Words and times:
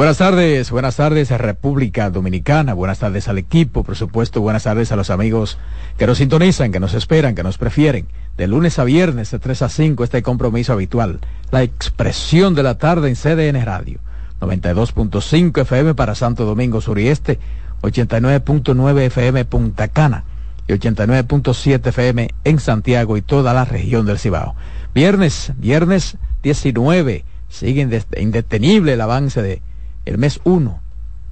Buenas 0.00 0.16
tardes, 0.16 0.70
buenas 0.70 0.96
tardes 0.96 1.30
a 1.30 1.36
República 1.36 2.08
Dominicana, 2.08 2.72
buenas 2.72 3.00
tardes 3.00 3.28
al 3.28 3.36
equipo, 3.36 3.84
por 3.84 3.96
supuesto, 3.96 4.40
buenas 4.40 4.62
tardes 4.62 4.90
a 4.92 4.96
los 4.96 5.10
amigos 5.10 5.58
que 5.98 6.06
nos 6.06 6.16
sintonizan, 6.16 6.72
que 6.72 6.80
nos 6.80 6.94
esperan, 6.94 7.34
que 7.34 7.42
nos 7.42 7.58
prefieren. 7.58 8.06
De 8.38 8.46
lunes 8.46 8.78
a 8.78 8.84
viernes, 8.84 9.30
de 9.30 9.38
3 9.38 9.60
a 9.60 9.68
5, 9.68 10.02
este 10.02 10.22
compromiso 10.22 10.72
habitual, 10.72 11.20
la 11.50 11.62
expresión 11.62 12.54
de 12.54 12.62
la 12.62 12.78
tarde 12.78 13.10
en 13.10 13.14
CDN 13.14 13.62
Radio. 13.62 13.98
92.5 14.40 15.60
FM 15.60 15.94
para 15.94 16.14
Santo 16.14 16.46
Domingo 16.46 16.80
Sur 16.80 16.98
y 16.98 17.08
Este, 17.08 17.38
89.9 17.82 19.00
FM 19.02 19.44
Punta 19.44 19.88
Cana 19.88 20.24
y 20.66 20.72
89.7 20.72 21.88
FM 21.88 22.30
en 22.44 22.58
Santiago 22.58 23.18
y 23.18 23.20
toda 23.20 23.52
la 23.52 23.66
región 23.66 24.06
del 24.06 24.18
Cibao. 24.18 24.54
Viernes, 24.94 25.52
viernes 25.58 26.16
19, 26.42 27.26
sigue 27.50 28.02
indetenible 28.16 28.94
el 28.94 29.00
avance 29.02 29.42
de 29.42 29.60
el 30.04 30.18
mes 30.18 30.40
1, 30.44 30.80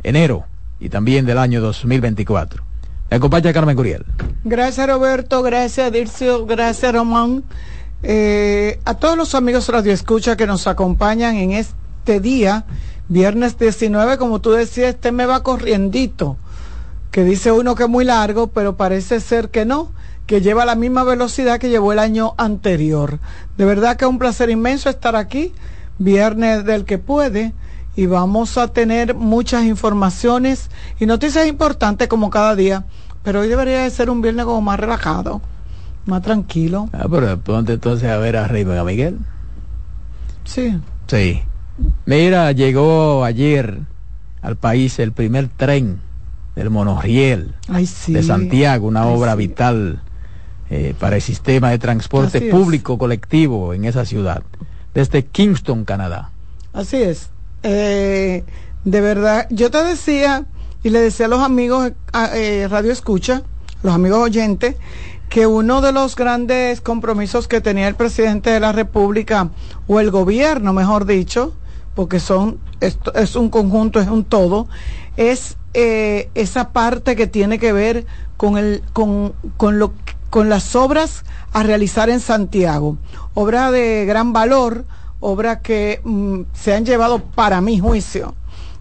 enero 0.02 0.44
y 0.80 0.88
también 0.88 1.26
del 1.26 1.38
año 1.38 1.60
2024. 1.60 2.62
Me 3.10 3.16
acompaña 3.16 3.52
Carmen 3.52 3.76
Curiel. 3.76 4.04
Gracias 4.44 4.86
Roberto, 4.86 5.42
gracias 5.42 5.90
Dircio, 5.92 6.46
gracias 6.46 6.92
Román. 6.92 7.44
Eh, 8.02 8.78
a 8.84 8.94
todos 8.94 9.16
los 9.16 9.34
amigos 9.34 9.68
Radio 9.68 9.92
Escucha 9.92 10.36
que 10.36 10.46
nos 10.46 10.66
acompañan 10.66 11.36
en 11.36 11.52
este 11.52 12.20
día, 12.20 12.64
viernes 13.08 13.58
19, 13.58 14.18
como 14.18 14.40
tú 14.40 14.52
decías, 14.52 14.90
este 14.90 15.10
me 15.10 15.26
va 15.26 15.42
corriendito, 15.42 16.36
que 17.10 17.24
dice 17.24 17.50
uno 17.50 17.74
que 17.74 17.84
es 17.84 17.88
muy 17.88 18.04
largo, 18.04 18.48
pero 18.48 18.76
parece 18.76 19.20
ser 19.20 19.48
que 19.48 19.64
no, 19.64 19.90
que 20.26 20.42
lleva 20.42 20.66
la 20.66 20.74
misma 20.74 21.02
velocidad 21.02 21.58
que 21.58 21.70
llevó 21.70 21.92
el 21.92 21.98
año 21.98 22.34
anterior. 22.36 23.18
De 23.56 23.64
verdad 23.64 23.96
que 23.96 24.04
es 24.04 24.10
un 24.10 24.18
placer 24.18 24.50
inmenso 24.50 24.90
estar 24.90 25.16
aquí, 25.16 25.52
viernes 25.98 26.64
del 26.64 26.84
que 26.84 26.98
puede 26.98 27.52
y 27.98 28.06
vamos 28.06 28.56
a 28.58 28.68
tener 28.68 29.12
muchas 29.16 29.64
informaciones 29.64 30.70
y 31.00 31.06
noticias 31.06 31.48
importantes 31.48 32.06
como 32.06 32.30
cada 32.30 32.54
día, 32.54 32.84
pero 33.24 33.40
hoy 33.40 33.48
debería 33.48 33.80
de 33.80 33.90
ser 33.90 34.08
un 34.08 34.22
viernes 34.22 34.44
como 34.44 34.60
más 34.60 34.78
relajado, 34.78 35.42
más 36.06 36.22
tranquilo. 36.22 36.88
Ah, 36.92 37.06
pero 37.10 37.36
ponte 37.40 37.72
entonces 37.72 38.08
a 38.08 38.18
ver 38.18 38.36
a 38.36 38.46
Raymond 38.46 38.78
a 38.78 38.84
Miguel. 38.84 39.18
Sí. 40.44 40.78
Sí. 41.08 41.42
Mira, 42.06 42.52
llegó 42.52 43.24
ayer 43.24 43.80
al 44.42 44.54
país 44.54 45.00
el 45.00 45.10
primer 45.10 45.48
tren 45.48 46.00
del 46.54 46.70
monorriel 46.70 47.56
de 48.06 48.22
Santiago, 48.22 48.86
una 48.86 49.06
obra 49.06 49.34
vital 49.34 50.02
eh, 50.70 50.94
para 51.00 51.16
el 51.16 51.22
sistema 51.22 51.70
de 51.70 51.80
transporte 51.80 52.42
público 52.42 52.96
colectivo 52.96 53.74
en 53.74 53.86
esa 53.86 54.04
ciudad, 54.04 54.44
desde 54.94 55.24
Kingston, 55.24 55.84
Canadá. 55.84 56.30
Así 56.72 56.98
es. 56.98 57.30
Eh, 57.62 58.44
de 58.84 59.00
verdad, 59.00 59.46
yo 59.50 59.70
te 59.70 59.82
decía 59.84 60.46
y 60.82 60.90
le 60.90 61.00
decía 61.00 61.26
a 61.26 61.28
los 61.28 61.40
amigos 61.40 61.92
eh, 62.34 62.66
Radio 62.70 62.92
Escucha, 62.92 63.42
los 63.82 63.94
amigos 63.94 64.20
oyentes, 64.20 64.76
que 65.28 65.46
uno 65.46 65.80
de 65.80 65.92
los 65.92 66.16
grandes 66.16 66.80
compromisos 66.80 67.48
que 67.48 67.60
tenía 67.60 67.88
el 67.88 67.94
presidente 67.94 68.50
de 68.50 68.60
la 68.60 68.72
República, 68.72 69.50
o 69.86 70.00
el 70.00 70.10
gobierno, 70.10 70.72
mejor 70.72 71.04
dicho, 71.04 71.54
porque 71.94 72.20
son, 72.20 72.58
esto 72.80 73.12
es 73.14 73.36
un 73.36 73.50
conjunto, 73.50 74.00
es 74.00 74.08
un 74.08 74.24
todo, 74.24 74.68
es 75.16 75.56
eh, 75.74 76.30
esa 76.34 76.70
parte 76.70 77.16
que 77.16 77.26
tiene 77.26 77.58
que 77.58 77.72
ver 77.72 78.06
con 78.36 78.56
el, 78.56 78.82
con, 78.92 79.34
con 79.56 79.78
lo 79.78 79.92
con 80.30 80.48
las 80.48 80.76
obras 80.76 81.24
a 81.52 81.62
realizar 81.62 82.10
en 82.10 82.20
Santiago. 82.20 82.98
Obra 83.34 83.70
de 83.70 84.04
gran 84.06 84.32
valor, 84.32 84.84
obras 85.20 85.58
que 85.58 86.00
mm, 86.04 86.42
se 86.52 86.74
han 86.74 86.84
llevado, 86.84 87.18
para 87.20 87.60
mi 87.60 87.78
juicio, 87.78 88.34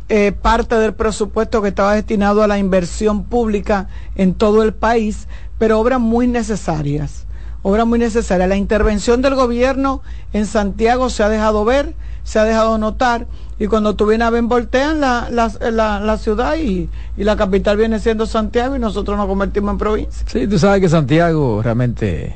eh, 0.09 0.31
parte 0.31 0.75
del 0.75 0.93
presupuesto 0.93 1.61
que 1.61 1.69
estaba 1.69 1.93
destinado 1.93 2.43
a 2.43 2.47
la 2.47 2.57
inversión 2.57 3.25
pública 3.25 3.87
en 4.15 4.33
todo 4.33 4.63
el 4.63 4.73
país, 4.73 5.27
pero 5.57 5.79
obras 5.79 5.99
muy 5.99 6.27
necesarias, 6.27 7.25
obras 7.61 7.85
muy 7.85 7.99
necesarias. 7.99 8.47
La 8.47 8.55
intervención 8.55 9.21
del 9.21 9.35
gobierno 9.35 10.01
en 10.33 10.45
Santiago 10.45 11.09
se 11.09 11.23
ha 11.23 11.29
dejado 11.29 11.65
ver, 11.65 11.93
se 12.23 12.39
ha 12.39 12.43
dejado 12.43 12.77
notar, 12.77 13.27
y 13.59 13.67
cuando 13.67 13.95
tú 13.95 14.05
vienes 14.05 14.27
a 14.27 14.29
ver, 14.29 14.43
voltean 14.43 15.01
la, 15.01 15.29
la, 15.31 15.99
la, 15.99 16.17
ciudad 16.17 16.55
y, 16.57 16.89
y, 17.17 17.23
la 17.23 17.35
capital 17.35 17.75
viene 17.75 17.99
siendo 17.99 18.27
Santiago 18.27 18.75
y 18.75 18.79
nosotros 18.79 19.17
nos 19.17 19.25
convertimos 19.25 19.71
en 19.71 19.77
provincia. 19.79 20.25
Sí, 20.27 20.47
tú 20.47 20.59
sabes 20.59 20.79
que 20.79 20.89
Santiago 20.89 21.61
realmente 21.63 22.35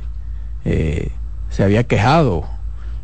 eh, 0.66 1.12
se 1.50 1.64
había 1.64 1.84
quejado 1.84 2.46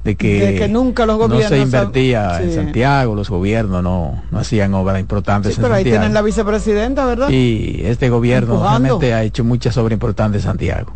de 0.07 0.15
que, 0.15 0.67
nunca 0.69 1.05
los 1.05 1.17
gobiernos 1.17 1.51
no 1.51 1.57
se 1.57 1.61
invertía 1.61 2.41
en 2.41 2.53
Santiago, 2.53 3.13
los 3.13 3.29
gobiernos 3.29 3.83
no, 3.83 4.23
no 4.31 4.39
hacían 4.39 4.73
obras 4.73 5.01
importantes 5.01 5.55
sí, 5.55 5.61
pero 5.61 5.73
ahí 5.73 5.83
tienen 5.83 6.13
la 6.13 6.21
vicepresidenta, 6.21 7.05
¿verdad? 7.05 7.29
Y 7.29 7.81
este 7.83 8.09
gobierno 8.09 8.61
realmente 8.61 9.13
ha 9.13 9.23
hecho 9.23 9.43
muchas 9.43 9.75
obras 9.77 9.93
importantes 9.93 10.43
en 10.43 10.49
Santiago. 10.49 10.93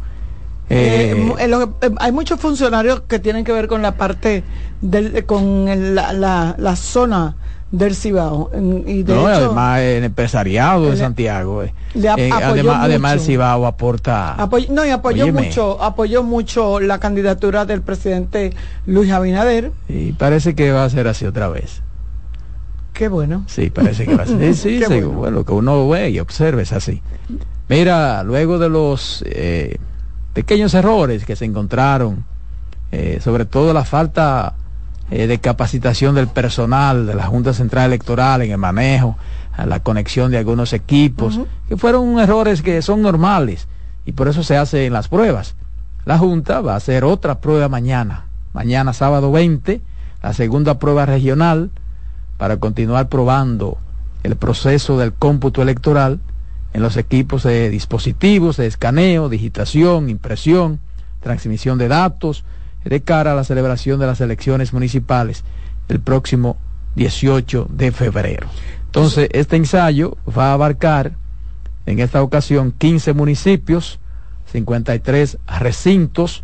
Eh, 0.70 1.36
eh, 1.38 1.68
eh, 1.82 1.92
hay 2.00 2.12
muchos 2.14 2.40
funcionarios 2.40 3.02
que 3.02 3.20
tienen 3.20 3.44
que 3.44 3.52
ver 3.52 3.68
con 3.68 3.82
la 3.82 3.98
parte 3.98 4.46
del, 4.80 5.26
con 5.26 5.66
la, 5.94 6.14
la, 6.14 6.56
la 6.58 6.76
zona 6.78 7.36
del 7.72 7.96
Cibao. 7.96 8.52
Y 8.86 9.04
de 9.04 9.14
no, 9.14 9.26
además 9.26 9.80
el 9.80 10.04
empresariado 10.04 10.92
de 10.92 10.98
Santiago. 10.98 11.64
Eh. 11.64 11.74
además, 11.96 12.78
además 12.82 13.14
el 13.14 13.20
Cibao 13.22 13.66
aporta. 13.66 14.36
no, 14.70 14.86
y 14.86 14.90
apoyó 14.90 15.32
mucho, 15.32 15.82
apoyó 15.82 16.24
mucho 16.24 16.80
la 16.80 17.00
candidatura 17.00 17.66
del 17.66 17.82
presidente 17.82 18.54
Luis 18.86 19.12
Abinader. 19.12 19.72
Y 19.88 20.12
parece 20.14 20.54
que 20.54 20.72
va 20.72 20.84
a 20.84 20.90
ser 20.90 21.08
así 21.08 21.26
otra 21.26 21.48
vez. 21.48 21.82
Qué 22.94 23.08
bueno. 23.08 23.46
Sí, 23.48 23.70
parece 23.70 24.06
que 24.06 24.16
va 24.16 24.24
a 24.24 24.28
ser. 24.28 24.54
Sí, 24.54 24.82
sí, 24.86 25.02
bueno. 25.02 25.38
lo 25.38 25.46
que 25.46 25.54
uno 25.54 25.88
ve 25.88 26.10
y 26.10 26.20
observa 26.20 26.62
es 26.62 26.74
así. 26.74 27.02
Mira, 27.70 28.22
luego 28.24 28.60
de 28.60 28.68
los 28.68 29.24
eh, 29.28 29.78
pequeños 30.34 30.74
errores 30.74 31.26
que 31.26 31.38
se 31.38 31.46
encontraron, 31.46 32.26
eh, 32.92 33.20
sobre 33.24 33.46
todo 33.46 33.74
la 33.74 33.86
falta 33.86 34.56
eh, 35.12 35.28
de 35.28 35.40
capacitación 35.40 36.16
del 36.16 36.28
personal 36.28 37.06
de 37.06 37.16
la 37.16 37.28
Junta 37.28 37.54
Central 37.54 37.88
Electoral 37.88 38.42
en 38.42 38.52
el 38.52 38.58
manejo, 38.58 39.18
a 39.52 39.66
la 39.66 39.82
conexión 39.82 40.32
de 40.32 40.38
algunos 40.38 40.72
equipos, 40.72 41.42
que 41.68 41.76
fueron 41.76 42.18
errores 42.20 42.62
que 42.62 42.82
son 42.82 43.02
normales 43.02 43.68
y 44.06 44.14
por 44.14 44.30
eso 44.30 44.42
se 44.44 44.56
hacen 44.56 44.94
las 44.94 45.10
pruebas. 45.10 45.56
La 46.06 46.18
Junta 46.18 46.62
va 46.62 46.74
a 46.74 46.78
hacer 46.78 47.04
otra 47.04 47.42
prueba 47.42 47.68
mañana, 47.68 48.26
mañana 48.54 48.94
sábado 48.94 49.32
20, 49.32 49.82
la 50.24 50.34
segunda 50.34 50.80
prueba 50.80 51.06
regional, 51.06 51.72
para 52.38 52.58
continuar 52.58 53.10
probando 53.10 53.78
el 54.24 54.36
proceso 54.36 54.98
del 54.98 55.14
cómputo 55.14 55.62
electoral 55.62 56.20
en 56.74 56.82
los 56.82 56.96
equipos 56.96 57.44
de 57.44 57.70
dispositivos 57.70 58.58
de 58.58 58.68
escaneo, 58.68 59.30
digitación, 59.30 60.10
impresión, 60.10 60.80
transmisión 61.20 61.78
de 61.78 61.90
datos, 61.90 62.46
de 62.84 63.02
cara 63.02 63.34
a 63.34 63.36
la 63.36 63.44
celebración 63.44 64.00
de 64.00 64.08
las 64.08 64.22
elecciones 64.22 64.74
municipales 64.74 65.44
el 65.90 66.00
próximo 66.00 66.58
18 66.96 67.68
de 67.70 67.92
febrero. 67.92 68.48
Entonces, 68.86 69.30
este 69.32 69.56
ensayo 69.56 70.18
va 70.28 70.50
a 70.50 70.54
abarcar 70.54 71.14
en 71.86 72.00
esta 72.00 72.22
ocasión 72.22 72.74
15 72.78 73.14
municipios, 73.14 74.00
53 74.52 75.38
recintos 75.60 76.44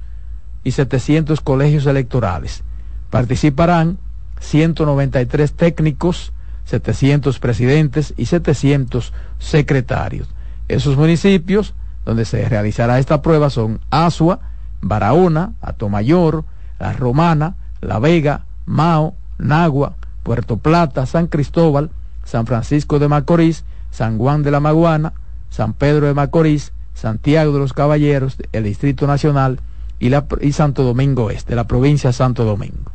y 0.64 0.72
700 0.72 1.42
colegios 1.42 1.86
electorales. 1.86 2.64
Participarán 3.10 3.98
193 4.40 5.54
técnicos, 5.54 6.34
700 6.66 7.40
presidentes 7.40 8.14
y 8.18 8.26
700 8.26 9.14
secretarios. 9.40 10.28
Esos 10.68 10.98
municipios 10.98 11.74
donde 12.06 12.26
se 12.26 12.48
realizará 12.48 13.00
esta 13.00 13.22
prueba 13.22 13.50
son 13.50 13.80
Asua, 13.90 14.40
Barahona, 14.82 15.54
Atomayor, 15.62 16.46
La 16.80 16.94
Romana, 16.94 17.56
La 17.82 18.00
Vega, 18.00 18.46
Mao, 18.66 19.16
Nagua, 19.38 19.96
Puerto 20.24 20.58
Plata, 20.58 21.06
San 21.06 21.28
Cristóbal, 21.28 21.90
San 22.24 22.46
Francisco 22.46 23.00
de 23.00 23.08
Macorís, 23.08 23.64
San 23.92 24.18
Juan 24.18 24.44
de 24.44 24.52
la 24.52 24.60
Maguana, 24.60 25.14
San 25.50 25.74
Pedro 25.74 26.08
de 26.08 26.14
Macorís, 26.14 26.74
Santiago 26.94 27.54
de 27.54 27.60
los 27.60 27.74
Caballeros, 27.74 28.38
el 28.52 28.64
Distrito 28.64 29.08
Nacional, 29.08 29.60
y, 30.00 30.10
la, 30.10 30.26
y 30.42 30.52
Santo 30.52 30.84
Domingo 30.84 31.32
Este, 31.32 31.56
la 31.56 31.66
provincia 31.66 32.10
de 32.10 32.14
Santo 32.14 32.44
Domingo. 32.44 32.92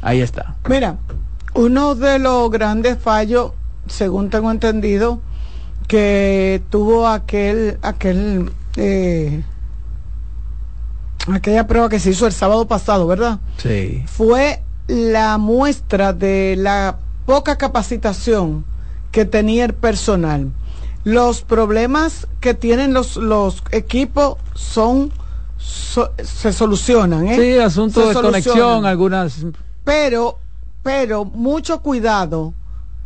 Ahí 0.00 0.20
está. 0.20 0.56
Mira, 0.68 0.96
uno 1.54 1.94
de 1.94 2.18
los 2.18 2.50
grandes 2.50 2.98
fallos, 2.98 3.52
según 3.86 4.30
tengo 4.30 4.50
entendido, 4.50 5.20
que 5.86 6.62
tuvo 6.70 7.06
aquel, 7.06 7.78
aquel, 7.82 8.50
eh, 8.76 9.42
aquella 11.30 11.66
prueba 11.66 11.88
que 11.88 12.00
se 12.00 12.10
hizo 12.10 12.26
el 12.26 12.32
sábado 12.32 12.66
pasado, 12.66 13.06
¿verdad? 13.06 13.38
Sí. 13.58 14.02
Fue 14.06 14.62
la 14.88 15.38
muestra 15.38 16.12
de 16.12 16.56
la 16.58 16.98
poca 17.26 17.56
capacitación 17.56 18.64
que 19.10 19.24
tenía 19.24 19.64
el 19.64 19.74
personal. 19.74 20.52
Los 21.04 21.42
problemas 21.42 22.26
que 22.40 22.54
tienen 22.54 22.94
los, 22.94 23.16
los 23.16 23.62
equipos 23.70 24.36
son 24.54 25.12
se 25.58 26.52
solucionan. 26.52 27.28
¿eh? 27.28 27.36
Sí, 27.36 27.58
asunto 27.58 28.08
de 28.08 28.14
conexión, 28.14 28.84
algunas. 28.84 29.46
Pero, 29.84 30.38
pero 30.82 31.24
mucho 31.24 31.82
cuidado 31.82 32.54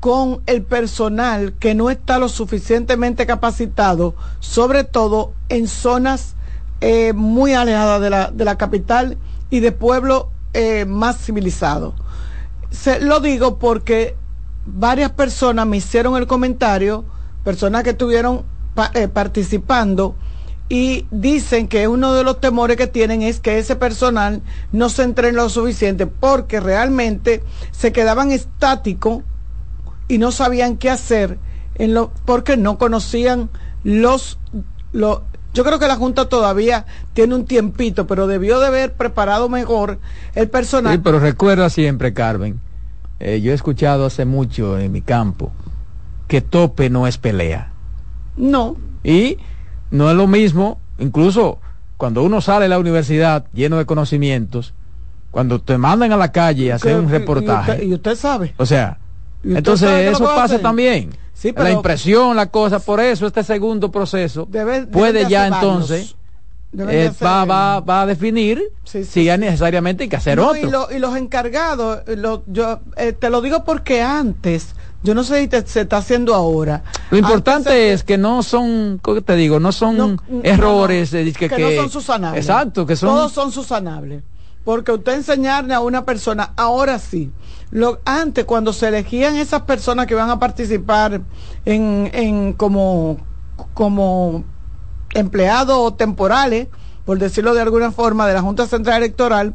con 0.00 0.40
el 0.46 0.62
personal 0.62 1.54
que 1.58 1.74
no 1.74 1.90
está 1.90 2.18
lo 2.18 2.28
suficientemente 2.28 3.26
capacitado, 3.26 4.14
sobre 4.40 4.84
todo 4.84 5.32
en 5.48 5.68
zonas 5.68 6.35
eh, 6.80 7.12
muy 7.12 7.54
alejadas 7.54 8.00
de 8.00 8.10
la, 8.10 8.30
de 8.30 8.44
la 8.44 8.56
capital 8.58 9.18
y 9.50 9.60
de 9.60 9.72
pueblos 9.72 10.26
eh, 10.52 10.84
más 10.84 11.18
civilizados. 11.18 11.94
Se, 12.70 13.00
lo 13.00 13.20
digo 13.20 13.58
porque 13.58 14.16
varias 14.66 15.10
personas 15.12 15.66
me 15.66 15.78
hicieron 15.78 16.16
el 16.16 16.26
comentario, 16.26 17.04
personas 17.44 17.82
que 17.82 17.90
estuvieron 17.90 18.44
eh, 18.94 19.08
participando, 19.08 20.16
y 20.68 21.06
dicen 21.10 21.68
que 21.68 21.86
uno 21.86 22.12
de 22.14 22.24
los 22.24 22.40
temores 22.40 22.76
que 22.76 22.88
tienen 22.88 23.22
es 23.22 23.38
que 23.38 23.58
ese 23.58 23.76
personal 23.76 24.42
no 24.72 24.88
se 24.88 25.04
entrene 25.04 25.36
lo 25.36 25.48
suficiente 25.48 26.06
porque 26.06 26.58
realmente 26.58 27.44
se 27.70 27.92
quedaban 27.92 28.32
estáticos 28.32 29.22
y 30.08 30.18
no 30.18 30.32
sabían 30.32 30.76
qué 30.76 30.90
hacer 30.90 31.38
en 31.76 31.94
lo, 31.94 32.10
porque 32.24 32.56
no 32.56 32.78
conocían 32.78 33.48
los 33.84 34.38
yo 35.56 35.64
creo 35.64 35.78
que 35.78 35.88
la 35.88 35.96
Junta 35.96 36.28
todavía 36.28 36.84
tiene 37.14 37.34
un 37.34 37.46
tiempito, 37.46 38.06
pero 38.06 38.26
debió 38.26 38.60
de 38.60 38.66
haber 38.66 38.92
preparado 38.92 39.48
mejor 39.48 39.98
el 40.34 40.50
personal. 40.50 40.92
Sí, 40.92 41.00
pero 41.02 41.18
recuerda 41.18 41.70
siempre, 41.70 42.12
Carmen, 42.12 42.60
eh, 43.20 43.40
yo 43.40 43.52
he 43.52 43.54
escuchado 43.54 44.04
hace 44.04 44.26
mucho 44.26 44.78
en 44.78 44.92
mi 44.92 45.00
campo 45.00 45.50
que 46.28 46.42
tope 46.42 46.90
no 46.90 47.06
es 47.06 47.16
pelea. 47.16 47.72
No. 48.36 48.76
Y 49.02 49.38
no 49.90 50.10
es 50.10 50.16
lo 50.16 50.26
mismo, 50.26 50.78
incluso 50.98 51.58
cuando 51.96 52.22
uno 52.22 52.42
sale 52.42 52.64
de 52.64 52.68
la 52.68 52.78
universidad 52.78 53.46
lleno 53.54 53.78
de 53.78 53.86
conocimientos, 53.86 54.74
cuando 55.30 55.58
te 55.62 55.78
mandan 55.78 56.12
a 56.12 56.18
la 56.18 56.32
calle 56.32 56.70
a 56.70 56.74
hacer 56.74 56.96
un 56.98 57.08
reportaje. 57.08 57.82
Y 57.82 57.94
usted, 57.94 58.14
sabe. 58.14 58.52
O 58.58 58.66
sea, 58.66 58.98
entonces 59.42 60.12
eso 60.12 60.24
pasa 60.24 60.58
también. 60.58 61.16
La 61.56 61.70
impresión, 61.70 62.36
la 62.36 62.46
cosa, 62.46 62.78
por 62.78 63.00
eso 63.00 63.26
este 63.26 63.42
segundo 63.44 63.90
proceso 63.90 64.48
puede 64.90 65.28
ya 65.28 65.46
entonces 65.46 66.16
eh, 66.76 67.10
va, 67.22 67.44
va, 67.44 67.80
va, 67.80 68.02
a 68.02 68.06
definir 68.06 68.62
si 68.84 69.24
ya 69.24 69.36
necesariamente 69.36 70.04
hay 70.04 70.08
que 70.08 70.16
hacer 70.16 70.38
otro. 70.40 70.88
Y, 70.90 70.98
los 70.98 71.16
encargados, 71.16 72.02
yo 72.46 72.80
eh, 72.96 73.12
te 73.12 73.30
lo 73.30 73.40
digo 73.40 73.64
porque 73.64 74.02
antes 74.02 74.74
yo 75.02 75.14
no 75.14 75.24
sé 75.24 75.42
si 75.44 75.62
se 75.66 75.82
está 75.82 75.98
haciendo 75.98 76.34
ahora. 76.34 76.82
Lo 77.10 77.18
importante 77.18 77.92
es 77.92 78.02
que 78.02 78.18
no 78.18 78.42
son, 78.42 78.98
¿cómo 79.00 79.22
te 79.22 79.36
digo? 79.36 79.60
No 79.60 79.72
son 79.72 80.20
errores. 80.42 81.10
que, 81.10 81.48
no 81.48 81.82
son 81.82 81.90
susanables. 81.90 82.44
Exacto, 82.44 82.84
que 82.84 82.96
son... 82.96 83.10
Todos 83.10 83.32
son 83.32 83.52
susanables. 83.52 84.22
Porque 84.66 84.90
usted 84.90 85.14
enseñarle 85.14 85.74
a 85.74 85.80
una 85.80 86.04
persona, 86.04 86.52
ahora 86.56 86.98
sí, 86.98 87.30
lo, 87.70 88.00
antes 88.04 88.44
cuando 88.46 88.72
se 88.72 88.88
elegían 88.88 89.36
esas 89.36 89.62
personas 89.62 90.08
que 90.08 90.16
van 90.16 90.28
a 90.28 90.40
participar 90.40 91.20
en, 91.64 92.10
en 92.12 92.52
como, 92.52 93.18
como 93.74 94.42
empleados 95.14 95.96
temporales, 95.96 96.66
por 97.04 97.16
decirlo 97.20 97.54
de 97.54 97.60
alguna 97.60 97.92
forma, 97.92 98.26
de 98.26 98.34
la 98.34 98.42
Junta 98.42 98.66
Central 98.66 98.96
Electoral, 99.04 99.54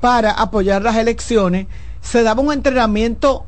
para 0.00 0.30
apoyar 0.30 0.80
las 0.80 0.96
elecciones, 0.96 1.66
se 2.00 2.22
daba 2.22 2.40
un 2.40 2.50
entrenamiento 2.50 3.44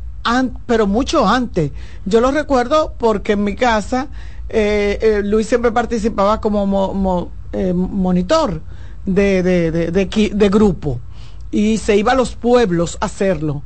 pero 0.66 0.86
mucho 0.86 1.26
antes. 1.26 1.72
Yo 2.04 2.20
lo 2.20 2.32
recuerdo 2.32 2.92
porque 2.98 3.32
en 3.32 3.44
mi 3.44 3.56
casa 3.56 4.08
eh, 4.50 4.98
eh, 5.00 5.22
Luis 5.24 5.46
siempre 5.46 5.72
participaba 5.72 6.38
como 6.42 7.32
eh, 7.54 7.72
monitor 7.72 8.60
de, 9.06 9.42
de, 9.42 9.90
de, 9.90 10.48
grupo 10.48 11.00
y 11.50 11.78
se 11.78 11.96
iba 11.96 12.12
a 12.12 12.14
los 12.14 12.34
pueblos 12.34 12.98
a 13.00 13.06
hacerlo. 13.06 13.62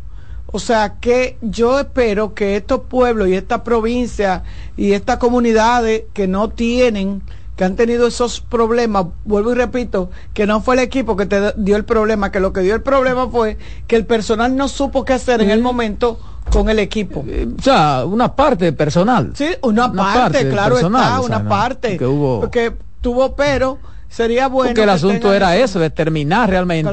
O 0.46 0.58
sea 0.58 0.94
que 1.00 1.36
yo 1.42 1.80
espero 1.80 2.34
que 2.34 2.56
estos 2.56 2.82
pueblos 2.82 3.28
y 3.28 3.34
esta 3.34 3.64
provincia 3.64 4.44
y 4.76 4.92
estas 4.92 5.18
comunidades 5.18 6.04
que 6.14 6.26
no 6.26 6.50
tienen 6.50 7.22
que 7.56 7.64
han 7.64 7.74
tenido 7.74 8.06
esos 8.06 8.42
problemas, 8.42 9.06
vuelvo 9.24 9.52
y 9.52 9.54
repito, 9.54 10.10
que 10.34 10.46
no 10.46 10.60
fue 10.60 10.74
el 10.74 10.80
equipo 10.80 11.16
que 11.16 11.24
te 11.24 11.54
dio 11.56 11.76
el 11.76 11.86
problema, 11.86 12.30
que 12.30 12.38
lo 12.38 12.52
que 12.52 12.60
dio 12.60 12.74
el 12.74 12.82
problema 12.82 13.28
fue 13.28 13.56
que 13.86 13.96
el 13.96 14.04
personal 14.04 14.54
no 14.54 14.68
supo 14.68 15.06
qué 15.06 15.14
hacer 15.14 15.40
en 15.40 15.50
el 15.50 15.62
momento 15.62 16.20
con 16.50 16.68
el 16.68 16.78
equipo. 16.78 17.24
Eh, 17.26 17.48
o 17.58 17.62
sea, 17.62 18.04
una 18.04 18.36
parte 18.36 18.72
personal. 18.74 19.32
Sí, 19.34 19.48
una, 19.62 19.90
parte, 19.90 20.48
claro 20.50 20.76
está, 20.76 21.20
una 21.20 21.48
parte. 21.48 21.96
Que 21.96 22.06
hubo... 22.06 22.40
Porque 22.40 22.74
tuvo 23.00 23.34
pero 23.34 23.78
sería 24.08 24.48
bueno. 24.48 24.70
Porque 24.70 24.82
el 24.82 24.90
asunto 24.90 25.32
era 25.32 25.56
eso, 25.56 25.78
determinar 25.78 26.48
realmente 26.48 26.90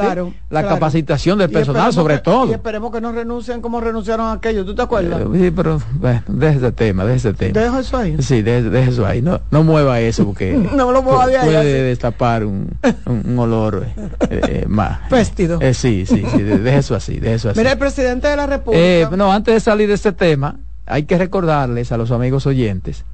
la 0.50 0.64
capacitación 0.64 1.38
del 1.38 1.50
personal, 1.50 1.94
sobre 1.94 2.20
todo. 2.20 2.48
Y 2.48 2.54
esperemos 2.54 2.92
que 2.92 3.02
no 3.02 3.12
renuncien 3.12 3.62
como 3.62 3.80
renunciaron 3.82 4.28
a 4.28 4.34
aquellos, 4.34 4.66
¿tú 4.66 4.76
te 4.76 4.82
acuerdas? 4.82 5.22
Eh, 5.22 5.28
sí, 5.34 5.52
pero 5.52 5.82
bueno, 5.96 6.24
deje 6.28 6.58
ese 6.58 6.72
tema, 6.72 7.06
deje 7.06 7.18
ese 7.18 7.34
tema. 7.34 7.60
Deja 7.60 7.80
eso 7.80 7.98
ahí. 7.98 8.16
Sí, 8.20 8.42
deje, 8.42 8.90
eso 8.90 9.06
ahí. 9.06 9.22
No, 9.22 9.42
no 9.52 9.64
mueva 9.64 10.00
eso 10.00 10.26
porque 10.26 10.54
no 10.76 10.92
lo 10.92 11.02
mueva 11.02 11.28
de 11.28 11.38
ahí, 11.38 11.46
puede 11.46 11.84
destapar 11.84 12.46
un, 12.46 12.78
un, 13.06 13.40
olor 13.40 13.86
eh, 13.96 14.10
eh 14.30 14.66
más. 14.68 15.00
Féstido. 15.10 15.60
Sí, 15.74 16.06
sí, 16.06 16.24
sí, 16.32 16.42
deje 16.42 16.78
eso 16.78 16.96
así, 16.96 17.20
deje 17.20 17.36
eso 17.36 17.50
así. 17.50 17.60
Mira, 17.60 17.72
el 17.72 17.78
presidente 17.78 18.28
de 18.28 18.36
la 18.36 18.48
República. 18.48 19.10
no, 19.16 19.32
antes 19.32 19.54
de 19.54 19.60
salir 19.60 19.88
de 19.88 19.96
este 19.96 20.12
tema, 20.12 20.58
hay 20.86 21.04
que 21.04 21.18
recordarles 21.18 21.92
a 21.92 21.98
los 21.98 22.12
amigos 22.12 22.46
oyentes 22.46 23.06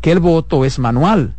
que 0.00 0.12
el 0.12 0.20
voto 0.20 0.64
es 0.64 0.78
manual 0.78 1.34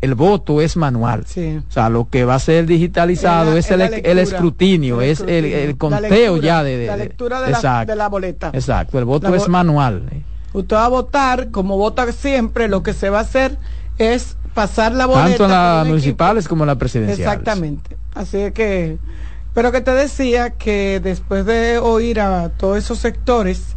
el 0.00 0.14
voto 0.14 0.60
es 0.60 0.76
manual. 0.76 1.24
O 1.28 1.72
sea, 1.72 1.88
lo 1.88 2.08
que 2.08 2.24
va 2.24 2.36
a 2.36 2.38
ser 2.38 2.66
digitalizado 2.66 3.56
es, 3.56 3.70
el, 3.70 3.80
escrutinio, 4.18 5.00
es 5.00 5.20
el, 5.20 5.76
conteo 5.76 6.38
ya 6.38 6.62
de, 6.62 6.86
la 6.86 6.96
lectura 6.96 7.40
de, 7.40 7.96
la, 7.96 8.08
boleta. 8.08 8.50
Exacto, 8.52 8.98
el 8.98 9.04
voto 9.04 9.34
es 9.34 9.48
manual. 9.48 10.02
Usted 10.52 10.76
va 10.76 10.86
a 10.86 10.88
votar, 10.88 11.50
como 11.50 11.76
vota 11.76 12.10
siempre, 12.12 12.68
lo 12.68 12.82
que 12.82 12.92
se 12.92 13.10
va 13.10 13.18
a 13.18 13.22
hacer 13.22 13.58
es 13.98 14.36
pasar 14.54 14.92
la 14.92 15.06
boleta. 15.06 15.28
Tanto 15.28 15.44
en 15.44 15.50
las 15.50 15.86
municipales 15.86 16.48
como 16.48 16.64
en 16.64 16.68
las 16.68 16.76
presidenciales. 16.76 17.26
Exactamente. 17.26 17.96
Así 18.14 18.50
que, 18.52 18.98
pero 19.54 19.70
que 19.70 19.80
te 19.82 19.92
decía 19.92 20.50
que 20.50 21.00
después 21.00 21.44
de 21.44 21.78
oír 21.78 22.20
a 22.20 22.48
todos 22.48 22.78
esos 22.78 22.98
sectores 22.98 23.76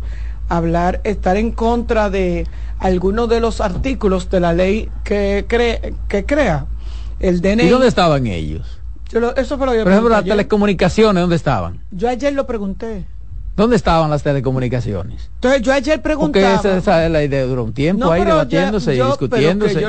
hablar, 0.50 1.01
estar 1.03 1.38
en 1.38 1.51
contra 1.51 2.09
de 2.09 2.47
algunos 2.79 3.29
de 3.29 3.39
los 3.39 3.62
artículos 3.62 4.29
de 4.29 4.39
la 4.39 4.53
ley 4.53 4.89
que, 5.03 5.45
que 6.07 6.25
crea 6.25 6.65
el 7.19 7.41
DNI. 7.41 7.63
¿Y 7.63 7.69
dónde 7.69 7.88
estaban 7.88 8.27
ellos? 8.27 8.79
eso 9.38 9.57
fue 9.57 9.67
lo 9.67 9.73
que 9.73 9.83
Por 9.83 9.91
ejemplo, 9.91 10.09
las 10.09 10.23
telecomunicaciones, 10.23 11.21
¿dónde 11.21 11.35
estaban? 11.35 11.79
Yo 11.91 12.09
ayer 12.09 12.33
lo 12.33 12.47
pregunté. 12.47 13.05
¿Dónde 13.55 13.75
estaban 13.75 14.09
las 14.09 14.23
telecomunicaciones? 14.23 15.29
Entonces 15.35 15.62
yo 15.62 15.73
ayer 15.73 16.01
preguntaba. 16.01 16.55
Porque 16.55 16.77
esa, 16.77 17.05
es 17.05 17.12
la 17.12 17.23
idea, 17.23 17.45
duró 17.45 17.63
un 17.63 17.73
tiempo 17.73 18.12
ahí 18.12 18.25
debatiéndose 18.25 18.95
y 18.95 19.01
discutiéndose. 19.01 19.83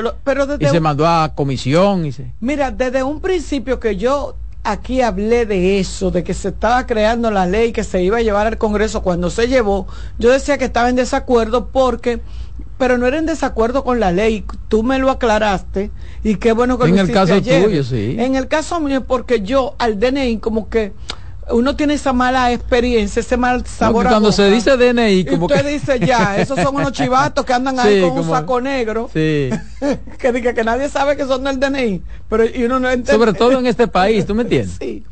y 0.59 0.65
se 0.67 0.79
mandó 0.79 1.07
a 1.07 1.33
comisión. 1.33 2.05
Y 2.05 2.11
se... 2.11 2.31
Mira, 2.39 2.69
desde 2.69 3.01
un 3.01 3.21
principio 3.21 3.79
que 3.79 3.95
yo 3.95 4.35
aquí 4.65 5.01
hablé 5.01 5.45
de 5.45 5.79
eso, 5.79 6.11
de 6.11 6.23
que 6.23 6.33
se 6.33 6.49
estaba 6.49 6.85
creando 6.85 7.29
la 7.31 7.45
ley 7.45 7.71
que 7.71 7.83
se 7.83 8.03
iba 8.03 8.17
a 8.17 8.21
llevar 8.21 8.47
al 8.47 8.57
Congreso 8.57 9.03
cuando 9.03 9.29
se 9.29 9.47
llevó, 9.47 9.87
yo 10.17 10.31
decía 10.31 10.57
que 10.57 10.65
estaba 10.65 10.89
en 10.89 10.95
desacuerdo 10.95 11.67
porque, 11.67 12.19
pero 12.77 12.97
no 12.97 13.05
era 13.05 13.17
en 13.17 13.27
desacuerdo 13.27 13.83
con 13.83 13.99
la 13.99 14.11
ley, 14.11 14.43
tú 14.67 14.81
me 14.81 14.97
lo 14.97 15.11
aclaraste 15.11 15.91
y 16.23 16.35
qué 16.35 16.51
bueno 16.51 16.79
que 16.79 16.89
en 16.89 16.97
el 16.97 17.11
caso 17.11 17.39
tuyo, 17.41 17.83
sí. 17.83 18.15
En 18.17 18.35
el 18.35 18.47
caso 18.47 18.79
mío, 18.79 19.05
porque 19.05 19.41
yo 19.41 19.75
al 19.77 19.99
DNI 19.99 20.39
como 20.39 20.67
que 20.67 20.93
uno 21.49 21.75
tiene 21.75 21.93
esa 21.93 22.11
mala 22.13 22.51
experiencia, 22.51 23.19
ese 23.19 23.37
mal 23.37 23.65
sabor. 23.65 24.07
cuando 24.07 24.31
se 24.31 24.49
dice 24.49 24.77
DNI, 24.77 25.25
como 25.25 25.45
usted 25.45 25.65
dice 25.65 25.99
ya, 25.99 26.37
esos 26.37 26.59
son 26.59 26.75
unos 26.75 26.91
chivatos 26.91 27.45
que 27.45 27.53
andan 27.53 27.79
ahí 27.79 28.01
con 28.01 28.11
un 28.11 28.29
saco 28.29 28.61
negro. 28.61 29.09
Sí. 29.15 29.49
que 30.19 30.31
diga 30.33 30.53
que 30.53 30.63
nadie 30.63 30.89
sabe 30.89 31.15
que 31.15 31.25
son 31.25 31.43
del 31.43 31.59
DNI, 31.59 32.01
pero 32.27 32.43
y 32.45 32.63
uno 32.63 32.79
no 32.79 32.89
entiende. 32.89 33.13
Sobre 33.13 33.33
todo 33.33 33.59
en 33.59 33.65
este 33.65 33.87
país, 33.87 34.25
¿tú 34.25 34.35
me 34.35 34.43
entiendes? 34.43 34.77
Sí. 34.79 35.05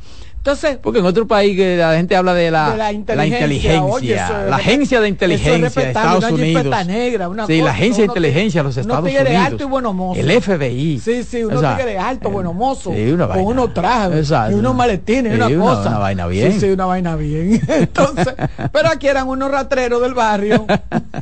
Entonces, 0.43 0.75
porque 0.75 0.99
en 0.99 1.05
otro 1.05 1.25
país 1.25 1.55
que 1.55 1.77
la 1.77 1.95
gente 1.95 2.17
habla 2.17 2.33
de 2.33 2.51
la, 2.51 2.75
la 2.75 2.91
inteligencia, 2.91 4.45
la, 4.49 4.57
agencia 4.57 4.99
de 4.99 5.07
inteligencia 5.07 5.81
de 5.81 5.87
Estados 5.87 6.29
Unidos. 6.29 6.85
Negra, 6.85 7.29
una 7.29 7.47
sí, 7.47 7.61
la 7.61 7.71
agencia 7.71 8.01
de 8.01 8.07
inteligencia 8.07 8.59
de 8.59 8.63
los 8.65 8.75
Estados 8.75 9.05
Unidos. 9.05 9.25
alto 9.37 9.63
y 9.63 9.67
bueno 9.67 9.93
mozo. 9.93 10.19
El 10.19 10.41
FBI. 10.41 10.99
Sí, 10.99 11.23
sí, 11.23 11.45
uno 11.45 11.61
tigre 11.61 11.97
alto, 11.97 12.29
bueno 12.29 12.51
mozo. 12.51 12.91
Sí, 12.93 13.09
una 13.11 13.29
con 13.29 13.39
unos 13.39 13.73
trajes 13.73 14.29
y 14.51 14.53
unos 14.55 14.75
maletines, 14.75 15.33
una, 15.33 15.45
cosa. 15.45 15.89
Una 15.91 15.99
vaina 15.99 16.27
bien. 16.27 16.51
Sí, 16.51 16.59
sí, 16.59 16.69
una 16.71 16.87
vaina 16.87 17.15
bien. 17.15 17.61
Entonces, 17.69 18.35
pero 18.73 18.89
aquí 18.89 19.07
eran 19.07 19.29
unos 19.29 19.49
ratreros 19.49 20.01
del 20.01 20.13
barrio. 20.13 20.65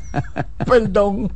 Perdón 0.65 1.31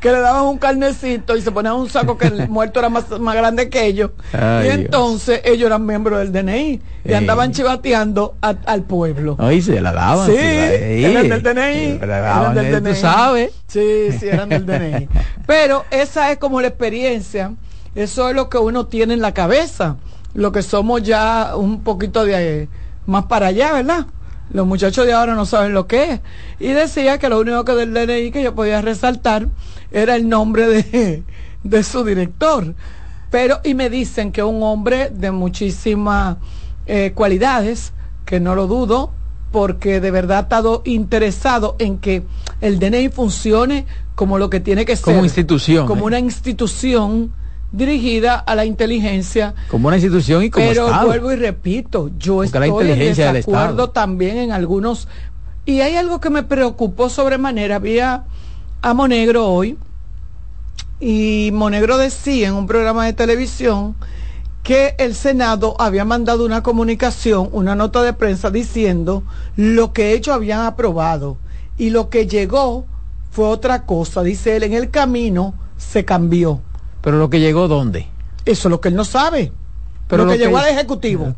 que 0.00 0.10
le 0.10 0.20
daban 0.20 0.44
un 0.44 0.58
carnecito 0.58 1.36
y 1.36 1.42
se 1.42 1.50
ponían 1.50 1.74
un 1.74 1.88
saco 1.88 2.16
que 2.16 2.28
el 2.28 2.48
muerto 2.50 2.80
era 2.80 2.88
más, 2.88 3.08
más 3.20 3.34
grande 3.34 3.68
que 3.68 3.86
ellos. 3.86 4.10
y 4.32 4.68
entonces 4.68 5.42
ellos 5.44 5.66
eran 5.66 5.84
miembros 5.84 6.18
del 6.18 6.32
DNI 6.32 6.80
y 7.04 7.12
andaban 7.12 7.52
chivateando 7.52 8.36
al 8.40 8.82
pueblo. 8.82 9.36
Ay, 9.38 9.62
se 9.62 9.80
la 9.80 9.92
daban. 9.92 10.26
Sí, 10.26 10.36
eran 10.36 11.28
del 11.28 11.42
DNI. 11.42 11.98
eran 12.02 12.54
del 12.54 12.82
DNI. 12.82 12.92
¿Tú 12.92 13.00
sabes? 13.00 13.52
Sí, 13.66 14.08
sí, 14.18 14.28
eran 14.28 14.48
del 14.48 14.66
DNI. 14.66 15.08
Pero 15.46 15.84
esa 15.90 16.32
es 16.32 16.38
como 16.38 16.60
la 16.60 16.68
experiencia, 16.68 17.52
eso 17.94 18.28
es 18.28 18.34
lo 18.34 18.48
que 18.48 18.58
uno 18.58 18.86
tiene 18.86 19.14
en 19.14 19.20
la 19.20 19.34
cabeza, 19.34 19.96
lo 20.34 20.52
que 20.52 20.62
somos 20.62 21.02
ya 21.02 21.56
un 21.56 21.82
poquito 21.82 22.24
de 22.24 22.68
más 23.06 23.24
para 23.24 23.48
allá, 23.48 23.72
¿verdad? 23.72 24.06
Los 24.52 24.66
muchachos 24.66 25.06
de 25.06 25.12
ahora 25.12 25.34
no 25.34 25.46
saben 25.46 25.72
lo 25.72 25.86
que 25.86 26.12
es. 26.12 26.20
Y 26.58 26.68
decía 26.68 27.18
que 27.18 27.28
lo 27.28 27.38
único 27.38 27.64
que 27.64 27.72
del 27.72 27.94
DNI 27.94 28.30
que 28.30 28.42
yo 28.42 28.54
podía 28.54 28.80
resaltar 28.80 29.48
era 29.92 30.16
el 30.16 30.28
nombre 30.28 30.66
de, 30.66 31.22
de 31.62 31.82
su 31.82 32.04
director. 32.04 32.74
Pero, 33.30 33.60
y 33.62 33.74
me 33.74 33.90
dicen 33.90 34.32
que 34.32 34.42
un 34.42 34.62
hombre 34.62 35.10
de 35.10 35.30
muchísimas 35.30 36.36
eh, 36.86 37.12
cualidades, 37.14 37.92
que 38.24 38.40
no 38.40 38.56
lo 38.56 38.66
dudo, 38.66 39.12
porque 39.52 40.00
de 40.00 40.10
verdad 40.10 40.38
ha 40.38 40.42
estado 40.42 40.82
interesado 40.84 41.76
en 41.78 41.98
que 41.98 42.24
el 42.60 42.78
DNI 42.78 43.08
funcione 43.08 43.86
como 44.14 44.38
lo 44.38 44.50
que 44.50 44.60
tiene 44.60 44.84
que 44.84 44.96
ser. 44.96 45.04
Como 45.04 45.24
institución. 45.24 45.86
Como 45.86 46.02
¿eh? 46.02 46.06
una 46.06 46.18
institución 46.18 47.32
dirigida 47.72 48.38
a 48.38 48.54
la 48.54 48.64
inteligencia. 48.64 49.54
Como 49.68 49.88
una 49.88 49.96
institución 49.96 50.42
y 50.44 50.50
como 50.50 50.66
Pero 50.66 50.88
vuelvo 51.04 51.32
y 51.32 51.36
repito, 51.36 52.10
yo 52.18 52.42
estoy 52.42 52.68
en 52.68 53.14
desacuerdo 53.14 53.90
también 53.90 54.38
en 54.38 54.52
algunos. 54.52 55.08
Y 55.66 55.80
hay 55.80 55.96
algo 55.96 56.20
que 56.20 56.30
me 56.30 56.42
preocupó 56.42 57.08
sobremanera. 57.08 57.76
Había 57.76 58.24
a 58.82 58.94
Monegro 58.94 59.46
hoy 59.46 59.76
y 61.00 61.50
Monegro 61.52 61.96
decía 61.98 62.48
en 62.48 62.54
un 62.54 62.66
programa 62.66 63.06
de 63.06 63.12
televisión 63.12 63.94
que 64.62 64.94
el 64.98 65.14
Senado 65.14 65.74
había 65.78 66.04
mandado 66.04 66.44
una 66.44 66.62
comunicación, 66.62 67.48
una 67.52 67.74
nota 67.74 68.02
de 68.02 68.12
prensa 68.12 68.50
diciendo 68.50 69.22
lo 69.56 69.92
que 69.92 70.12
ellos 70.12 70.34
habían 70.34 70.60
aprobado 70.60 71.38
y 71.78 71.90
lo 71.90 72.10
que 72.10 72.26
llegó 72.26 72.84
fue 73.30 73.46
otra 73.46 73.86
cosa. 73.86 74.22
Dice 74.22 74.56
él, 74.56 74.64
en 74.64 74.74
el 74.74 74.90
camino 74.90 75.54
se 75.78 76.04
cambió. 76.04 76.60
Pero 77.00 77.18
lo 77.18 77.30
que 77.30 77.40
llegó, 77.40 77.68
¿dónde? 77.68 78.08
Eso 78.44 78.68
es 78.68 78.70
lo 78.70 78.80
que 78.80 78.88
él 78.88 78.94
no 78.94 79.04
sabe. 79.04 79.52
Pero 80.10 80.24
lo, 80.24 80.32
que, 80.32 80.38
llegó 80.38 80.58
al 80.58 80.68
Ejecutivo. 80.68 81.32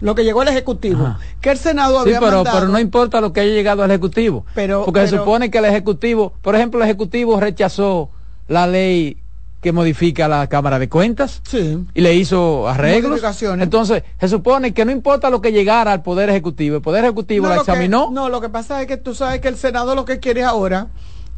Lo 0.00 0.14
que 0.14 0.24
llegó 0.24 0.40
al 0.40 0.48
Ejecutivo. 0.48 1.16
Que 1.40 1.50
el 1.50 1.58
Senado 1.58 2.00
había 2.00 2.18
pero, 2.18 2.42
pero 2.42 2.66
no 2.66 2.80
importa 2.80 3.20
lo 3.20 3.32
que 3.32 3.40
haya 3.40 3.52
llegado 3.52 3.84
al 3.84 3.90
Ejecutivo. 3.90 4.44
Pero, 4.54 4.84
porque 4.84 5.06
se 5.06 5.16
supone 5.16 5.50
que 5.50 5.58
el 5.58 5.66
Ejecutivo, 5.66 6.32
por 6.42 6.56
ejemplo, 6.56 6.80
el 6.80 6.86
Ejecutivo 6.86 7.38
rechazó 7.38 8.10
la 8.48 8.66
ley 8.66 9.18
que 9.60 9.72
modifica 9.72 10.28
la 10.28 10.48
Cámara 10.48 10.78
de 10.78 10.88
Cuentas 10.88 11.42
sí. 11.44 11.84
y 11.94 12.00
le 12.00 12.14
hizo 12.14 12.68
arreglos. 12.68 13.20
Entonces, 13.58 14.02
se 14.18 14.28
supone 14.28 14.72
que 14.72 14.84
no 14.84 14.92
importa 14.92 15.30
lo 15.30 15.40
que 15.40 15.52
llegara 15.52 15.92
al 15.92 16.02
Poder 16.02 16.28
Ejecutivo, 16.30 16.76
el 16.76 16.82
Poder 16.82 17.04
Ejecutivo 17.04 17.48
la 17.48 17.56
examinó. 17.56 18.10
no, 18.12 18.28
lo 18.28 18.40
que 18.40 18.48
pasa 18.48 18.80
es 18.80 18.88
que 18.88 18.96
tú 18.96 19.14
sabes 19.14 19.40
que 19.40 19.48
el 19.48 19.56
Senado 19.56 19.94
lo 19.94 20.04
que 20.04 20.20
quiere 20.20 20.44
ahora 20.44 20.88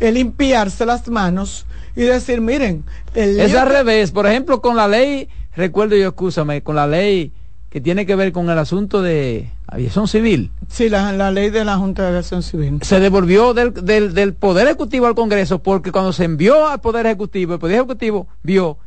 es 0.01 0.15
limpiarse 0.15 0.87
las 0.87 1.07
manos 1.09 1.67
y 1.95 2.03
decir, 2.03 2.41
miren, 2.41 2.85
es 3.15 3.55
al 3.55 3.69
revés. 3.69 4.11
Por 4.11 4.27
ejemplo, 4.27 4.61
con 4.61 4.77
la 4.77 4.89
ley, 4.89 5.29
recuerdo 5.55 5.97
yo, 5.97 6.09
escúchame, 6.09 6.63
con 6.63 6.77
la 6.77 6.87
ley 6.87 7.33
que 7.71 7.81
tiene 7.81 8.05
que 8.05 8.17
ver 8.17 8.33
con 8.33 8.51
el 8.51 8.59
asunto 8.59 9.01
de 9.01 9.49
aviación 9.69 10.09
civil. 10.09 10.51
Sí, 10.69 10.89
la, 10.89 11.31
ley 11.31 11.51
de 11.51 11.65
la 11.65 11.77
Junta 11.77 12.03
de 12.03 12.09
Aviación 12.09 12.43
Civil. 12.43 12.81
Se 12.83 12.99
devolvió 12.99 13.55
del, 13.55 13.73
del, 13.73 14.13
del, 14.13 14.35
Poder 14.35 14.67
Ejecutivo 14.67 15.07
al 15.07 15.15
Congreso 15.15 15.61
porque 15.61 15.93
cuando 15.93 16.13
se 16.13 16.25
envió 16.25 16.69
al 16.69 16.81
Poder 16.81 17.07
Ejecutivo, 17.07 17.55
el 17.55 17.61
Poder 17.61 17.77
Ejecutivo 17.77 18.27
vio 18.43 18.79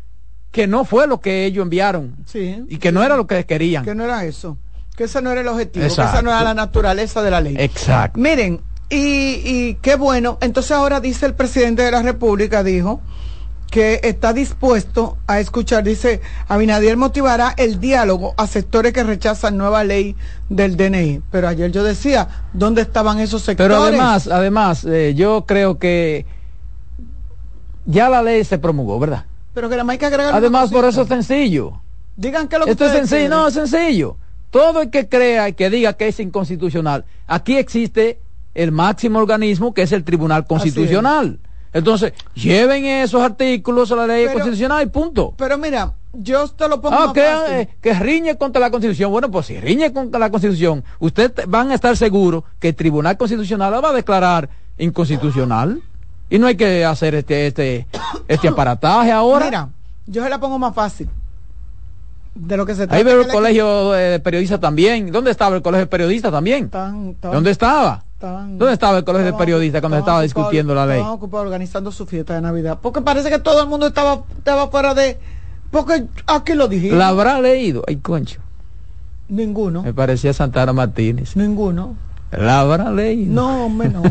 que 0.51 0.67
no 0.67 0.83
fue 0.83 1.07
lo 1.07 1.19
que 1.19 1.45
ellos 1.45 1.63
enviaron 1.63 2.15
sí, 2.25 2.63
y 2.67 2.77
que 2.77 2.91
no 2.91 3.03
era 3.03 3.15
lo 3.15 3.25
que 3.25 3.45
querían. 3.45 3.85
Que 3.85 3.95
no 3.95 4.03
era 4.03 4.25
eso, 4.25 4.57
que 4.95 5.05
ese 5.05 5.21
no 5.21 5.31
era 5.31 5.41
el 5.41 5.47
objetivo, 5.47 5.85
que 5.85 5.91
esa 5.91 6.21
no 6.21 6.29
era 6.29 6.43
la 6.43 6.53
naturaleza 6.53 7.21
de 7.21 7.31
la 7.31 7.39
ley. 7.41 7.55
Exacto. 7.57 8.19
Miren, 8.19 8.61
y, 8.93 9.41
y 9.43 9.73
qué 9.81 9.95
bueno. 9.95 10.37
Entonces 10.41 10.71
ahora 10.71 10.99
dice 10.99 11.25
el 11.25 11.33
presidente 11.33 11.83
de 11.83 11.91
la 11.91 12.01
República, 12.01 12.63
dijo 12.63 13.01
que 13.73 14.01
está 14.03 14.33
dispuesto 14.33 15.17
a 15.25 15.39
escuchar, 15.39 15.83
dice, 15.83 16.21
Abinader 16.47 16.95
motivará 16.95 17.55
el 17.57 17.79
diálogo 17.79 18.35
a 18.37 18.45
sectores 18.45 18.93
que 18.93 19.03
rechazan 19.03 19.57
nueva 19.57 19.83
ley 19.83 20.15
del 20.47 20.77
DNI. 20.77 21.23
Pero 21.31 21.47
ayer 21.47 21.71
yo 21.71 21.83
decía, 21.83 22.27
¿dónde 22.53 22.83
estaban 22.83 23.19
esos 23.19 23.41
sectores? 23.41 23.75
Pero 23.75 23.83
además, 23.83 24.27
además, 24.27 24.85
eh, 24.85 25.15
yo 25.15 25.45
creo 25.47 25.79
que 25.79 26.27
ya 27.87 28.09
la 28.09 28.21
ley 28.21 28.43
se 28.43 28.59
promulgó, 28.59 28.99
¿verdad? 28.99 29.25
Pero 29.55 29.69
que 29.69 29.75
la 29.75 29.83
hay 29.89 29.97
que 29.97 30.05
agregar. 30.05 30.35
Además, 30.35 30.69
por 30.69 30.85
eso 30.85 31.01
es 31.01 31.07
sencillo. 31.07 31.81
Digan 32.15 32.47
que 32.47 32.59
lo 32.59 32.65
que 32.65 32.71
Esto 32.71 32.85
es 32.85 32.91
sencillo, 32.91 33.29
no, 33.29 33.47
es 33.47 33.55
sencillo. 33.55 34.17
Todo 34.51 34.83
el 34.83 34.91
que 34.91 35.09
crea 35.09 35.49
y 35.49 35.53
que 35.53 35.71
diga 35.71 35.93
que 35.93 36.09
es 36.09 36.19
inconstitucional, 36.19 37.05
aquí 37.25 37.57
existe 37.57 38.19
el 38.53 38.71
máximo 38.71 39.19
organismo 39.19 39.73
que 39.73 39.83
es 39.83 39.91
el 39.91 40.03
Tribunal 40.03 40.45
Constitucional. 40.45 41.39
Entonces, 41.73 42.13
lleven 42.35 42.85
esos 42.85 43.21
artículos 43.21 43.91
a 43.91 43.95
la 43.95 44.07
ley 44.07 44.27
constitucional 44.27 44.83
y 44.83 44.89
punto. 44.89 45.33
Pero 45.37 45.57
mira, 45.57 45.93
yo 46.13 46.47
te 46.47 46.69
lo 46.69 46.79
pongo 46.79 46.95
ah, 46.95 47.11
que, 47.13 47.67
que, 47.81 47.93
riñe 47.95 48.37
contra 48.37 48.61
la 48.61 48.69
Constitución. 48.69 49.11
Bueno, 49.11 49.31
pues 49.31 49.47
si 49.47 49.59
riñe 49.59 49.91
contra 49.91 50.19
la 50.19 50.29
Constitución, 50.29 50.83
ustedes 50.99 51.31
van 51.47 51.71
a 51.71 51.75
estar 51.75 51.97
seguros 51.97 52.43
que 52.59 52.69
el 52.69 52.75
Tribunal 52.75 53.17
Constitucional 53.17 53.71
la 53.71 53.81
va 53.81 53.89
a 53.89 53.93
declarar 53.93 54.49
inconstitucional. 54.77 55.81
Y 56.29 56.37
no 56.37 56.47
hay 56.47 56.55
que 56.55 56.85
hacer 56.85 57.15
este, 57.15 57.47
este, 57.47 57.87
este 58.27 58.47
aparataje 58.49 59.11
ahora. 59.11 59.45
Mira, 59.45 59.69
yo 60.05 60.23
se 60.23 60.29
la 60.29 60.39
pongo 60.39 60.59
más 60.59 60.75
fácil. 60.75 61.09
De 62.35 62.57
lo 62.57 62.65
que 62.65 62.73
se 62.73 62.87
trata. 62.87 62.95
Ahí 62.95 63.03
veo 63.03 63.21
el 63.21 63.27
colegio 63.27 63.91
de 63.91 64.19
periodistas 64.19 64.59
también. 64.59 65.11
¿Dónde 65.11 65.31
estaba 65.31 65.55
el 65.55 65.61
colegio 65.61 65.85
de 65.85 65.89
periodistas 65.89 66.31
también? 66.31 66.69
¿Dónde 67.21 67.51
estaba? 67.51 68.03
¿Dónde 68.31 68.73
estaba 68.73 68.99
el 68.99 69.03
colegio 69.03 69.31
de 69.31 69.37
periodistas 69.37 69.81
cuando 69.81 69.97
estaba 69.97 70.21
discutiendo 70.21 70.73
la 70.73 70.85
ley? 70.85 70.97
Estaban 70.97 71.17
ocupados 71.17 71.45
organizando 71.45 71.91
su 71.91 72.05
fiesta 72.05 72.35
de 72.35 72.41
Navidad. 72.41 72.79
Porque 72.81 73.01
parece 73.01 73.29
que 73.29 73.39
todo 73.39 73.61
el 73.61 73.67
mundo 73.67 73.87
estaba, 73.87 74.23
estaba 74.37 74.69
fuera 74.69 74.93
de. 74.93 75.19
Porque 75.71 76.05
aquí 76.27 76.53
lo 76.53 76.67
dijimos. 76.67 76.97
¿La 76.97 77.09
habrá 77.09 77.41
leído? 77.41 77.83
Ay, 77.85 77.97
concho. 77.97 78.39
Ninguno. 79.27 79.83
Me 79.83 79.93
parecía 79.93 80.31
Santana 80.31 80.71
Martínez. 80.71 81.35
Ninguno. 81.35 81.95
¿La 82.31 82.61
habrá 82.61 82.91
leído? 82.91 83.33
No, 83.33 83.65
hombre, 83.65 83.89
no. 83.89 84.01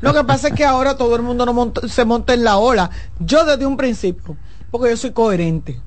lo 0.00 0.14
que 0.14 0.24
pasa 0.24 0.48
es 0.48 0.54
que 0.54 0.64
ahora 0.64 0.96
todo 0.96 1.16
el 1.16 1.22
mundo 1.22 1.44
no 1.46 1.72
se 1.88 2.04
monta 2.04 2.34
en 2.34 2.44
la 2.44 2.58
ola. 2.58 2.90
Yo 3.18 3.44
desde 3.44 3.66
un 3.66 3.76
principio, 3.76 4.36
porque 4.70 4.90
yo 4.90 4.96
soy 4.96 5.10
coherente. 5.12 5.80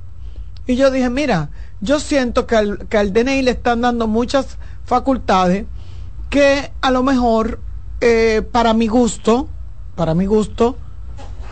Y 0.67 0.75
yo 0.75 0.91
dije, 0.91 1.09
mira, 1.09 1.49
yo 1.79 1.99
siento 1.99 2.45
que 2.45 2.55
al, 2.55 2.87
que 2.87 2.97
al 2.97 3.13
DNI 3.13 3.41
le 3.43 3.51
están 3.51 3.81
dando 3.81 4.07
muchas 4.07 4.57
facultades 4.85 5.65
que 6.31 6.71
a 6.81 6.91
lo 6.91 7.03
mejor, 7.03 7.59
eh, 7.99 8.41
para 8.53 8.73
mi 8.73 8.87
gusto, 8.87 9.49
para 9.95 10.15
mi 10.15 10.25
gusto, 10.25 10.77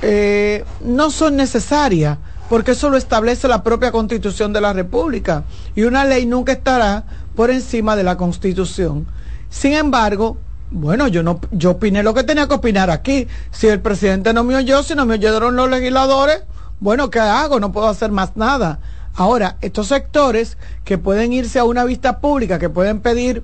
eh, 0.02 0.64
no 0.80 1.12
son 1.12 1.36
necesarias, 1.36 2.18
porque 2.50 2.72
eso 2.72 2.90
lo 2.90 2.96
establece 2.96 3.50
la 3.50 3.62
propia 3.62 3.92
constitución 3.92 4.54
de 4.54 4.62
la 4.62 4.72
República, 4.72 5.44
y 5.76 5.84
una 5.84 6.06
ley 6.06 6.26
nunca 6.26 6.54
estará 6.54 7.04
por 7.36 7.52
encima 7.52 7.98
de 7.98 8.04
la 8.04 8.16
constitución. 8.16 9.06
Sin 9.50 9.74
embargo, 9.74 10.38
bueno, 10.72 11.10
yo 11.10 11.24
no, 11.24 11.42
yo 11.52 11.72
opiné 11.72 12.02
lo 12.02 12.14
que 12.14 12.24
tenía 12.24 12.48
que 12.48 12.54
opinar 12.54 12.90
aquí. 12.90 13.28
Si 13.52 13.68
el 13.68 13.82
presidente 13.82 14.34
no 14.34 14.46
me 14.46 14.56
oyó, 14.56 14.82
si 14.82 14.96
no 14.96 15.06
me 15.06 15.16
oyeron 15.16 15.58
los 15.58 15.70
legisladores, 15.70 16.44
bueno, 16.80 17.10
¿qué 17.10 17.20
hago? 17.20 17.60
No 17.60 17.74
puedo 17.74 17.90
hacer 17.90 18.12
más 18.12 18.38
nada. 18.38 18.80
Ahora, 19.14 19.58
estos 19.60 19.88
sectores 19.88 20.58
que 20.86 20.98
pueden 20.98 21.34
irse 21.34 21.60
a 21.60 21.66
una 21.66 21.84
vista 21.84 22.20
pública, 22.20 22.60
que 22.60 22.70
pueden 22.70 23.02
pedir 23.02 23.44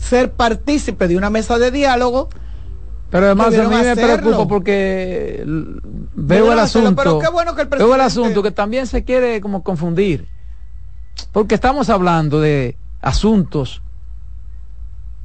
ser 0.00 0.32
partícipe 0.32 1.08
de 1.08 1.16
una 1.16 1.30
mesa 1.30 1.58
de 1.58 1.70
diálogo. 1.70 2.28
Pero 3.10 3.26
además 3.26 3.54
a 3.58 3.68
mí 3.68 3.76
me 3.76 3.96
preocupa 3.96 4.46
porque 4.46 5.44
veo 6.14 6.52
el 6.52 6.58
asunto. 6.58 7.20
veo 7.78 7.94
el 7.94 8.00
asunto 8.00 8.42
que 8.42 8.50
también 8.50 8.86
se 8.86 9.04
quiere 9.04 9.40
como 9.40 9.62
confundir. 9.62 10.28
Porque 11.32 11.54
estamos 11.54 11.90
hablando 11.90 12.40
de 12.40 12.76
asuntos 13.00 13.82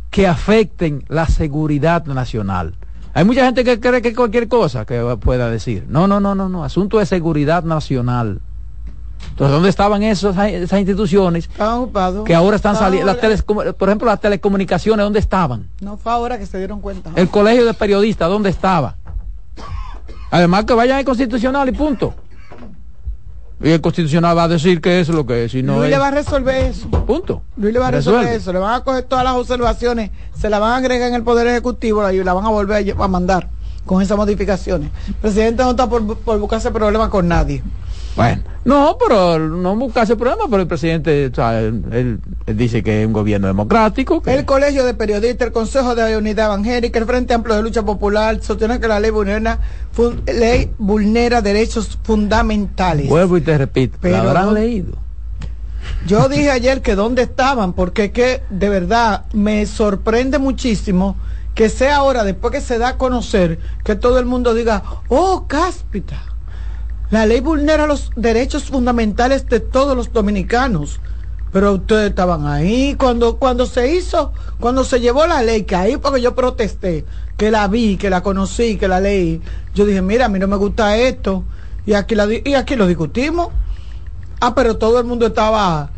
que 0.10 0.28
afecten 0.28 1.06
la 1.10 1.28
seguridad 1.28 2.06
nacional. 2.06 2.76
Hay 3.14 3.24
mucha 3.24 3.46
gente 3.46 3.64
que 3.64 3.80
cree 3.80 4.02
que 4.02 4.14
cualquier 4.14 4.48
cosa 4.48 4.86
que 4.86 5.18
pueda 5.22 5.50
decir. 5.50 5.86
No, 5.88 6.08
no, 6.08 6.20
no, 6.20 6.36
no, 6.36 6.50
no. 6.50 6.64
Asunto 6.64 7.00
de 7.00 7.06
seguridad 7.06 7.64
nacional. 7.64 8.42
Entonces, 9.30 9.54
¿dónde 9.54 9.70
estaban 9.70 10.04
esos, 10.04 10.38
esas 10.38 10.80
instituciones 10.80 11.50
que 12.26 12.36
ahora 12.36 12.56
están 12.56 12.76
saliendo? 12.76 13.14
Por 13.78 13.90
ejemplo, 13.90 14.08
las 14.08 14.22
telecomunicaciones, 14.22 15.04
¿dónde 15.04 15.20
estaban? 15.20 15.70
No 15.82 15.98
fue 15.98 16.12
ahora 16.12 16.38
que 16.38 16.46
se 16.46 16.58
dieron 16.58 16.82
cuenta. 16.82 17.12
El 17.16 17.30
colegio 17.30 17.66
de 17.66 17.74
periodistas, 17.74 18.30
¿dónde 18.30 18.50
estaba? 18.50 18.96
Además 20.32 20.66
que 20.66 20.74
vayan 20.74 20.98
al 20.98 21.06
constitucional 21.06 21.70
y 21.70 21.72
punto. 21.72 22.14
Y 23.62 23.70
el 23.70 23.82
constitucional 23.82 24.38
va 24.38 24.44
a 24.44 24.48
decir 24.50 24.82
que 24.82 25.00
es 25.00 25.08
lo 25.08 25.26
que 25.26 25.46
es. 25.46 25.54
no 25.56 25.78
Luis 25.78 25.90
le 25.90 25.98
va 25.98 26.10
a 26.10 26.12
resolver 26.12 26.66
eso. 26.66 26.90
Punto. 26.90 27.42
Luis 27.56 27.74
le 27.74 27.80
va 27.80 27.88
a 27.88 27.92
resolver 27.92 28.28
eso. 28.28 28.52
Le 28.52 28.60
van 28.60 28.74
a 28.74 28.84
coger 28.84 29.04
todas 29.04 29.24
las 29.24 29.36
observaciones, 29.36 30.12
se 30.38 30.50
las 30.50 30.60
van 30.60 30.72
a 30.72 30.76
agregar 30.78 31.08
en 31.08 31.16
el 31.16 31.24
Poder 31.24 31.48
Ejecutivo 31.48 32.10
y 32.12 32.24
la 32.24 32.34
van 32.34 32.46
a 32.46 32.50
volver 32.50 32.96
a 32.98 33.08
mandar 33.08 33.50
con 33.86 34.02
esas 34.02 34.18
modificaciones. 34.18 34.92
El 35.08 35.14
presidente 35.16 35.64
no 35.64 35.72
está 35.72 35.88
por, 35.88 36.18
por 36.18 36.38
buscarse 36.40 36.70
problemas 36.72 37.10
con 37.10 37.28
nadie. 37.28 37.64
Bueno, 38.16 38.44
no, 38.64 38.98
pero 38.98 39.38
no 39.38 39.76
buscarse 39.76 40.16
problemas, 40.16 40.48
pero 40.50 40.62
el 40.62 40.68
presidente, 40.68 41.26
él, 41.92 42.20
dice 42.48 42.82
que 42.82 43.02
es 43.02 43.08
un 43.08 43.14
gobierno 43.14 43.48
democrático. 43.48 44.24
El 44.26 44.46
Colegio 44.46 44.86
de 44.86 44.94
Periodistas, 44.94 45.48
el 45.48 45.54
Consejo 45.54 45.96
de 45.96 46.16
Unidad 46.16 46.46
Evangélica, 46.46 46.98
el 46.98 47.06
Frente 47.06 47.34
Amplio 47.34 47.58
de 47.58 47.64
Lucha 47.64 47.84
Popular, 47.84 48.42
sostienen 48.42 48.80
que 48.80 48.88
la 48.88 49.00
ley 49.00 49.12
vulnera, 49.12 49.60
ley 50.28 50.72
vulnera 50.78 51.42
derechos 51.42 52.00
fundamentales. 52.04 53.10
Vuelvo 53.10 53.38
y 53.38 53.42
te 53.42 53.58
repito, 53.58 53.98
pero 54.00 54.18
habrán 54.18 54.54
leído. 54.54 54.94
Yo 56.08 56.30
dije 56.30 56.50
ayer 56.50 56.82
que 56.82 56.96
dónde 56.96 57.24
estaban, 57.24 57.74
porque 57.74 58.12
que 58.12 58.42
de 58.50 58.70
verdad 58.70 59.26
me 59.34 59.66
sorprende 59.66 60.40
muchísimo 60.40 61.18
que 61.54 61.70
sea 61.70 61.98
ahora, 61.98 62.24
después 62.24 62.52
que 62.54 62.62
se 62.62 62.78
da 62.78 62.90
a 62.90 62.98
conocer, 62.98 63.60
que 63.84 63.96
todo 63.96 64.20
el 64.20 64.26
mundo 64.26 64.54
diga, 64.54 64.84
oh, 65.10 65.46
cáspita 65.48 66.35
la 67.16 67.26
ley 67.26 67.40
vulnera 67.40 67.88
los 67.88 68.12
derechos 68.18 68.66
fundamentales 68.66 69.48
de 69.48 69.62
todos 69.62 69.96
los 69.96 70.12
dominicanos. 70.12 71.00
Pero 71.54 71.72
ustedes 71.76 72.10
estaban 72.10 72.46
ahí 72.46 72.96
cuando, 72.96 73.38
cuando 73.38 73.66
se 73.66 73.96
hizo, 73.96 74.34
cuando 74.60 74.84
se 74.84 75.00
llevó 75.00 75.26
la 75.26 75.42
ley, 75.42 75.64
que 75.64 75.78
ahí 75.78 75.96
porque 75.96 76.20
yo 76.20 76.36
protesté, 76.36 77.06
que 77.38 77.52
la 77.52 77.70
vi, 77.70 77.96
que 77.96 78.10
la 78.10 78.22
conocí, 78.22 78.76
que 78.76 78.90
la 78.90 79.00
leí. 79.00 79.42
Yo 79.74 79.86
dije, 79.86 80.02
mira, 80.02 80.26
a 80.26 80.28
mí 80.28 80.40
no 80.40 80.50
me 80.50 80.58
gusta 80.58 80.98
esto. 80.98 81.46
Y 81.86 81.94
aquí, 81.94 82.16
la, 82.16 82.28
y 82.30 82.54
aquí 82.54 82.76
lo 82.76 82.86
discutimos. 82.86 83.48
Ah, 84.42 84.54
pero 84.54 84.76
todo 84.76 85.00
el 85.00 85.06
mundo 85.06 85.28
estaba 85.28 85.92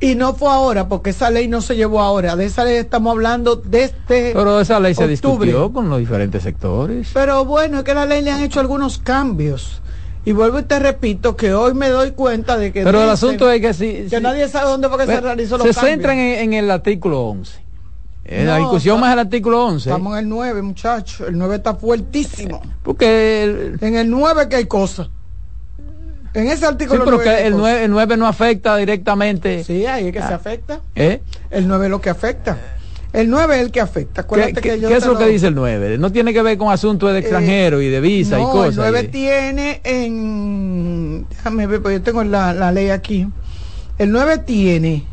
y 0.00 0.16
no 0.16 0.34
fue 0.34 0.50
ahora, 0.50 0.88
porque 0.88 1.10
esa 1.10 1.30
ley 1.30 1.46
no 1.46 1.60
se 1.60 1.76
llevó 1.76 2.00
ahora. 2.00 2.34
De 2.34 2.46
esa 2.46 2.64
ley 2.64 2.78
estamos 2.78 3.12
hablando 3.12 3.54
desde. 3.54 4.32
Pero 4.34 4.60
esa 4.60 4.80
ley 4.80 4.96
se 4.96 5.06
discutió 5.06 5.72
con 5.72 5.88
los 5.88 6.00
diferentes 6.00 6.42
sectores. 6.42 7.10
Pero 7.14 7.44
bueno, 7.44 7.78
es 7.78 7.84
que 7.84 7.94
la 7.94 8.06
ley 8.06 8.22
le 8.22 8.32
han 8.32 8.42
hecho 8.42 8.58
algunos 8.58 8.98
cambios. 8.98 9.80
Y 10.24 10.32
vuelvo 10.32 10.58
y 10.58 10.62
te 10.62 10.78
repito 10.78 11.36
que 11.36 11.52
hoy 11.52 11.74
me 11.74 11.88
doy 11.88 12.12
cuenta 12.12 12.56
de 12.56 12.72
que... 12.72 12.82
Pero 12.82 13.02
el 13.02 13.10
asunto 13.10 13.50
es 13.50 13.60
que 13.60 13.74
si... 13.74 14.06
Que 14.08 14.20
nadie 14.20 14.48
sabe 14.48 14.70
dónde 14.70 14.88
fue 14.88 14.98
que 14.98 15.06
se 15.06 15.20
realizó 15.20 15.58
los 15.58 15.66
Se 15.66 15.74
centran 15.74 16.18
en, 16.18 16.54
el 16.54 16.70
artículo 16.70 17.20
11. 17.22 17.62
En 18.24 18.46
la 18.46 18.56
discusión 18.56 18.98
más 19.00 19.12
el 19.12 19.18
artículo 19.18 19.66
11. 19.66 19.90
Estamos 19.90 20.14
en 20.14 20.20
el 20.20 20.28
9, 20.30 20.62
muchachos. 20.62 21.28
El 21.28 21.36
9 21.36 21.56
está 21.56 21.74
fuertísimo. 21.74 22.62
Porque... 22.82 23.74
en 23.80 23.96
el 23.96 24.08
9 24.10 24.48
que 24.48 24.56
hay 24.56 24.66
cosas. 24.66 25.08
En 26.34 26.48
ese 26.48 26.66
artículo 26.66 27.04
sí, 27.04 27.04
pero 27.04 27.20
que 27.20 27.46
el 27.46 27.56
9, 27.56 27.84
el 27.84 27.90
9, 27.92 28.16
no 28.16 28.26
afecta 28.26 28.76
directamente. 28.76 29.62
Sí, 29.62 29.86
ahí 29.86 30.08
es 30.08 30.12
que 30.12 30.18
se 30.18 30.32
ah. 30.32 30.34
afecta. 30.34 30.80
¿Eh? 30.96 31.22
El 31.50 31.68
9 31.68 31.84
es 31.84 31.90
lo 31.90 32.00
que 32.00 32.10
afecta. 32.10 32.58
El 33.14 33.30
9 33.30 33.54
es 33.54 33.62
el 33.62 33.70
que 33.70 33.80
afecta. 33.80 34.26
¿Qué, 34.26 34.52
que 34.52 34.60
¿qué 34.60 34.96
es 34.96 35.06
lo, 35.06 35.16
que 35.16 35.28
dice 35.28 35.46
el 35.46 35.54
9? 35.54 35.98
No 35.98 36.10
tiene 36.10 36.32
que 36.32 36.42
ver 36.42 36.58
con 36.58 36.72
asuntos 36.72 37.12
de 37.12 37.18
eh, 37.18 37.20
extranjero 37.20 37.80
y 37.80 37.88
de 37.88 38.00
visa 38.00 38.40
y 38.40 38.42
cosas. 38.42 38.86
El 38.86 38.92
9 38.92 39.04
tiene 39.04 39.80
en. 39.84 41.24
Déjame 41.30 41.68
ver, 41.68 41.80
porque 41.80 41.98
yo 41.98 42.02
tengo 42.02 42.24
la, 42.24 42.72
ley 42.72 42.90
aquí. 42.90 43.28
El 43.98 44.10
9 44.10 44.38
tiene 44.38 45.04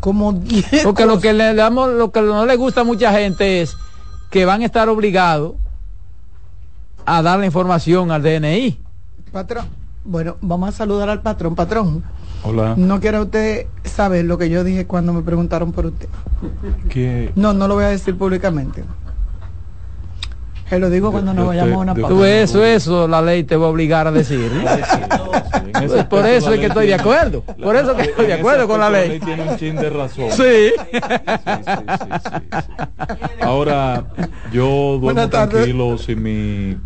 como 0.00 0.32
10. 0.32 0.82
Porque 0.82 1.04
lo 1.04 1.20
que 1.20 1.34
le 1.34 1.54
damos, 1.54 1.92
lo 1.92 2.10
que 2.10 2.22
no 2.22 2.46
le 2.46 2.56
gusta 2.56 2.80
a 2.80 2.84
mucha 2.84 3.12
gente 3.12 3.60
es 3.60 3.76
que 4.30 4.46
van 4.46 4.62
a 4.62 4.64
estar 4.64 4.88
obligados 4.88 5.56
a 7.04 7.20
dar 7.20 7.38
la 7.38 7.44
información 7.44 8.12
al 8.12 8.22
DNI. 8.22 8.78
Patrón, 9.30 9.66
bueno, 10.06 10.38
vamos 10.40 10.70
a 10.70 10.72
saludar 10.72 11.10
al 11.10 11.20
patrón. 11.20 11.54
Patrón. 11.54 12.02
Hola. 12.48 12.74
No 12.76 13.00
quiero 13.00 13.22
usted 13.22 13.66
saber 13.82 14.24
lo 14.24 14.38
que 14.38 14.48
yo 14.48 14.62
dije 14.62 14.86
cuando 14.86 15.12
me 15.12 15.22
preguntaron 15.22 15.72
por 15.72 15.86
usted. 15.86 16.08
¿Qué? 16.88 17.32
No, 17.34 17.52
no 17.52 17.66
lo 17.66 17.74
voy 17.74 17.84
a 17.84 17.88
decir 17.88 18.16
públicamente. 18.16 18.84
Se 20.68 20.78
lo 20.78 20.88
digo 20.88 21.10
cuando 21.10 21.34
nos 21.34 21.48
vayamos 21.48 21.74
a 21.74 21.78
una 21.78 21.94
pausa. 21.94 22.08
Tú 22.08 22.24
eso, 22.24 22.64
eso, 22.64 23.08
la 23.08 23.20
ley 23.20 23.42
te 23.42 23.56
va 23.56 23.66
a 23.66 23.70
obligar 23.70 24.06
a 24.06 24.12
decir. 24.12 24.48
por 26.08 26.24
eso 26.24 26.52
es 26.52 26.60
que 26.60 26.66
estoy 26.66 26.86
de 26.86 26.94
acuerdo. 26.94 27.42
Por 27.42 27.74
eso 27.74 27.96
que 27.96 28.02
estoy 28.02 28.26
de 28.26 28.34
acuerdo 28.34 28.68
con 28.68 28.78
la 28.78 28.90
ley. 28.90 29.08
La 29.08 29.14
ley 29.14 29.20
tiene 29.20 29.42
un 29.50 29.56
chin 29.56 29.74
de 29.74 29.90
razón. 29.90 30.30
Sí. 30.30 30.72
Ahora, 33.40 34.04
yo 34.52 34.98
duermo 35.00 35.28
tranquilo 35.28 35.98
si 35.98 36.14
mi, 36.14 36.76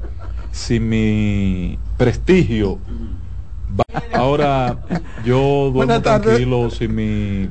si 0.52 0.80
mi 0.80 1.78
prestigio 1.98 2.78
Ahora 4.12 4.78
yo 5.24 5.70
duermo 5.72 6.00
tranquilo 6.02 6.70
si 6.70 6.88
mi, 6.88 7.48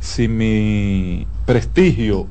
si 0.00 0.28
mi 0.28 1.26
prestigio 1.46 2.26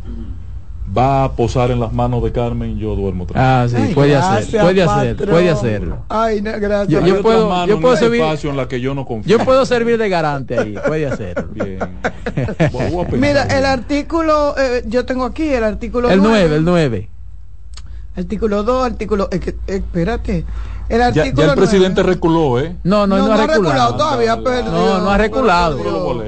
va 0.95 1.23
a 1.23 1.31
posar 1.33 1.71
en 1.71 1.79
las 1.79 1.93
manos 1.93 2.23
de 2.23 2.31
Carmen, 2.31 2.77
yo 2.77 2.95
duermo 2.95 3.25
tranquilo. 3.25 3.45
Ah, 3.45 3.67
sí, 3.87 3.93
puede 3.93 4.15
hacer, 4.15 4.61
puede 4.61 4.83
hacer, 4.83 5.15
puede 5.29 5.49
hacerlo. 5.49 6.05
Ay, 6.09 6.41
no, 6.41 6.51
gracias. 6.59 7.05
Yo, 7.05 7.21
puedo, 7.21 7.65
yo 7.67 7.79
puedo 7.79 7.95
servir 7.95 8.21
en 8.21 8.57
la 8.57 8.67
que 8.67 8.81
yo 8.81 8.95
no 8.95 9.05
confío. 9.05 9.37
Yo 9.37 9.45
puedo 9.45 9.65
servir 9.65 9.97
de 9.97 10.09
garante 10.09 10.57
ahí, 10.57 10.75
puede 10.87 11.05
hacerlo. 11.05 11.47
Bien. 11.53 11.79
Mira, 13.19 13.43
el 13.43 13.65
artículo, 13.65 14.55
eh, 14.57 14.83
yo 14.87 15.05
tengo 15.05 15.25
aquí 15.25 15.47
el 15.47 15.63
artículo 15.63 16.09
El 16.09 16.21
9, 16.21 16.55
el 16.55 16.65
9. 16.65 17.09
Artículo 18.15 18.63
2, 18.63 18.85
artículo, 18.85 19.29
eh, 19.31 19.55
espérate. 19.67 20.45
El 20.89 21.01
artículo 21.03 21.45
ya, 21.45 21.53
el 21.53 21.57
presidente 21.57 22.01
reculó, 22.01 22.59
¿eh? 22.59 22.75
No, 22.83 23.05
no, 23.05 23.17
no, 23.17 23.31
ha 23.31 23.45
reculado. 23.45 23.95
todavía, 23.95 24.35
no, 24.35 24.99
no 25.01 25.09
ha 25.11 25.17
reculado. 25.17 25.77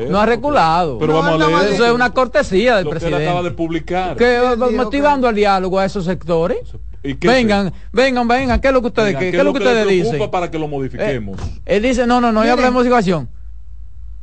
no 0.10 0.20
ha 0.20 0.26
reculado. 0.26 1.00
Pero 1.00 1.16
vamos 1.16 1.42
a 1.42 1.48
leer. 1.48 1.74
Eso 1.74 1.86
es 1.86 1.92
una 1.92 2.12
cortesía 2.12 2.78
del 2.78 2.88
presidente. 2.88 3.24
Que 3.24 3.30
acaba 3.30 3.44
de 3.44 3.52
publicar. 3.52 4.16
Que 4.16 4.40
motivando 4.76 5.28
al 5.28 5.36
diálogo 5.36 5.80
a 5.80 5.86
esos 5.86 6.06
sectores. 6.06 6.60
vengan, 7.02 7.74
vengan, 7.92 8.28
vengan, 8.28 8.62
¿qué 8.62 8.68
es 8.68 8.74
lo 8.74 8.82
que 8.82 8.88
ustedes, 8.88 9.18
¿qué, 9.18 9.30
es 9.30 9.44
lo 9.44 9.52
que, 9.52 9.60
ustedes 9.60 9.88
dicen? 9.88 10.30
para 10.30 10.52
que 10.52 10.60
lo 10.60 10.68
modifiquemos. 10.68 11.42
Eh, 11.42 11.78
él 11.78 11.84
dice, 11.84 12.06
no, 12.06 12.22
no, 12.22 12.32
no, 12.32 12.46
ya 12.46 12.54
hablamos 12.54 12.84
de 12.84 12.90
motivación 12.90 13.41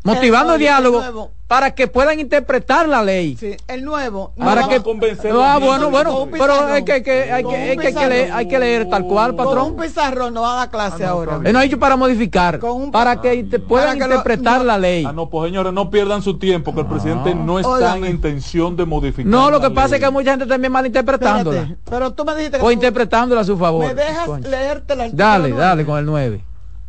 motivando 0.03 0.55
el 0.55 0.61
diálogo 0.61 1.33
para 1.49 1.75
que 1.75 1.89
puedan 1.89 2.21
interpretar 2.21 2.87
la 2.87 3.03
ley. 3.03 3.35
Sí, 3.41 3.57
el 3.69 3.83
nuevo. 3.83 4.33
para 4.37 4.69
que 4.69 4.83
convencer. 4.83 5.33
Ah, 5.35 5.59
bueno, 5.59 5.91
bueno, 5.91 6.29
pero 6.31 6.67
hay 6.67 6.85
que, 6.85 7.03
que, 7.03 7.33
hay, 7.33 7.43
que, 7.43 7.57
hay, 7.57 7.77
que, 7.95 8.07
leer, 8.07 8.33
hay 8.33 8.47
que 8.47 8.59
leer 8.59 8.91
tal 8.91 9.05
cual, 9.05 9.35
patrón. 9.35 9.57
Con 9.57 9.73
un 9.73 9.77
pizarrón 9.81 10.35
no 10.35 10.43
va 10.43 10.53
a 10.53 10.57
dar 10.57 10.71
clase 10.71 11.07
ah, 11.07 11.11
ahora. 11.11 11.39
No, 11.39 11.59
hay 11.59 11.75
para 11.77 11.97
modificar, 11.97 12.61
para 12.93 13.21
que 13.21 13.45
puedan 13.67 13.97
interpretar 13.97 14.63
la 14.63 14.77
ley. 14.77 15.07
Ah, 15.07 15.13
no, 15.13 15.31
pues 15.31 15.49
señores, 15.49 15.73
no 15.73 15.91
pierdan 15.91 16.23
su 16.23 16.39
tiempo, 16.39 16.75
que 16.75 16.81
el 16.83 16.87
presidente 16.87 17.35
no 17.35 17.59
está 17.59 17.97
en 17.97 18.05
intención 18.05 18.77
de 18.77 18.85
modificar. 18.85 19.31
No, 19.31 19.51
lo 19.51 19.61
que 19.61 19.71
pasa 19.71 19.97
es 19.97 20.03
que 20.03 20.11
mucha 20.11 20.33
gente 20.33 20.47
también 20.47 20.71
malinterpretándola. 20.71 21.77
pero 21.89 22.13
tú 22.13 22.27
me 22.27 22.35
dijiste 22.35 22.59
O 22.61 22.71
interpretándola 22.71 23.41
a 23.41 23.45
su 23.45 23.57
favor. 23.57 23.87
Me 23.87 23.95
dejas 23.95 24.41
leerte 24.43 24.95
la 24.95 25.09
Dale, 25.09 25.53
dale 25.53 25.87
con 25.87 25.99
el 25.99 26.05
9. 26.05 26.45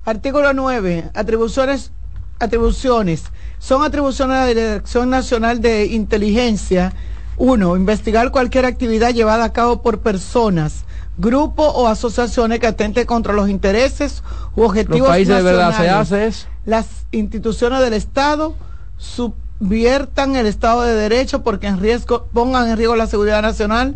Artículo 0.05 0.53
9. 0.53 1.11
Atribuciones 1.13 1.91
atribuciones. 2.39 3.23
Son 3.59 3.83
atribuciones 3.83 4.47
de 4.47 4.55
la 4.55 4.69
Dirección 4.69 5.09
Nacional 5.09 5.61
de 5.61 5.85
Inteligencia. 5.85 6.93
Uno, 7.37 7.75
investigar 7.75 8.31
cualquier 8.31 8.65
actividad 8.65 9.13
llevada 9.13 9.45
a 9.45 9.53
cabo 9.53 9.81
por 9.81 9.99
personas, 9.99 10.83
grupos 11.17 11.71
o 11.75 11.87
asociaciones 11.87 12.59
que 12.59 12.67
atenten 12.67 13.05
contra 13.05 13.33
los 13.33 13.49
intereses 13.49 14.23
u 14.55 14.63
objetivos 14.63 14.99
los 14.99 15.09
países 15.09 15.35
de 15.35 15.43
verdad 15.43 15.75
se 15.75 15.89
hace 15.89 16.31
Las 16.65 16.87
instituciones 17.11 17.79
del 17.79 17.93
Estado 17.93 18.55
subviertan 18.97 20.35
el 20.35 20.47
Estado 20.47 20.81
de 20.83 20.95
Derecho 20.95 21.41
porque 21.41 21.67
en 21.67 21.79
riesgo, 21.79 22.27
pongan 22.33 22.69
en 22.69 22.77
riesgo 22.77 22.95
la 22.95 23.07
seguridad 23.07 23.41
nacional 23.41 23.95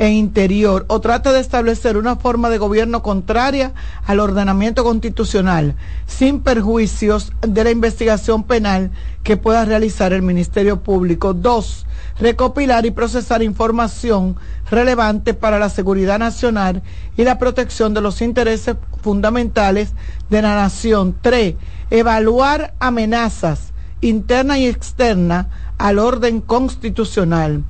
e 0.00 0.08
interior 0.08 0.86
o 0.88 1.02
trata 1.02 1.30
de 1.30 1.40
establecer 1.40 1.98
una 1.98 2.16
forma 2.16 2.48
de 2.48 2.56
gobierno 2.56 3.02
contraria 3.02 3.74
al 4.06 4.18
ordenamiento 4.20 4.82
constitucional, 4.82 5.76
sin 6.06 6.40
perjuicios 6.40 7.34
de 7.42 7.64
la 7.64 7.70
investigación 7.70 8.44
penal 8.44 8.92
que 9.22 9.36
pueda 9.36 9.66
realizar 9.66 10.14
el 10.14 10.22
Ministerio 10.22 10.80
Público. 10.80 11.34
Dos, 11.34 11.84
recopilar 12.18 12.86
y 12.86 12.92
procesar 12.92 13.42
información 13.42 14.36
relevante 14.70 15.34
para 15.34 15.58
la 15.58 15.68
seguridad 15.68 16.18
nacional 16.18 16.82
y 17.18 17.24
la 17.24 17.38
protección 17.38 17.92
de 17.92 18.00
los 18.00 18.22
intereses 18.22 18.76
fundamentales 19.02 19.92
de 20.30 20.40
la 20.40 20.54
nación. 20.54 21.14
Tres, 21.20 21.56
evaluar 21.90 22.72
amenazas 22.80 23.74
internas 24.00 24.56
y 24.56 24.66
externas 24.66 25.48
al 25.76 25.98
orden 25.98 26.40
constitucional. 26.40 27.64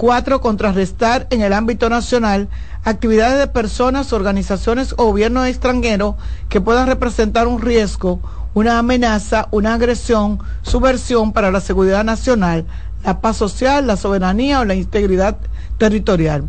Cuatro, 0.00 0.40
contrarrestar 0.40 1.26
en 1.28 1.42
el 1.42 1.52
ámbito 1.52 1.90
nacional 1.90 2.48
actividades 2.84 3.38
de 3.38 3.48
personas, 3.48 4.14
organizaciones 4.14 4.94
o 4.96 5.04
gobiernos 5.04 5.46
extranjeros 5.46 6.14
que 6.48 6.62
puedan 6.62 6.86
representar 6.86 7.46
un 7.46 7.60
riesgo, 7.60 8.18
una 8.54 8.78
amenaza, 8.78 9.48
una 9.50 9.74
agresión, 9.74 10.38
subversión 10.62 11.34
para 11.34 11.50
la 11.50 11.60
seguridad 11.60 12.02
nacional, 12.02 12.64
la 13.04 13.20
paz 13.20 13.36
social, 13.36 13.86
la 13.86 13.98
soberanía 13.98 14.60
o 14.60 14.64
la 14.64 14.74
integridad 14.74 15.36
territorial. 15.76 16.48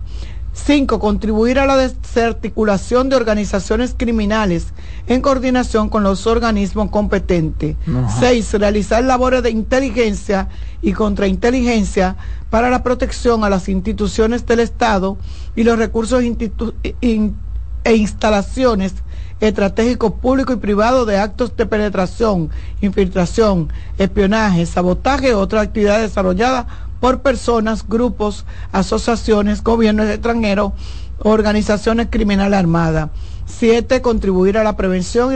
5. 0.54 1.00
Contribuir 1.00 1.60
a 1.60 1.66
la 1.66 1.78
desarticulación 1.78 3.10
de 3.10 3.16
organizaciones 3.16 3.96
criminales 3.98 4.68
en 5.08 5.22
coordinación 5.22 5.90
con 5.90 6.04
los 6.04 6.28
organismos 6.28 6.90
competentes. 6.92 7.76
6. 8.20 8.54
Realizar 8.56 9.04
labores 9.04 9.44
de 9.44 9.52
inteligencia 9.52 10.50
y 10.82 10.94
contrainteligencia 10.94 12.18
para 12.50 12.70
la 12.70 12.84
protección 12.84 13.44
a 13.44 13.50
las 13.50 13.70
instituciones 13.70 14.46
del 14.46 14.60
Estado 14.60 15.18
y 15.56 15.64
los 15.64 15.78
recursos 15.78 16.24
e 16.24 17.94
instalaciones 17.94 18.94
estratégicos 19.40 20.14
públicos 20.14 20.56
y 20.56 20.60
privados 20.60 21.08
de 21.08 21.18
actos 21.18 21.58
de 21.58 21.66
penetración, 21.66 22.52
infiltración, 22.80 23.70
espionaje, 23.98 24.66
sabotaje 24.68 25.34
u 25.34 25.40
otras 25.40 25.64
actividades 25.64 26.10
desarrolladas 26.10 26.68
por 27.02 27.22
personas, 27.22 27.86
grupos, 27.90 28.46
asociaciones, 28.72 29.64
gobiernos 29.64 30.08
extranjeros, 30.08 30.72
organizaciones 31.18 32.08
criminales 32.10 32.58
armadas. 32.58 33.10
Siete, 33.46 34.02
contribuir 34.02 34.58
a 34.58 34.64
la 34.64 34.78
prevención 34.78 35.34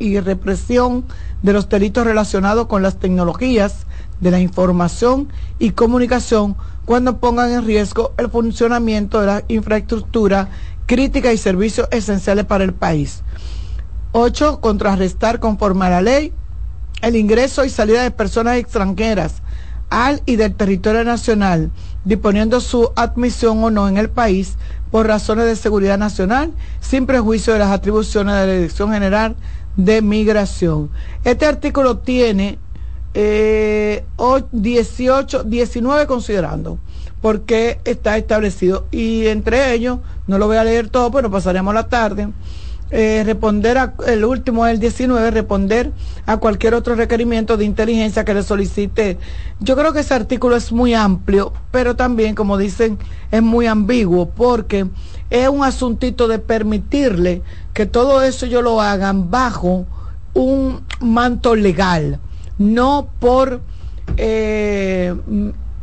y, 0.00 0.20
represión 0.20 1.04
de 1.42 1.52
los 1.52 1.68
delitos 1.68 2.04
relacionados 2.04 2.66
con 2.66 2.82
las 2.82 2.98
tecnologías 2.98 3.86
de 4.20 4.30
la 4.30 4.40
información 4.40 5.28
y 5.58 5.70
comunicación 5.70 6.56
cuando 6.86 7.18
pongan 7.18 7.52
en 7.52 7.66
riesgo 7.66 8.14
el 8.16 8.30
funcionamiento 8.30 9.20
de 9.20 9.26
la 9.26 9.44
infraestructura 9.48 10.48
crítica 10.86 11.32
y 11.34 11.36
servicios 11.36 11.86
esenciales 11.90 12.46
para 12.46 12.64
el 12.64 12.72
país. 12.72 13.22
Ocho, 14.12 14.60
contrarrestar 14.62 15.38
conforme 15.38 15.84
a 15.84 15.90
la 15.90 16.00
ley 16.00 16.32
el 17.02 17.14
ingreso 17.14 17.66
y 17.66 17.68
salida 17.68 18.02
de 18.02 18.10
personas 18.10 18.56
extranjeras 18.56 19.42
al 19.90 20.22
y 20.26 20.36
del 20.36 20.54
territorio 20.54 21.04
nacional, 21.04 21.70
disponiendo 22.04 22.60
su 22.60 22.90
admisión 22.96 23.62
o 23.62 23.70
no 23.70 23.88
en 23.88 23.96
el 23.96 24.10
país 24.10 24.56
por 24.90 25.06
razones 25.06 25.46
de 25.46 25.56
seguridad 25.56 25.98
nacional, 25.98 26.52
sin 26.80 27.06
prejuicio 27.06 27.52
de 27.52 27.58
las 27.58 27.70
atribuciones 27.70 28.34
de 28.34 28.46
la 28.46 28.52
Dirección 28.52 28.92
General 28.92 29.36
de 29.76 30.02
Migración. 30.02 30.90
Este 31.24 31.46
artículo 31.46 31.98
tiene 31.98 32.58
eh, 33.14 34.04
18, 34.52 35.44
19 35.44 36.06
considerando, 36.06 36.78
porque 37.20 37.80
está 37.84 38.16
establecido, 38.16 38.86
y 38.90 39.26
entre 39.26 39.74
ellos, 39.74 39.98
no 40.26 40.38
lo 40.38 40.46
voy 40.46 40.56
a 40.56 40.64
leer 40.64 40.88
todo, 40.88 41.10
pero 41.10 41.30
pasaremos 41.30 41.74
la 41.74 41.88
tarde 41.88 42.28
eh, 42.90 43.22
responder 43.26 43.76
a, 43.76 43.94
el 44.06 44.24
último 44.24 44.66
es 44.66 44.74
el 44.74 44.80
19, 44.80 45.30
responder 45.30 45.92
a 46.24 46.38
cualquier 46.38 46.74
otro 46.74 46.94
requerimiento 46.94 47.56
de 47.56 47.64
inteligencia 47.64 48.24
que 48.24 48.32
le 48.32 48.42
solicite. 48.42 49.18
Yo 49.60 49.76
creo 49.76 49.92
que 49.92 50.00
ese 50.00 50.14
artículo 50.14 50.56
es 50.56 50.72
muy 50.72 50.94
amplio, 50.94 51.52
pero 51.70 51.96
también, 51.96 52.34
como 52.34 52.56
dicen, 52.56 52.98
es 53.30 53.42
muy 53.42 53.66
ambiguo, 53.66 54.30
porque 54.30 54.86
es 55.28 55.48
un 55.48 55.64
asuntito 55.64 56.28
de 56.28 56.38
permitirle 56.38 57.42
que 57.74 57.84
todo 57.84 58.22
eso 58.22 58.46
yo 58.46 58.62
lo 58.62 58.80
hagan 58.80 59.30
bajo 59.30 59.86
un 60.32 60.80
manto 61.00 61.54
legal, 61.54 62.20
no 62.58 63.08
por... 63.18 63.60
Eh, 64.16 65.14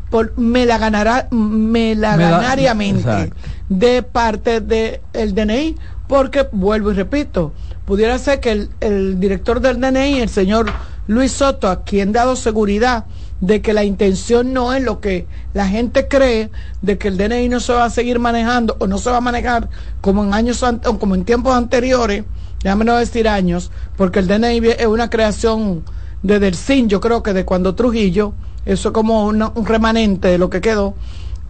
por 0.09 0.37
me 0.37 0.65
la 0.65 0.77
ganará 0.77 1.27
me 1.31 1.95
la 1.95 2.15
ganariamente 2.15 3.31
de 3.69 4.03
parte 4.03 4.61
del 4.61 5.35
DNI 5.35 5.75
porque, 6.07 6.47
vuelvo 6.51 6.91
y 6.91 6.95
repito, 6.95 7.53
pudiera 7.85 8.17
ser 8.17 8.39
que 8.39 8.67
el, 8.79 9.19
director 9.19 9.59
del 9.59 9.79
DNI, 9.79 10.19
el 10.19 10.29
señor 10.29 10.71
Luis 11.07 11.31
Soto, 11.31 11.67
a 11.67 11.83
quien 11.83 12.11
dado 12.11 12.35
seguridad 12.35 13.05
de 13.41 13.61
que 13.61 13.73
la 13.73 13.83
intención 13.83 14.53
no 14.53 14.73
es 14.73 14.83
lo 14.83 15.01
que 15.01 15.27
la 15.53 15.67
gente 15.67 16.07
cree, 16.07 16.49
de 16.81 16.97
que 16.97 17.09
el 17.09 17.17
DNI 17.17 17.49
no 17.49 17.59
se 17.59 17.73
va 17.73 17.85
a 17.85 17.89
seguir 17.89 18.19
manejando 18.19 18.75
o 18.79 18.87
no 18.87 18.97
se 18.97 19.09
va 19.09 19.17
a 19.17 19.21
manejar 19.21 19.69
como 20.01 20.23
en 20.23 20.33
años 20.33 20.63
o 20.63 20.99
como 20.99 21.15
en 21.15 21.25
tiempos 21.25 21.55
anteriores, 21.55 22.23
déjame 22.63 22.85
no 22.85 22.95
decir 22.95 23.27
años, 23.27 23.71
porque 23.97 24.19
el 24.19 24.27
DNI 24.27 24.61
es 24.79 24.87
una 24.87 25.09
creación 25.09 25.83
de 26.23 26.39
Delcín, 26.39 26.89
yo 26.89 27.01
creo 27.01 27.21
que 27.21 27.33
de 27.33 27.45
cuando 27.45 27.75
Trujillo, 27.75 28.33
eso 28.65 28.89
es 28.89 28.93
como 28.93 29.27
un 29.27 29.65
remanente 29.65 30.29
de 30.29 30.37
lo 30.39 30.49
que 30.49 30.61
quedó. 30.61 30.95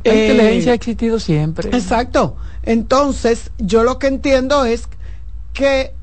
La 0.06 0.16
inteligencia 0.16 0.72
ha 0.72 0.76
existido 0.76 1.20
siempre. 1.20 1.70
Exacto. 1.76 2.38
Entonces, 2.64 3.52
yo 3.58 3.84
lo 3.84 4.00
que 4.00 4.08
entiendo 4.08 4.66
es 4.66 4.88
que 5.54 5.94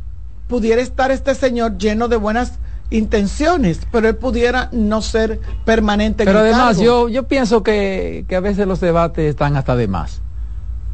pudiera 0.49 0.83
estar 0.83 1.11
este 1.11 1.35
señor 1.35 1.79
lleno 1.79 2.09
de 2.09 2.17
buenas 2.17 2.59
intenciones, 2.91 3.81
pero 3.91 4.09
él 4.09 4.17
pudiera 4.17 4.69
no 4.73 5.03
ser 5.03 5.41
permanente. 5.65 6.25
Pero 6.25 6.41
además, 6.41 6.79
yo, 6.79 7.09
yo 7.09 7.25
pienso 7.25 7.63
que, 7.63 8.25
que 8.29 8.37
a 8.37 8.41
veces 8.41 8.67
los 8.67 8.81
debates 8.81 9.31
están 9.31 9.57
hasta 9.57 9.77
de 9.77 9.89
más. 9.89 10.21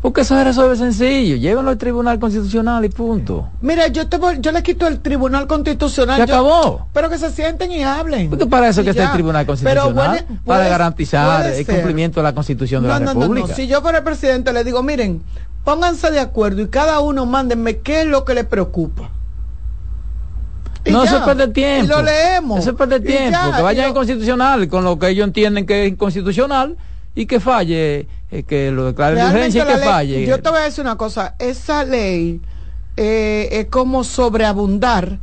Porque 0.01 0.21
eso 0.21 0.37
se 0.37 0.45
resuelve 0.45 0.77
sencillo, 0.77 1.37
llévenlo 1.37 1.71
al 1.71 1.79
Tribunal 1.79 2.21
Constitucional 2.21 2.85
y 2.85 2.89
punto. 2.89 3.49
Mira, 3.61 3.89
yo 3.89 4.09
te 4.09 4.17
voy, 4.17 4.37
yo 4.39 4.53
le 4.53 4.63
quito 4.63 4.87
el 4.87 5.01
Tribunal 5.01 5.49
Constitucional. 5.49 6.17
Se 6.17 6.23
acabó. 6.23 6.87
Pero 6.93 7.11
que 7.11 7.19
se 7.19 7.33
sienten 7.33 7.73
y 7.73 7.83
hablen. 7.83 8.31
Porque 8.31 8.47
para 8.47 8.69
eso 8.69 8.85
que 8.85 8.91
está 8.91 9.07
el 9.07 9.13
Tribunal 9.13 9.45
Constitucional, 9.45 10.25
para 10.45 10.69
garantizar 10.69 11.47
el 11.47 11.67
cumplimiento 11.67 12.21
de 12.21 12.25
la 12.25 12.33
Constitución 12.33 12.83
de 12.85 12.89
la 12.91 13.01
República. 13.01 13.47
No, 13.47 13.49
no, 13.49 13.55
si 13.55 13.67
yo 13.67 13.81
fuera 13.81 13.99
el 13.99 14.05
presidente 14.05 14.53
le 14.53 14.63
digo, 14.63 14.85
miren, 14.85 15.21
pónganse 15.65 16.13
de 16.13 16.21
acuerdo 16.21 16.63
y 16.63 16.69
cada 16.69 17.01
uno 17.01 17.27
mándenme 17.27 17.79
qué 17.79 18.03
es 18.03 18.07
lo 18.07 18.25
que 18.25 18.35
le 18.35 18.45
preocupa. 18.45 19.11
no 20.87 21.07
se 21.07 21.19
pierde 21.19 21.49
tiempo. 21.49 21.85
Y 21.85 21.89
lo 21.89 22.03
leemos. 22.03 22.59
No 22.59 22.63
se 22.63 22.73
pierde 22.73 23.01
tiempo. 23.01 23.39
que 23.57 23.63
vayan 23.63 23.93
constitucional 23.93 24.69
con 24.69 24.85
lo 24.85 24.97
que 24.97 25.09
ellos 25.09 25.27
entienden 25.27 25.67
que 25.67 25.87
es 25.87 25.91
inconstitucional 25.91 26.77
y 27.19 27.27
que 27.27 27.41
falle, 27.41 28.07
eh, 28.31 28.45
que 28.45 28.71
lo 28.71 28.85
declare 28.85 29.17
de 29.17 29.27
urgencia 29.27 29.65
y 29.65 29.67
que 29.67 29.79
falle. 29.79 30.25
Yo 30.25 30.41
te 30.41 30.51
voy 30.51 30.61
a 30.61 30.63
decir 30.63 30.83
una 30.83 30.95
cosa, 30.95 31.35
esa 31.41 31.83
ley 31.83 32.41
eh, 32.97 33.49
es 33.51 33.67
como 33.67 34.05
sobreabundar 34.05 35.19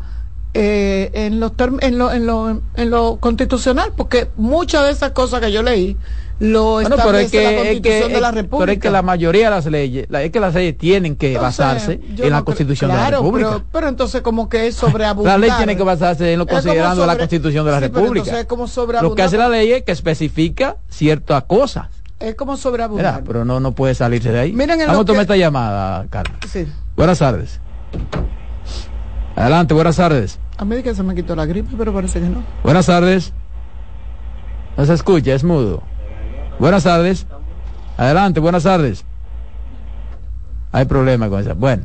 eh, 0.54 1.10
en, 1.14 1.40
lo, 1.40 1.54
en, 1.80 1.98
lo, 1.98 2.12
en, 2.12 2.26
lo, 2.26 2.62
en 2.76 2.90
lo 2.90 3.16
constitucional, 3.22 3.94
porque 3.96 4.28
muchas 4.36 4.84
de 4.84 4.92
esas 4.92 5.12
cosas 5.12 5.40
que 5.40 5.54
yo 5.54 5.64
leí 5.64 5.96
lo 6.40 6.82
establece 6.82 7.44
la 7.44 7.58
Constitución 7.58 8.14
de 8.14 8.22
la 8.22 8.32
República. 8.32 8.60
Pero 8.60 8.72
es 8.72 8.80
que 8.80 8.90
la 8.90 9.02
mayoría 9.02 9.46
de 9.46 9.52
las 9.52 9.66
leyes, 9.66 10.08
es 10.10 10.32
que 10.32 10.40
las 10.40 10.54
leyes 10.54 10.78
tienen 10.78 11.16
que 11.16 11.38
basarse 11.38 12.00
en 12.18 12.30
la 12.30 12.44
Constitución 12.44 12.92
de 12.92 12.98
la 12.98 13.10
República. 13.12 13.50
Pero, 13.52 13.66
pero, 13.72 13.88
entonces 13.88 14.22
como 14.22 14.50
que 14.50 14.68
es 14.68 14.76
sobreabundar. 14.76 15.40
la 15.40 15.48
ley 15.48 15.56
tiene 15.58 15.78
que 15.78 15.84
basarse 15.84 16.34
en 16.34 16.40
lo 16.40 16.46
considerando 16.46 17.02
de 17.02 17.08
la 17.08 17.18
Constitución 17.18 17.66
de 17.66 17.72
la 17.72 17.80
República. 17.80 18.40
Es 18.40 18.46
como 18.46 18.68
lo 19.02 19.16
que 19.16 19.22
hace 19.22 19.38
la 19.38 19.50
ley 19.50 19.72
es 19.72 19.84
que 19.84 19.92
especifica 19.92 20.78
ciertas 20.90 21.44
cosas. 21.44 21.88
Es 22.20 22.36
como 22.36 22.58
sobreabundar. 22.58 23.24
pero 23.26 23.46
no, 23.46 23.60
no 23.60 23.74
puede 23.74 23.94
salirse 23.94 24.32
de 24.32 24.40
ahí. 24.40 24.54
Miren 24.54 24.80
Vamos 24.80 25.02
a 25.02 25.06
tomar 25.06 25.22
esta 25.24 25.36
llamada, 25.36 26.06
Carlos. 26.10 26.38
Sí. 26.52 26.66
Buenas 26.96 27.20
tardes. 27.20 27.60
Adelante, 29.36 29.74
buenas 29.74 29.98
tardes. 29.98 30.40
A 30.58 30.64
mí 30.64 30.82
que 30.82 30.96
se 30.96 31.04
me 31.04 31.14
quitó 31.14 31.36
la 31.36 31.46
gripe, 31.46 31.76
pero 31.78 31.94
parece 31.94 32.22
que 32.22 32.30
no. 32.30 32.44
Buenas 32.64 32.86
tardes. 32.86 33.34
No 34.78 34.86
se 34.86 34.94
escucha, 34.94 35.34
es 35.34 35.44
mudo. 35.44 35.84
Buenas 36.60 36.84
tardes. 36.84 37.26
Adelante, 37.98 38.40
buenas 38.40 38.64
tardes. 38.64 39.04
Hay 40.72 40.86
problema 40.86 41.30
con 41.30 41.42
esa. 41.42 41.54
Bueno, 41.54 41.84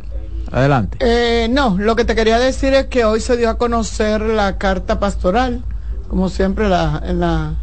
adelante. 0.50 0.98
Eh, 1.00 1.48
no, 1.50 1.76
lo 1.78 1.96
que 1.96 2.04
te 2.04 2.14
quería 2.14 2.38
decir 2.38 2.74
es 2.74 2.86
que 2.86 3.04
hoy 3.04 3.20
se 3.20 3.36
dio 3.36 3.50
a 3.50 3.58
conocer 3.58 4.20
la 4.20 4.58
carta 4.58 5.00
pastoral. 5.00 5.62
Como 6.08 6.28
siempre, 6.28 6.68
la, 6.68 7.02
la, 7.12 7.54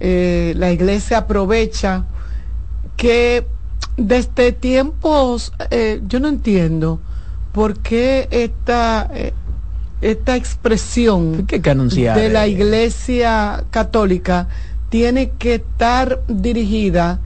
eh, 0.00 0.54
la 0.56 0.70
iglesia 0.70 1.18
aprovecha 1.18 2.04
que 2.96 3.46
desde 3.96 4.52
tiempos, 4.52 5.52
eh, 5.70 6.00
yo 6.06 6.20
no 6.20 6.28
entiendo 6.28 7.00
por 7.52 7.78
qué 7.78 8.28
esta, 8.30 9.10
esta 10.00 10.36
expresión 10.36 11.46
de 11.46 12.28
la 12.30 12.46
iglesia 12.46 13.64
católica 13.70 14.46
tiene 14.90 15.30
que 15.30 15.54
estar 15.54 16.20
dirigida 16.28 17.20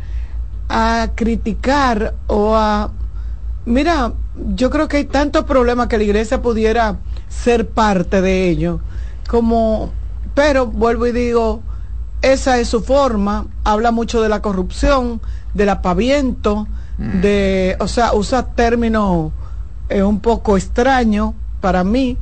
a 0.69 1.11
criticar 1.15 2.15
o 2.29 2.55
a... 2.55 2.93
Mira, 3.65 4.13
yo 4.55 4.71
creo 4.71 4.87
que 4.87 4.99
hay 4.99 5.05
tantos 5.07 5.45
problemas 5.45 5.89
que 5.89 5.99
la 5.99 6.05
iglesia 6.05 6.43
pudiera 6.43 6.99
ser 7.29 7.69
parte 7.69 8.21
de 8.21 8.49
ello, 8.49 8.81
como, 9.29 9.91
pero 10.35 10.67
vuelvo 10.67 11.07
y 11.07 11.13
digo, 11.13 11.63
esa 12.21 12.59
es 12.59 12.69
su 12.69 12.83
forma, 12.83 13.47
habla 13.65 13.91
mucho 13.91 14.21
de 14.21 14.29
la 14.29 14.43
corrupción, 14.43 15.21
del 15.55 15.71
apaviento, 15.71 16.67
mm. 16.99 17.21
de, 17.21 17.77
o 17.81 17.89
sea, 17.89 18.13
usa 18.13 18.47
términos 18.55 19.33
eh, 19.89 20.03
un 20.03 20.21
poco 20.21 20.59
extraños 20.59 21.33
para 21.63 21.83
mí, 21.85 22.19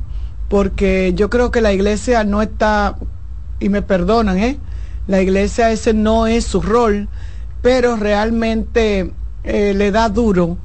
porque 0.47 1.13
yo 1.15 1.29
creo 1.29 1.51
que 1.51 1.59
la 1.59 1.73
iglesia 1.73 2.23
no 2.23 2.41
está, 2.41 2.95
y 3.59 3.67
me 3.67 3.81
perdonan, 3.81 4.37
¿eh? 4.37 4.57
La 5.07 5.21
iglesia 5.21 5.71
ese 5.71 5.93
no 5.93 6.27
es 6.27 6.45
su 6.45 6.61
rol. 6.61 7.07
pero 7.61 7.95
realmente 7.95 9.13
eh, 9.43 9.73
le 9.73 9.91
da 9.91 10.09
duro 10.09 10.57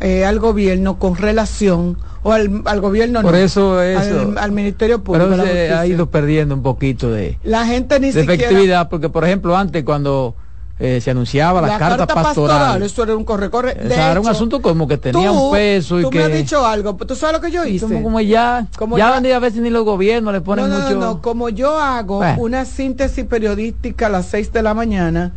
eh, 0.00 0.24
al 0.24 0.38
gobierno 0.40 0.98
con 0.98 1.16
relación 1.16 1.98
o 2.22 2.32
al, 2.32 2.62
al 2.64 2.80
gobierno 2.80 3.22
por 3.22 3.36
eso, 3.36 3.80
eso 3.80 4.34
al, 4.36 4.52
ministerio 4.52 5.02
público 5.02 5.28
pero 5.30 5.44
se 5.44 5.72
ha 5.72 5.86
ido 5.86 6.10
perdiendo 6.10 6.54
un 6.54 6.62
poquito 6.62 7.10
de 7.10 7.38
la 7.44 7.66
gente 7.66 8.00
ni 8.00 8.10
de 8.10 8.22
efectividad 8.22 8.88
porque 8.88 9.08
por 9.08 9.24
ejemplo 9.24 9.56
antes 9.56 9.84
cuando 9.84 10.34
eh, 10.78 11.00
se 11.00 11.10
anunciaba 11.10 11.62
la, 11.62 11.78
carta, 11.78 12.06
pastoral. 12.06 12.82
Eso 12.82 13.02
era 13.02 13.16
un 13.16 13.24
corre-corre. 13.24 13.76
era 13.80 14.20
un 14.20 14.28
asunto 14.28 14.60
como 14.60 14.86
que 14.86 14.98
tenía 14.98 15.32
un 15.32 15.50
peso 15.50 15.98
y 15.98 16.02
tú 16.02 16.10
que... 16.10 16.18
me 16.18 16.24
has 16.24 16.32
dicho 16.32 16.66
algo, 16.66 16.94
¿tú 16.96 17.16
sabes 17.16 17.36
lo 17.36 17.40
que 17.40 17.50
yo 17.50 17.64
hice? 17.64 17.86
Como, 18.02 18.20
ya, 18.20 18.66
como 18.76 18.98
ya, 18.98 19.16
a 19.16 19.38
veces 19.38 19.62
ni 19.62 19.70
los 19.70 19.84
gobiernos 19.84 20.34
le 20.34 20.42
ponen 20.42 20.68
no, 20.68 20.78
no, 20.78 20.84
mucho... 20.84 20.98
No, 20.98 21.22
como 21.22 21.48
yo 21.48 21.80
hago 21.80 22.20
una 22.36 22.66
síntesis 22.66 23.24
periodística 23.24 24.06
a 24.06 24.10
las 24.10 24.26
6 24.26 24.52
de 24.52 24.62
la 24.62 24.74
mañana, 24.74 25.32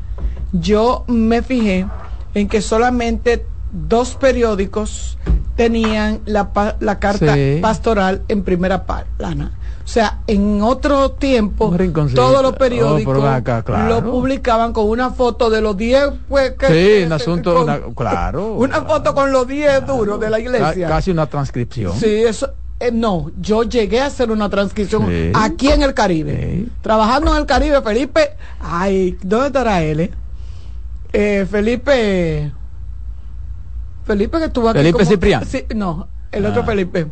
yo 0.51 1.05
me 1.07 1.41
fijé 1.41 1.87
en 2.33 2.49
que 2.49 2.61
solamente 2.61 3.45
dos 3.71 4.15
periódicos 4.15 5.17
tenían 5.55 6.19
la, 6.25 6.75
la 6.79 6.99
carta 6.99 7.35
pastoral 7.61 8.23
en 8.27 8.43
primera 8.43 8.85
plana. 8.85 9.51
O 9.89 9.91
sea, 9.91 10.19
en 10.27 10.61
otro 10.61 11.13
tiempo, 11.13 11.75
todos 12.13 12.43
los 12.43 12.51
oh, 12.51 12.55
periódicos 12.55 13.17
lo 13.87 14.03
publicaban 14.03 14.71
con 14.71 14.87
una 14.87 15.09
foto 15.09 15.49
de 15.49 15.61
los 15.61 15.75
10, 15.75 16.11
pues, 16.29 16.53
sí, 16.67 17.05
un 17.07 17.11
asunto, 17.11 17.65
claro. 17.95 18.53
Una 18.53 18.83
foto 18.83 19.15
con 19.15 19.31
los 19.31 19.47
10 19.47 19.87
duros 19.87 20.19
de 20.19 20.29
la 20.29 20.39
iglesia. 20.39 20.87
Casi 20.87 21.09
una 21.09 21.25
transcripción. 21.25 21.99
Sí, 21.99 22.05
eso. 22.05 22.51
Eh, 22.79 22.91
no, 22.91 23.31
yo 23.41 23.63
llegué 23.63 23.99
a 24.01 24.05
hacer 24.05 24.29
una 24.29 24.47
transcripción 24.47 25.31
aquí 25.33 25.71
en 25.71 25.81
el 25.81 25.95
Caribe. 25.95 26.67
Trabajando 26.83 27.31
en 27.31 27.37
el 27.39 27.47
Caribe, 27.47 27.81
Felipe. 27.81 28.29
Ay, 28.59 29.17
¿dónde 29.23 29.47
estará 29.47 29.81
él? 29.81 30.01
Eh? 30.01 30.11
eh 31.13 31.47
Felipe. 31.49 32.51
Felipe 34.05 34.37
que 34.37 34.45
estuvo 34.45 34.69
aquí. 34.69 34.77
Felipe 34.77 35.03
Ciprián. 35.03 35.43
no, 35.75 36.07
el 36.31 36.45
otro 36.45 36.61
ah. 36.61 36.65
Felipe 36.65 37.07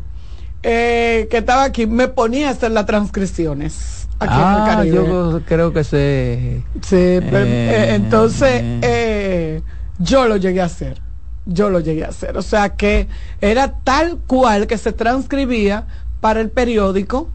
eh, 0.70 1.30
que 1.32 1.38
estaba 1.38 1.64
aquí 1.64 1.88
me 1.88 2.10
ponía 2.10 2.50
a 2.50 2.52
hacer 2.52 2.72
las 2.72 2.86
transcripciones. 2.86 4.06
Aquí 4.20 4.34
ah, 4.36 4.84
yo 4.84 5.42
creo 5.46 5.72
que 5.72 5.86
se... 5.86 6.62
Sí, 6.82 6.96
eh, 6.96 7.22
eh, 7.24 7.92
entonces 7.94 8.64
eh, 8.82 9.62
yo 9.98 10.28
lo 10.28 10.36
llegué 10.36 10.60
a 10.60 10.66
hacer. 10.66 11.02
Yo 11.46 11.70
lo 11.70 11.80
llegué 11.80 12.04
a 12.04 12.10
hacer. 12.10 12.36
O 12.36 12.42
sea 12.42 12.76
que 12.76 13.08
era 13.40 13.80
tal 13.86 14.18
cual 14.28 14.68
que 14.68 14.78
se 14.78 14.92
transcribía 14.92 15.88
para 16.20 16.42
el 16.42 16.50
periódico 16.50 17.30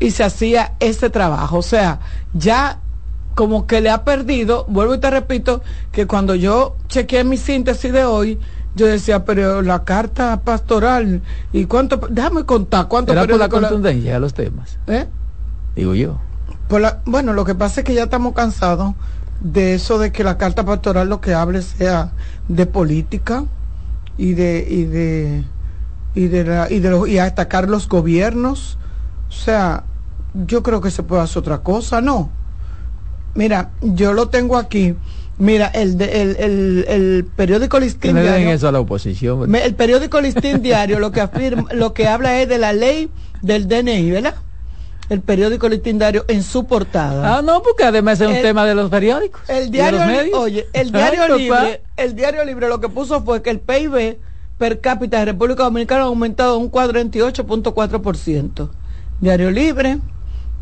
y 0.00 0.10
se 0.10 0.24
hacía 0.24 0.72
ese 0.80 1.10
trabajo. 1.10 1.58
O 1.58 1.62
sea, 1.62 2.00
ya 2.32 2.80
como 3.36 3.68
que 3.68 3.80
le 3.80 3.90
ha 3.90 4.02
perdido, 4.02 4.64
vuelvo 4.68 4.96
y 4.96 4.98
te 4.98 5.10
repito, 5.10 5.62
que 5.92 6.08
cuando 6.08 6.34
yo 6.34 6.76
chequeé 6.88 7.22
mi 7.22 7.36
síntesis 7.36 7.92
de 7.92 8.04
hoy, 8.04 8.40
yo 8.74 8.86
decía, 8.86 9.24
pero 9.24 9.62
la 9.62 9.84
carta 9.84 10.40
pastoral, 10.40 11.22
¿y 11.52 11.66
cuánto? 11.66 11.96
Déjame 12.10 12.44
contar, 12.44 12.88
¿cuánto? 12.88 13.12
Era 13.12 13.26
por 13.26 13.38
la 13.38 13.48
contundencia 13.48 14.14
de 14.14 14.20
los 14.20 14.34
temas. 14.34 14.78
¿Eh? 14.86 15.06
Digo 15.76 15.94
yo. 15.94 16.20
bueno, 17.04 17.32
lo 17.32 17.44
que 17.44 17.54
pasa 17.54 17.80
es 17.80 17.86
que 17.86 17.94
ya 17.94 18.04
estamos 18.04 18.34
cansados 18.34 18.94
de 19.40 19.74
eso 19.74 19.98
de 19.98 20.10
que 20.10 20.24
la 20.24 20.38
carta 20.38 20.64
pastoral 20.64 21.08
lo 21.08 21.20
que 21.20 21.34
hable 21.34 21.62
sea 21.62 22.12
de 22.48 22.66
política 22.66 23.44
y 24.16 24.34
de 24.34 24.66
y 24.68 24.84
de 24.84 25.44
y 26.14 26.28
de 26.28 26.44
la, 26.44 26.70
y 26.70 26.80
de 26.80 26.90
los, 26.90 27.08
y 27.08 27.18
atacar 27.18 27.68
los 27.68 27.88
gobiernos. 27.88 28.78
O 29.28 29.32
sea, 29.32 29.84
yo 30.34 30.62
creo 30.62 30.80
que 30.80 30.90
se 30.90 31.02
puede 31.02 31.22
hacer 31.22 31.38
otra 31.38 31.58
cosa, 31.58 32.00
¿no? 32.00 32.30
Mira, 33.34 33.70
yo 33.82 34.12
lo 34.12 34.28
tengo 34.28 34.56
aquí 34.56 34.94
Mira, 35.38 35.66
el, 35.74 36.00
el, 36.00 36.84
el, 36.88 37.26
periódico 37.36 37.80
Listín 37.80 38.14
Diario. 38.14 38.52
eso 38.52 38.68
a 38.68 38.72
la 38.72 38.80
oposición. 38.80 39.52
el 39.54 39.74
periódico 39.74 40.20
Listín 40.20 40.62
Diario 40.62 41.00
lo 41.00 41.10
que 41.10 41.20
afirma, 41.20 41.66
lo 41.72 41.92
que 41.92 42.06
habla 42.06 42.40
es 42.40 42.48
de 42.48 42.58
la 42.58 42.72
ley 42.72 43.10
del 43.42 43.66
DNI, 43.66 44.10
¿verdad? 44.12 44.36
El 45.08 45.20
periódico 45.20 45.68
Listín 45.68 45.98
Diario 45.98 46.24
en 46.28 46.42
su 46.42 46.66
portada. 46.66 47.36
Ah, 47.36 47.42
no, 47.42 47.62
porque 47.62 47.84
además 47.84 48.20
es 48.20 48.28
un 48.28 48.40
tema 48.42 48.64
de 48.64 48.74
los 48.74 48.90
periódicos. 48.90 49.42
El 49.48 49.70
diario, 49.70 50.00
oye, 50.38 50.66
el 50.72 50.92
diario 50.92 51.36
libre, 51.36 51.82
el 51.96 52.14
diario 52.14 52.44
libre 52.44 52.68
lo 52.68 52.80
que 52.80 52.88
puso 52.88 53.22
fue 53.22 53.42
que 53.42 53.50
el 53.50 53.60
PIB 53.60 54.18
per 54.56 54.80
cápita 54.80 55.18
de 55.18 55.24
República 55.26 55.64
Dominicana 55.64 56.02
ha 56.02 56.06
aumentado 56.06 56.58
un 56.58 56.70
48.4%. 56.70 58.68
Diario 59.20 59.50
libre, 59.50 59.98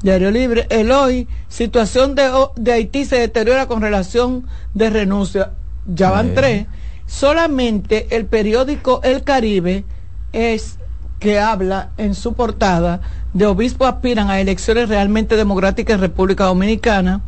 Diario 0.02 0.30
Libre, 0.30 0.66
el 0.70 0.90
hoy, 0.90 1.28
situación 1.48 2.14
de, 2.14 2.30
de 2.56 2.72
Haití 2.72 3.04
se 3.04 3.16
deteriora 3.16 3.66
con 3.66 3.80
relación 3.80 4.46
de 4.74 4.90
renuncia. 4.90 5.52
Ya 5.86 6.10
van 6.10 6.34
tres. 6.34 6.66
Solamente 7.06 8.06
el 8.10 8.26
periódico 8.26 9.00
El 9.02 9.22
Caribe 9.22 9.84
es 10.32 10.78
que 11.18 11.38
habla 11.38 11.90
en 11.98 12.14
su 12.14 12.34
portada 12.34 13.00
de 13.32 13.46
obispos 13.46 13.88
aspiran 13.88 14.28
a 14.28 14.40
elecciones 14.40 14.88
realmente 14.88 15.36
democráticas 15.36 15.94
en 15.94 16.00
República 16.00 16.44
Dominicana 16.44 17.22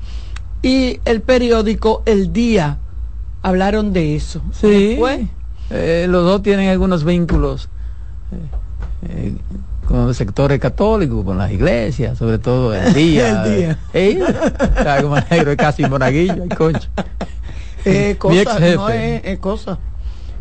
y 0.62 1.00
el 1.04 1.22
periódico 1.22 2.02
El 2.06 2.32
Día 2.32 2.78
hablaron 3.42 3.92
de 3.92 4.16
eso. 4.16 4.42
Sí, 4.52 4.98
eh, 5.70 6.06
los 6.08 6.24
dos 6.24 6.42
tienen 6.42 6.68
algunos 6.68 7.04
vínculos. 7.04 7.68
Eh, 8.32 9.08
eh, 9.08 9.34
con 9.85 10.07
los 10.07 10.16
sectores 10.16 10.59
católicos, 10.59 11.25
con 11.25 11.38
las 11.38 11.51
iglesias, 11.51 12.18
sobre 12.18 12.38
todo 12.38 12.75
el 12.75 12.92
día. 12.94 13.44
el 13.44 13.57
día. 13.57 13.79
Eh, 13.92 14.20
como 15.01 15.16
negro, 15.31 15.51
es 15.53 15.57
casi 15.57 15.85
monaguillo, 15.85 16.44
concho. 16.57 16.88
Eh, 17.85 18.16
cosa, 18.18 18.59
no 18.61 18.88
es, 18.88 19.38
cosa. 19.38 19.79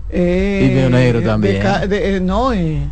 Eh, 0.10 0.86
y 0.88 0.92
negro 0.92 1.22
también. 1.22 1.62
De, 1.90 2.20
no, 2.22 2.54
eh, 2.54 2.88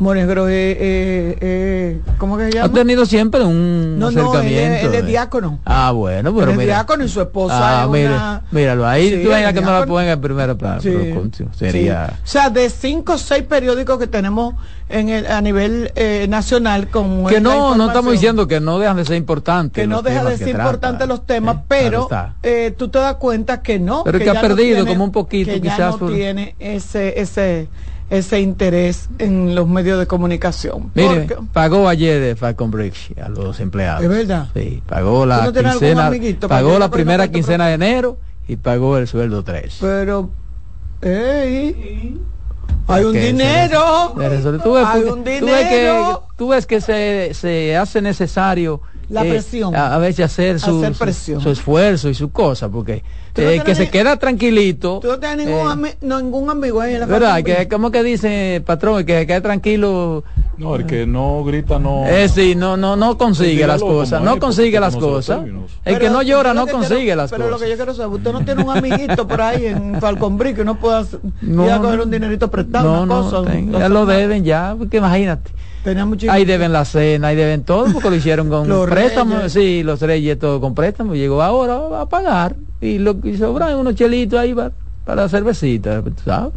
Monegro 0.00 0.48
eh, 0.48 0.72
eh, 0.72 1.36
eh, 1.42 2.00
¿cómo 2.16 2.38
que 2.38 2.46
se 2.46 2.52
llama? 2.52 2.66
Ha 2.66 2.72
tenido 2.72 3.04
siempre 3.04 3.44
un 3.44 3.98
no, 3.98 4.08
acercamiento. 4.08 4.88
No, 4.88 4.92
él, 4.92 4.94
es 4.94 5.06
diácono. 5.06 5.60
Ah, 5.66 5.92
bueno, 5.92 6.34
pero 6.34 6.52
él 6.52 6.60
es 6.60 6.66
diácono 6.66 7.04
y 7.04 7.08
su 7.08 7.20
esposa 7.20 7.82
ah, 7.82 7.84
es 7.84 8.06
una... 8.08 8.42
Míralo, 8.50 8.88
ahí 8.88 9.10
sí, 9.10 9.22
tú 9.22 9.28
ves 9.28 9.52
que 9.52 9.60
no 9.60 9.78
la 9.78 9.84
pongan 9.84 10.08
en 10.08 10.20
primera 10.22 10.54
plana. 10.54 10.80
Sí, 10.80 11.14
sería... 11.54 12.14
O 12.24 12.26
sea, 12.26 12.48
de 12.48 12.70
cinco 12.70 13.12
o 13.12 13.18
seis 13.18 13.42
periódicos 13.42 13.98
que 13.98 14.06
tenemos 14.06 14.54
en 14.88 15.10
el, 15.10 15.26
a 15.26 15.42
nivel 15.42 15.92
nacional 16.30 16.88
con 16.88 17.26
Que 17.26 17.42
no, 17.42 17.76
no 17.76 17.88
estamos 17.88 18.12
diciendo 18.12 18.48
que 18.48 18.58
no 18.58 18.78
dejan 18.78 18.96
de 18.96 19.04
ser 19.04 19.16
importantes. 19.16 19.82
Que 19.82 19.86
no 19.86 20.00
dejan 20.00 20.24
de 20.28 20.38
ser 20.38 20.48
importantes 20.48 21.06
los 21.06 21.26
temas, 21.26 21.58
pero 21.68 22.08
tú 22.78 22.88
te 22.88 22.98
das 22.98 23.16
cuenta 23.16 23.60
que 23.60 23.78
no. 23.78 24.02
Pero 24.04 24.18
que, 24.18 24.30
ha 24.30 24.40
perdido 24.40 24.86
como 24.86 25.04
un 25.04 25.12
poquito 25.12 25.52
que 25.52 25.60
quizás. 25.60 25.78
Ya 25.78 25.90
no 25.90 26.08
tiene 26.08 26.56
ese... 26.58 27.20
ese 27.20 27.68
ese 28.10 28.40
interés 28.40 29.08
en 29.18 29.54
los 29.54 29.68
medios 29.68 29.98
de 29.98 30.06
comunicación. 30.06 30.90
Mire, 30.94 31.28
pagó 31.52 31.88
ayer 31.88 32.20
de 32.20 32.36
Falcon 32.36 32.70
Bridge 32.70 33.14
a 33.22 33.28
los 33.28 33.60
empleados. 33.60 34.02
¿Es 34.02 34.08
verdad? 34.08 34.48
Sí, 34.54 34.82
pagó 34.86 35.24
la 35.24 35.52
quincena, 35.52 36.10
pagó 36.48 36.78
la 36.78 36.90
primera 36.90 37.28
quincena 37.28 37.68
de 37.68 37.74
enero 37.74 38.18
y 38.48 38.56
pagó 38.56 38.98
el 38.98 39.06
sueldo 39.06 39.44
3. 39.44 39.78
Pero, 39.80 40.30
hay 41.02 43.04
un 43.04 43.12
dinero. 43.12 44.14
hay 44.18 45.02
un 45.04 45.24
dinero. 45.24 46.26
Tú 46.36 46.48
ves 46.48 46.66
que, 46.66 46.80
se, 46.80 47.30
se 47.32 47.76
hace 47.76 48.02
necesario 48.02 48.82
la 49.10 49.26
eh, 49.26 49.30
presión. 49.30 49.74
a, 49.74 49.98
veces 49.98 50.24
hacer, 50.24 50.60
su, 50.60 50.80
su, 51.40 51.50
esfuerzo 51.50 52.08
y 52.08 52.14
su 52.14 52.30
cosa, 52.30 52.68
porque 52.68 53.02
eh, 53.34 53.62
que 53.64 53.74
se 53.74 53.90
queda 53.90 54.16
tranquilito. 54.16 55.00
Tú 55.00 55.08
no 55.08 55.18
tienes 55.18 55.46
ningún, 55.46 55.86
eh, 55.86 55.96
ningún 56.00 56.50
amigo 56.50 56.80
ahí 56.80 56.94
en 56.94 57.00
la 57.00 57.06
¿Verdad? 57.06 57.42
Que, 57.42 57.68
como 57.68 57.90
que 57.90 58.02
dice, 58.02 58.62
patrón, 58.64 59.04
que 59.04 59.20
se 59.20 59.26
quede 59.26 59.40
tranquilo. 59.40 60.24
No, 60.58 60.76
el 60.76 60.86
que 60.86 61.06
no 61.06 61.42
grita 61.44 61.78
no. 61.78 62.06
Eh, 62.06 62.28
sí, 62.28 62.54
no, 62.54 62.76
no, 62.76 62.96
no 62.96 63.16
consigue 63.16 63.66
las 63.66 63.80
cosas. 63.80 64.22
No 64.22 64.38
consigue 64.38 64.78
las 64.78 64.96
cosas. 64.96 65.40
El 65.84 65.98
que 65.98 66.10
no 66.10 66.22
llora 66.22 66.54
no 66.54 66.66
consigue 66.66 67.16
las 67.16 67.30
cosas. 67.30 67.38
Pero 67.38 67.50
lo 67.50 67.58
que 67.58 67.70
yo 67.70 67.76
quiero 67.76 67.94
saber, 67.94 68.18
usted 68.18 68.32
no 68.32 68.44
tiene 68.44 68.62
un 68.62 68.70
amiguito 68.70 69.26
por 69.26 69.40
ahí 69.40 69.66
en 69.66 69.90
Falconbrí 70.00 70.54
que 70.54 70.64
no 70.64 70.78
pueda 70.78 71.04
no, 71.40 71.64
ir 71.66 71.72
a 71.72 71.78
coger 71.78 72.00
un 72.00 72.10
dinerito 72.10 72.50
prestado, 72.50 73.06
no, 73.06 73.20
una 73.20 73.30
cosa. 73.30 73.78
ya 73.78 73.88
lo 73.88 74.06
deben 74.06 74.44
ya, 74.44 74.74
porque 74.78 74.98
imagínate. 74.98 75.50
Ahí 76.28 76.44
deben 76.44 76.72
la 76.72 76.84
cena, 76.84 77.28
ahí 77.28 77.36
deben 77.36 77.64
todo, 77.64 77.92
porque 77.92 78.10
lo 78.10 78.16
hicieron 78.16 78.48
con 78.48 78.68
préstamos, 78.88 79.52
sí, 79.52 79.82
los 79.82 80.00
reyes 80.00 80.38
todo 80.38 80.60
con 80.60 80.74
préstamos, 80.74 81.16
llegó 81.16 81.42
ahora 81.42 82.00
a 82.00 82.06
pagar, 82.06 82.56
y 82.80 82.98
lo 82.98 83.20
que 83.20 83.36
sobran 83.36 83.76
unos 83.76 83.94
chelitos 83.94 84.38
ahí 84.38 84.54
para, 84.54 84.72
para 85.04 85.22
la 85.22 85.28
cervecita, 85.28 86.02
¿sabes? 86.24 86.52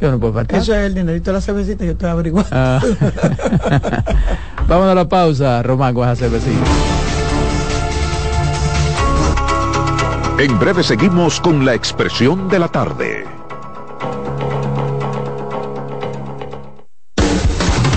Yo 0.00 0.10
no 0.10 0.18
puedo 0.18 0.32
faltar. 0.32 0.60
Eso 0.60 0.74
es 0.74 0.86
el 0.86 0.94
dinerito 0.94 1.30
de 1.30 1.34
la 1.34 1.40
cervecita, 1.40 1.84
yo 1.84 1.92
estoy 1.92 2.10
averiguando. 2.10 2.50
Ah. 2.50 2.80
Vamos 4.66 4.88
a 4.88 4.94
la 4.94 5.08
pausa, 5.08 5.62
Román, 5.62 5.94
con 5.94 6.08
esa 6.08 6.16
cervecita. 6.16 6.66
En 10.38 10.58
breve 10.58 10.82
seguimos 10.82 11.40
con 11.40 11.64
la 11.64 11.74
expresión 11.74 12.48
de 12.48 12.58
la 12.58 12.66
tarde. 12.66 13.41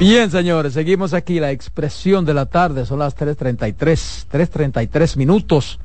Bien, 0.00 0.30
señores, 0.30 0.72
seguimos 0.72 1.12
aquí 1.12 1.40
la 1.40 1.50
expresión 1.50 2.24
de 2.24 2.32
la 2.32 2.46
tarde, 2.46 2.86
son 2.86 3.00
las 3.00 3.14
3.33, 3.14 3.76
3.33 4.32 5.18
minutos. 5.18 5.78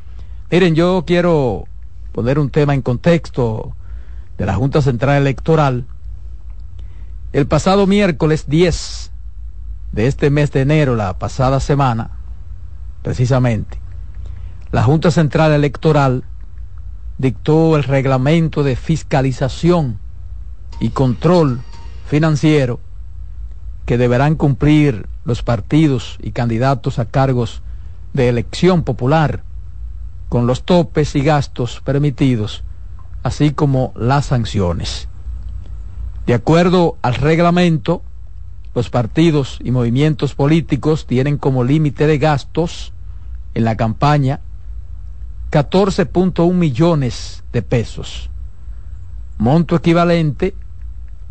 Miren, 0.49 0.73
yo 0.73 1.04
quiero 1.06 1.65
poner 2.13 2.39
un 2.39 2.49
tema 2.49 2.73
en 2.73 2.82
contexto 2.82 3.75
de 4.38 4.45
la 4.45 4.56
Junta 4.56 4.82
Central 4.82 5.17
Electoral. 5.17 5.84
El 7.34 7.45
pasado 7.47 7.88
miércoles 7.88 8.45
10 8.47 9.12
de 9.91 10.08
este 10.08 10.30
mes 10.30 10.49
de 10.54 10.62
enero, 10.62 10.95
la 10.95 11.19
pasada 11.19 11.60
semana, 11.60 12.12
precisamente, 13.04 13.82
la 14.71 14.84
Junta 14.84 15.12
Central 15.12 15.51
Electoral 15.51 16.23
dictó 17.17 17.75
el 17.75 17.84
reglamento 17.84 18.63
de 18.63 18.78
fiscalización 18.78 19.99
y 20.80 20.91
control 20.91 21.60
financiero 22.08 22.80
que 23.86 23.98
deberán 23.98 24.36
cumplir 24.36 25.08
los 25.26 25.43
partidos 25.43 26.17
y 26.21 26.32
candidatos 26.32 27.00
a 27.00 27.06
cargos 27.06 27.62
de 28.13 28.30
elección 28.30 28.84
popular, 28.84 29.43
con 30.30 30.48
los 30.48 30.63
topes 30.63 31.15
y 31.15 31.21
gastos 31.21 31.82
permitidos, 31.84 32.63
así 33.24 33.52
como 33.52 33.93
las 33.95 34.28
sanciones. 34.28 35.08
De 36.26 36.34
acuerdo 36.34 36.98
al 37.02 37.15
reglamento, 37.15 38.02
los 38.74 38.89
partidos 38.89 39.60
y 39.63 39.71
movimientos 39.71 40.36
políticos 40.36 41.06
tienen 41.06 41.38
como 41.38 41.63
límite 41.63 42.08
de 42.08 42.17
gastos 42.17 42.93
en 43.54 43.63
la 43.63 43.78
campaña 43.78 44.41
14.1 45.52 46.52
millones 46.54 47.43
de 47.54 47.62
pesos, 47.62 48.30
monto 49.38 49.76
equivalente 49.76 50.56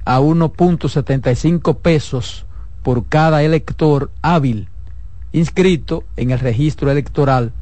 a 0.05 0.21
1.75 0.21 1.79
pesos 1.79 2.47
por 2.83 3.07
cada 3.07 3.43
elector 3.43 4.13
hábil 4.23 4.69
inscrito 5.33 6.05
en 6.17 6.31
el 6.31 6.39
registro 6.39 6.89
electoral 6.91 7.53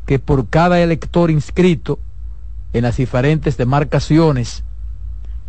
que 0.07 0.19
por 0.19 0.49
cada 0.49 0.81
elector 0.81 1.31
inscrito 1.31 2.01
en 2.73 2.83
las 2.83 2.97
diferentes 2.97 3.57
demarcaciones, 3.57 4.65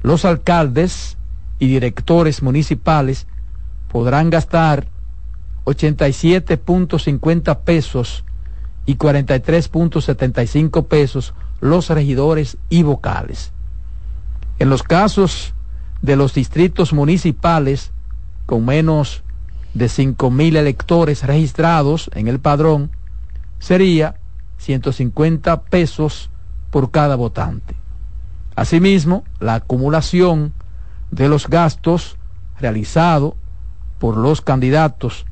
los 0.04 0.26
alcaldes 0.26 1.18
y 1.58 1.68
directores 1.68 2.44
municipales 2.44 3.26
podrán 3.92 4.30
gastar 4.30 4.88
87.50 5.66 7.60
pesos 7.60 8.24
y 8.86 8.96
43.75 8.96 10.88
pesos 10.88 11.34
los 11.60 11.90
regidores 11.90 12.58
y 12.70 12.84
vocales. 12.84 13.52
En 14.60 14.70
los 14.70 14.84
casos 14.84 15.54
de 16.02 16.16
los 16.16 16.34
distritos 16.34 16.94
municipales 16.94 17.92
con 18.46 18.66
menos 18.66 19.24
de 19.74 19.88
5.000 19.88 20.56
electores 20.56 21.24
registrados 21.24 22.10
en 22.14 22.28
el 22.28 22.40
padrón, 22.40 22.92
sería 23.60 24.16
150 24.58 25.64
pesos 25.64 26.30
por 26.70 26.92
cada 26.92 27.16
votante. 27.16 27.76
Asimismo, 28.56 29.24
la 29.40 29.56
acumulación 29.56 30.54
de 31.12 31.28
los 31.28 31.48
gastos 31.48 32.18
realizados 32.60 33.34
por 34.02 34.18
los 34.18 34.42
candidatos 34.42 35.28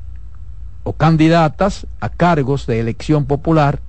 o 0.84 0.92
candidatas 0.92 1.88
a 1.98 2.08
cargos 2.08 2.68
de 2.68 2.78
elección 2.78 3.24
popular 3.24 3.80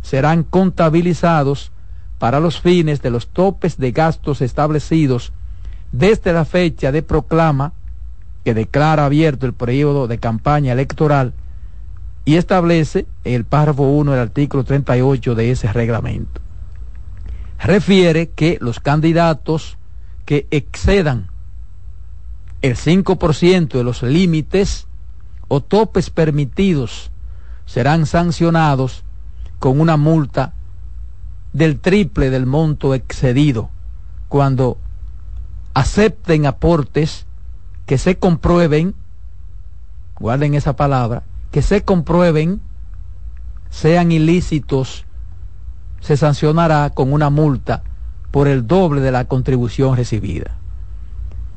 serán 0.00 0.44
contabilizados 0.44 1.72
para 2.18 2.40
los 2.40 2.58
fines 2.58 3.02
de 3.02 3.10
los 3.10 3.28
topes 3.28 3.76
de 3.76 3.92
gastos 3.92 4.40
establecidos 4.40 5.34
desde 5.92 6.32
la 6.32 6.46
fecha 6.46 6.90
de 6.90 7.02
proclama 7.02 7.74
que 8.46 8.54
declara 8.54 9.04
abierto 9.04 9.44
el 9.44 9.52
periodo 9.52 10.08
de 10.08 10.16
campaña 10.16 10.72
electoral 10.72 11.34
y 12.24 12.36
establece 12.36 13.04
el 13.24 13.44
párrafo 13.44 13.82
1 13.82 14.12
del 14.12 14.20
artículo 14.20 14.64
38 14.64 15.34
de 15.34 15.50
ese 15.50 15.70
reglamento. 15.70 16.40
Refiere 17.58 18.30
que 18.30 18.56
los 18.62 18.80
candidatos 18.80 19.76
que 20.24 20.46
excedan 20.50 21.28
el 22.64 22.76
5% 22.76 23.76
de 23.76 23.84
los 23.84 24.02
límites 24.02 24.86
o 25.48 25.60
topes 25.60 26.08
permitidos 26.08 27.10
serán 27.66 28.06
sancionados 28.06 29.04
con 29.58 29.78
una 29.78 29.98
multa 29.98 30.54
del 31.52 31.78
triple 31.78 32.30
del 32.30 32.46
monto 32.46 32.94
excedido 32.94 33.68
cuando 34.30 34.78
acepten 35.74 36.46
aportes 36.46 37.26
que 37.84 37.98
se 37.98 38.16
comprueben, 38.18 38.94
guarden 40.18 40.54
esa 40.54 40.74
palabra, 40.74 41.22
que 41.50 41.60
se 41.60 41.84
comprueben, 41.84 42.62
sean 43.68 44.10
ilícitos, 44.10 45.04
se 46.00 46.16
sancionará 46.16 46.88
con 46.88 47.12
una 47.12 47.28
multa 47.28 47.82
por 48.30 48.48
el 48.48 48.66
doble 48.66 49.02
de 49.02 49.12
la 49.12 49.26
contribución 49.26 49.98
recibida. 49.98 50.63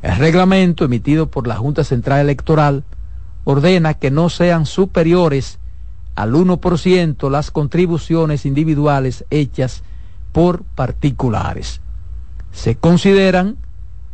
El 0.08 0.16
reglamento 0.16 0.86
emitido 0.86 1.30
por 1.30 1.48
la 1.48 1.58
Junta 1.58 1.84
Central 1.84 2.22
Electoral 2.22 2.86
ordena 3.44 3.96
que 3.96 4.10
no 4.10 4.30
sean 4.30 4.66
superiores 4.66 5.60
al 6.16 6.32
1% 6.32 7.30
las 7.30 7.52
contribuciones 7.52 8.46
individuales 8.46 9.26
hechas 9.32 9.84
por 10.32 10.64
particulares. 10.64 11.82
Se 12.54 12.78
consideran 12.78 13.58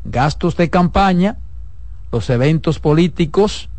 gastos 0.04 0.58
de 0.58 0.72
campaña, 0.72 1.38
los 2.12 2.28
eventos 2.32 2.80
políticos, 2.80 3.70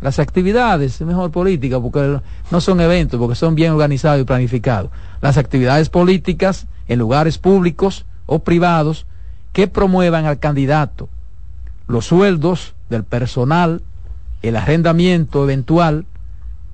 las 0.00 0.18
actividades, 0.18 1.00
mejor 1.02 1.30
política, 1.30 1.80
porque 1.80 2.18
no 2.50 2.60
son 2.60 2.80
eventos, 2.80 3.20
porque 3.20 3.36
son 3.36 3.54
bien 3.54 3.70
organizados 3.70 4.20
y 4.20 4.24
planificados. 4.24 4.90
Las 5.20 5.38
actividades 5.38 5.90
políticas 5.90 6.66
en 6.88 6.98
lugares 6.98 7.38
públicos 7.38 8.04
o 8.26 8.40
privados 8.40 9.06
que 9.52 9.68
promuevan 9.68 10.26
al 10.26 10.40
candidato. 10.40 11.08
Los 11.88 12.06
sueldos 12.06 12.74
del 12.90 13.04
personal 13.04 13.82
el 14.42 14.56
arrendamiento 14.56 15.44
eventual 15.44 16.06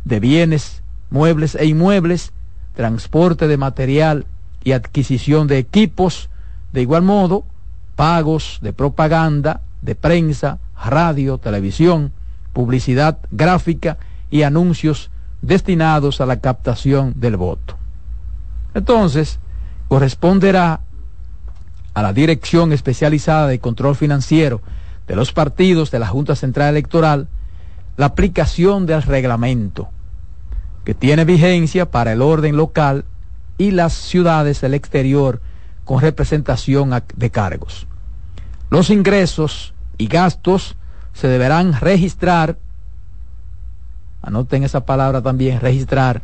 de 0.04 0.20
bienes, 0.20 0.82
muebles 1.10 1.54
e 1.54 1.66
inmuebles, 1.66 2.32
transporte 2.74 3.48
de 3.48 3.56
material 3.56 4.26
y 4.64 4.72
adquisición 4.72 5.46
de 5.46 5.58
equipos, 5.58 6.28
de 6.72 6.82
igual 6.82 7.02
modo, 7.02 7.44
pagos 7.96 8.58
de 8.62 8.72
propaganda, 8.72 9.60
de 9.80 9.94
prensa, 9.94 10.58
radio, 10.82 11.38
televisión, 11.38 12.12
publicidad 12.52 13.18
gráfica 13.30 13.98
y 14.30 14.42
anuncios 14.42 15.10
destinados 15.40 16.20
a 16.20 16.26
la 16.26 16.40
captación 16.40 17.14
del 17.16 17.36
voto. 17.36 17.76
Entonces, 18.74 19.38
corresponderá 19.88 20.80
a 21.94 22.02
la 22.02 22.12
Dirección 22.12 22.72
Especializada 22.72 23.46
de 23.48 23.58
Control 23.58 23.94
Financiero 23.94 24.62
de 25.06 25.16
los 25.16 25.32
partidos 25.32 25.90
de 25.90 25.98
la 25.98 26.06
Junta 26.06 26.36
Central 26.36 26.70
Electoral 26.70 27.28
la 27.96 28.06
aplicación 28.06 28.86
del 28.86 29.02
reglamento, 29.02 29.90
que 30.84 30.94
tiene 30.94 31.24
vigencia 31.24 31.90
para 31.90 32.12
el 32.12 32.22
orden 32.22 32.56
local 32.56 33.04
y 33.58 33.70
las 33.70 33.92
ciudades 33.92 34.60
del 34.60 34.74
exterior 34.74 35.40
con 35.84 36.00
representación 36.00 36.90
de 37.14 37.30
cargos. 37.30 37.86
Los 38.70 38.90
ingresos 38.90 39.74
y 39.98 40.06
gastos 40.06 40.76
se 41.12 41.28
deberán 41.28 41.78
registrar, 41.78 42.56
anoten 44.22 44.64
esa 44.64 44.86
palabra 44.86 45.20
también, 45.20 45.60
registrar, 45.60 46.22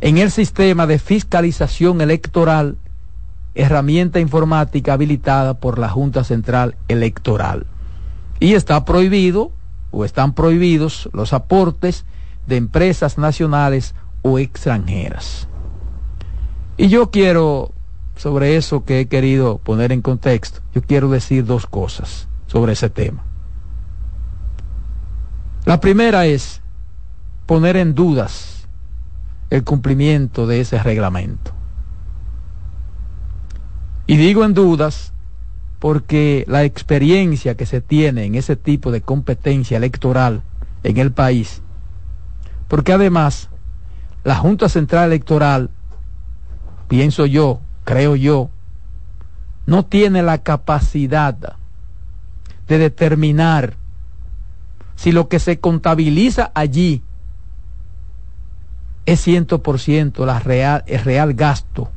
en 0.00 0.18
el 0.18 0.30
sistema 0.30 0.86
de 0.86 0.98
fiscalización 0.98 2.00
electoral, 2.00 2.76
herramienta 3.54 4.20
informática 4.20 4.94
habilitada 4.94 5.54
por 5.54 5.78
la 5.78 5.88
Junta 5.88 6.24
Central 6.24 6.76
Electoral. 6.88 7.66
Y 8.40 8.54
está 8.54 8.84
prohibido 8.84 9.52
o 9.90 10.04
están 10.04 10.34
prohibidos 10.34 11.08
los 11.12 11.32
aportes 11.32 12.04
de 12.46 12.56
empresas 12.56 13.16
nacionales 13.16 13.94
o 14.22 14.38
extranjeras. 14.38 15.48
Y 16.76 16.88
yo 16.88 17.10
quiero, 17.10 17.72
sobre 18.16 18.56
eso 18.56 18.84
que 18.84 19.00
he 19.00 19.06
querido 19.06 19.58
poner 19.58 19.92
en 19.92 20.02
contexto, 20.02 20.60
yo 20.74 20.82
quiero 20.82 21.08
decir 21.08 21.44
dos 21.44 21.66
cosas 21.66 22.28
sobre 22.48 22.72
ese 22.72 22.90
tema. 22.90 23.22
La 25.64 25.80
primera 25.80 26.26
es 26.26 26.60
poner 27.46 27.76
en 27.76 27.94
dudas 27.94 28.68
el 29.50 29.62
cumplimiento 29.62 30.46
de 30.46 30.60
ese 30.60 30.82
reglamento. 30.82 31.53
Y 34.06 34.16
digo 34.16 34.44
en 34.44 34.54
dudas 34.54 35.12
porque 35.78 36.44
la 36.48 36.64
experiencia 36.64 37.56
que 37.56 37.66
se 37.66 37.80
tiene 37.80 38.24
en 38.24 38.34
ese 38.34 38.56
tipo 38.56 38.90
de 38.90 39.02
competencia 39.02 39.76
electoral 39.76 40.42
en 40.82 40.96
el 40.98 41.12
país, 41.12 41.62
porque 42.68 42.92
además 42.92 43.50
la 44.24 44.36
Junta 44.36 44.68
Central 44.68 45.06
Electoral, 45.06 45.70
pienso 46.88 47.26
yo, 47.26 47.60
creo 47.84 48.16
yo, 48.16 48.50
no 49.66 49.84
tiene 49.84 50.22
la 50.22 50.38
capacidad 50.38 51.56
de 52.66 52.78
determinar 52.78 53.76
si 54.96 55.12
lo 55.12 55.28
que 55.28 55.38
se 55.38 55.60
contabiliza 55.60 56.50
allí 56.54 57.02
es 59.06 59.20
ciento 59.20 59.62
por 59.62 59.78
ciento 59.78 60.24
real, 60.40 60.82
el 60.86 61.00
real 61.00 61.34
gasto. 61.34 61.90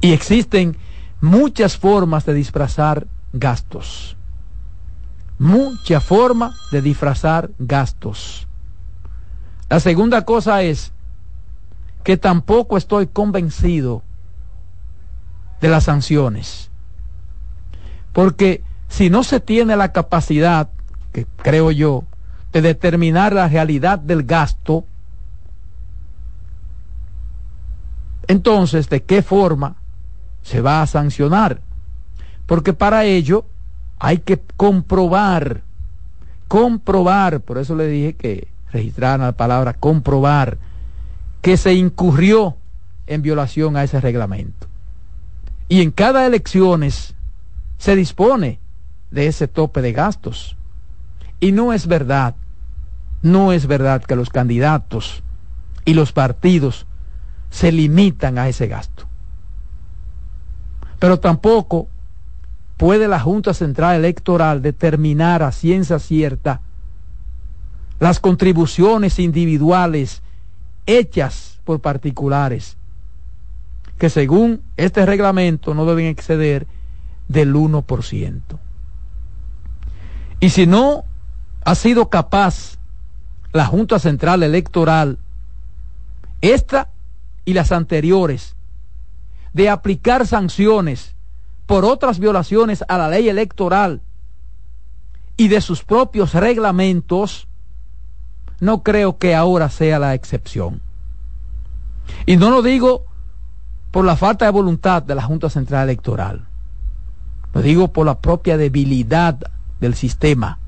Y 0.00 0.12
existen 0.12 0.76
muchas 1.20 1.76
formas 1.76 2.24
de 2.24 2.34
disfrazar 2.34 3.06
gastos. 3.32 4.16
Mucha 5.38 6.00
forma 6.00 6.52
de 6.70 6.82
disfrazar 6.82 7.50
gastos. 7.58 8.46
La 9.68 9.80
segunda 9.80 10.24
cosa 10.24 10.62
es 10.62 10.92
que 12.04 12.16
tampoco 12.16 12.76
estoy 12.76 13.06
convencido 13.06 14.02
de 15.60 15.68
las 15.68 15.84
sanciones. 15.84 16.70
Porque 18.12 18.62
si 18.88 19.10
no 19.10 19.22
se 19.22 19.40
tiene 19.40 19.76
la 19.76 19.92
capacidad, 19.92 20.70
que 21.12 21.26
creo 21.36 21.70
yo, 21.70 22.04
de 22.52 22.62
determinar 22.62 23.32
la 23.32 23.48
realidad 23.48 23.98
del 23.98 24.22
gasto, 24.22 24.84
entonces, 28.26 28.88
¿de 28.88 29.02
qué 29.02 29.22
forma 29.22 29.76
se 30.48 30.62
va 30.62 30.80
a 30.80 30.86
sancionar. 30.86 31.60
Porque 32.46 32.72
para 32.72 33.04
ello 33.04 33.44
hay 33.98 34.18
que 34.18 34.40
comprobar, 34.56 35.62
comprobar, 36.48 37.40
por 37.40 37.58
eso 37.58 37.76
le 37.76 37.86
dije 37.86 38.14
que 38.14 38.48
registraran 38.72 39.20
la 39.20 39.32
palabra 39.32 39.74
comprobar, 39.74 40.56
que 41.42 41.58
se 41.58 41.74
incurrió 41.74 42.56
en 43.06 43.20
violación 43.20 43.76
a 43.76 43.84
ese 43.84 44.00
reglamento. 44.00 44.66
Y 45.68 45.82
en 45.82 45.90
cada 45.90 46.26
elecciones 46.26 47.14
se 47.76 47.94
dispone 47.94 48.58
de 49.10 49.26
ese 49.26 49.48
tope 49.48 49.82
de 49.82 49.92
gastos. 49.92 50.56
Y 51.40 51.52
no 51.52 51.74
es 51.74 51.86
verdad, 51.86 52.36
no 53.20 53.52
es 53.52 53.66
verdad 53.66 54.02
que 54.02 54.16
los 54.16 54.30
candidatos 54.30 55.22
y 55.84 55.92
los 55.92 56.12
partidos 56.12 56.86
se 57.50 57.70
limitan 57.70 58.38
a 58.38 58.48
ese 58.48 58.66
gasto. 58.66 59.07
Pero 60.98 61.20
tampoco 61.20 61.88
puede 62.76 63.08
la 63.08 63.20
Junta 63.20 63.54
Central 63.54 63.96
Electoral 63.96 64.62
determinar 64.62 65.42
a 65.42 65.52
ciencia 65.52 65.98
cierta 65.98 66.60
las 68.00 68.20
contribuciones 68.20 69.18
individuales 69.18 70.22
hechas 70.86 71.60
por 71.64 71.80
particulares, 71.80 72.76
que 73.98 74.08
según 74.08 74.62
este 74.76 75.04
reglamento 75.04 75.74
no 75.74 75.84
deben 75.84 76.06
exceder 76.06 76.66
del 77.26 77.54
1%. 77.54 78.40
Y 80.40 80.50
si 80.50 80.66
no 80.66 81.04
ha 81.64 81.74
sido 81.74 82.08
capaz 82.08 82.78
la 83.52 83.66
Junta 83.66 83.98
Central 83.98 84.42
Electoral 84.42 85.18
esta 86.40 86.88
y 87.44 87.54
las 87.54 87.72
anteriores, 87.72 88.54
de 89.52 89.70
aplicar 89.70 90.26
sanciones 90.26 91.16
por 91.66 91.84
otras 91.84 92.18
violaciones 92.18 92.84
a 92.88 92.98
la 92.98 93.08
ley 93.08 93.28
electoral 93.28 94.02
y 95.36 95.48
de 95.48 95.60
sus 95.60 95.84
propios 95.84 96.34
reglamentos, 96.34 97.46
no 98.60 98.82
creo 98.82 99.18
que 99.18 99.34
ahora 99.34 99.68
sea 99.68 99.98
la 99.98 100.14
excepción. 100.14 100.80
Y 102.26 102.36
no 102.36 102.50
lo 102.50 102.62
digo 102.62 103.04
por 103.90 104.04
la 104.04 104.16
falta 104.16 104.46
de 104.46 104.50
voluntad 104.50 105.02
de 105.02 105.14
la 105.14 105.22
Junta 105.22 105.50
Central 105.50 105.84
Electoral, 105.84 106.46
lo 107.52 107.62
digo 107.62 107.92
por 107.92 108.06
la 108.06 108.18
propia 108.18 108.56
debilidad 108.56 109.38
del 109.80 109.94
sistema. 109.94 110.58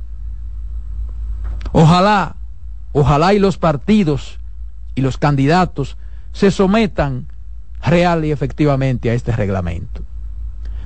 Ojalá, 1.72 2.36
ojalá 2.92 3.34
y 3.34 3.38
los 3.38 3.58
partidos 3.58 4.38
y 4.94 5.00
los 5.00 5.18
candidatos 5.18 5.96
se 6.32 6.50
sometan 6.50 7.29
real 7.84 8.24
y 8.24 8.32
efectivamente 8.32 9.10
a 9.10 9.14
este 9.14 9.32
reglamento. 9.32 10.02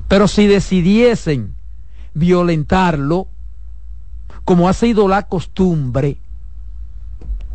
Pero 0.09 0.29
si 0.29 0.47
decidiesen 0.47 1.55
violentarlo, 2.15 3.29
como 4.45 4.69
ha 4.69 4.73
sido 4.73 5.09
la 5.09 5.23
costumbre, 5.27 6.19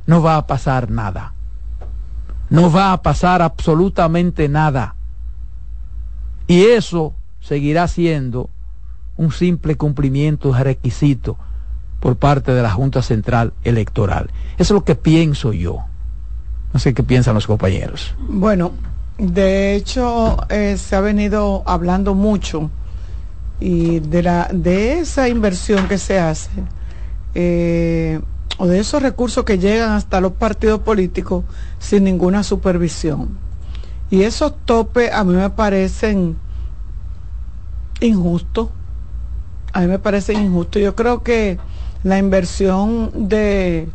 no 0.06 0.22
va 0.22 0.38
a 0.38 0.48
pasar 0.48 0.90
nada. 0.90 1.34
No 2.50 2.72
va 2.72 2.94
a 2.94 3.02
pasar 3.04 3.42
absolutamente 3.42 4.50
nada. 4.50 4.96
Y 6.48 6.64
eso 6.64 7.14
seguirá 7.40 7.88
siendo 7.88 8.50
un 9.18 9.32
simple 9.32 9.76
cumplimiento 9.76 10.52
de 10.52 10.64
requisito 10.64 11.38
por 12.00 12.16
parte 12.16 12.54
de 12.54 12.64
la 12.64 12.72
Junta 12.72 13.02
Central 13.02 13.54
Electoral. 13.64 14.32
Eso 14.54 14.74
es 14.74 14.80
lo 14.80 14.84
que 14.84 14.96
pienso 14.96 15.54
yo. 15.54 15.84
No 16.74 16.80
sé 16.80 16.94
qué 16.94 17.04
piensan 17.04 17.36
los 17.36 17.46
compañeros. 17.46 18.16
Bueno, 18.28 18.72
de 19.20 19.76
hecho 19.76 20.38
eh, 20.49 20.78
se 20.78 20.95
ha 20.95 21.01
venido 21.01 21.61
hablando 21.65 22.15
mucho 22.15 22.72
y 23.59 23.99
de, 23.99 24.24
la, 24.24 24.49
de 24.51 24.99
esa 24.99 25.28
inversión 25.28 25.89
que 25.89 25.97
se 25.97 26.17
hace 26.17 26.49
eh, 27.36 28.22
o 28.57 28.65
de 28.65 28.80
esos 28.80 29.01
recursos 29.01 29.43
que 29.43 29.57
llegan 29.57 29.91
hasta 29.91 30.22
los 30.22 30.32
partidos 30.32 30.80
políticos 30.82 31.43
sin 31.80 32.05
ninguna 32.05 32.43
supervisión. 32.43 33.38
Y 34.09 34.24
esos 34.24 34.53
topes 34.65 35.11
a 35.13 35.24
mí 35.24 35.34
me 35.34 35.49
parecen 35.49 36.38
injustos. 38.01 38.70
A 39.72 39.82
mí 39.82 39.88
me 39.88 39.99
parecen 39.99 40.41
injustos. 40.41 40.82
Yo 40.82 40.95
creo 40.95 41.24
que 41.24 41.57
la 42.03 42.17
inversión 42.17 43.30
de 43.30 43.88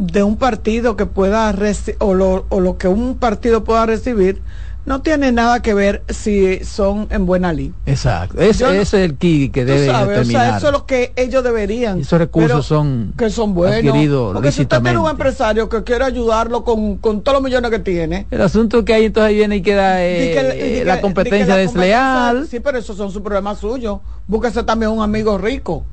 de 0.00 0.22
un 0.22 0.36
partido 0.36 0.96
que 0.96 1.06
pueda 1.06 1.54
o 1.98 2.14
lo, 2.14 2.46
o 2.48 2.60
lo 2.60 2.78
que 2.78 2.88
un 2.88 3.16
partido 3.16 3.64
pueda 3.64 3.84
recibir 3.84 4.42
no 4.86 5.02
tiene 5.02 5.30
nada 5.30 5.60
que 5.60 5.74
ver 5.74 6.02
si 6.08 6.64
son 6.64 7.06
en 7.10 7.26
buena 7.26 7.52
ley. 7.52 7.72
Exacto. 7.84 8.40
Ese, 8.40 8.80
es 8.80 8.94
el 8.94 9.16
key 9.16 9.50
que 9.50 9.64
debe 9.66 9.86
sabes, 9.86 10.26
o 10.26 10.30
sea, 10.30 10.56
eso 10.56 10.68
es 10.68 10.72
lo 10.72 10.86
que 10.86 11.12
ellos 11.16 11.44
deberían. 11.44 12.00
Esos 12.00 12.18
recursos 12.18 12.64
son 12.64 13.12
que 13.16 13.28
son 13.28 13.52
buenos. 13.54 14.32
Porque 14.32 14.50
si 14.50 14.62
usted 14.62 14.80
tiene 14.80 14.98
un 14.98 15.10
empresario 15.10 15.68
que 15.68 15.84
quiere 15.84 16.04
ayudarlo 16.04 16.64
con, 16.64 16.96
con, 16.96 17.20
todos 17.20 17.36
los 17.36 17.44
millones 17.44 17.70
que 17.70 17.78
tiene. 17.78 18.26
El 18.30 18.40
asunto 18.40 18.84
que 18.84 18.94
hay 18.94 19.04
entonces 19.04 19.34
viene 19.34 19.56
y 19.56 19.62
queda 19.62 20.02
eh, 20.02 20.82
la 20.86 21.00
competencia 21.00 21.56
desleal. 21.56 22.48
sí, 22.48 22.60
pero 22.60 22.78
esos 22.78 22.96
son 22.96 23.12
sus 23.12 23.20
problemas 23.20 23.58
suyos. 23.58 24.00
Búsquese 24.26 24.62
también 24.62 24.90
un 24.92 25.02
amigo 25.02 25.36
rico 25.36 25.84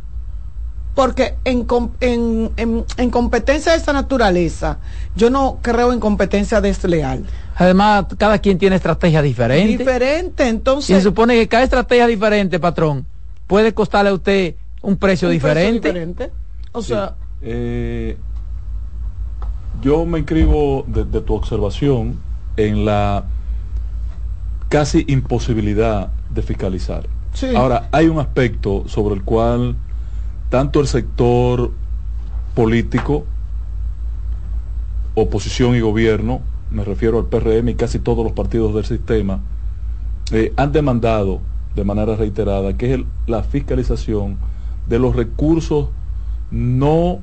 porque 0.98 1.36
en, 1.46 1.68
en, 2.00 2.84
en, 2.98 3.10
competencia 3.12 3.74
de 3.74 3.78
esa 3.78 3.94
naturaleza, 3.94 4.80
yo 5.16 5.30
no 5.30 5.60
creo 5.62 5.94
en 5.94 6.00
competencia 6.00 6.60
desleal. 6.60 7.24
Además, 7.56 8.08
cada 8.18 8.40
quien 8.40 8.58
tiene 8.58 8.78
estrategia 8.78 9.22
diferente. 9.22 9.78
Diferente, 9.78 10.48
entonces. 10.48 10.90
Y 10.90 10.94
se 10.94 11.02
supone 11.02 11.36
que 11.36 11.48
cada 11.48 11.62
estrategia 11.62 12.08
diferente, 12.08 12.60
patrón, 12.60 13.06
puede 13.46 13.76
costarle 13.76 14.10
a 14.10 14.16
usted 14.16 14.56
un 14.82 14.98
precio 14.98 15.30
diferente. 15.30 15.90
diferente. 15.90 16.32
O 16.72 16.82
sea. 16.82 17.14
Eh, 17.44 18.18
yo 19.84 20.04
me 20.04 20.18
inscribo 20.18 20.84
de, 20.88 21.06
tu 21.22 21.36
observación 21.36 22.18
en 22.56 22.86
la 22.86 23.26
casi 24.68 25.06
imposibilidad 25.08 26.10
de 26.32 26.42
fiscalizar. 26.42 27.08
Ahora, 27.56 27.88
hay 27.92 28.08
un 28.08 28.18
aspecto 28.18 28.86
sobre 28.88 29.14
el 29.14 29.22
cual 29.22 29.76
tanto 30.50 30.80
el 30.80 30.88
sector 30.88 31.72
político, 32.56 33.26
oposición 35.16 35.76
y 35.76 35.80
gobierno, 35.80 36.42
me 36.72 36.84
refiero 36.84 37.20
al 37.20 37.26
PRM 37.26 37.70
y 37.70 37.76
casi 37.76 38.00
todos 38.00 38.24
los 38.24 38.34
partidos 38.34 38.74
del 38.74 38.86
sistema, 38.86 39.42
eh, 40.32 40.54
han 40.56 40.72
demandado 40.72 41.42
de 41.76 41.84
manera 41.84 42.16
reiterada 42.16 42.76
que 42.76 42.94
es 42.94 43.00
la 43.28 43.44
fiscalización 43.44 44.38
de 44.88 45.00
los 45.00 45.16
recursos 45.16 45.90
no 46.50 47.20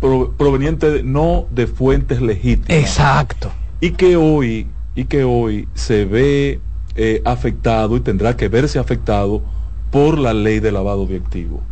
provenientes 0.00 1.04
no 1.04 1.46
de 1.50 1.66
fuentes 1.66 2.20
legítimas. 2.20 2.70
Exacto. 2.70 3.50
Y 3.80 3.92
que 3.92 4.16
hoy, 4.16 4.66
y 4.94 5.04
que 5.04 5.24
hoy 5.24 5.68
se 5.74 6.04
ve 6.04 6.60
eh, 6.96 7.22
afectado 7.24 7.96
y 7.96 8.00
tendrá 8.00 8.36
que 8.36 8.48
verse 8.48 8.78
afectado 8.78 9.42
por 9.90 10.18
la 10.18 10.34
ley 10.34 10.60
de 10.60 10.72
lavado 10.72 11.02
objetivo 11.02 11.62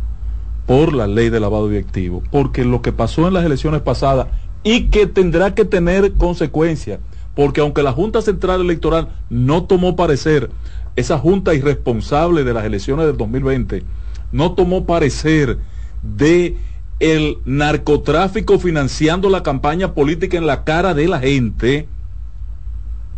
por 0.65 0.93
la 0.93 1.07
ley 1.07 1.29
de 1.29 1.39
lavado 1.39 1.69
activo, 1.77 2.23
porque 2.31 2.65
lo 2.65 2.81
que 2.81 2.91
pasó 2.91 3.27
en 3.27 3.33
las 3.33 3.45
elecciones 3.45 3.81
pasadas 3.81 4.27
y 4.63 4.85
que 4.85 5.05
tendrá 5.05 5.53
que 5.53 5.65
tener 5.65 6.13
consecuencias, 6.13 6.99
porque 7.35 7.61
aunque 7.61 7.83
la 7.83 7.91
Junta 7.91 8.21
Central 8.21 8.61
Electoral 8.61 9.09
no 9.29 9.65
tomó 9.65 9.95
parecer, 9.95 10.49
esa 10.95 11.19
Junta 11.19 11.53
irresponsable 11.53 12.43
de 12.43 12.53
las 12.53 12.65
elecciones 12.65 13.05
del 13.05 13.17
2020 13.17 13.83
no 14.31 14.53
tomó 14.53 14.85
parecer 14.85 15.59
de 16.01 16.57
el 16.99 17.37
narcotráfico 17.45 18.57
financiando 18.57 19.29
la 19.29 19.43
campaña 19.43 19.93
política 19.93 20.37
en 20.37 20.47
la 20.47 20.63
cara 20.63 20.93
de 20.93 21.07
la 21.07 21.19
gente, 21.19 21.87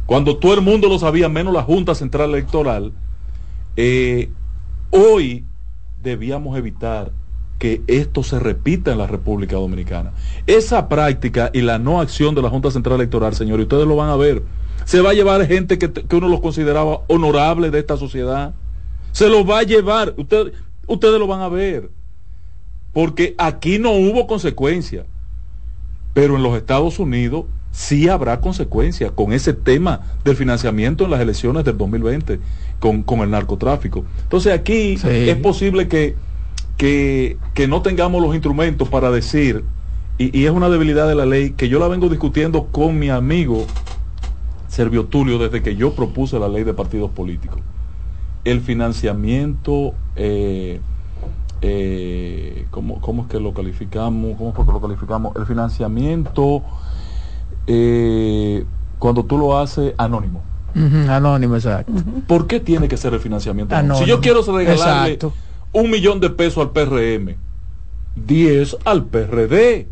cuando 0.06 0.38
todo 0.38 0.54
el 0.54 0.62
mundo 0.62 0.90
lo 0.90 1.00
sabía, 1.00 1.30
menos 1.30 1.54
la 1.54 1.64
Junta 1.64 1.94
Central 1.94 2.32
Electoral, 2.32 2.92
eh, 3.76 4.30
hoy 4.90 5.46
debíamos 6.02 6.58
evitar 6.58 7.12
que 7.58 7.82
esto 7.88 8.24
se 8.24 8.40
repita 8.40 8.92
en 8.92 9.00
la 9.00 9.08
República 9.08 9.56
Dominicana. 9.56 10.12
Esa 10.46 10.88
práctica 10.90 11.50
y 11.54 11.62
la 11.62 11.80
no 11.80 12.00
acción 12.00 12.36
de 12.36 12.42
la 12.42 12.50
Junta 12.50 12.72
Central 12.72 12.96
Electoral, 12.96 13.34
señor, 13.34 13.60
y 13.60 13.64
ustedes 13.64 13.88
lo 13.88 13.96
van 13.96 14.10
a 14.10 14.16
ver, 14.16 14.44
se 14.86 15.02
va 15.02 15.10
a 15.10 15.14
llevar 15.14 15.46
gente 15.48 15.78
que, 15.78 15.92
uno 16.16 16.30
los 16.30 16.40
consideraba 16.40 17.02
honorable 17.08 17.72
de 17.72 17.80
esta 17.80 17.98
sociedad. 17.98 18.54
Se 19.12 19.28
lo 19.28 19.46
va 19.46 19.60
a 19.60 19.64
llevar, 19.64 20.16
ustedes 20.18 21.20
lo 21.20 21.28
van 21.28 21.42
a 21.42 21.50
ver. 21.50 21.90
Porque 22.94 23.36
aquí 23.38 23.80
no 23.80 23.92
hubo 23.92 24.28
consecuencia. 24.28 25.06
Pero 26.14 26.38
en 26.38 26.44
los 26.44 26.56
Estados 26.56 27.00
Unidos 27.00 27.46
sí 27.72 28.08
habrá 28.08 28.40
consecuencias 28.40 29.12
con 29.12 29.34
ese 29.34 29.54
tema 29.54 30.02
del 30.24 30.36
financiamiento 30.36 31.04
en 31.04 31.12
las 31.12 31.20
elecciones 31.20 31.66
del 31.66 31.78
2020, 31.78 32.40
con, 32.80 33.04
con 33.04 33.20
el 33.20 33.30
narcotráfico. 33.30 34.06
Entonces 34.24 34.54
aquí 34.54 34.98
es 35.04 35.36
posible 35.38 35.88
que 35.88 36.16
que, 36.78 37.38
no 37.68 37.82
tengamos 37.82 38.22
los 38.22 38.34
instrumentos 38.34 38.88
para 38.88 39.12
decir, 39.12 39.64
y, 40.18 40.46
es 40.46 40.52
una 40.52 40.70
debilidad 40.70 41.08
de 41.08 41.16
la 41.16 41.26
ley, 41.26 41.52
que 41.52 41.70
yo 41.70 41.80
la 41.80 41.88
vengo 41.88 42.08
discutiendo 42.10 42.68
con 42.68 42.98
mi 42.98 43.10
amigo 43.10 43.66
Servio 44.68 45.06
Tulio 45.06 45.40
desde 45.40 45.62
que 45.62 45.76
yo 45.76 45.94
propuse 45.94 46.40
la 46.40 46.48
ley 46.48 46.64
de 46.64 46.74
partidos 46.74 47.12
políticos. 47.12 47.60
El 48.44 48.62
financiamiento, 48.62 49.94
eh, 50.16 50.80
eh, 51.62 52.68
¿cómo, 52.70 53.24
es 53.24 53.28
que 53.28 53.40
lo 53.40 53.54
calificamos? 53.54 54.38
¿Cómo 54.38 54.54
que 54.54 54.72
lo 54.72 54.80
calificamos? 54.80 55.36
El 55.36 55.46
financiamiento, 55.46 56.62
eh, 57.66 58.66
cuando 59.00 59.26
tú 59.26 59.38
lo 59.38 59.58
haces 59.58 59.94
anónimo. 59.98 60.44
anónimo, 61.10 61.56
exacto. 61.56 61.92
¿Por 62.28 62.46
qué 62.46 62.60
tiene 62.60 62.88
que 62.88 62.98
ser 62.98 63.14
el 63.14 63.20
financiamiento 63.20 63.76
anónimo? 63.76 63.98
Si 63.98 64.06
yo 64.06 64.22
quiero 64.22 64.44
regalarle 64.44 65.18
un 65.72 65.90
millón 65.90 66.20
de 66.20 66.30
pesos 66.30 66.58
al 66.58 66.72
PRM, 66.72 67.36
10 68.16 68.78
al 68.86 69.06
PRD, 69.06 69.88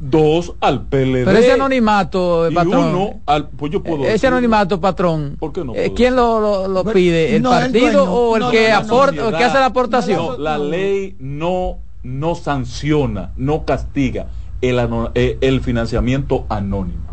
2 0.00 0.54
al 0.60 0.86
PLD. 0.86 1.24
Pero 1.24 1.38
ese 1.38 1.52
anonimato, 1.52 2.50
y 2.50 2.56
Uno 2.56 3.20
al, 3.26 3.48
pues 3.48 3.70
yo 3.70 3.82
puedo 3.82 4.06
ese 4.06 4.26
anonimato, 4.26 4.80
patrón. 4.80 5.36
¿Por 5.38 5.52
qué 5.52 5.64
no? 5.64 5.74
Eh, 5.74 5.92
¿Quién 5.94 6.16
lo, 6.16 6.66
lo, 6.66 6.84
pide? 6.84 7.36
¿El 7.36 7.42
partido 7.42 8.10
o 8.10 8.36
el 8.36 8.50
que 8.50 8.72
aporta, 8.72 9.28
o 9.28 9.30
que 9.30 9.44
hace 9.44 9.58
la 9.58 9.66
aportación? 9.66 10.42
la 10.42 10.58
ley 10.58 11.16
no, 11.18 11.78
no 12.02 12.34
sanciona, 12.34 13.32
no 13.36 13.64
castiga 13.64 14.28
el, 14.62 14.80
eh, 15.14 15.38
el 15.40 15.60
financiamiento 15.60 16.46
anónimo. 16.48 17.10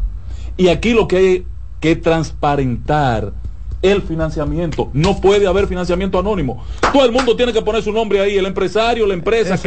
Y 0.55 0.69
aquí 0.69 0.93
lo 0.93 1.07
que 1.07 1.17
hay 1.17 1.45
que 1.81 1.95
transparentar 1.95 3.33
el 3.81 4.01
financiamiento. 4.01 4.89
No 4.93 5.19
puede 5.19 5.47
haber 5.47 5.67
financiamiento 5.67 6.19
anónimo. 6.19 6.63
Todo 6.91 7.05
el 7.05 7.11
mundo 7.11 7.35
tiene 7.35 7.53
que 7.53 7.61
poner 7.61 7.83
su 7.83 7.91
nombre 7.91 8.19
ahí. 8.19 8.37
El 8.37 8.45
empresario, 8.45 9.05
la 9.05 9.13
empresa 9.13 9.57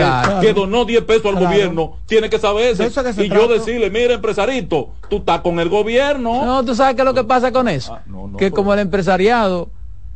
que, 0.40 0.52
donó 0.52 0.84
10 0.84 1.02
pesos 1.04 1.26
al 1.26 1.44
gobierno, 1.44 1.96
tiene 2.06 2.28
que 2.28 2.38
saber 2.38 2.74
eso. 2.80 2.84
y 3.22 3.28
yo 3.28 3.48
decirle, 3.48 3.90
mira, 3.90 4.14
empresarito, 4.14 4.90
tú 5.08 5.18
estás 5.18 5.40
con 5.40 5.60
el 5.60 5.68
gobierno. 5.68 6.44
No, 6.44 6.64
tú 6.64 6.74
sabes 6.74 6.94
qué 6.94 7.02
es 7.02 7.06
lo 7.06 7.14
que 7.14 7.24
pasa 7.24 7.52
con 7.52 7.68
eso. 7.68 7.94
Ah, 7.94 8.02
que 8.38 8.50
como 8.50 8.72
el 8.74 8.80
empresariado 8.80 9.70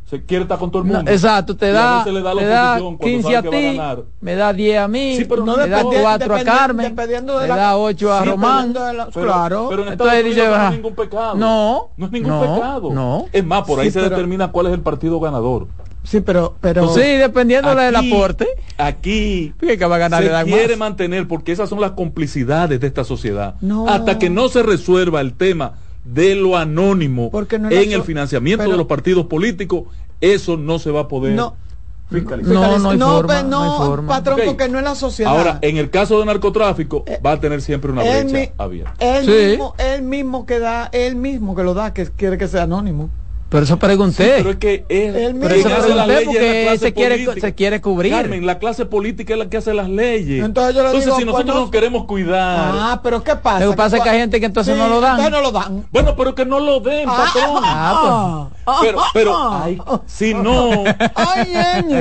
se 0.05 0.23
quiere 0.23 0.43
estar 0.43 0.59
con 0.59 0.69
todo 0.69 0.83
el 0.83 0.87
mundo. 0.87 1.11
exacto, 1.11 1.57
te 1.57 1.71
da, 1.71 2.03
te 2.03 2.45
da 2.45 2.79
15 3.01 3.35
a 3.35 3.41
ti, 3.41 3.79
me 4.21 4.35
da 4.35 4.53
10 4.53 4.79
a 4.79 4.87
mí, 4.87 5.17
no 5.43 5.57
me 5.57 5.67
da 5.67 5.83
4 5.83 6.35
a 6.35 6.43
Carmen, 6.43 6.95
me 6.95 7.47
da 7.47 7.77
8 7.77 8.13
a 8.13 8.25
Román. 8.25 8.73
claro. 9.11 9.67
Pero 9.69 9.83
en 9.83 9.93
Entonces 9.93 10.25
dice, 10.25 10.47
no 10.47 10.65
es 10.65 10.71
ningún 10.71 10.95
pecado. 10.95 11.35
No. 11.35 11.89
No 11.97 12.05
es 12.05 12.11
ningún 12.11 12.39
pecado. 12.39 12.93
No. 12.93 13.25
Es 13.31 13.43
más, 13.43 13.63
por 13.63 13.79
ahí 13.79 13.89
se 13.89 14.01
determina 14.01 14.51
cuál 14.51 14.67
es 14.67 14.73
el 14.73 14.81
partido 14.81 15.19
ganador. 15.19 15.67
Sí, 16.03 16.21
pero, 16.21 16.55
pero 16.61 16.93
sí, 16.93 17.01
dependiendo 17.01 17.73
del 17.73 17.95
aporte. 17.95 18.47
Aquí 18.77 19.53
que 19.59 19.85
va 19.85 19.95
a 19.95 19.99
ganar 19.99 20.23
se 20.23 20.45
quiere 20.45 20.77
mantener 20.77 21.27
porque 21.27 21.51
esas 21.51 21.67
son 21.67 21.81
las 21.81 21.91
complicidades 21.91 22.79
de 22.79 22.85
esta 22.87 23.03
sociedad. 23.03 23.55
Hasta 23.87 24.19
que 24.19 24.29
no 24.29 24.49
se 24.49 24.61
resuelva 24.61 25.21
el 25.21 25.33
tema 25.33 25.73
de 26.05 26.35
lo 26.35 26.55
anónimo 26.55 27.31
en 27.51 27.91
el 27.91 28.03
financiamiento 28.03 28.69
de 28.69 28.77
los 28.77 28.85
partidos 28.85 29.25
políticos, 29.25 29.85
eso 30.21 30.55
no 30.55 30.79
se 30.79 30.91
va 30.91 31.01
a 31.01 31.07
poder 31.07 31.39
fiscalizar. 32.09 32.53
No, 32.53 32.77
no, 32.77 32.89
hay 32.91 32.99
forma, 32.99 33.43
no, 33.43 34.03
patrón, 34.07 34.39
porque 34.45 34.69
no 34.69 34.77
es 34.77 34.83
la 34.83 34.95
sociedad. 34.95 35.35
Ahora, 35.35 35.59
en 35.61 35.77
el 35.77 35.89
caso 35.89 36.19
de 36.19 36.25
narcotráfico, 36.25 37.03
eh, 37.07 37.19
va 37.25 37.33
a 37.33 37.39
tener 37.39 37.61
siempre 37.61 37.91
una 37.91 38.03
brecha 38.03 38.53
abierta. 38.57 38.93
Él, 38.99 39.49
mismo, 39.49 39.73
él 39.79 40.01
mismo 40.03 40.45
que 40.45 40.59
da, 40.59 40.89
él 40.91 41.15
mismo 41.15 41.55
que 41.55 41.63
lo 41.63 41.73
da, 41.73 41.93
que 41.93 42.05
quiere 42.05 42.37
que 42.37 42.47
sea 42.47 42.63
anónimo. 42.63 43.09
Por 43.49 43.63
eso 43.63 43.77
pregunté. 43.77 44.33
pero 44.37 44.49
es 44.49 44.55
que 44.57 44.85
él, 44.89 45.37
pero 45.39 45.55
eso 45.55 45.69
pregunté 45.69 46.63
porque 46.65 46.79
se 46.79 46.93
quiere, 46.93 47.39
se 47.39 47.53
quiere 47.53 47.79
cubrir. 47.79 48.11
Carmen, 48.11 48.45
la 48.45 48.57
clase 48.57 48.85
política 48.85 49.33
es 49.33 49.39
la 49.39 49.49
que 49.49 49.57
hace 49.57 49.73
las 49.73 49.87
leyes. 49.87 50.43
Entonces, 50.43 50.75
yo 50.75 50.81
le 50.81 50.87
entonces 50.89 51.13
si 51.15 51.25
nosotros 51.25 51.55
nos 51.55 51.69
queremos 51.69 52.05
cuidar. 52.05 52.71
Ah, 52.73 52.99
pero 53.03 53.23
¿qué 53.23 53.35
pasa? 53.35 53.63
Lo 53.63 53.71
que 53.71 53.77
pasa 53.77 53.97
es 53.97 54.03
que 54.03 54.09
hay 54.09 54.19
gente 54.19 54.39
que 54.39 54.47
entonces 54.47 54.75
no 54.75 54.87
lo 54.87 54.99
dan. 54.99 55.31
no 55.31 55.41
lo 55.41 55.51
dan. 55.51 55.85
Bueno, 55.91 56.15
pero 56.15 56.33
que 56.33 56.45
no 56.45 56.59
lo 56.59 56.79
den, 56.79 57.07
ah, 57.07 57.15
patrón. 57.33 57.63
Ah, 57.63 58.49
pues. 58.65 58.81
Pero, 58.81 59.01
pero, 59.13 59.53
ay, 59.53 59.77
si 60.07 60.33
no, 60.33 60.69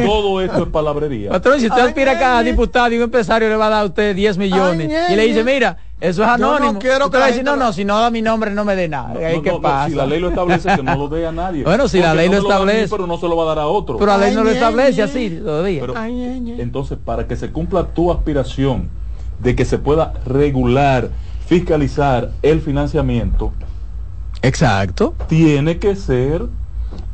todo 0.06 0.40
esto 0.40 0.62
es 0.62 0.68
palabrería. 0.70 1.30
Patrón, 1.30 1.60
si 1.60 1.66
usted 1.66 1.82
aspira 1.82 2.38
a 2.38 2.42
diputado 2.42 2.90
y 2.92 2.96
un 2.96 3.02
empresario 3.02 3.48
le 3.48 3.56
va 3.56 3.66
a 3.66 3.70
dar 3.70 3.82
a 3.82 3.86
usted 3.86 4.16
10 4.16 4.38
millones 4.38 4.90
y 5.10 5.14
le 5.14 5.26
dice, 5.26 5.44
mira, 5.44 5.76
eso 6.04 6.22
es 6.22 6.28
anónimo. 6.28 6.74
no 6.74 6.78
quiero 6.78 7.10
que 7.10 7.16
decir, 7.16 7.42
no, 7.42 7.56
no, 7.56 7.72
si 7.72 7.82
no 7.82 7.98
da 7.98 8.10
mi 8.10 8.20
nombre 8.20 8.50
no 8.50 8.62
me 8.66 8.76
dé 8.76 8.88
nada. 8.88 9.14
¿Qué 9.14 9.58
pasa? 9.62 9.88
si 9.88 9.94
la 9.94 10.04
ley 10.04 10.20
lo 10.20 10.28
establece, 10.28 10.76
que 10.76 10.82
no 10.82 10.96
lo 10.96 11.08
dé 11.08 11.26
a 11.26 11.32
nadie. 11.32 11.64
Bueno, 11.74 11.88
si 11.88 11.98
la 11.98 12.14
ley 12.14 12.28
lo 12.28 12.36
establece. 12.38 12.90
pero 12.90 13.06
no 13.06 13.16
se 13.16 13.26
lo 13.26 13.36
va 13.36 13.44
a 13.44 13.46
dar 13.46 13.60
a 13.60 13.66
otro. 13.66 13.96
Pero 13.96 14.12
la 14.12 14.18
ley 14.18 14.34
no 14.34 14.44
lo 14.44 14.50
establece 14.50 15.02
así 15.02 15.30
todavía. 15.30 15.80
Pero, 15.80 15.94
entonces, 16.04 16.98
para 17.02 17.26
que 17.26 17.36
se 17.36 17.50
cumpla 17.50 17.84
tu 17.94 18.12
aspiración 18.12 18.90
de 19.40 19.56
que 19.56 19.64
se 19.64 19.78
pueda 19.78 20.12
regular, 20.26 21.08
fiscalizar 21.46 22.32
el 22.42 22.60
financiamiento. 22.60 23.52
Exacto. 24.42 25.14
Tiene 25.26 25.78
que 25.78 25.96
ser. 25.96 26.42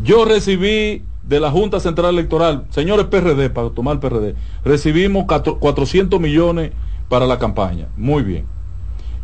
Yo 0.03 0.25
recibí 0.25 1.05
de 1.23 1.39
la 1.39 1.53
Junta 1.53 1.79
Central 1.79 2.15
Electoral, 2.15 2.65
señores 2.71 3.07
PRD, 3.07 3.51
para 3.51 3.71
tomar 3.71 4.01
PRD, 4.01 4.35
recibimos 4.65 5.27
400 5.27 6.21
millones 6.21 6.73
para 7.09 7.27
la 7.27 7.39
campaña. 7.39 7.87
Muy 7.97 8.25
bien 8.25 8.60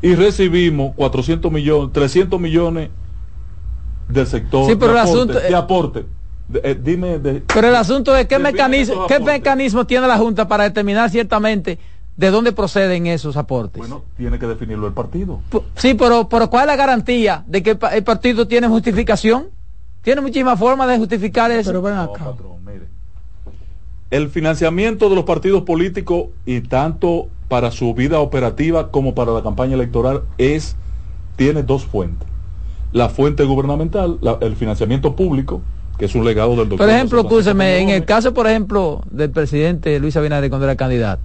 y 0.03 0.15
recibimos 0.15 0.95
400 0.97 1.51
millones, 1.51 1.93
300 1.93 2.41
millones 2.41 2.91
del 4.09 4.27
sector 4.27 4.69
sí, 4.69 4.77
pero 4.77 4.93
de, 4.93 4.99
el 4.99 5.05
aporte, 5.05 5.11
asunto, 5.11 5.41
de 5.41 5.57
aporte. 5.57 6.05
Eh, 6.63 6.79
dime 6.81 7.19
pero 7.53 7.69
el 7.69 7.75
asunto 7.75 8.17
es 8.17 8.27
qué 8.27 8.39
mecanismo 8.39 9.07
qué 9.09 9.19
mecanismo 9.19 9.85
tiene 9.85 10.07
la 10.07 10.17
junta 10.17 10.47
para 10.47 10.63
determinar 10.63 11.11
ciertamente 11.11 11.77
de 12.17 12.31
dónde 12.31 12.53
proceden 12.53 13.09
esos 13.09 13.37
aportes 13.37 13.79
bueno 13.81 14.05
tiene 14.17 14.39
que 14.39 14.47
definirlo 14.47 14.87
el 14.87 14.93
partido 14.93 15.41
sí 15.75 15.95
pero 15.95 16.29
pero 16.29 16.49
cuál 16.49 16.63
es 16.63 16.67
la 16.69 16.77
garantía 16.77 17.43
de 17.49 17.65
que 17.65 17.77
el 17.93 18.05
partido 18.05 18.47
tiene 18.47 18.69
justificación 18.69 19.49
tiene 20.03 20.21
muchísimas 20.21 20.57
formas 20.57 20.89
de 20.89 20.99
justificar 20.99 21.51
eso 21.51 21.71
pero 21.71 21.83
ven 21.83 21.95
acá. 21.95 22.33
mire. 22.65 22.87
el 24.13 24.29
financiamiento 24.29 25.09
de 25.09 25.17
los 25.17 25.25
partidos 25.25 25.65
políticos 25.65 26.29
y 26.45 26.61
tanto 26.61 27.29
para 27.49 27.71
su 27.71 27.95
vida 27.95 28.21
operativa 28.21 28.91
como 28.91 29.15
para 29.15 29.33
la 29.33 29.43
campaña 29.43 29.75
electoral 29.75 30.23
es 30.39 30.77
tiene 31.37 31.63
dos 31.63 31.85
fuentes. 31.85 32.29
La 32.93 33.09
fuente 33.09 33.45
gubernamental, 33.45 34.19
el 34.41 34.57
financiamiento 34.57 35.15
público, 35.15 35.61
que 35.99 36.07
es 36.07 36.15
un 36.15 36.25
legado 36.25 36.51
del 36.51 36.69
doctor. 36.69 36.79
Por 36.79 36.91
ejemplo, 36.91 37.21
escúcheme, 37.21 37.79
en 37.79 37.91
el 37.91 38.05
caso, 38.05 38.33
por 38.33 38.47
ejemplo, 38.47 39.03
del 39.11 39.31
presidente 39.31 39.99
Luis 40.01 40.17
Abinader 40.17 40.49
cuando 40.51 40.67
era 40.67 40.77
candidato, 40.77 41.23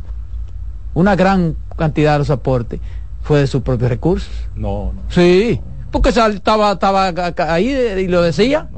una 0.93 1.15
gran 1.15 1.55
cantidad 1.77 2.13
de 2.13 2.19
los 2.19 2.29
aportes 2.29 2.79
fue 3.21 3.39
de 3.39 3.47
sus 3.47 3.61
propios 3.61 3.89
recursos. 3.89 4.33
No, 4.55 4.91
no. 4.93 5.01
Sí, 5.09 5.61
porque 5.91 6.09
estaba, 6.09 6.73
estaba 6.73 7.13
ahí 7.53 7.69
y 7.69 8.07
lo 8.07 8.21
decía. 8.21 8.69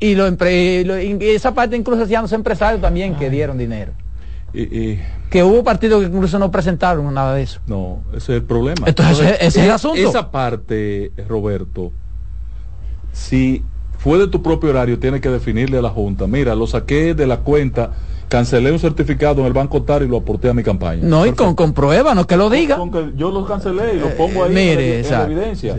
y, 0.00 0.14
lo, 0.14 0.28
y 0.28 1.18
esa 1.20 1.54
parte 1.54 1.76
incluso 1.76 2.02
hacían 2.02 2.22
los 2.22 2.32
empresarios 2.32 2.80
también 2.80 3.14
que 3.14 3.30
dieron 3.30 3.58
dinero. 3.58 3.92
Y, 4.52 4.98
que 5.30 5.44
hubo 5.44 5.62
partidos 5.62 6.00
que 6.00 6.08
incluso 6.08 6.38
no 6.38 6.50
presentaron 6.50 7.12
nada 7.14 7.34
de 7.34 7.42
eso. 7.42 7.60
No, 7.66 8.00
ese 8.08 8.32
es 8.32 8.40
el 8.40 8.42
problema. 8.42 8.86
Entonces, 8.86 9.36
ese 9.40 9.60
es 9.60 9.66
el 9.66 9.70
asunto. 9.70 9.96
Esa 9.96 10.30
parte, 10.30 11.12
Roberto, 11.28 11.92
si 13.12 13.62
fue 13.98 14.18
de 14.18 14.28
tu 14.28 14.42
propio 14.42 14.70
horario, 14.70 14.98
tienes 14.98 15.20
que 15.20 15.28
definirle 15.28 15.78
a 15.78 15.82
la 15.82 15.90
Junta, 15.90 16.26
mira, 16.26 16.54
lo 16.54 16.66
saqué 16.66 17.14
de 17.14 17.26
la 17.26 17.40
cuenta, 17.40 17.92
cancelé 18.28 18.72
un 18.72 18.78
certificado 18.78 19.40
en 19.42 19.46
el 19.46 19.52
Banco 19.52 19.82
TAR 19.82 20.02
y 20.02 20.08
lo 20.08 20.16
aporté 20.16 20.48
a 20.48 20.54
mi 20.54 20.62
campaña. 20.62 21.02
No, 21.04 21.26
y 21.26 21.32
con, 21.32 21.54
con 21.54 21.72
prueba, 21.74 22.14
no 22.14 22.26
que 22.26 22.36
lo 22.36 22.50
diga. 22.50 22.78
yo 23.14 23.30
lo 23.30 23.46
cancelé 23.46 23.94
y 23.94 24.00
lo 24.00 24.16
pongo 24.16 24.44
ahí 24.44 24.56
en, 24.56 25.10
la, 25.10 25.24
evidencia. 25.24 25.76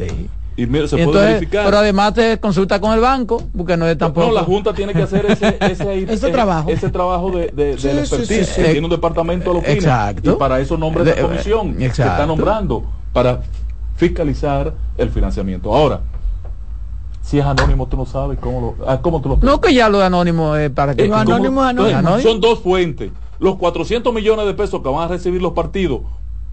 Y 0.62 0.68
mira, 0.68 0.88
se 0.88 1.04
puede 1.04 1.26
verificar. 1.26 1.66
Pero 1.66 1.78
además 1.80 2.14
te 2.14 2.40
consulta 2.40 2.80
con 2.80 2.94
el 2.94 3.00
banco, 3.00 3.42
porque 3.58 3.76
no 3.78 3.88
es 3.88 3.98
tampoco. 3.98 4.28
No, 4.28 4.34
la 4.34 4.44
Junta 4.44 4.74
tiene 4.74 4.94
que 4.94 5.02
hacer 5.02 5.26
ese, 5.26 5.58
ese, 5.62 6.14
ese 6.14 6.30
trabajo. 6.30 6.70
Ese 6.70 6.90
trabajo 6.90 7.32
de, 7.32 7.48
de, 7.48 7.76
de 7.76 8.00
expertise. 8.00 8.54
tiene 8.54 8.82
un 8.82 8.92
departamento 8.92 9.56
de 9.56 9.74
Exacto. 9.74 10.34
Y 10.34 10.36
para 10.36 10.60
eso 10.60 10.78
nombra 10.78 11.04
la 11.04 11.16
comisión 11.16 11.76
que 11.76 11.86
está 11.88 12.28
nombrando 12.28 12.84
para 13.12 13.42
fiscalizar 13.96 14.74
el 14.98 15.10
financiamiento. 15.10 15.74
Ahora, 15.74 16.02
si 17.24 17.40
es 17.40 17.46
anónimo, 17.46 17.88
tú 17.88 17.98
no 17.98 18.06
sabes 18.06 18.38
cómo 18.40 18.76
lo, 18.78 18.88
ah, 18.88 19.00
cómo 19.02 19.20
tú 19.20 19.30
lo 19.30 19.38
No, 19.38 19.60
que 19.60 19.74
ya 19.74 19.90
lo 19.90 19.98
de 19.98 20.06
anónimo 20.06 20.56
es 20.56 20.70
para 20.70 20.94
que. 20.94 21.12
anónimo, 21.12 21.64
anónimo. 21.64 22.20
Son 22.20 22.40
dos 22.40 22.60
fuentes. 22.60 23.12
Los 23.40 23.56
400 23.56 24.14
millones 24.14 24.46
de 24.46 24.54
pesos 24.54 24.84
que 24.84 24.90
van 24.90 25.06
a 25.06 25.08
recibir 25.08 25.42
los 25.42 25.54
partidos 25.54 26.02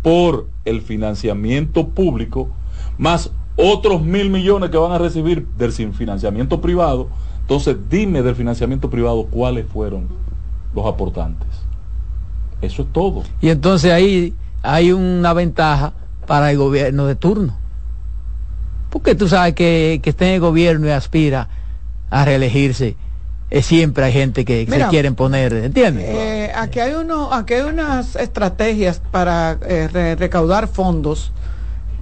por 0.00 0.46
el 0.64 0.80
financiamiento 0.80 1.88
público, 1.88 2.48
más 2.96 3.30
otros 3.58 4.00
mil 4.02 4.30
millones 4.30 4.70
que 4.70 4.76
van 4.78 4.92
a 4.92 4.98
recibir 4.98 5.46
del 5.58 5.72
financiamiento 5.72 6.60
privado. 6.60 7.08
Entonces, 7.40 7.76
dime 7.90 8.22
del 8.22 8.36
financiamiento 8.36 8.88
privado 8.88 9.26
cuáles 9.26 9.66
fueron 9.66 10.08
los 10.74 10.86
aportantes. 10.86 11.48
Eso 12.62 12.82
es 12.82 12.92
todo. 12.92 13.24
Y 13.40 13.48
entonces 13.50 13.92
ahí 13.92 14.34
hay 14.62 14.92
una 14.92 15.32
ventaja 15.32 15.92
para 16.26 16.50
el 16.50 16.58
gobierno 16.58 17.06
de 17.06 17.16
turno. 17.16 17.56
Porque 18.90 19.14
tú 19.14 19.28
sabes 19.28 19.54
que, 19.54 20.00
que 20.02 20.10
esté 20.10 20.28
en 20.28 20.34
el 20.34 20.40
gobierno 20.40 20.86
y 20.86 20.90
aspira 20.90 21.48
a 22.10 22.24
reelegirse, 22.24 22.96
es 23.50 23.66
siempre 23.66 24.04
hay 24.04 24.12
gente 24.12 24.44
que 24.44 24.66
se 24.66 24.86
quieren 24.88 25.14
poner, 25.14 25.52
¿entiendes? 25.52 26.04
Eh, 26.06 26.52
aquí, 26.54 26.80
hay 26.80 26.94
uno, 26.94 27.32
aquí 27.32 27.54
hay 27.54 27.62
unas 27.62 28.16
estrategias 28.16 29.00
para 29.10 29.58
eh, 29.62 30.16
recaudar 30.18 30.68
fondos 30.68 31.32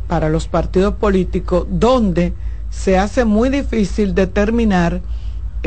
para 0.06 0.28
los 0.28 0.48
partidos 0.48 0.94
políticos 0.94 1.66
donde 1.70 2.32
se 2.70 2.98
hace 2.98 3.24
muy 3.24 3.48
difícil 3.48 4.14
determinar 4.14 5.00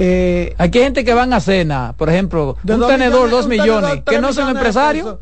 eh, 0.02 0.56
Aquí 0.58 0.78
hay 0.78 0.86
gente 0.86 1.04
que 1.04 1.14
van 1.14 1.34
a 1.34 1.42
cena, 1.42 1.94
por 1.98 2.10
ejemplo, 2.10 2.56
un 2.64 2.88
tenedor, 2.88 3.30
dos 3.30 3.48
millones, 3.48 4.02
que 4.06 4.22
no 4.22 4.32
son 4.32 4.50
empresarios. 4.56 5.18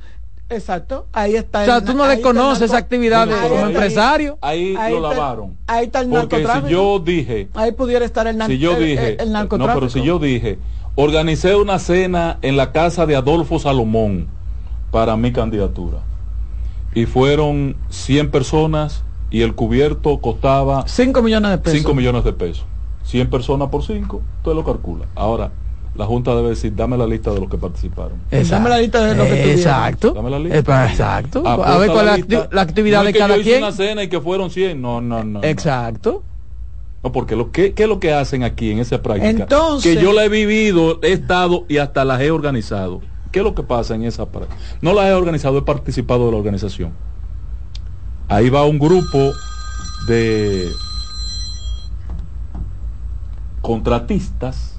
Exacto, 0.49 1.07
ahí 1.11 1.35
está. 1.35 1.63
O 1.63 1.65
sea, 1.65 1.83
tú 1.83 1.93
no 1.93 2.07
le 2.07 2.21
conoces 2.21 2.69
esa 2.69 2.77
actividad 2.77 3.27
como 3.27 3.67
empresario. 3.67 4.37
Ahí, 4.39 4.73
lo 4.73 5.01
lavaron. 5.01 5.57
Ahí 5.65 5.85
está 5.85 6.01
el 6.01 6.09
Porque 6.09 6.45
si 6.45 6.69
yo 6.69 6.99
dije. 6.99 7.49
Ahí 7.55 7.71
pudiera 7.71 8.05
estar 8.05 8.27
el, 8.27 8.41
si 8.45 8.59
yo 8.59 8.75
dije, 8.75 9.17
No, 9.27 9.47
pero 9.49 9.89
si 9.89 10.03
yo 10.03 10.19
dije, 10.19 10.59
organicé 10.95 11.55
una 11.55 11.79
cena 11.79 12.37
en 12.43 12.55
la 12.55 12.71
casa 12.71 13.07
de 13.07 13.15
Adolfo 13.15 13.57
Salomón 13.57 14.27
para 14.91 15.17
mi 15.17 15.33
candidatura. 15.33 15.99
Y 16.93 17.07
fueron 17.07 17.75
100 17.89 18.31
personas 18.31 19.03
y 19.29 19.41
el 19.41 19.55
cubierto 19.55 20.19
costaba 20.19 20.87
5 20.87 21.21
millones 21.21 21.51
de 21.51 21.57
pesos. 21.57 21.79
5 21.79 21.93
millones 21.93 22.23
de 22.23 22.33
pesos. 22.33 22.65
100 23.03 23.29
personas 23.29 23.69
por 23.69 23.83
5, 23.83 24.21
usted 24.37 24.53
lo 24.53 24.63
calcula. 24.63 25.05
Ahora, 25.15 25.51
la 25.95 26.05
Junta 26.05 26.35
debe 26.35 26.49
decir, 26.49 26.75
dame 26.75 26.97
la 26.97 27.07
lista 27.07 27.31
de 27.31 27.39
los 27.39 27.49
que 27.49 27.57
participaron. 27.57 28.19
Dame 28.29 28.69
la 28.69 28.77
lista 28.79 29.03
de 29.03 29.15
los 29.15 29.27
que 29.27 29.53
Exacto. 29.53 30.11
Dame 30.11 30.29
la 30.29 30.39
lista. 30.39 30.89
Exacto. 30.89 31.43
a 31.45 31.77
ver 31.77 31.89
cuál 31.89 32.09
es 32.09 32.51
la, 32.51 32.61
actividad 32.61 33.03
de 33.03 33.13
cada 33.13 33.35
quien. 33.37 33.63
una 33.63 33.71
cena 33.71 34.03
y 34.03 34.07
que 34.07 34.21
fueron 34.21 34.51
100. 34.51 34.79
No, 34.81 35.01
no, 35.01 35.23
no. 35.23 35.43
Exacto. 35.43 36.23
No, 37.03 37.11
porque 37.11 37.35
lo 37.35 37.51
que 37.51 37.73
¿qué 37.73 37.83
es 37.83 37.89
lo 37.89 37.99
que 37.99 38.11
hacen 38.13 38.43
aquí 38.43 38.71
en 38.71 38.79
esa 38.79 39.01
práctica? 39.01 39.29
Entonces, 39.29 39.95
que 39.95 40.03
yo 40.03 40.13
la 40.13 40.25
he 40.25 40.29
vivido, 40.29 40.99
he 41.03 41.11
estado 41.11 41.65
y 41.67 41.77
hasta 41.77 42.05
las 42.05 42.21
he 42.21 42.31
organizado. 42.31 43.01
¿Qué 43.31 43.39
es 43.39 43.45
lo 43.45 43.55
que 43.55 43.63
pasa 43.63 43.95
en 43.95 44.03
esa 44.03 44.27
práctica? 44.27 44.59
No 44.81 44.93
las 44.93 45.07
he 45.07 45.13
organizado, 45.13 45.57
he 45.57 45.61
participado 45.61 46.25
de 46.25 46.31
la 46.31 46.37
organización. 46.37 46.93
Ahí 48.29 48.49
va 48.49 48.65
un 48.65 48.79
grupo 48.79 49.33
de 50.07 50.69
contratistas 53.61 54.77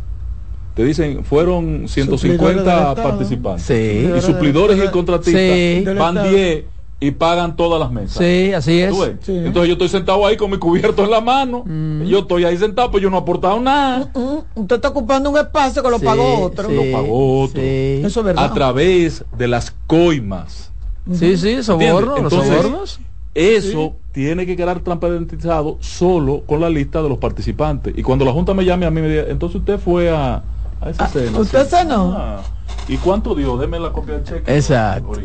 te 0.78 0.84
dicen 0.84 1.24
fueron 1.24 1.88
150 1.88 2.94
participantes 2.94 3.66
sí. 3.66 4.08
y 4.16 4.20
suplidores 4.20 4.78
y 4.82 4.88
contratistas 4.92 5.96
van 5.96 6.30
10 6.30 6.64
y 7.00 7.10
pagan 7.12 7.54
todas 7.56 7.78
las 7.80 7.92
mesas. 7.92 8.18
Sí, 8.18 8.52
así 8.52 8.80
es. 8.80 8.92
Entonces 9.28 9.68
yo 9.68 9.72
estoy 9.72 9.88
sentado 9.88 10.26
ahí 10.26 10.36
con 10.36 10.50
mi 10.50 10.58
cubierto 10.58 11.04
en 11.04 11.10
la 11.10 11.20
mano. 11.20 11.62
Mm. 11.64 12.04
Yo 12.04 12.20
estoy 12.20 12.44
ahí 12.44 12.56
sentado, 12.56 12.90
pues 12.90 13.02
yo 13.02 13.10
no 13.10 13.16
he 13.16 13.20
aportado 13.20 13.60
nada. 13.60 14.10
Mm, 14.14 14.18
mm. 14.18 14.42
Usted 14.54 14.76
está 14.76 14.88
ocupando 14.88 15.30
un 15.30 15.38
espacio 15.38 15.82
que 15.82 15.90
lo 15.90 16.00
pagó 16.00 16.42
otro. 16.42 16.68
lo 16.68 16.82
pagó 16.92 17.42
otro. 17.42 17.60
Eso 17.60 18.20
es 18.20 18.26
verdad. 18.26 18.44
A 18.44 18.52
través 18.52 19.24
de 19.36 19.48
las 19.48 19.74
coimas. 19.86 20.72
Sí, 21.12 21.36
sí, 21.36 21.62
sobornos, 21.62 22.20
los 22.20 22.32
sobornos. 22.32 23.00
Eso 23.38 23.96
tiene 24.10 24.46
que 24.46 24.56
quedar 24.56 24.80
transparentizado 24.80 25.76
solo 25.80 26.42
con 26.44 26.60
la 26.60 26.68
lista 26.68 27.00
de 27.02 27.08
los 27.08 27.18
participantes. 27.18 27.96
Y 27.96 28.02
cuando 28.02 28.24
la 28.24 28.32
Junta 28.32 28.52
me 28.52 28.64
llame 28.64 28.84
a 28.84 28.90
mí 28.90 29.00
me 29.00 29.08
diga, 29.08 29.24
entonces 29.28 29.60
usted 29.60 29.78
fue 29.78 30.10
a, 30.10 30.42
a 30.80 30.90
esa 30.90 31.04
ah, 31.04 31.08
cena. 31.08 31.38
¿Usted 31.38 31.66
cenó? 31.68 32.14
Ah, 32.16 32.42
¿Y 32.88 32.96
cuánto 32.96 33.36
dio? 33.36 33.56
Deme 33.56 33.78
la 33.78 33.92
copia 33.92 34.14
del 34.14 34.24
cheque. 34.24 34.56
Exacto. 34.56 35.22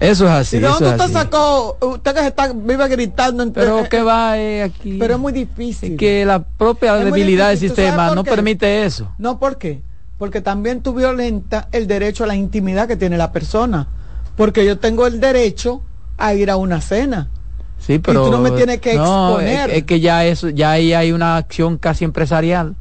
Eso 0.00 0.24
es 0.24 0.30
así. 0.30 0.56
¿Y 0.56 0.60
de 0.60 0.68
dónde 0.68 0.88
usted 0.88 1.12
sacó? 1.12 1.76
Usted 1.82 2.14
que 2.14 2.20
se 2.20 2.26
está, 2.28 2.50
vive 2.54 2.88
gritando. 2.88 3.42
Entre, 3.42 3.62
pero 3.62 3.88
que 3.90 4.02
va 4.02 4.38
eh, 4.38 4.62
aquí. 4.62 4.96
Pero 4.98 5.14
es 5.14 5.20
muy 5.20 5.32
difícil. 5.34 5.98
que 5.98 6.24
la 6.24 6.42
propia 6.42 6.94
debilidad 6.94 7.50
del 7.50 7.58
sistema 7.58 8.14
no 8.14 8.24
permite 8.24 8.84
eso. 8.86 9.12
No, 9.18 9.38
¿por 9.38 9.58
qué? 9.58 9.82
Porque 10.16 10.40
también 10.40 10.80
tú 10.80 10.94
violenta 10.94 11.68
el 11.72 11.86
derecho 11.86 12.24
a 12.24 12.26
la 12.26 12.36
intimidad 12.36 12.88
que 12.88 12.96
tiene 12.96 13.18
la 13.18 13.32
persona. 13.32 13.88
Porque 14.34 14.64
yo 14.64 14.78
tengo 14.78 15.06
el 15.06 15.20
derecho 15.20 15.82
a 16.22 16.34
ir 16.34 16.50
a 16.50 16.56
una 16.56 16.80
cena. 16.80 17.28
Sí, 17.78 17.98
pero 17.98 18.22
y 18.22 18.24
tú 18.26 18.30
no 18.30 18.38
me 18.38 18.52
tienes 18.52 18.80
que 18.80 18.92
exponer. 18.92 19.70
Es, 19.70 19.84
que 19.84 20.00
ya 20.00 20.24
eso, 20.24 20.48
ya 20.48 20.70
ahí 20.70 20.92
hay 20.92 21.12
una 21.12 21.36
acción 21.36 21.78
casi 21.78 22.04
empresarial. 22.04 22.76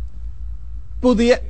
Pudiera, 1.00 1.42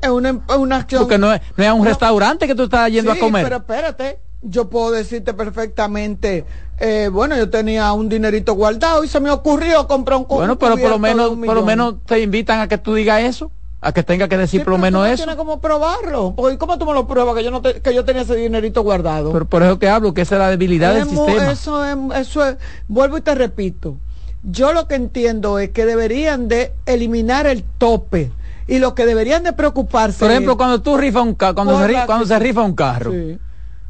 es 0.00 0.08
una, 0.08 0.40
una, 0.56 0.76
acción. 0.76 1.02
Porque 1.02 1.18
no 1.18 1.32
es, 1.32 1.40
no 1.56 1.64
es 1.64 1.72
un 1.72 1.84
restaurante 1.84 2.46
que 2.46 2.54
tú 2.54 2.64
estás 2.64 2.90
yendo 2.92 3.10
a 3.10 3.16
comer. 3.16 3.42
Pero 3.42 3.56
espérate, 3.56 4.20
yo 4.42 4.70
puedo 4.70 4.92
decirte 4.92 5.34
perfectamente, 5.34 6.44
eh, 6.78 7.10
bueno, 7.12 7.36
yo 7.36 7.50
tenía 7.50 7.92
un 7.92 8.08
dinerito 8.08 8.54
guardado 8.54 9.02
y 9.02 9.08
se 9.08 9.18
me 9.18 9.30
ocurrió 9.30 9.88
comprar 9.88 10.18
un 10.18 10.28
Bueno, 10.28 10.56
pero 10.56 10.76
por 10.76 10.90
lo 10.90 10.98
menos, 11.00 11.30
por 11.30 11.54
lo 11.56 11.64
menos 11.64 11.96
te 12.06 12.20
invitan 12.20 12.60
a 12.60 12.68
que 12.68 12.78
tú 12.78 12.94
digas 12.94 13.22
eso 13.22 13.50
a 13.82 13.92
que 13.92 14.02
tenga 14.02 14.28
que 14.28 14.36
decir 14.36 14.62
por 14.62 14.74
lo 14.74 14.78
menos 14.78 15.08
eso. 15.08 15.26
No 15.26 15.36
cómo 15.36 15.60
probarlo. 15.60 16.34
Porque 16.36 16.58
¿cómo 16.58 16.78
tú 16.78 16.86
me 16.86 16.92
lo 16.92 17.06
pruebas 17.06 17.34
que 17.34 17.44
yo 17.44 17.50
no 17.50 17.62
que 17.62 17.94
yo 17.94 18.04
tenía 18.04 18.22
ese 18.22 18.36
dinerito 18.36 18.82
guardado? 18.82 19.32
Pero 19.32 19.46
por 19.46 19.62
eso 19.62 19.78
que 19.78 19.88
hablo, 19.88 20.12
que 20.12 20.22
esa 20.22 20.34
es 20.36 20.38
la 20.40 20.50
debilidad 20.50 20.94
del 20.94 21.08
sistema. 21.08 21.50
Eso 21.50 21.84
es, 21.84 21.96
eso 22.18 22.44
es, 22.44 22.56
vuelvo 22.88 23.18
y 23.18 23.22
te 23.22 23.34
repito. 23.34 23.96
Yo 24.42 24.72
lo 24.72 24.86
que 24.86 24.94
entiendo 24.94 25.58
es 25.58 25.70
que 25.70 25.84
deberían 25.84 26.48
de 26.48 26.72
eliminar 26.86 27.46
el 27.46 27.62
tope 27.62 28.30
y 28.66 28.78
lo 28.78 28.94
que 28.94 29.04
deberían 29.06 29.42
de 29.42 29.52
preocuparse. 29.52 30.18
Por 30.18 30.30
ejemplo, 30.30 30.56
cuando 30.56 30.80
tú 30.80 30.96
rifas 30.96 31.22
un 31.22 31.34
carro, 31.34 31.54
cuando, 31.54 31.86
se, 31.86 32.06
cuando 32.06 32.26
se 32.26 32.38
rifa 32.38 32.62
un 32.62 32.74
carro. 32.74 33.12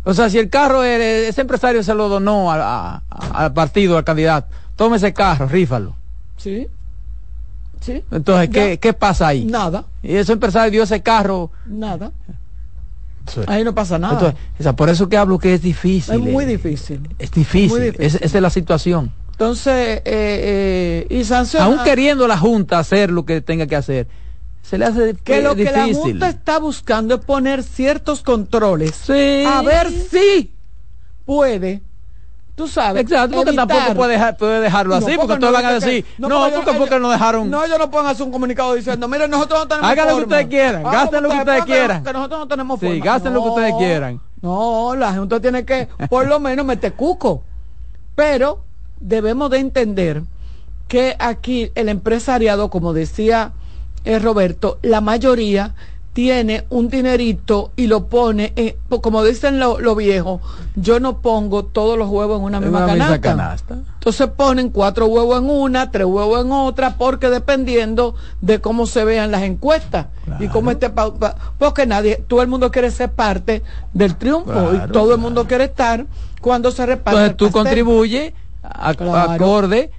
O 0.02 0.14
sea, 0.14 0.30
si 0.30 0.38
el 0.38 0.48
carro, 0.48 0.82
ese 0.82 1.40
empresario 1.40 1.82
se 1.82 1.94
lo 1.94 2.08
donó 2.08 2.50
al 2.50 3.52
partido, 3.52 3.98
al 3.98 4.04
candidato, 4.04 4.48
tome 4.76 4.96
ese 4.96 5.12
carro, 5.12 5.46
rífalo. 5.46 5.94
Sí. 6.36 6.68
Entonces, 7.86 8.50
¿qué, 8.50 8.78
¿qué, 8.78 8.92
pasa 8.92 9.28
ahí? 9.28 9.44
Nada. 9.44 9.84
Y 10.02 10.16
ese 10.16 10.32
empresario 10.32 10.70
dio 10.70 10.82
ese 10.82 11.02
carro. 11.02 11.50
Nada. 11.66 12.12
ahí 13.46 13.64
no 13.64 13.74
pasa 13.74 13.98
nada. 13.98 14.34
Entonces, 14.58 14.74
por 14.74 14.88
eso 14.88 15.08
que 15.08 15.16
hablo 15.16 15.38
que 15.38 15.54
es 15.54 15.62
difícil. 15.62 16.14
Es 16.14 16.20
muy 16.20 16.44
difícil. 16.44 17.08
Es 17.18 17.30
difícil. 17.30 17.94
esa 17.98 18.18
es 18.18 18.32
la 18.34 18.50
situación. 18.50 19.12
Entonces, 19.32 20.02
eh, 20.04 20.04
eh, 20.04 21.06
y 21.08 21.24
sanciona. 21.24 21.64
Aún 21.64 21.78
queriendo 21.82 22.28
la 22.28 22.36
Junta 22.36 22.78
hacer 22.78 23.10
lo 23.10 23.24
que 23.24 23.40
tenga 23.40 23.66
que 23.66 23.76
hacer, 23.76 24.06
se 24.60 24.76
le 24.76 24.84
hace 24.84 25.14
que 25.14 25.40
lo 25.40 25.56
que 25.56 25.64
la 25.64 25.88
Junta 25.92 26.28
está 26.28 26.58
buscando 26.58 27.14
es 27.14 27.24
poner 27.24 27.62
ciertos 27.62 28.20
controles. 28.22 28.94
Sí. 28.94 29.44
A 29.46 29.62
ver 29.62 29.90
si 29.90 30.52
puede 31.24 31.82
tú 32.60 32.68
sabes. 32.68 33.02
Exacto, 33.02 33.36
porque 33.36 33.52
tampoco 33.54 33.94
puede, 33.94 34.12
dejar, 34.12 34.36
puede 34.36 34.60
dejarlo 34.60 34.94
así, 34.94 35.16
porque 35.16 35.38
todos 35.38 35.52
van 35.52 35.64
a 35.64 35.72
decir, 35.72 36.04
no, 36.18 36.28
porque, 36.28 36.72
porque 36.78 37.00
no 37.00 37.08
dejaron. 37.10 37.50
No, 37.50 37.64
ellos 37.64 37.78
no 37.78 37.90
pueden 37.90 38.06
hacer 38.06 38.26
un 38.26 38.32
comunicado 38.32 38.74
diciendo, 38.74 39.08
miren, 39.08 39.30
nosotros 39.30 39.60
no 39.60 39.68
tenemos 39.68 39.90
Hagan 39.90 40.08
lo 40.08 40.16
que 40.16 40.22
ustedes 40.22 40.46
quieran, 40.46 40.86
ah, 40.86 40.90
gasten 40.92 41.22
lo 41.22 41.30
que 41.30 41.36
ustedes 41.38 41.64
quieran. 41.64 42.04
Que 42.04 42.12
nosotros 42.12 42.40
no 42.40 42.48
tenemos 42.48 42.78
forma. 42.78 42.94
Sí, 42.94 43.00
gasten 43.00 43.32
lo 43.32 43.42
que 43.42 43.48
ustedes 43.48 43.74
quieran. 43.78 44.20
No, 44.42 44.94
la 44.94 45.14
Junta 45.14 45.40
tiene 45.40 45.64
que, 45.64 45.88
por 46.08 46.26
lo 46.26 46.38
menos, 46.38 46.66
meter 46.66 46.92
cuco. 46.92 47.42
Pero 48.14 48.62
debemos 49.00 49.50
de 49.50 49.58
entender 49.58 50.22
que 50.86 51.16
aquí 51.18 51.72
el 51.74 51.88
empresariado, 51.88 52.68
como 52.68 52.92
decía 52.92 53.52
eh, 54.04 54.18
Roberto, 54.18 54.78
la 54.82 55.00
mayoría 55.00 55.74
tiene 56.20 56.66
un 56.68 56.90
dinerito 56.90 57.72
y 57.76 57.86
lo 57.86 58.08
pone, 58.08 58.52
como 59.00 59.24
dicen 59.24 59.58
los 59.58 59.80
lo 59.80 59.94
viejos, 59.94 60.42
yo 60.76 61.00
no 61.00 61.22
pongo 61.22 61.64
todos 61.64 61.96
los 61.96 62.10
huevos 62.10 62.38
en 62.40 62.44
una 62.44 62.60
misma, 62.60 63.18
canasta. 63.18 63.78
Entonces 63.94 64.28
ponen 64.36 64.68
cuatro 64.68 65.06
huevos 65.06 65.38
en 65.38 65.48
una, 65.48 65.90
tres 65.90 66.04
huevos 66.04 66.44
en 66.44 66.52
otra, 66.52 66.98
porque 66.98 67.30
dependiendo 67.30 68.14
de 68.42 68.60
cómo 68.60 68.84
se 68.84 69.02
vean 69.06 69.30
las 69.30 69.44
encuestas 69.44 70.08
y 70.38 70.48
cómo 70.48 70.70
esté, 70.70 70.92
porque 71.58 71.86
nadie, 71.86 72.22
todo 72.28 72.42
el 72.42 72.48
mundo 72.48 72.70
quiere 72.70 72.90
ser 72.90 73.10
parte 73.12 73.62
del 73.94 74.14
triunfo 74.16 74.74
y 74.74 74.92
todo 74.92 75.14
el 75.14 75.20
mundo 75.20 75.46
quiere 75.46 75.64
estar 75.64 76.04
cuando 76.42 76.70
se 76.70 76.84
reparte. 76.84 77.28
Entonces 77.28 77.36
tú 77.38 77.50
contribuyes 77.50 78.34
acorde 78.62 79.90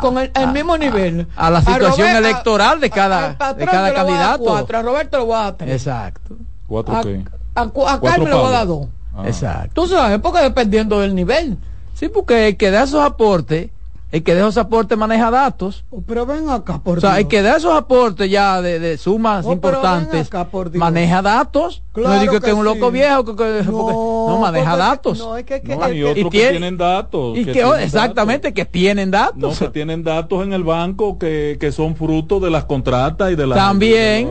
con 0.00 0.18
el, 0.18 0.52
mismo 0.52 0.76
nivel 0.78 1.26
a, 1.36 1.50
la 1.50 1.60
situación 1.60 2.08
electoral 2.08 2.80
de 2.80 2.90
cada, 2.90 3.30
de 3.54 3.66
cada 3.66 3.94
candidato. 3.94 4.56
A, 4.56 4.62
Roberto 4.82 5.18
lo 5.18 5.26
voy 5.26 5.36
a 5.36 5.52
dar 5.52 5.68
Exacto. 5.68 6.36
¿Cuatro 6.66 7.00
qué? 7.02 7.24
A, 7.54 7.70
Carmen 8.00 8.30
lo 8.30 8.38
voy 8.38 8.48
a 8.48 8.50
dar 8.50 8.66
dos. 8.66 8.86
Exacto. 9.24 9.82
Tú 9.82 9.88
sabes, 9.88 10.18
porque 10.20 10.40
dependiendo 10.40 11.00
del 11.00 11.14
nivel. 11.14 11.58
Sí, 11.94 12.08
porque 12.08 12.48
el 12.48 12.56
que 12.56 12.70
da 12.70 12.82
esos 12.82 13.04
aportes 13.04 13.70
el 14.14 14.22
que 14.22 14.32
de 14.32 14.42
esos 14.42 14.58
aportes 14.58 14.96
maneja 14.96 15.28
datos. 15.28 15.84
Oh, 15.90 16.00
pero 16.00 16.24
ven 16.24 16.48
acá, 16.48 16.78
por 16.78 16.98
O 16.98 17.00
sea, 17.00 17.18
el 17.18 17.26
que 17.26 17.42
de 17.42 17.56
esos 17.56 17.74
aportes 17.74 18.30
ya 18.30 18.62
de, 18.62 18.96
sumas 18.96 19.44
oh, 19.44 19.52
importantes 19.52 20.30
maneja 20.74 21.20
datos. 21.20 21.82
No 21.96 22.20
digo 22.20 22.40
que, 22.40 22.50
es 22.50 22.56
un 22.56 22.64
loco 22.64 22.90
viejo, 22.90 23.24
no, 23.24 24.38
maneja 24.38 24.76
datos. 24.76 25.18
No, 25.18 25.36
es 25.36 25.44
que, 25.44 25.62
y 25.92 26.02
otros 26.02 26.30
que 26.30 26.48
tienen 26.50 26.76
datos. 26.76 27.36
Y 27.38 27.44
que, 27.44 27.62
exactamente, 27.80 28.52
que 28.52 28.64
tienen 28.64 29.10
datos. 29.10 29.36
No, 29.36 29.66
que 29.66 29.72
tienen 29.72 30.02
datos 30.02 30.42
en 30.42 30.52
el 30.52 30.64
banco 30.64 31.18
que, 31.18 31.70
son 31.74 31.96
fruto 31.96 32.40
de 32.40 32.50
las 32.50 32.64
contratas 32.64 33.32
y 33.32 33.36
de 33.36 33.46
las 33.46 33.56
También, 33.56 34.28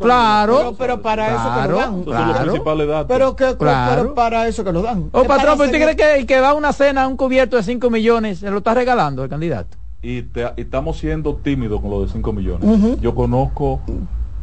claro. 0.00 0.74
Pero, 0.78 1.02
para 1.02 1.34
eso 1.34 1.62
que 1.62 1.68
lo 1.68 1.78
dan. 1.78 2.02
Claro. 2.04 2.16
Son 2.18 2.28
los 2.28 2.38
principales 2.38 2.88
datos. 2.88 3.06
Pero, 3.08 3.36
que, 3.36 3.56
pero 3.58 4.14
para 4.14 4.48
eso 4.48 4.64
que 4.64 4.72
lo 4.72 4.82
dan. 4.82 5.08
O 5.12 5.24
patrón, 5.24 5.60
¿usted 5.60 5.82
cree 5.82 5.96
que 5.96 6.14
el 6.16 6.26
que 6.26 6.40
va 6.40 6.50
a 6.50 6.54
una 6.54 6.72
cena, 6.72 7.06
un 7.06 7.16
cubierto 7.16 7.56
de 7.56 7.62
5 7.62 7.90
millones, 7.90 8.38
se 8.38 8.50
lo 8.50 8.58
está 8.58 8.74
regalando? 8.74 9.16
el 9.22 9.30
candidato. 9.30 9.76
Y, 10.02 10.24
estamos 10.56 10.98
siendo 10.98 11.34
tímidos 11.36 11.80
con 11.80 11.90
lo 11.90 12.02
de 12.02 12.08
5 12.08 12.32
millones. 12.32 13.00
Yo 13.00 13.14
conozco 13.14 13.80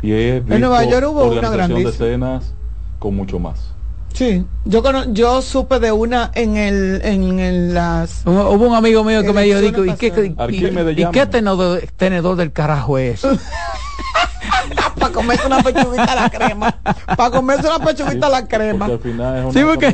y 0.03 0.11
he 0.11 0.39
visto 0.41 0.53
en 0.53 0.61
Nueva 0.61 0.83
York 0.83 1.07
hubo 1.09 1.23
una 1.23 1.49
de 1.49 1.83
escenas 1.83 2.53
con 2.99 3.15
mucho 3.15 3.39
más. 3.39 3.73
Sí, 4.13 4.45
yo 4.65 4.83
yo 5.11 5.41
supe 5.41 5.79
de 5.79 5.91
una 5.91 6.29
en 6.35 6.55
el 6.55 7.01
en, 7.03 7.73
las 7.73 8.21
hubo 8.25 8.67
un 8.67 8.75
amigo 8.75 9.03
mío 9.03 9.23
que 9.23 9.33
me 9.33 9.41
dijo, 9.43 9.85
¿y 9.85 9.93
qué, 9.95 10.35
y, 10.49 11.05
qué 11.11 11.25
tenedor, 11.25 11.81
tenedor 11.97 12.35
del 12.35 12.51
carajo 12.51 12.99
es? 12.99 13.25
para 14.99 15.13
comerse 15.13 15.47
una 15.47 15.63
pechuguita 15.63 16.11
a 16.11 16.15
la 16.15 16.29
crema. 16.29 16.71
Para 17.17 17.31
comerse 17.31 17.67
una 17.67 17.79
pechuguita 17.79 18.27
a 18.27 18.29
la 18.29 18.47
crema. 18.47 18.87
Porque 18.87 18.93
al 18.93 19.13
final 19.13 19.47
es, 19.47 19.53
sí, 19.53 19.63
porque, 19.63 19.87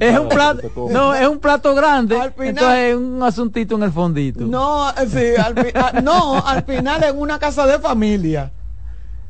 es 0.00 0.18
un 0.18 0.28
plato, 0.28 0.88
no, 0.90 1.14
es 1.14 1.28
un 1.28 1.38
plato 1.38 1.74
grande. 1.74 2.20
Al 2.20 2.32
final, 2.32 2.48
entonces 2.48 2.78
es 2.90 2.96
un 2.96 3.22
asuntito 3.22 3.74
en 3.76 3.82
el 3.82 3.92
fondito. 3.92 4.44
No, 4.44 4.92
sí, 5.08 5.34
al, 5.36 6.04
no, 6.04 6.46
al 6.46 6.62
final 6.64 7.02
en 7.02 7.18
una 7.18 7.38
casa 7.38 7.66
de 7.66 7.78
familia. 7.78 8.52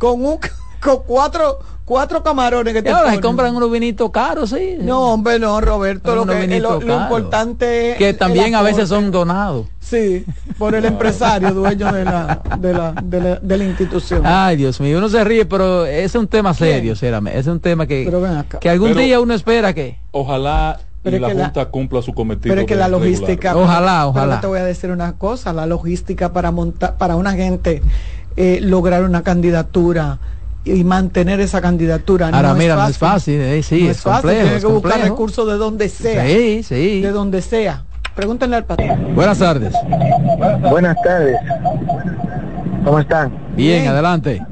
Con 0.00 0.24
un 0.24 0.38
con 0.80 1.02
cuatro 1.06 1.58
cuatro 1.84 2.22
camarones 2.22 2.72
que 2.72 2.82
te 2.82 2.88
ahora 2.88 3.10
se 3.10 3.20
compran 3.20 3.54
unos 3.54 3.70
vinitos 3.70 4.10
caros, 4.10 4.48
sí. 4.48 4.76
No, 4.80 5.12
hombre, 5.12 5.38
no, 5.38 5.60
Roberto, 5.60 6.14
lo, 6.14 6.24
que, 6.24 6.58
lo, 6.58 6.80
importante 6.80 7.92
es 7.92 7.98
que 7.98 8.14
también 8.14 8.54
a 8.54 8.62
veces 8.62 8.88
son 8.88 9.10
donados. 9.10 9.66
Sí, 9.78 10.24
por 10.56 10.74
el 10.74 10.84
empresario 10.86 11.52
dueño 11.52 11.92
de 11.92 12.04
la, 12.04 12.40
de 12.58 12.72
la, 12.72 12.92
de 13.42 13.58
la, 13.58 13.64
institución. 13.64 14.22
Ay, 14.24 14.56
Dios 14.56 14.80
mío, 14.80 14.96
uno 14.96 15.10
se 15.10 15.22
ríe, 15.22 15.44
pero 15.44 15.84
es 15.84 16.14
un 16.14 16.28
tema 16.28 16.54
serio, 16.54 16.94
ese 16.94 17.12
es 17.34 17.46
un 17.46 17.60
tema 17.60 17.86
que, 17.86 18.10
que 18.58 18.70
algún 18.70 18.96
día 18.96 19.20
uno 19.20 19.34
espera 19.34 19.74
que... 19.74 19.98
Ojalá 20.12 20.78
y 21.04 21.18
la 21.18 21.30
Junta 21.30 21.66
cumpla 21.66 22.02
su 22.02 22.12
cometido. 22.12 22.52
Pero 22.52 22.60
es 22.62 22.66
que 22.66 22.76
la 22.76 22.88
logística, 22.88 23.56
ojalá, 23.56 24.06
ojalá. 24.06 24.40
te 24.40 24.46
voy 24.46 24.58
a 24.58 24.64
decir 24.64 24.90
una 24.90 25.14
cosa, 25.14 25.52
la 25.52 25.66
logística 25.66 26.32
para 26.32 26.50
montar, 26.50 26.98
para 26.98 27.16
una 27.16 27.32
gente 27.32 27.82
eh, 28.36 28.60
lograr 28.62 29.04
una 29.04 29.22
candidatura 29.22 30.18
y 30.64 30.84
mantener 30.84 31.40
esa 31.40 31.60
candidatura. 31.60 32.28
Ahora, 32.32 32.54
mira, 32.54 32.76
no 32.76 32.86
es 32.86 32.98
fácil, 32.98 33.40
eh, 33.40 33.62
sí, 33.62 33.88
es, 33.88 34.00
fácil, 34.00 34.30
tiene 34.30 34.60
que 34.60 34.66
buscar 34.66 35.00
recursos 35.00 35.46
de 35.46 35.56
donde 35.56 35.88
sea. 35.88 36.26
Sí, 36.26 36.62
sí. 36.62 37.00
De 37.00 37.10
donde 37.10 37.42
sea. 37.42 37.84
Pregúntenle 38.14 38.56
al 38.56 38.64
patrón. 38.64 39.14
Buenas 39.14 39.38
tardes. 39.38 39.72
Buenas 40.68 40.96
tardes. 41.02 41.36
¿Cómo 42.84 42.98
están? 42.98 43.32
Bien, 43.56 43.86
adelante. 43.86 44.44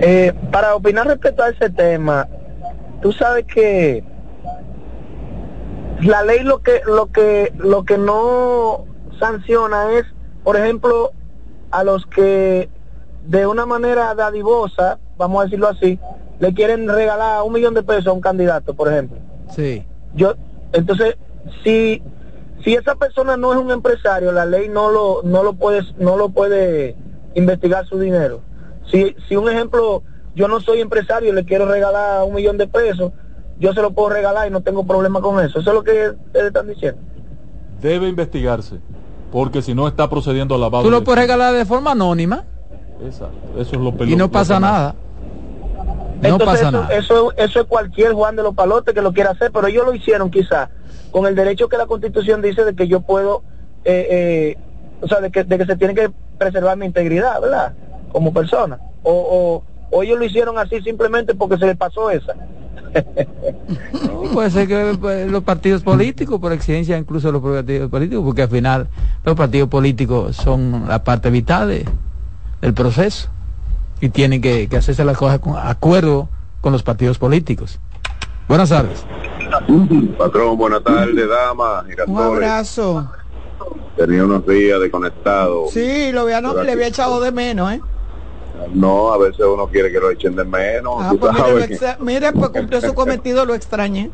Eh, 0.00 0.32
para 0.50 0.74
opinar 0.74 1.06
respecto 1.06 1.42
a 1.42 1.50
ese 1.50 1.70
tema, 1.70 2.28
tú 3.00 3.12
sabes 3.12 3.44
que 3.46 4.04
la 6.00 6.22
ley 6.24 6.42
lo 6.42 6.60
que 6.60 6.80
lo 6.86 7.10
que 7.10 7.52
lo 7.56 7.84
que 7.84 7.98
no 7.98 8.84
sanciona 9.18 9.92
es, 9.92 10.04
por 10.42 10.56
ejemplo, 10.56 11.12
a 11.74 11.82
los 11.82 12.06
que 12.06 12.68
de 13.26 13.46
una 13.48 13.66
manera 13.66 14.14
dadivosa, 14.14 15.00
vamos 15.16 15.40
a 15.40 15.44
decirlo 15.44 15.68
así, 15.68 15.98
le 16.38 16.54
quieren 16.54 16.88
regalar 16.88 17.42
un 17.42 17.52
millón 17.52 17.74
de 17.74 17.82
pesos 17.82 18.06
a 18.06 18.12
un 18.12 18.20
candidato, 18.20 18.74
por 18.74 18.88
ejemplo. 18.88 19.18
Sí. 19.50 19.84
Yo, 20.14 20.34
entonces, 20.72 21.16
si 21.64 22.00
si 22.62 22.74
esa 22.74 22.94
persona 22.94 23.36
no 23.36 23.52
es 23.52 23.58
un 23.58 23.72
empresario, 23.72 24.30
la 24.30 24.46
ley 24.46 24.68
no 24.68 24.90
lo 24.90 25.22
no 25.24 25.42
lo 25.42 25.54
puede 25.54 25.82
no 25.98 26.16
lo 26.16 26.28
puede 26.28 26.94
investigar 27.34 27.84
su 27.86 27.98
dinero. 27.98 28.40
Si 28.92 29.16
si 29.28 29.34
un 29.34 29.48
ejemplo, 29.48 30.04
yo 30.36 30.46
no 30.46 30.60
soy 30.60 30.80
empresario 30.80 31.30
y 31.30 31.34
le 31.34 31.44
quiero 31.44 31.66
regalar 31.66 32.22
un 32.22 32.34
millón 32.34 32.56
de 32.56 32.68
pesos, 32.68 33.10
yo 33.58 33.72
se 33.72 33.82
lo 33.82 33.90
puedo 33.90 34.10
regalar 34.10 34.46
y 34.46 34.50
no 34.52 34.62
tengo 34.62 34.86
problema 34.86 35.20
con 35.20 35.44
eso. 35.44 35.58
Eso 35.58 35.70
es 35.70 35.74
lo 35.74 35.82
que 35.82 36.10
ustedes 36.10 36.46
están 36.46 36.68
diciendo. 36.68 37.00
Debe 37.80 38.08
investigarse, 38.08 38.78
porque 39.34 39.62
si 39.62 39.74
no 39.74 39.88
está 39.88 40.08
procediendo 40.08 40.54
a 40.54 40.58
lavado. 40.58 40.84
Tú 40.84 40.92
lo 40.92 41.02
puedes 41.02 41.22
regalar 41.22 41.52
de 41.54 41.64
forma 41.64 41.90
anónima. 41.90 42.44
Exacto, 43.04 43.58
eso 43.58 43.74
es 43.74 43.82
lo 43.82 44.04
Y 44.04 44.14
no 44.14 44.30
pasa 44.30 44.60
nada. 44.60 44.94
No 46.22 46.38
pasa 46.38 46.68
eso, 46.68 46.70
nada. 46.70 46.88
Eso, 46.94 47.32
eso 47.36 47.60
es 47.62 47.66
cualquier 47.66 48.12
Juan 48.12 48.36
de 48.36 48.44
los 48.44 48.54
Palotes 48.54 48.94
que 48.94 49.02
lo 49.02 49.12
quiera 49.12 49.32
hacer, 49.32 49.50
pero 49.50 49.66
ellos 49.66 49.84
lo 49.84 49.92
hicieron 49.92 50.30
quizás 50.30 50.68
con 51.10 51.26
el 51.26 51.34
derecho 51.34 51.68
que 51.68 51.76
la 51.76 51.86
Constitución 51.86 52.42
dice 52.42 52.64
de 52.64 52.76
que 52.76 52.86
yo 52.86 53.00
puedo, 53.00 53.42
eh, 53.84 54.06
eh, 54.08 54.58
o 55.00 55.08
sea, 55.08 55.20
de 55.20 55.32
que, 55.32 55.42
de 55.42 55.58
que 55.58 55.66
se 55.66 55.74
tiene 55.74 55.96
que 55.96 56.12
preservar 56.38 56.76
mi 56.76 56.86
integridad, 56.86 57.40
¿verdad? 57.40 57.74
Como 58.12 58.32
persona. 58.32 58.78
O, 59.02 59.10
o, 59.10 59.64
o 59.90 60.02
ellos 60.04 60.16
lo 60.16 60.26
hicieron 60.26 60.58
así 60.58 60.80
simplemente 60.82 61.34
porque 61.34 61.58
se 61.58 61.66
les 61.66 61.76
pasó 61.76 62.08
esa. 62.08 62.34
Puede 64.32 64.50
ser 64.50 64.68
que 64.68 64.96
pues, 65.00 65.30
los 65.30 65.42
partidos 65.42 65.82
políticos, 65.82 66.40
por 66.40 66.52
exigencia 66.52 66.96
incluso 66.98 67.32
los 67.32 67.42
partidos 67.42 67.90
políticos, 67.90 68.24
porque 68.24 68.42
al 68.42 68.48
final 68.48 68.88
los 69.24 69.36
partidos 69.36 69.68
políticos 69.68 70.36
son 70.36 70.84
la 70.88 71.04
parte 71.04 71.30
vital 71.30 71.84
del 72.60 72.74
proceso 72.74 73.28
y 74.00 74.08
tienen 74.08 74.40
que, 74.40 74.68
hacerse 74.76 75.04
las 75.04 75.16
cosas 75.16 75.38
con 75.38 75.56
acuerdo 75.56 76.28
con 76.60 76.72
los 76.72 76.82
partidos 76.82 77.18
políticos. 77.18 77.78
Buenas 78.48 78.68
tardes. 78.68 79.04
Patrón, 80.18 80.58
buenas 80.58 80.82
tardes, 80.82 81.28
dama. 81.28 81.84
Un 82.06 82.18
abrazo. 82.18 83.10
Tenía 83.96 84.24
unos 84.24 84.46
días 84.46 84.80
desconectado. 84.80 85.66
Sí, 85.70 86.10
lo 86.12 86.22
había, 86.22 86.40
no, 86.40 86.62
le 86.62 86.72
había 86.72 86.88
echado 86.88 87.20
de 87.20 87.30
menos, 87.30 87.72
¿eh? 87.72 87.80
No, 88.72 89.12
a 89.12 89.18
veces 89.18 89.40
uno 89.40 89.66
quiere 89.66 89.90
que 89.90 89.98
lo 89.98 90.10
echen 90.10 90.36
de 90.36 90.44
menos. 90.44 90.96
Ah, 90.98 91.14
pues 91.18 91.98
mire, 92.00 92.32
pues 92.32 92.50
cumplió 92.50 92.80
su 92.80 92.94
cometido, 92.94 93.44
lo 93.44 93.54
extrañé. 93.54 94.10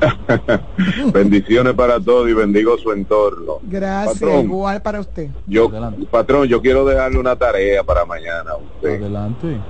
Bendiciones 1.12 1.74
para 1.74 2.00
todos 2.00 2.28
y 2.28 2.32
bendigo 2.32 2.76
su 2.78 2.92
entorno. 2.92 3.58
Gracias, 3.62 4.44
igual 4.44 4.82
para 4.82 5.00
usted. 5.00 5.28
Yo, 5.46 5.70
patrón, 6.10 6.48
yo 6.48 6.60
quiero 6.60 6.84
dejarle 6.84 7.18
una 7.18 7.36
tarea 7.36 7.82
para 7.84 8.04
mañana 8.04 8.52
a 8.52 8.56
usted. 8.56 9.00
Adelante. 9.00 9.60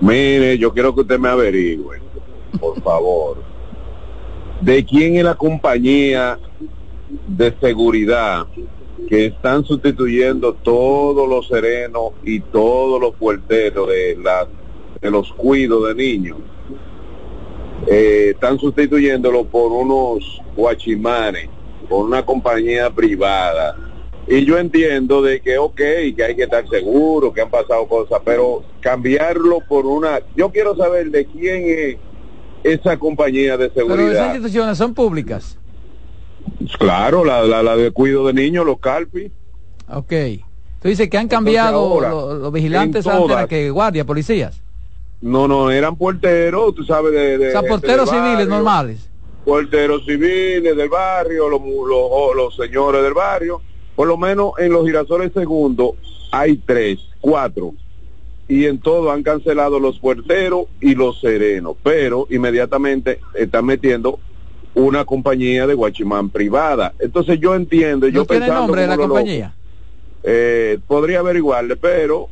Mire, 0.00 0.58
yo 0.58 0.72
quiero 0.72 0.94
que 0.94 1.02
usted 1.02 1.18
me 1.18 1.28
averigüe, 1.28 2.00
por 2.60 2.80
favor, 2.82 3.38
de 4.60 4.84
quién 4.84 5.16
es 5.16 5.24
la 5.24 5.34
compañía 5.34 6.38
de 7.28 7.54
seguridad 7.60 8.46
que 9.08 9.26
están 9.26 9.64
sustituyendo 9.64 10.54
todos 10.54 11.28
los 11.28 11.48
serenos 11.48 12.12
y 12.24 12.40
todos 12.40 13.00
los 13.00 13.14
puerteros 13.14 13.88
de, 13.88 14.18
de 15.00 15.10
los 15.10 15.32
cuidos 15.32 15.88
de 15.88 15.94
niños. 15.94 16.38
Eh, 17.86 18.30
están 18.34 18.58
sustituyéndolo 18.58 19.44
por 19.44 19.70
unos 19.72 20.40
guachimanes, 20.56 21.48
por 21.88 22.06
una 22.06 22.24
compañía 22.24 22.88
privada. 22.90 23.76
Y 24.26 24.44
yo 24.46 24.56
entiendo 24.58 25.20
de 25.20 25.40
que, 25.42 25.58
ok, 25.58 25.76
que 25.76 26.24
hay 26.26 26.34
que 26.34 26.44
estar 26.44 26.66
seguro, 26.68 27.32
que 27.32 27.42
han 27.42 27.50
pasado 27.50 27.86
cosas, 27.86 28.22
pero 28.24 28.62
cambiarlo 28.80 29.58
por 29.68 29.84
una... 29.84 30.20
Yo 30.34 30.50
quiero 30.50 30.74
saber 30.76 31.10
de 31.10 31.26
quién 31.26 31.64
es 31.66 31.96
esa 32.62 32.98
compañía 32.98 33.58
de 33.58 33.70
seguridad. 33.70 33.96
Pero 33.96 34.12
esas 34.12 34.26
instituciones 34.28 34.78
son 34.78 34.94
públicas. 34.94 35.58
Claro, 36.78 37.24
la, 37.24 37.42
la, 37.42 37.62
la 37.62 37.76
de 37.76 37.90
cuido 37.90 38.26
de 38.26 38.32
niños, 38.32 38.64
los 38.64 38.78
calpi. 38.78 39.30
Ok. 39.88 40.12
Tú 40.80 40.88
dices 40.88 41.08
que 41.08 41.16
han 41.16 41.28
cambiado 41.28 41.98
los, 41.98 42.52
vigilantes 42.52 43.06
antes 43.06 43.46
que 43.46 43.70
guardia, 43.70 44.04
policías. 44.04 44.60
No, 45.22 45.48
no, 45.48 45.70
eran 45.70 45.96
porteros, 45.96 46.74
tú 46.74 46.84
sabes, 46.84 47.12
de... 47.12 47.38
de 47.38 47.48
o 47.48 47.50
sea, 47.52 47.62
porteros 47.62 48.10
civiles 48.10 48.46
normales. 48.46 49.08
Porteros 49.46 50.04
civiles 50.04 50.76
del 50.76 50.88
barrio, 50.90 51.48
los, 51.48 51.62
los, 51.62 52.36
los 52.36 52.56
señores 52.56 53.02
del 53.02 53.14
barrio. 53.14 53.62
Por 53.96 54.08
lo 54.08 54.18
menos 54.18 54.52
en 54.58 54.72
los 54.72 54.84
girasoles 54.84 55.32
segundos 55.32 55.92
hay 56.30 56.58
tres, 56.58 56.98
cuatro. 57.20 57.72
Y 58.46 58.66
en 58.66 58.78
todo 58.78 59.10
han 59.10 59.22
cancelado 59.22 59.80
los 59.80 59.98
puerteros 59.98 60.66
y 60.82 60.94
los 60.94 61.18
serenos. 61.20 61.76
Pero 61.82 62.26
inmediatamente 62.28 63.20
están 63.32 63.64
metiendo 63.64 64.18
una 64.74 65.04
compañía 65.04 65.66
de 65.66 65.74
guachimán 65.74 66.30
privada. 66.30 66.92
Entonces 66.98 67.38
yo 67.40 67.54
entiendo, 67.54 68.08
yo 68.08 68.24
tiene 68.24 68.48
nombre 68.48 68.82
de 68.82 68.86
la 68.88 68.96
compañía? 68.96 69.54
Eh, 70.22 70.78
podría 70.86 71.20
averiguarle, 71.20 71.76
pero 71.76 72.28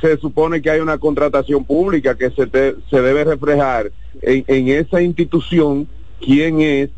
se 0.00 0.16
supone 0.18 0.60
que 0.60 0.70
hay 0.70 0.80
una 0.80 0.98
contratación 0.98 1.64
pública 1.64 2.14
que 2.16 2.30
se, 2.30 2.46
se 2.90 3.00
debe 3.00 3.24
reflejar 3.24 3.90
en, 4.22 4.44
en 4.46 4.68
esa 4.68 5.00
institución 5.00 5.88
quién 6.20 6.60
es 6.60 6.90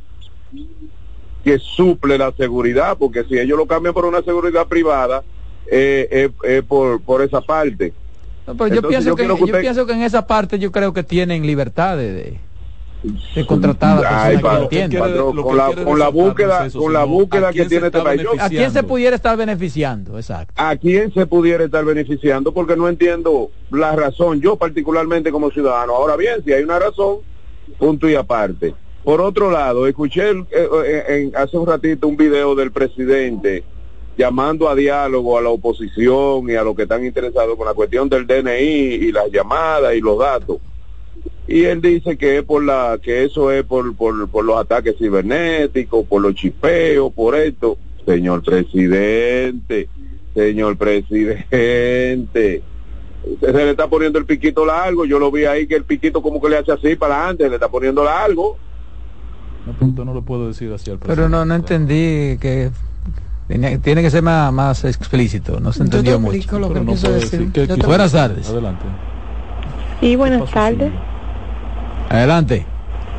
que 1.44 1.58
suple 1.60 2.18
la 2.18 2.32
seguridad, 2.32 2.96
porque 2.98 3.22
si 3.24 3.38
ellos 3.38 3.56
lo 3.56 3.66
cambian 3.66 3.94
por 3.94 4.04
una 4.04 4.20
seguridad 4.22 4.66
privada, 4.66 5.22
eh, 5.70 6.28
es 6.42 6.62
por, 6.64 7.00
por 7.00 7.22
esa 7.22 7.40
parte. 7.40 7.92
yo, 8.46 8.82
pienso, 8.82 9.14
que, 9.14 9.26
yo 9.26 9.60
pienso 9.60 9.86
que 9.86 9.92
en 9.92 10.02
esa 10.02 10.26
parte 10.26 10.58
yo 10.58 10.72
creo 10.72 10.92
que 10.92 11.04
tienen 11.04 11.46
libertad 11.46 11.96
de 11.96 12.12
de 12.12 12.40
contratada 13.46 14.40
con, 14.40 15.56
la, 15.56 15.72
con 15.84 15.98
la 15.98 16.08
búsqueda 16.08 16.68
con 16.70 16.92
la 16.92 17.04
búsqueda 17.04 17.52
que 17.52 17.66
tiene 17.66 17.86
este 17.86 18.00
país 18.00 18.22
a 18.38 18.48
quién 18.48 18.70
se 18.70 18.82
pudiera 18.82 19.16
estar 19.16 19.36
beneficiando 19.36 20.16
exacto. 20.16 20.54
A 20.56 20.76
quién 20.76 21.12
se 21.12 21.26
pudiera 21.26 21.64
estar 21.64 21.84
beneficiando 21.84 22.52
porque 22.52 22.76
no 22.76 22.88
entiendo 22.88 23.50
la 23.70 23.94
razón 23.94 24.40
yo 24.40 24.56
particularmente 24.56 25.30
como 25.30 25.50
ciudadano. 25.50 25.94
Ahora 25.94 26.16
bien 26.16 26.42
si 26.44 26.52
hay 26.52 26.62
una 26.62 26.78
razón 26.78 27.18
punto 27.78 28.08
y 28.08 28.14
aparte. 28.14 28.74
Por 29.04 29.20
otro 29.20 29.50
lado 29.50 29.86
escuché 29.86 30.30
eh, 30.30 30.44
eh, 30.52 31.30
hace 31.36 31.56
un 31.56 31.66
ratito 31.66 32.08
un 32.08 32.16
video 32.16 32.54
del 32.54 32.72
presidente 32.72 33.62
llamando 34.16 34.68
a 34.68 34.74
diálogo 34.74 35.38
a 35.38 35.42
la 35.42 35.50
oposición 35.50 36.48
y 36.48 36.54
a 36.54 36.62
los 36.62 36.74
que 36.74 36.82
están 36.82 37.04
interesados 37.04 37.56
con 37.56 37.66
la 37.66 37.74
cuestión 37.74 38.08
del 38.08 38.26
DNI 38.26 38.62
y 38.62 39.12
las 39.12 39.30
llamadas 39.30 39.94
y 39.94 40.00
los 40.00 40.18
datos 40.18 40.58
y 41.48 41.64
él 41.64 41.80
dice 41.80 42.16
que 42.16 42.38
es 42.38 42.42
por 42.42 42.64
la 42.64 42.98
que 43.00 43.24
eso 43.24 43.50
es 43.50 43.64
por, 43.64 43.94
por, 43.94 44.28
por 44.28 44.44
los 44.44 44.58
ataques 44.58 44.96
cibernéticos, 44.98 46.04
por 46.06 46.22
los 46.22 46.34
chipeos, 46.34 47.12
por 47.12 47.36
esto. 47.36 47.78
Señor 48.04 48.42
presidente, 48.42 49.88
señor 50.34 50.76
presidente, 50.76 52.62
se 53.40 53.52
le 53.52 53.70
está 53.70 53.88
poniendo 53.88 54.18
el 54.18 54.26
piquito 54.26 54.64
largo, 54.64 55.04
yo 55.04 55.18
lo 55.18 55.32
vi 55.32 55.44
ahí 55.44 55.66
que 55.66 55.74
el 55.74 55.84
piquito 55.84 56.22
como 56.22 56.40
que 56.40 56.48
le 56.48 56.58
hace 56.58 56.70
así 56.70 56.94
para 56.94 57.16
adelante, 57.16 57.48
le 57.48 57.54
está 57.56 57.68
poniendo 57.68 58.04
largo. 58.04 58.56
No, 59.80 60.04
no 60.04 60.14
lo 60.14 60.22
puedo 60.22 60.46
decir 60.46 60.72
así 60.72 60.90
al 60.90 60.98
presidente. 60.98 61.16
Pero 61.16 61.28
no, 61.28 61.44
no 61.44 61.54
entendí 61.56 62.38
que 62.38 62.70
tiene, 63.48 63.78
tiene 63.78 64.02
que 64.02 64.10
ser 64.10 64.22
más, 64.22 64.52
más 64.52 64.84
explícito, 64.84 65.58
no 65.58 65.72
se 65.72 65.82
entendió 65.82 66.20
mucho. 66.20 66.58
Lo 66.60 66.72
que 66.72 66.80
no 66.80 66.94
decir. 66.94 67.50
Buenas 67.84 68.12
tardes. 68.12 68.48
Adelante. 68.48 68.84
Sí, 70.00 70.14
buenas 70.14 70.48
tardes. 70.50 70.92
Adelante. 72.08 72.64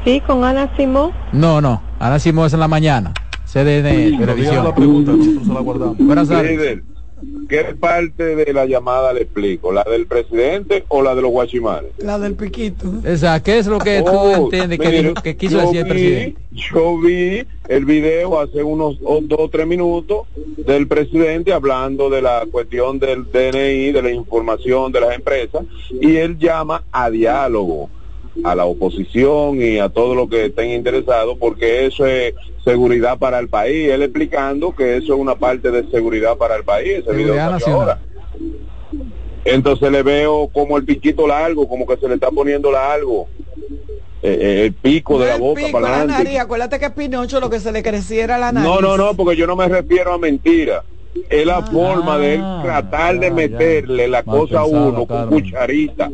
Sí, 0.03 0.21
con 0.21 0.43
Ana 0.43 0.71
Simón. 0.77 1.11
No, 1.33 1.59
no, 1.61 1.81
Ana 1.99 2.19
Simón 2.19 2.47
es 2.47 2.53
en 2.53 2.59
la 2.61 2.67
mañana. 2.67 3.13
CDN 3.45 4.17
Televisión. 4.19 4.63
La 4.65 4.75
pregunta, 4.75 5.11
nosotros 5.13 5.47
se 5.47 5.53
la 5.53 5.59
guardamos. 5.61 5.97
Buenas 5.99 6.27
tardes. 6.29 6.79
¿qué 7.49 7.63
parte 7.79 8.35
de 8.35 8.53
la 8.53 8.65
llamada 8.67 9.11
le 9.13 9.21
explico? 9.23 9.71
¿La 9.71 9.83
del 9.83 10.05
presidente 10.05 10.85
o 10.89 11.01
la 11.01 11.15
de 11.15 11.21
los 11.23 11.31
guachimanes? 11.31 11.91
La 11.97 12.19
del 12.19 12.35
piquito. 12.35 12.85
Esa, 13.03 13.41
¿qué 13.41 13.57
es 13.57 13.65
lo 13.67 13.79
que 13.79 14.01
tú 14.03 14.11
Oh, 14.11 14.35
entiendes 14.35 14.77
que, 14.79 14.85
mire, 14.87 15.01
dijo- 15.09 15.13
que 15.23 15.35
quiso 15.35 15.53
yo 15.57 15.61
decir 15.61 15.77
el 15.79 15.83
vi- 15.85 15.89
presidente? 15.89 16.41
Yo 16.51 16.97
vi 16.99 17.43
el 17.69 17.85
video 17.85 18.39
hace 18.39 18.61
unos 18.61 18.97
o- 19.03 19.21
dos 19.23 19.39
o 19.39 19.49
tres 19.49 19.65
minutos 19.65 20.27
del 20.57 20.87
presidente 20.87 21.53
hablando 21.53 22.09
de 22.11 22.21
la 22.21 22.45
cuestión 22.51 22.99
del 22.99 23.23
DNI, 23.31 23.91
de 23.93 24.01
la 24.03 24.11
información 24.11 24.91
de 24.91 24.99
las 25.01 25.15
empresas, 25.15 25.63
y 25.99 26.17
él 26.17 26.37
llama 26.37 26.83
a 26.91 27.09
diálogo 27.09 27.89
a 28.43 28.55
la 28.55 28.65
oposición 28.65 29.61
y 29.61 29.79
a 29.79 29.89
todos 29.89 30.15
los 30.15 30.29
que 30.29 30.45
estén 30.45 30.71
interesados, 30.71 31.37
porque 31.39 31.85
eso 31.85 32.05
es 32.05 32.33
seguridad 32.63 33.17
para 33.17 33.39
el 33.39 33.47
país. 33.49 33.89
Él 33.89 34.03
explicando 34.03 34.75
que 34.75 34.97
eso 34.97 35.13
es 35.13 35.19
una 35.19 35.35
parte 35.35 35.71
de 35.71 35.89
seguridad 35.89 36.37
para 36.37 36.55
el 36.55 36.63
país. 36.63 36.99
Ese 36.99 37.11
video 37.13 37.35
ahora. 37.67 37.99
Entonces 39.45 39.89
le 39.91 40.03
veo 40.03 40.49
como 40.51 40.77
el 40.77 40.83
piquito 40.83 41.25
largo, 41.27 41.67
como 41.67 41.85
que 41.87 41.95
se 41.97 42.07
le 42.07 42.15
está 42.15 42.29
poniendo 42.31 42.71
largo. 42.71 43.27
eh, 44.21 44.37
eh, 44.41 44.65
el 44.65 44.73
pico 44.73 45.19
de 45.19 45.27
la 45.27 45.35
El 45.35 45.41
boca 45.41 45.61
pico, 45.61 45.71
para 45.73 45.89
la 45.89 45.97
adelante. 45.99 46.23
nariz. 46.23 46.39
Acuérdate 46.39 46.79
que 46.79 46.89
Pinocho 46.89 47.39
lo 47.39 47.49
que 47.49 47.59
se 47.59 47.71
le 47.71 47.81
creciera 47.83 48.37
la 48.37 48.51
nariz. 48.51 48.67
No, 48.69 48.81
no, 48.81 48.97
no, 48.97 49.13
porque 49.13 49.35
yo 49.37 49.47
no 49.47 49.55
me 49.55 49.67
refiero 49.69 50.11
a 50.13 50.17
mentira. 50.17 50.83
Es 51.29 51.45
la 51.45 51.61
forma 51.63 52.17
de 52.17 52.35
él 52.35 52.41
Ah, 52.43 52.61
tratar 52.63 53.19
de 53.19 53.31
meterle 53.31 54.07
la 54.07 54.23
cosa 54.23 54.61
a 54.61 54.63
pensado, 54.65 54.89
uno 54.89 55.05
con 55.05 55.29
cucharita. 55.29 56.11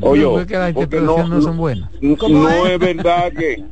No, 0.00 0.06
Oye, 0.08 0.22
las 0.22 1.28
no 1.28 1.42
son 1.42 1.56
buenas. 1.56 1.90
no 2.00 2.66
es 2.66 2.78
verdad 2.78 3.32
que 3.32 3.62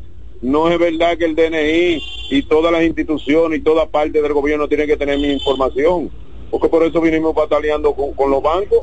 no 0.41 0.69
es 0.69 0.79
verdad 0.79 1.17
que 1.17 1.25
el 1.25 1.35
DNI 1.35 2.03
y 2.31 2.43
todas 2.43 2.71
las 2.71 2.83
instituciones 2.83 3.59
y 3.59 3.63
toda 3.63 3.87
parte 3.87 4.21
del 4.21 4.33
gobierno 4.33 4.69
tienen 4.69 4.87
que 4.87 4.97
tener 4.97 5.19
mi 5.19 5.33
información, 5.33 6.11
porque 6.51 6.69
por 6.69 6.83
eso 6.85 7.01
vinimos 7.01 7.35
bataleando 7.35 7.95
con, 7.95 8.13
con 8.13 8.31
los 8.31 8.43
bancos. 8.43 8.81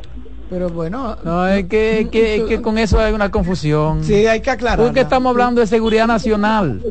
Pero 0.52 0.68
bueno. 0.68 1.16
No, 1.24 1.47
es 1.47 1.66
que, 1.68 2.10
que, 2.12 2.43
que 2.45 2.62
con 2.62 2.78
eso 2.78 2.99
hay 2.99 3.14
una 3.14 3.32
confusión. 3.32 4.04
Sí, 4.04 4.28
hay 4.28 4.41
que 4.41 4.49
aclarar. 4.49 4.86
Porque 4.86 4.99
estamos 4.99 5.30
hablando 5.32 5.62
de 5.62 5.68
seguridad 5.68 6.08
nacional. 6.08 6.82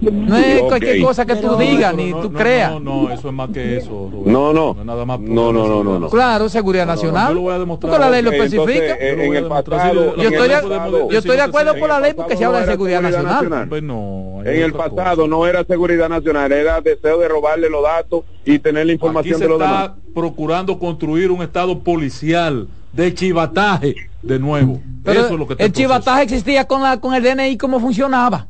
No 0.00 0.36
es 0.36 0.62
cualquier 0.62 1.02
cosa 1.02 1.26
que 1.26 1.34
tú 1.34 1.48
Pero- 1.48 1.56
digas 1.56 1.90
No, 1.90 1.96
ni 1.96 2.10
no, 2.12 2.20
tú 2.20 2.30
no, 2.30 2.38
creas. 2.38 2.70
No, 2.70 2.78
no, 2.78 3.10
eso 3.12 3.26
es 3.28 3.34
más 3.34 3.50
que 3.50 3.78
eso. 3.78 4.08
Rubén. 4.08 4.32
No, 4.32 4.52
no. 4.52 4.76
es 4.78 4.86
nada 4.86 5.04
más 5.04 5.18
No, 5.18 5.52
no, 5.52 5.66
no, 5.66 5.82
no, 5.82 5.98
no. 5.98 6.08
Claro, 6.10 6.48
seguridad 6.48 6.86
nacional. 6.86 7.30
Yo 7.30 7.34
lo 7.34 7.40
voy 7.40 7.54
a 7.54 7.58
demostrar. 7.58 7.90
Porque 7.90 8.04
la 8.04 8.10
ley 8.10 8.22
lo 8.22 8.30
especifica. 8.30 8.96
Yo 9.00 9.04
estoy, 9.04 9.30
de, 9.32 9.42
pasado- 9.48 11.10
yo 11.10 11.18
estoy 11.18 11.36
de 11.36 11.42
acuerdo 11.42 11.74
por 11.76 11.88
la 11.88 11.98
ley 11.98 12.12
porque 12.14 12.36
se 12.36 12.44
habla 12.44 12.60
de 12.60 12.66
seguridad 12.66 13.02
nacional. 13.02 13.68
Pues 13.68 13.82
no, 13.82 14.42
En 14.44 14.62
el 14.62 14.72
pasado 14.72 15.26
no 15.26 15.44
era 15.44 15.64
seguridad 15.64 16.08
nacional, 16.08 16.52
era 16.52 16.80
deseo 16.80 17.18
de 17.18 17.26
robarle 17.26 17.68
los 17.68 17.82
datos 17.82 18.22
y 18.44 18.58
tener 18.58 18.86
la 18.86 18.92
Aquí 18.92 18.96
información 18.98 19.38
se 19.38 19.44
de 19.44 19.48
los 19.48 19.60
está 19.60 19.72
demás. 19.82 19.90
procurando 20.14 20.78
construir 20.78 21.30
un 21.30 21.42
estado 21.42 21.78
policial 21.80 22.68
de 22.92 23.14
chivataje 23.14 23.94
de 24.22 24.38
nuevo. 24.38 24.80
Pero 25.04 25.20
Eso 25.20 25.32
es 25.34 25.38
lo 25.38 25.46
que 25.46 25.54
está 25.54 25.64
el 25.64 25.72
chivataje 25.72 26.22
existía 26.22 26.66
con 26.66 26.82
la 26.82 27.00
con 27.00 27.14
el 27.14 27.22
DNI 27.22 27.56
cómo 27.56 27.80
funcionaba. 27.80 28.48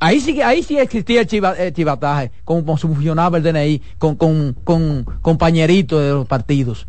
Ahí 0.00 0.20
sí 0.20 0.32
que- 0.34 0.44
ahí 0.44 0.62
sí 0.62 0.78
existía 0.78 1.20
el, 1.22 1.26
chiva- 1.26 1.56
el 1.58 1.72
chivataje, 1.72 2.30
cómo, 2.44 2.76
funcionaba 2.76 3.36
el 3.36 3.42
DNI 3.42 3.82
con, 3.98 4.14
con, 4.14 4.54
con 4.62 5.04
compañeritos 5.22 6.00
de 6.00 6.10
los 6.10 6.26
partidos. 6.26 6.86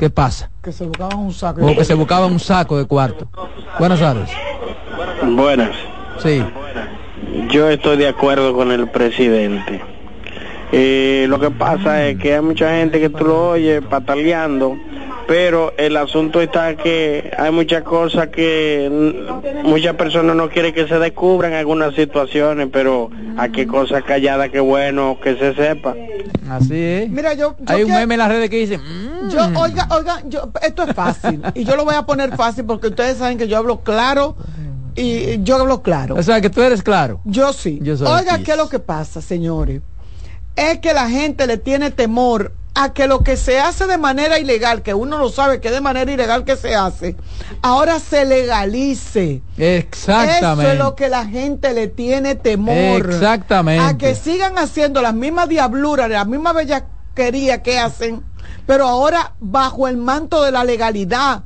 ¿Qué 0.00 0.10
pasa? 0.10 0.50
Que 0.62 0.72
se 0.72 0.84
buscaban 0.84 1.18
un 1.18 1.32
saco. 1.32 1.60
Como 1.60 1.76
que 1.76 1.84
se 1.84 1.94
buscaba 1.94 2.26
un 2.26 2.40
saco 2.40 2.76
de 2.76 2.84
cuarto. 2.86 3.28
Buenas 3.78 4.00
tardes. 4.00 4.28
Buenas. 5.34 5.70
Sí. 6.22 6.42
Yo 7.50 7.68
estoy 7.70 7.96
de 7.96 8.08
acuerdo 8.08 8.52
con 8.52 8.72
el 8.72 8.88
presidente. 8.90 9.80
Eh, 10.72 11.26
lo 11.28 11.40
que 11.40 11.50
pasa 11.50 12.06
es 12.06 12.18
que 12.18 12.34
hay 12.34 12.42
mucha 12.42 12.76
gente 12.76 13.00
que 13.00 13.08
tú 13.08 13.24
lo 13.24 13.50
oyes 13.50 13.82
pataleando, 13.88 14.76
pero 15.26 15.72
el 15.78 15.96
asunto 15.96 16.40
está 16.42 16.76
que 16.76 17.30
hay 17.38 17.50
muchas 17.50 17.82
cosas 17.84 18.28
que 18.28 18.90
muchas 19.64 19.94
personas 19.96 20.36
no 20.36 20.48
quieren 20.50 20.74
que 20.74 20.86
se 20.86 20.98
descubran 20.98 21.54
algunas 21.54 21.94
situaciones, 21.94 22.68
pero 22.70 23.10
hay 23.38 23.50
que 23.50 23.66
cosas 23.66 24.02
calladas 24.04 24.50
que 24.50 24.60
bueno 24.60 25.18
que 25.22 25.36
se 25.36 25.54
sepa. 25.54 25.94
Así 26.50 26.76
es. 26.82 27.10
Mira, 27.10 27.34
yo, 27.34 27.56
yo 27.58 27.64
Hay 27.74 27.84
un 27.84 27.92
meme 27.92 28.14
en 28.14 28.18
las 28.18 28.28
redes 28.28 28.50
que 28.50 28.56
dice, 28.56 28.78
"Mm". 28.78 29.30
Yo, 29.30 29.60
oiga, 29.60 29.88
oiga, 29.90 30.22
yo, 30.28 30.50
esto 30.62 30.82
es 30.82 30.94
fácil. 30.94 31.42
y 31.54 31.64
yo 31.64 31.76
lo 31.76 31.84
voy 31.84 31.94
a 31.94 32.02
poner 32.02 32.34
fácil 32.36 32.64
porque 32.64 32.88
ustedes 32.88 33.16
saben 33.18 33.38
que 33.38 33.48
yo 33.48 33.56
hablo 33.56 33.80
claro 33.80 34.36
y 34.94 35.42
yo 35.44 35.56
hablo 35.56 35.82
claro. 35.82 36.16
o 36.16 36.22
sea 36.22 36.40
que 36.40 36.50
tú 36.50 36.60
eres 36.60 36.82
claro. 36.82 37.20
Yo 37.24 37.52
sí. 37.52 37.78
Yo 37.82 37.96
soy 37.96 38.06
Oiga. 38.08 38.38
¿qué 38.44 38.52
es 38.52 38.56
lo 38.56 38.68
que 38.68 38.78
pasa, 38.78 39.20
señores? 39.22 39.80
Es 40.58 40.80
que 40.80 40.92
la 40.92 41.08
gente 41.08 41.46
le 41.46 41.56
tiene 41.56 41.92
temor 41.92 42.52
a 42.74 42.92
que 42.92 43.06
lo 43.06 43.22
que 43.22 43.36
se 43.36 43.60
hace 43.60 43.86
de 43.86 43.96
manera 43.96 44.40
ilegal, 44.40 44.82
que 44.82 44.92
uno 44.92 45.16
lo 45.16 45.28
sabe 45.30 45.60
que 45.60 45.70
de 45.70 45.80
manera 45.80 46.10
ilegal 46.10 46.44
que 46.44 46.56
se 46.56 46.74
hace, 46.74 47.14
ahora 47.62 48.00
se 48.00 48.24
legalice. 48.24 49.40
Exactamente. 49.56 50.64
Eso 50.64 50.72
es 50.72 50.78
lo 50.78 50.96
que 50.96 51.08
la 51.08 51.26
gente 51.26 51.72
le 51.74 51.86
tiene 51.86 52.34
temor. 52.34 53.08
Exactamente. 53.08 53.84
A 53.84 53.96
que 53.96 54.16
sigan 54.16 54.58
haciendo 54.58 55.00
las 55.00 55.14
mismas 55.14 55.48
diabluras, 55.48 56.10
la 56.10 56.24
misma 56.24 56.52
bellaquería 56.52 57.62
que 57.62 57.78
hacen, 57.78 58.24
pero 58.66 58.88
ahora 58.88 59.34
bajo 59.38 59.86
el 59.86 59.96
manto 59.96 60.42
de 60.42 60.50
la 60.50 60.64
legalidad. 60.64 61.44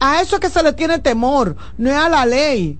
A 0.00 0.22
eso 0.22 0.36
es 0.36 0.40
que 0.40 0.48
se 0.48 0.62
le 0.62 0.72
tiene 0.72 1.00
temor, 1.00 1.54
no 1.76 1.90
es 1.90 1.96
a 1.98 2.08
la 2.08 2.24
ley. 2.24 2.78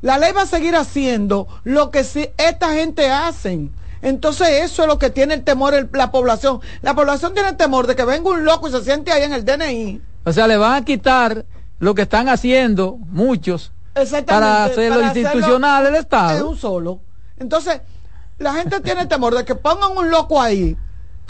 La 0.00 0.16
ley 0.16 0.32
va 0.32 0.42
a 0.42 0.46
seguir 0.46 0.74
haciendo 0.74 1.48
lo 1.64 1.90
que 1.90 2.02
si 2.02 2.30
esta 2.38 2.72
gente 2.72 3.10
hacen. 3.10 3.78
Entonces 4.02 4.48
eso 4.62 4.82
es 4.82 4.88
lo 4.88 4.98
que 4.98 5.10
tiene 5.10 5.34
el 5.34 5.44
temor 5.44 5.74
el- 5.74 5.88
la 5.92 6.10
población. 6.10 6.60
La 6.82 6.94
población 6.94 7.34
tiene 7.34 7.50
el 7.50 7.56
temor 7.56 7.86
de 7.86 7.94
que 7.96 8.04
venga 8.04 8.30
un 8.30 8.44
loco 8.44 8.68
y 8.68 8.72
se 8.72 8.82
siente 8.82 9.12
ahí 9.12 9.22
en 9.24 9.32
el 9.32 9.44
DNI. 9.44 10.00
O 10.24 10.32
sea, 10.32 10.46
le 10.46 10.56
van 10.56 10.74
a 10.74 10.84
quitar 10.84 11.44
lo 11.78 11.94
que 11.94 12.02
están 12.02 12.28
haciendo 12.28 12.96
muchos 12.98 13.72
para 14.26 14.64
hacerlo 14.64 15.00
para 15.00 15.18
institucional 15.18 15.84
del 15.84 15.94
Es 15.94 16.00
Estado. 16.00 16.48
un 16.48 16.56
solo. 16.56 17.00
Entonces, 17.38 17.80
la 18.38 18.54
gente 18.54 18.80
tiene 18.80 19.06
temor 19.06 19.34
de 19.34 19.44
que 19.44 19.54
pongan 19.54 19.96
un 19.96 20.10
loco 20.10 20.40
ahí, 20.40 20.76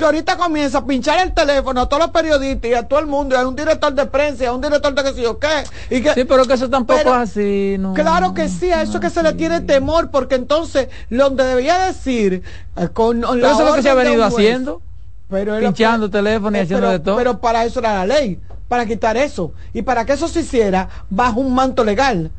que 0.01 0.05
ahorita 0.07 0.37
comienza 0.37 0.79
a 0.79 0.85
pinchar 0.85 1.25
el 1.25 1.33
teléfono 1.33 1.83
a 1.83 1.89
todos 1.89 2.03
los 2.03 2.11
periodistas 2.11 2.69
y 2.71 2.75
a 2.75 2.83
todo 2.89 2.99
el 2.99 3.07
mundo, 3.07 3.37
y 3.37 3.39
a 3.39 3.47
un 3.47 3.55
director 3.55 3.93
de 3.95 4.07
prensa, 4.07 4.43
y 4.43 4.47
a 4.47 4.53
un 4.53 4.61
director 4.61 4.93
de 4.93 5.03
qué 5.05 5.13
sé 5.13 5.23
yo 5.23 5.39
qué. 5.39 5.63
Y 5.91 6.01
que, 6.03 6.15
Sí, 6.15 6.25
pero 6.25 6.45
que 6.47 6.55
eso 6.55 6.69
tampoco 6.69 6.99
Pero- 7.05 7.15
es 7.23 7.31
así. 7.31 7.77
No. 7.79 7.95
Claro 7.95 8.35
que 8.35 8.49
sí, 8.49 8.73
a 8.73 8.83
eso 8.83 8.99
que 8.99 9.11
se 9.11 9.23
le 9.23 9.35
tiene 9.35 9.61
temor, 9.61 10.11
porque 10.11 10.35
entonces 10.35 10.89
lo 11.11 11.25
donde 11.25 11.45
debía 11.45 11.79
decir 11.79 12.43
eh, 12.77 12.89
con 12.93 13.21
Pero 13.21 13.35
la 13.37 13.51
eso 13.53 13.61
es 13.61 13.67
lo 13.69 13.75
que 13.75 13.83
se 13.83 13.91
ha 13.91 13.95
venido 13.95 14.29
juez, 14.31 14.47
haciendo. 14.49 14.83
pero 15.29 15.59
pinchando 15.61 16.07
que- 16.09 16.13
teléfono 16.13 16.57
y 16.57 16.61
eh, 16.61 16.63
haciendo 16.65 16.87
pero- 16.87 16.93
de 16.99 17.05
todo. 17.05 17.17
Pero 17.17 17.39
para 17.41 17.65
eso 17.65 17.79
era 17.79 17.95
la 17.95 18.07
ley, 18.07 18.41
para 18.69 18.87
quitar 18.87 19.17
eso. 19.17 19.53
Y 19.73 19.83
para 19.83 20.05
que 20.05 20.15
eso 20.15 20.27
se 20.27 20.41
hiciera 20.41 20.89
bajo 21.11 21.39
un 21.41 21.55
manto 21.55 21.85
legal. 21.85 22.31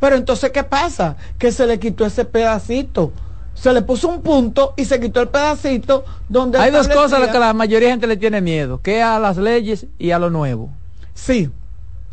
Pero 0.00 0.14
entonces, 0.14 0.50
¿qué 0.52 0.62
pasa? 0.62 1.16
Que 1.38 1.50
se 1.50 1.66
le 1.66 1.80
quitó 1.80 2.06
ese 2.06 2.24
pedacito. 2.24 3.12
Se 3.60 3.72
le 3.72 3.82
puso 3.82 4.08
un 4.08 4.22
punto 4.22 4.74
y 4.76 4.84
se 4.84 5.00
quitó 5.00 5.20
el 5.20 5.28
pedacito 5.28 6.04
donde... 6.28 6.58
Hay 6.58 6.70
dos 6.70 6.86
cosas 6.86 7.14
a 7.14 7.18
las 7.18 7.30
que 7.30 7.38
la 7.38 7.52
mayoría 7.52 7.88
de 7.88 7.92
gente 7.94 8.06
le 8.06 8.16
tiene 8.16 8.40
miedo, 8.40 8.80
que 8.80 9.02
a 9.02 9.18
las 9.18 9.36
leyes 9.36 9.86
y 9.98 10.12
a 10.12 10.18
lo 10.18 10.30
nuevo. 10.30 10.70
Sí, 11.14 11.50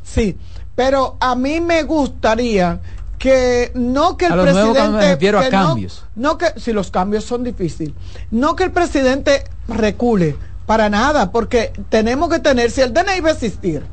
sí. 0.03 0.37
Pero 0.75 1.17
a 1.19 1.35
mí 1.35 1.61
me 1.61 1.83
gustaría 1.83 2.79
que 3.19 3.71
no 3.75 4.17
que 4.17 4.25
el 4.25 4.33
A 4.33 4.41
presidente 4.41 4.79
cuando 4.79 4.97
me 4.97 5.11
refiero 5.11 5.39
a 5.39 5.43
que 5.43 5.51
no- 5.51 5.67
cambios. 5.67 6.05
No, 6.15 6.37
que 6.37 6.47
si 6.59 6.73
los 6.73 6.89
cambios 6.89 7.23
son 7.23 7.43
difíciles, 7.43 7.93
no 8.31 8.55
que 8.55 8.63
el 8.63 8.71
presidente 8.71 9.43
recule 9.67 10.35
para 10.65 10.89
nada, 10.89 11.31
porque 11.31 11.71
tenemos 11.89 12.29
que 12.29 12.39
tener 12.39 12.71
si 12.71 12.81
el 12.81 12.91
DNI 12.91 13.21
va 13.21 13.29
a 13.29 13.33
existir. 13.33 13.83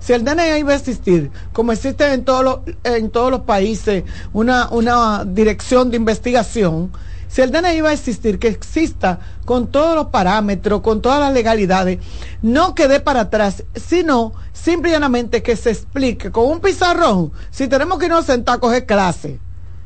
Si 0.00 0.12
el 0.12 0.24
DNI 0.24 0.62
va 0.62 0.72
a 0.72 0.76
existir, 0.76 1.30
como 1.52 1.72
existe 1.72 2.12
en 2.12 2.24
todos 2.24 2.44
los, 2.44 2.60
en 2.84 3.10
todos 3.10 3.30
los 3.30 3.40
países 3.40 4.04
una, 4.32 4.68
una 4.70 5.24
dirección 5.24 5.90
de 5.90 5.96
investigación, 5.96 6.90
si 7.28 7.42
el 7.42 7.52
DNI 7.52 7.82
va 7.82 7.90
a 7.90 7.92
existir, 7.92 8.38
que 8.38 8.48
exista 8.48 9.18
con 9.44 9.66
todos 9.66 9.94
los 9.94 10.06
parámetros, 10.06 10.80
con 10.80 11.02
todas 11.02 11.20
las 11.20 11.32
legalidades, 11.32 11.98
no 12.40 12.74
que 12.74 12.88
dé 12.88 13.00
para 13.00 13.22
atrás, 13.22 13.64
sino 13.74 14.32
simple 14.52 14.90
y 14.90 14.92
llanamente 14.92 15.42
que 15.42 15.54
se 15.54 15.70
explique 15.70 16.30
con 16.30 16.46
un 16.46 16.60
pizarrón, 16.60 17.32
si 17.50 17.68
tenemos 17.68 17.98
que 17.98 18.06
irnos 18.06 18.24
sentar 18.24 18.56
a 18.56 18.60
coger 18.60 18.86
clase, 18.86 19.40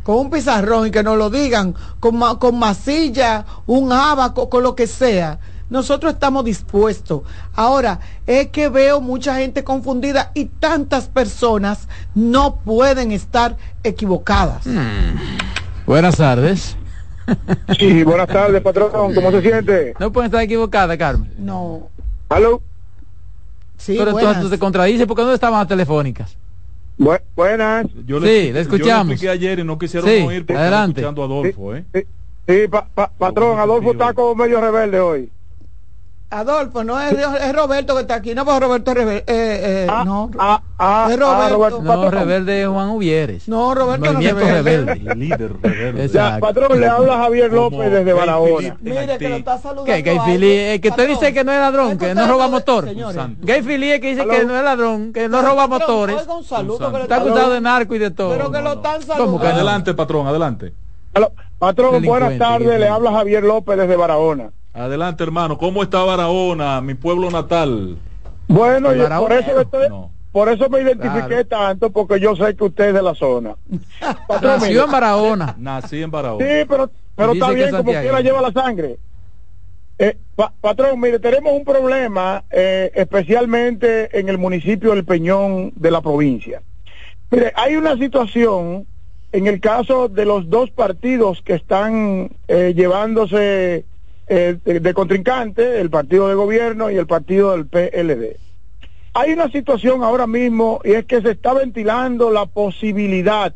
con 0.05 0.17
un 0.19 0.31
pizarrón 0.31 0.87
y 0.87 0.91
que 0.91 1.03
nos 1.03 1.19
lo 1.19 1.31
digan 1.31 1.75
con, 2.01 2.21
con 2.39 2.59
masilla, 2.59 3.45
un 3.67 3.93
abaco, 3.93 4.49
con 4.49 4.63
lo 4.63 4.75
que 4.75 4.87
sea. 4.87 5.39
Nosotros 5.77 6.13
estamos 6.13 6.45
dispuestos. 6.45 7.23
Ahora, 7.55 7.99
es 8.27 8.49
que 8.49 8.69
veo 8.69 9.01
mucha 9.01 9.37
gente 9.39 9.65
confundida 9.65 10.31
y 10.35 10.45
tantas 10.45 11.09
personas 11.09 11.89
no 12.15 12.57
pueden 12.57 13.11
estar 13.11 13.57
equivocadas. 13.83 14.67
Buenas 15.87 16.19
tardes. 16.19 16.77
Sí, 17.79 18.03
buenas 18.05 18.27
tardes, 18.27 18.61
patrón. 18.61 19.15
¿Cómo 19.15 19.31
se 19.31 19.41
siente? 19.41 19.95
No 19.99 20.13
pueden 20.13 20.27
estar 20.27 20.43
equivocadas, 20.43 20.99
Carmen. 20.99 21.33
No. 21.39 21.89
¿Aló? 22.29 22.61
Sí, 23.79 23.95
Pero 23.97 24.11
tú, 24.11 24.13
buenas. 24.13 24.43
tú 24.43 24.51
te 24.51 24.59
contradices 24.59 25.07
porque 25.07 25.23
¿dónde 25.23 25.37
estaban 25.37 25.59
las 25.59 25.69
telefónicas? 25.69 26.37
buenas. 27.35 27.87
Yo 28.07 28.21
Sí, 28.21 28.53
le, 28.53 28.61
escuchamos. 28.61 29.19
Yo 29.19 29.27
le 29.29 29.31
ayer 29.33 29.59
y 29.61 29.65
no 29.65 29.79
quisieron 29.79 30.09
Sí, 30.11 30.17
oír 30.21 30.45
porque 30.45 30.61
adelante. 30.61 31.01
estaba 31.01 31.13
escuchando 31.13 31.23
a 31.23 31.25
Adolfo, 31.25 31.75
¿eh? 31.77 32.07
Sí, 32.47 32.69
pa- 32.69 32.87
pa- 32.95 33.11
patrón, 33.17 33.59
Adolfo 33.59 33.93
está 33.93 34.13
como 34.13 34.35
medio 34.35 34.61
rebelde 34.61 35.01
hoy. 35.01 35.33
Adolfo, 36.33 36.83
no 36.83 36.99
es, 36.99 37.13
es, 37.13 37.55
Roberto 37.55 37.95
que 37.95 38.01
está 38.01 38.15
aquí, 38.15 38.35
no, 38.35 38.47
pues 38.47 38.59
Roberto 38.59 38.93
eh, 38.93 39.23
eh, 39.27 39.87
ah, 39.89 40.03
no, 40.03 40.31
ah, 40.39 40.63
ah, 40.79 41.07
es 41.11 41.21
ah, 41.21 41.49
Roberto. 41.51 41.83
no, 41.83 42.11
rebelde 42.11 42.63
es 42.63 42.69
Juan 42.69 42.89
Uvieres. 42.89 43.49
No, 43.49 43.75
Roberto 43.75 44.15
no 44.15 44.19
es 44.19 44.35
rebelde. 44.35 44.93
El 44.93 45.19
líder 45.19 45.53
rebelde. 45.61 46.09
Ya, 46.09 46.39
patrón, 46.41 46.81
le 46.81 46.87
habla 46.87 47.19
Javier 47.19 47.53
López 47.53 47.93
desde 47.93 48.13
Barahona. 48.15 48.77
Mire 48.81 49.19
que 49.19 49.29
lo 49.29 49.37
está 49.37 49.59
saludando. 49.59 49.85
¿Qué? 49.85 50.01
Gay 50.01 50.19
Philly, 50.25 50.81
que 50.81 50.89
usted 50.89 51.09
dice 51.09 51.35
que 51.35 51.45
no 51.45 51.53
es 51.53 51.59
ladrón, 51.59 51.99
que 51.99 52.15
no 52.15 52.27
roba 52.27 52.49
motor. 52.49 52.89
Gay 53.43 53.63
Philly 53.63 54.01
que 54.01 54.15
dice 54.15 54.27
que 54.27 54.45
no 54.45 54.57
es 54.57 54.65
ladrón, 54.65 55.13
que 55.13 55.29
no 55.29 55.43
roba 55.43 55.67
motores. 55.67 56.17
Está 56.17 57.17
acusado 57.17 57.53
de 57.53 57.61
narco 57.61 57.95
y 57.95 57.99
de 57.99 58.11
todo. 58.11 58.31
Pero 58.31 58.51
que 58.51 58.63
lo 58.63 58.73
están 58.75 59.03
saludando. 59.03 59.47
Adelante, 59.47 59.93
patrón, 59.93 60.27
adelante. 60.27 60.73
Patrón, 61.59 62.03
buenas 62.03 62.39
tardes, 62.39 62.81
le 62.81 62.89
habla 62.89 63.13
Javier 63.13 63.45
López 63.45 63.77
desde 63.77 63.97
Barahona. 63.97 64.51
Adelante, 64.75 65.23
hermano. 65.23 65.59
¿Cómo 65.59 65.83
está 65.83 66.03
Barahona, 66.03 66.81
mi 66.81 66.95
pueblo 66.95 67.31
natal? 67.31 67.99
Bueno, 68.49 68.89
por 69.19 69.33
eso 69.33 69.61
estoy, 69.61 69.89
por 70.33 70.49
eso 70.49 70.69
me 70.71 70.81
identifiqué 70.81 71.45
tanto, 71.45 71.91
porque 71.91 72.19
yo 72.19 72.35
sé 72.35 72.57
que 72.57 72.65
usted 72.65 72.89
es 72.89 72.95
de 72.95 73.03
la 73.03 73.15
zona. 73.15 73.55
Nació 74.43 74.85
en 74.85 74.91
Barahona. 74.91 75.55
Nací 75.59 76.03
en 76.03 76.11
Barahona. 76.11 76.45
Sí, 76.45 76.67
pero, 76.69 76.91
pero 77.15 77.33
está 77.33 77.51
bien, 77.51 77.71
como 77.71 77.93
quiera 77.93 78.21
lleva 78.21 78.41
la 78.41 78.53
sangre. 78.53 78.99
Eh, 79.99 80.17
patrón, 80.61 80.99
mire, 80.99 81.19
tenemos 81.19 81.53
un 81.53 81.65
problema, 81.65 82.43
eh, 82.51 82.91
especialmente 82.95 84.19
en 84.19 84.29
el 84.29 84.39
municipio 84.39 84.95
del 84.95 85.05
Peñón 85.05 85.73
de 85.77 85.91
la 85.91 86.01
provincia. 86.01 86.63
Mire, 87.31 87.53
hay 87.55 87.77
una 87.77 87.97
situación 87.97 88.87
en 89.33 89.47
el 89.47 89.61
caso 89.61 90.09
de 90.09 90.25
los 90.25 90.49
dos 90.49 90.71
partidos 90.71 91.43
que 91.43 91.55
están 91.55 92.33
eh, 92.49 92.73
llevándose 92.75 93.85
eh, 94.29 94.57
de, 94.65 94.95
contrincante, 94.95 95.81
el 95.81 95.91
partido 95.91 96.29
de 96.29 96.35
gobierno 96.35 96.91
y 96.91 96.97
el 96.97 97.07
partido 97.07 97.53
del 97.53 97.67
PLD. 97.67 98.37
Hay 99.15 99.33
una 99.33 99.51
situación 99.51 100.03
ahora 100.03 100.27
mismo 100.27 100.81
y 100.85 100.93
es 100.93 101.05
que 101.05 101.21
se 101.21 101.33
está 101.33 101.53
ventilando 101.53 102.31
la 102.31 102.47
posibilidad 102.47 103.55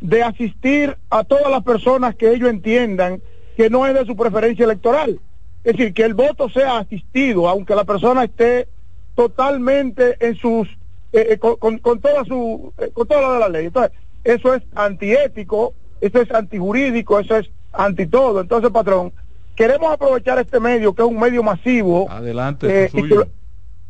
de 0.00 0.22
asistir 0.22 0.96
a 1.10 1.24
todas 1.24 1.50
las 1.50 1.62
personas 1.62 2.14
que 2.16 2.32
ellos 2.32 2.48
entiendan 2.48 3.20
que 3.56 3.70
no 3.70 3.86
es 3.86 3.94
de 3.94 4.04
su 4.04 4.16
preferencia 4.16 4.64
electoral. 4.64 5.20
Es 5.64 5.76
decir, 5.76 5.94
que 5.94 6.04
el 6.04 6.14
voto 6.14 6.48
sea 6.48 6.78
asistido, 6.78 7.48
aunque 7.48 7.74
la 7.74 7.84
persona 7.84 8.24
esté 8.24 8.68
totalmente 9.14 10.16
en 10.20 10.36
sus, 10.36 10.68
eh, 11.12 11.28
eh, 11.30 11.38
con, 11.38 11.80
toda 11.80 12.24
su, 12.24 12.72
con 12.92 13.06
toda 13.06 13.20
la 13.22 13.32
de 13.32 13.40
la 13.40 13.48
ley. 13.48 13.66
Entonces, 13.66 13.92
eso 14.24 14.54
es 14.54 14.62
antiético, 14.74 15.74
eso 16.00 16.20
es 16.20 16.30
antijurídico, 16.30 17.18
eso 17.18 17.36
es 17.36 17.50
anti 17.72 18.06
todo. 18.06 18.40
Entonces, 18.40 18.70
patrón, 18.70 19.12
queremos 19.56 19.92
aprovechar 19.92 20.38
este 20.38 20.60
medio, 20.60 20.94
que 20.94 21.02
es 21.02 21.08
un 21.08 21.18
medio 21.18 21.42
masivo, 21.42 22.08
Adelante, 22.10 22.84
eh, 22.84 22.90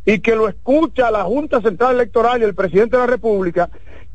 y, 0.05 0.21
que 0.21 0.37
lo, 0.37 0.49
escucha 0.49 1.11
la 1.11 1.25
Junta 1.25 1.61
Central 1.61 1.97
Electoral 1.97 2.41
y 2.41 2.45
el 2.45 2.55
presidente 2.55 2.97
de 2.97 3.03
la 3.03 3.07
República, 3.09 3.69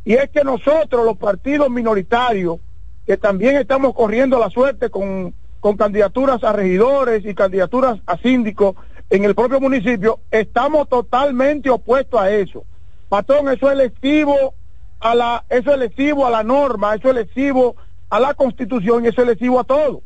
y 0.06 0.14
es 0.14 0.30
que 0.30 0.44
nosotros, 0.44 1.06
los 1.06 1.18
partidos 1.18 1.70
minoritarios, 1.70 2.58
que 3.06 3.18
también 3.18 3.58
estamos 3.58 3.94
corriendo 3.94 4.40
la 4.40 4.50
suerte 4.50 4.90
con, 4.90 5.34
con 5.60 5.76
candidaturas 5.76 6.44
a 6.44 6.54
regidores 6.54 7.26
y 7.26 7.36
candidaturas 7.36 8.00
a 8.06 8.18
síndicos 8.18 8.76
en 9.10 9.26
el 9.26 9.36
propio 9.36 9.60
municipio, 9.60 10.20
estamos 10.32 10.88
totalmente 10.88 11.70
opuestos 11.70 12.20
a 12.20 12.32
eso. 12.32 12.64
Patrón, 13.10 13.50
eso 13.50 13.70
es 13.70 13.78
lesivo 13.78 14.54
a 15.02 15.14
la, 15.14 15.44
eso 15.50 15.74
es 15.74 15.80
lesivo 15.80 16.26
a 16.26 16.30
la 16.30 16.44
norma, 16.44 16.96
eso 16.96 17.10
es 17.10 17.16
lesivo 17.16 17.76
a 18.10 18.22
la 18.22 18.34
constitución 18.34 19.04
y 19.04 19.10
eso 19.10 19.22
es 19.22 19.28
lesivo 19.28 19.60
a 19.60 19.66
todo. 19.66 20.02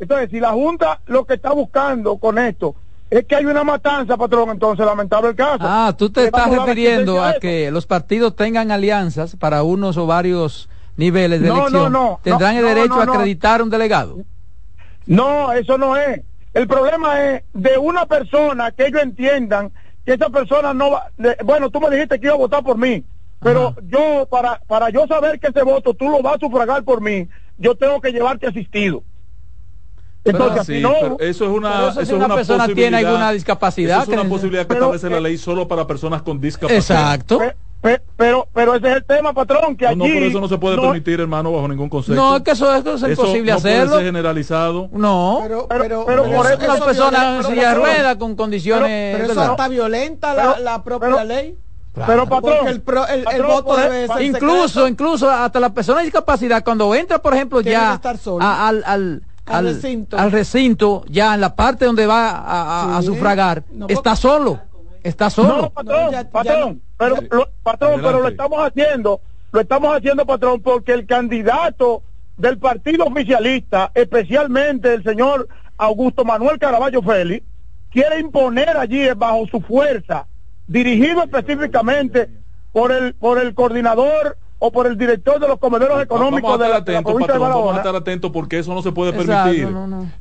Entonces, 0.00 0.30
si 0.30 0.40
la 0.40 0.52
Junta 0.52 1.00
lo 1.06 1.24
que 1.26 1.34
está 1.34 1.52
buscando 1.52 2.16
con 2.16 2.38
esto 2.38 2.74
es 3.10 3.26
que 3.26 3.36
hay 3.36 3.44
una 3.44 3.64
matanza, 3.64 4.16
patrón, 4.16 4.50
entonces 4.50 4.86
lamentable 4.86 5.30
el 5.30 5.36
caso. 5.36 5.58
Ah, 5.60 5.94
tú 5.96 6.10
te 6.10 6.24
estás 6.24 6.48
refiriendo 6.50 7.22
a, 7.22 7.34
que 7.34 7.70
los 7.70 7.86
partidos 7.86 8.34
tengan 8.34 8.70
alianzas 8.70 9.36
para 9.36 9.62
unos 9.62 9.96
o 9.96 10.06
varios 10.06 10.68
niveles 10.96 11.40
de 11.42 11.48
elección. 11.48 11.72
No, 11.72 11.90
no, 11.90 12.20
¿Tendrán 12.22 12.56
el 12.56 12.64
derecho 12.64 12.94
a 12.94 13.04
acreditar 13.04 13.62
un 13.62 13.70
delegado? 13.70 14.18
No, 15.06 15.52
eso 15.52 15.76
no 15.76 15.96
es. 15.96 16.22
El 16.54 16.66
problema 16.66 17.20
es 17.24 17.42
de 17.52 17.78
una 17.78 18.06
persona 18.06 18.70
que 18.70 18.86
ellos 18.86 19.02
entiendan 19.02 19.72
que 20.04 20.14
esa 20.14 20.30
persona 20.30 20.72
no 20.72 20.92
va... 20.92 21.10
bueno, 21.44 21.70
tú 21.70 21.80
me 21.80 21.90
dijiste 21.90 22.18
que 22.18 22.26
iba 22.26 22.34
a 22.34 22.38
votar 22.38 22.62
por 22.62 22.78
mí, 22.78 23.04
pero 23.42 23.74
yo, 23.88 24.26
para, 24.30 24.60
para 24.66 24.90
yo 24.90 25.06
saber 25.06 25.40
que 25.40 25.48
ese 25.48 25.62
voto 25.62 25.94
tú 25.94 26.08
lo 26.08 26.22
vas 26.22 26.36
a 26.36 26.40
sufragar 26.40 26.84
por 26.84 27.00
mí, 27.00 27.28
yo 27.58 27.74
tengo 27.74 28.00
que 28.00 28.12
llevarte 28.12 28.46
asistido. 28.46 29.02
Entonces, 30.30 30.82
no, 30.82 31.16
eso 31.18 31.44
es 31.44 31.50
una, 31.50 31.88
eso 31.90 32.04
si 32.04 32.12
una, 32.12 32.34
persona 32.34 32.66
tiene 32.68 32.98
alguna 32.98 33.32
discapacidad. 33.32 34.02
es 34.02 34.08
una 34.08 34.24
posibilidad 34.24 34.66
que 34.66 34.74
establece 34.74 35.10
la 35.10 35.20
ley 35.20 35.38
solo 35.38 35.68
para 35.68 35.86
personas 35.86 36.22
con 36.22 36.40
discapacidad. 36.40 37.14
Exacto. 37.14 37.40
Pero, 38.16 38.46
pero, 38.52 38.74
ese 38.74 38.90
es 38.90 38.96
el 38.96 39.04
tema, 39.04 39.32
patrón, 39.32 39.74
que 39.74 39.86
allí... 39.86 39.96
No, 39.96 40.04
pero 40.04 40.26
eso 40.26 40.40
no 40.40 40.48
se 40.48 40.58
puede 40.58 40.78
permitir, 40.78 41.18
hermano, 41.18 41.50
bajo 41.50 41.66
ningún 41.66 41.88
concepto. 41.88 42.20
No, 42.20 42.36
es 42.36 42.42
que 42.42 42.50
eso, 42.50 42.74
es 42.74 43.02
imposible 43.02 43.52
hacerlo. 43.52 43.92
Puede 43.92 44.02
ser 44.02 44.04
generalizado. 44.04 44.90
No, 44.92 45.40
pero, 45.42 45.66
pero, 45.66 46.04
pero, 46.04 46.24
por 46.24 46.46
eso 46.46 46.58
una 46.64 46.84
persona 46.84 47.36
en 47.36 47.44
silla 47.44 47.68
de 47.70 47.74
rueda 47.74 48.18
con 48.18 48.36
condiciones... 48.36 49.16
Pero, 49.16 49.32
eso 49.32 49.50
está 49.52 49.68
violenta 49.68 50.34
la, 50.34 50.60
la 50.60 50.84
propia 50.84 51.24
ley. 51.24 51.56
Pero 52.06 52.26
patrón, 52.28 52.68
el, 52.68 52.82
el, 53.32 53.42
voto 53.42 53.76
debe 53.76 54.06
ser 54.06 54.22
incluso, 54.22 54.86
incluso 54.86 55.28
hasta 55.28 55.58
la 55.58 55.74
persona 55.74 55.98
de 55.98 56.04
discapacidad 56.04 56.62
cuando 56.62 56.94
entra, 56.94 57.20
por 57.20 57.34
ejemplo, 57.34 57.60
ya 57.62 58.00
al, 58.40 58.84
al 58.86 59.22
al, 59.50 59.64
recinto. 59.64 60.18
al, 60.18 60.32
recinto. 60.32 61.04
ya 61.08 61.34
en 61.34 61.40
la 61.40 61.54
parte 61.54 61.84
donde 61.84 62.06
va 62.06 62.96
a, 62.96 63.02
sufragar, 63.02 63.64
está 63.88 64.16
solo. 64.16 64.60
Está 65.02 65.30
solo. 65.30 65.62
No, 65.62 65.70
patrón, 65.70 66.28
patrón, 66.30 66.82
pero, 66.98 67.16
lo, 67.30 67.48
patrón 67.62 68.00
pero 68.02 68.20
lo 68.20 68.28
estamos 68.28 68.66
haciendo, 68.66 69.20
lo 69.50 69.60
estamos 69.60 69.96
haciendo, 69.96 70.26
patrón, 70.26 70.60
porque 70.60 70.92
el 70.92 71.06
candidato 71.06 72.02
del 72.36 72.58
partido 72.58 73.06
oficialista, 73.06 73.90
especialmente 73.94 74.92
el 74.92 75.02
señor 75.02 75.48
Augusto 75.78 76.24
Manuel 76.24 76.58
Caraballo 76.58 77.02
Félix, 77.02 77.46
quiere 77.90 78.20
imponer 78.20 78.76
allí 78.76 79.08
bajo 79.16 79.46
su 79.50 79.60
fuerza, 79.60 80.26
dirigido 80.66 81.22
específicamente 81.22 82.28
por 82.72 82.92
el, 82.92 83.14
por 83.14 83.40
el 83.40 83.54
coordinador 83.54 84.36
o 84.62 84.70
por 84.70 84.86
el 84.86 84.96
director 84.96 85.40
de 85.40 85.48
los 85.48 85.58
comederos 85.58 86.00
económicos 86.02 86.58
de 86.58 86.68
la, 86.68 86.80
Vamos 87.00 87.74
a 87.74 87.78
estar 87.78 87.96
atentos 87.96 88.30
porque 88.30 88.58
eso 88.58 88.74
no 88.74 88.82
se 88.82 88.92
puede 88.92 89.12
permitir. 89.12 89.68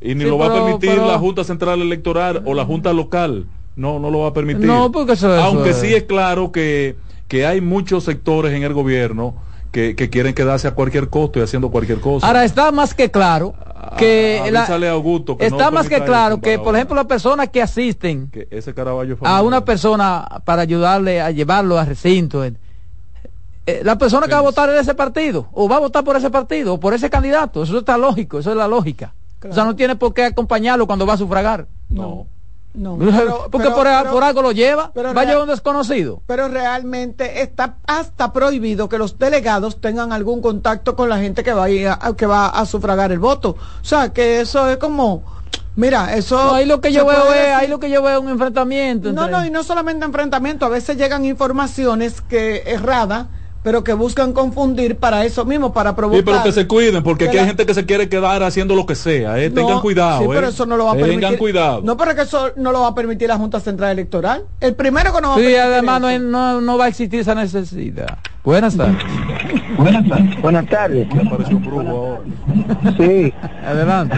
Y 0.01 0.15
ni 0.15 0.23
lo 0.23 0.37
va 0.37 0.47
a 0.47 0.53
permitir 0.53 0.97
la 0.97 1.19
Junta 1.19 1.43
Central 1.43 1.81
Electoral 1.81 2.41
o 2.45 2.53
la 2.53 2.65
Junta 2.65 2.93
Local. 2.93 3.45
No, 3.75 3.99
no 3.99 4.09
lo 4.09 4.19
va 4.19 4.29
a 4.29 4.33
permitir. 4.33 4.65
No, 4.65 4.91
porque 4.91 5.13
eso, 5.13 5.31
Aunque 5.33 5.73
sí 5.73 5.93
es 5.93 6.03
claro 6.03 6.51
que, 6.51 6.95
que 7.27 7.45
hay 7.45 7.61
muchos 7.61 8.05
sectores 8.05 8.53
en 8.53 8.63
el 8.63 8.73
gobierno 8.73 9.35
que, 9.71 9.95
que, 9.95 10.09
quieren 10.09 10.33
quedarse 10.33 10.67
a 10.67 10.71
cualquier 10.71 11.09
costo 11.09 11.39
y 11.39 11.43
haciendo 11.43 11.69
cualquier 11.69 11.99
cosa. 11.99 12.25
Ahora 12.25 12.43
está 12.43 12.71
más 12.71 12.93
que 12.93 13.11
claro 13.11 13.53
que, 13.97 14.49
la, 14.51 14.91
Augusto, 14.91 15.37
está 15.39 15.69
más 15.71 15.87
que 15.87 16.03
claro 16.03 16.39
que 16.41 16.59
por 16.59 16.75
ejemplo 16.75 16.95
las 16.95 17.05
personas 17.05 17.49
que 17.49 17.61
asisten 17.61 18.29
que 18.29 18.47
ese 18.51 18.73
Caraballo 18.73 19.17
a 19.21 19.41
una 19.41 19.63
persona 19.63 20.27
para 20.43 20.61
ayudarle 20.61 21.21
a 21.21 21.31
llevarlo 21.31 21.77
al 21.79 21.87
recinto 21.87 22.43
eh, 23.69 23.81
la 23.83 23.97
persona 23.97 24.27
que 24.27 24.33
va 24.33 24.39
a 24.39 24.43
votar 24.43 24.69
es 24.69 24.81
ese 24.81 24.95
partido, 24.95 25.47
o 25.51 25.67
va 25.67 25.77
a 25.77 25.79
votar 25.79 26.03
por 26.03 26.15
ese 26.15 26.29
partido, 26.29 26.75
o 26.75 26.79
por 26.79 26.93
ese 26.93 27.09
candidato. 27.09 27.63
Eso 27.63 27.79
está 27.79 27.97
lógico, 27.97 28.39
eso 28.39 28.51
es 28.51 28.57
la 28.57 28.67
lógica. 28.67 29.13
O 29.47 29.53
sea, 29.53 29.63
no 29.63 29.75
tiene 29.75 29.95
por 29.95 30.13
qué 30.13 30.25
acompañarlo 30.25 30.85
cuando 30.85 31.05
va 31.05 31.13
a 31.13 31.17
sufragar. 31.17 31.67
No. 31.89 32.27
No, 32.73 32.97
porque 33.49 33.71
por, 33.71 33.87
algo 33.87 34.41
lo 34.41 34.51
lleva, 34.51 34.91
vaya 35.13 35.35
a 35.35 35.41
un 35.41 35.47
desconocido. 35.47 36.21
Pero 36.27 36.47
realmente 36.47 37.41
está 37.41 37.77
hasta 37.87 38.31
prohibido 38.31 38.87
que 38.87 38.99
los 38.99 39.17
delegados 39.17 39.81
tengan 39.81 40.13
algún 40.13 40.39
contacto 40.39 40.95
con 40.95 41.09
la 41.09 41.17
gente 41.17 41.43
que 41.43 41.51
va 41.51 41.65
a, 41.65 42.15
que 42.15 42.25
va 42.27 42.47
a 42.47 42.65
sufragar 42.67 43.11
el 43.11 43.19
voto. 43.19 43.55
O 43.81 43.85
sea, 43.85 44.13
que 44.13 44.41
eso 44.41 44.67
es 44.67 44.77
como 44.77 45.23
Mira, 45.75 46.15
eso. 46.15 46.53
ahí 46.53 46.65
lo 46.65 46.81
que 46.81 46.91
yo 46.91 47.05
veo 47.05 47.33
es, 47.33 47.53
ahí 47.55 47.67
lo 47.67 47.79
que 47.79 47.89
yo 47.89 48.03
veo 48.03 48.21
un 48.21 48.29
enfrentamiento. 48.29 49.13
No, 49.13 49.27
no, 49.27 49.45
y 49.45 49.49
no 49.49 49.63
solamente 49.63 50.05
enfrentamiento, 50.05 50.65
a 50.65 50.69
veces 50.69 50.97
llegan 50.97 51.25
informaciones 51.25 52.21
que 52.21 52.63
erradas 52.65 53.27
pero 53.69 53.83
que 53.83 53.93
buscan 53.93 54.33
confundir 54.33 54.95
para 54.95 55.25
eso 55.25 55.45
mismo, 55.45 55.71
para 55.71 55.95
provocar. 55.95 56.21
Sí, 56.21 56.25
pero 56.25 56.41
que 56.41 56.51
se 56.51 56.65
cuiden, 56.65 57.03
porque 57.03 57.27
aquí 57.27 57.37
hay 57.37 57.45
gente 57.45 57.67
que 57.67 57.75
se 57.75 57.85
quiere 57.85 58.09
quedar 58.09 58.41
haciendo 58.41 58.73
lo 58.73 58.87
que 58.87 58.95
sea. 58.95 59.37
¿eh? 59.37 59.51
Tengan 59.51 59.79
cuidado. 59.79 60.21
Sí, 60.21 60.25
pero 60.27 60.47
¿eh? 60.47 60.49
eso 60.49 60.65
no 60.65 60.75
lo 60.75 60.85
va 60.85 60.93
a 60.93 60.95
permitir. 60.95 61.19
Tengan 61.19 61.37
cuidado. 61.37 61.81
No, 61.83 61.95
pero 61.95 62.15
que 62.15 62.23
eso 62.23 62.51
no 62.55 62.71
lo 62.71 62.81
va 62.81 62.87
a 62.87 62.95
permitir 62.95 63.27
la 63.27 63.37
Junta 63.37 63.59
Central 63.59 63.91
Electoral. 63.91 64.45
El 64.59 64.73
primero 64.73 65.13
que 65.13 65.21
no 65.21 65.27
va 65.27 65.33
a 65.35 65.37
permitir. 65.37 65.61
Sí, 65.61 65.67
además 65.67 66.01
no, 66.19 66.61
no, 66.61 66.77
va 66.79 66.85
a 66.85 66.87
existir 66.87 67.19
esa 67.19 67.35
necesidad. 67.35 68.17
Buenas 68.43 68.75
tardes. 68.75 69.03
Buenas 69.77 70.09
tardes. 70.09 70.41
Buenas 70.41 70.67
tardes. 70.67 71.07
Sí. 72.97 73.31
Adelante. 73.63 74.17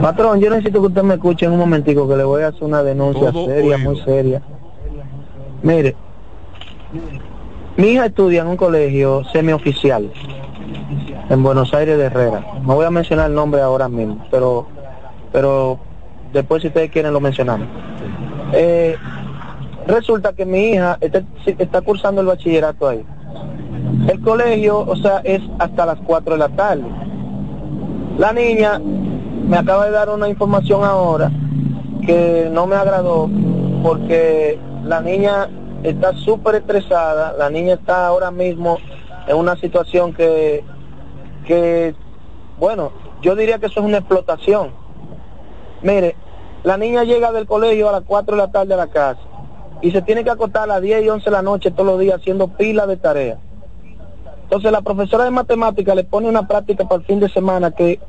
Patrón, 0.00 0.38
yo 0.38 0.48
necesito 0.50 0.80
que 0.80 0.86
usted 0.86 1.02
me 1.02 1.14
escuche 1.14 1.46
en 1.46 1.54
un 1.54 1.58
momentico 1.58 2.08
que 2.08 2.14
le 2.14 2.22
voy 2.22 2.42
a 2.42 2.48
hacer 2.50 2.62
una 2.62 2.84
denuncia 2.84 3.32
seria, 3.32 3.78
muy 3.78 4.00
seria. 4.02 4.40
Mire, 5.60 5.96
mi 7.76 7.88
hija 7.88 8.06
estudia 8.06 8.42
en 8.42 8.48
un 8.48 8.56
colegio 8.56 9.24
semioficial 9.32 10.10
en 11.28 11.42
Buenos 11.42 11.74
Aires 11.74 11.98
de 11.98 12.04
Herrera. 12.04 12.44
No 12.64 12.74
voy 12.74 12.86
a 12.86 12.90
mencionar 12.90 13.28
el 13.28 13.34
nombre 13.34 13.60
ahora 13.60 13.88
mismo, 13.88 14.24
pero 14.30 14.66
pero 15.32 15.80
después 16.32 16.62
si 16.62 16.68
ustedes 16.68 16.90
quieren 16.90 17.12
lo 17.12 17.20
mencionamos. 17.20 17.66
Eh, 18.52 18.96
resulta 19.88 20.32
que 20.32 20.46
mi 20.46 20.70
hija 20.70 20.96
está, 21.00 21.22
está, 21.46 21.80
cursando 21.80 22.20
el 22.20 22.28
bachillerato 22.28 22.88
ahí. 22.88 23.04
El 24.08 24.20
colegio, 24.20 24.78
o 24.78 24.96
sea, 24.96 25.20
es 25.24 25.40
hasta 25.58 25.86
las 25.86 25.98
4 26.06 26.34
de 26.34 26.38
la 26.38 26.48
tarde. 26.50 26.84
La 28.18 28.32
niña 28.32 28.78
me 28.78 29.56
acaba 29.56 29.86
de 29.86 29.90
dar 29.90 30.08
una 30.08 30.28
información 30.28 30.84
ahora 30.84 31.32
que 32.06 32.48
no 32.52 32.66
me 32.66 32.76
agradó 32.76 33.28
porque 33.82 34.58
la 34.84 35.00
niña 35.00 35.48
está 35.84 36.14
súper 36.14 36.56
estresada, 36.56 37.34
la 37.38 37.50
niña 37.50 37.74
está 37.74 38.06
ahora 38.06 38.30
mismo 38.30 38.78
en 39.26 39.36
una 39.36 39.54
situación 39.56 40.14
que, 40.14 40.64
que, 41.46 41.94
bueno, 42.58 42.90
yo 43.20 43.36
diría 43.36 43.58
que 43.58 43.66
eso 43.66 43.80
es 43.80 43.86
una 43.86 43.98
explotación. 43.98 44.70
Mire, 45.82 46.16
la 46.62 46.78
niña 46.78 47.04
llega 47.04 47.32
del 47.32 47.46
colegio 47.46 47.90
a 47.90 47.92
las 47.92 48.02
4 48.04 48.34
de 48.34 48.42
la 48.42 48.50
tarde 48.50 48.72
a 48.72 48.78
la 48.78 48.86
casa 48.86 49.20
y 49.82 49.90
se 49.90 50.00
tiene 50.00 50.24
que 50.24 50.30
acostar 50.30 50.62
a 50.62 50.66
las 50.66 50.82
10 50.82 51.04
y 51.04 51.08
11 51.10 51.24
de 51.26 51.30
la 51.30 51.42
noche 51.42 51.70
todos 51.70 51.86
los 51.86 52.00
días 52.00 52.18
haciendo 52.18 52.48
pila 52.48 52.86
de 52.86 52.96
tareas. 52.96 53.38
Entonces 54.44 54.72
la 54.72 54.80
profesora 54.80 55.24
de 55.24 55.30
matemática 55.30 55.94
le 55.94 56.04
pone 56.04 56.28
una 56.28 56.48
práctica 56.48 56.84
para 56.84 57.00
el 57.00 57.06
fin 57.06 57.20
de 57.20 57.28
semana 57.28 57.72
que, 57.72 58.00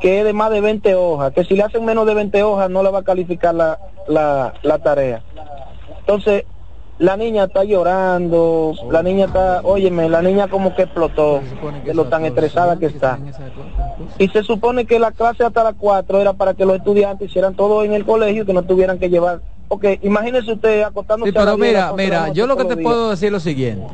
que 0.00 0.20
es 0.20 0.24
de 0.24 0.32
más 0.32 0.50
de 0.50 0.62
20 0.62 0.94
hojas, 0.94 1.32
que 1.34 1.44
si 1.44 1.56
le 1.56 1.62
hacen 1.62 1.84
menos 1.84 2.06
de 2.06 2.14
20 2.14 2.42
hojas 2.42 2.70
no 2.70 2.82
le 2.82 2.90
va 2.90 3.00
a 3.00 3.04
calificar 3.04 3.54
la, 3.54 3.78
la, 4.08 4.54
la 4.62 4.78
tarea. 4.78 5.22
Entonces, 6.00 6.44
la 7.02 7.16
niña 7.16 7.44
está 7.44 7.64
llorando, 7.64 8.74
la 8.88 9.02
niña 9.02 9.24
está, 9.24 9.60
óyeme, 9.64 10.08
la 10.08 10.22
niña 10.22 10.46
como 10.46 10.72
que 10.76 10.82
explotó, 10.82 11.40
de 11.84 11.94
lo 11.94 12.04
tan 12.04 12.24
estresada 12.24 12.78
que 12.78 12.86
está. 12.86 13.18
Y 14.18 14.28
se 14.28 14.44
supone 14.44 14.86
que 14.86 15.00
la 15.00 15.10
clase 15.10 15.42
hasta 15.42 15.64
las 15.64 15.74
4 15.74 16.20
era 16.20 16.32
para 16.32 16.54
que 16.54 16.64
los 16.64 16.76
estudiantes 16.76 17.28
hicieran 17.28 17.56
todo 17.56 17.82
en 17.82 17.92
el 17.92 18.04
colegio 18.04 18.44
y 18.44 18.46
que 18.46 18.52
no 18.52 18.62
tuvieran 18.62 19.00
que 19.00 19.10
llevar. 19.10 19.40
Porque 19.66 19.98
imagínese 20.02 20.52
usted 20.52 20.82
acostándose 20.82 21.32
sí, 21.32 21.36
pero 21.36 21.58
mira, 21.58 21.92
mira, 21.92 22.28
yo 22.32 22.46
lo 22.46 22.56
que 22.56 22.66
te 22.66 22.76
puedo 22.76 23.10
decir 23.10 23.26
es 23.26 23.32
lo 23.32 23.40
siguiente. 23.40 23.92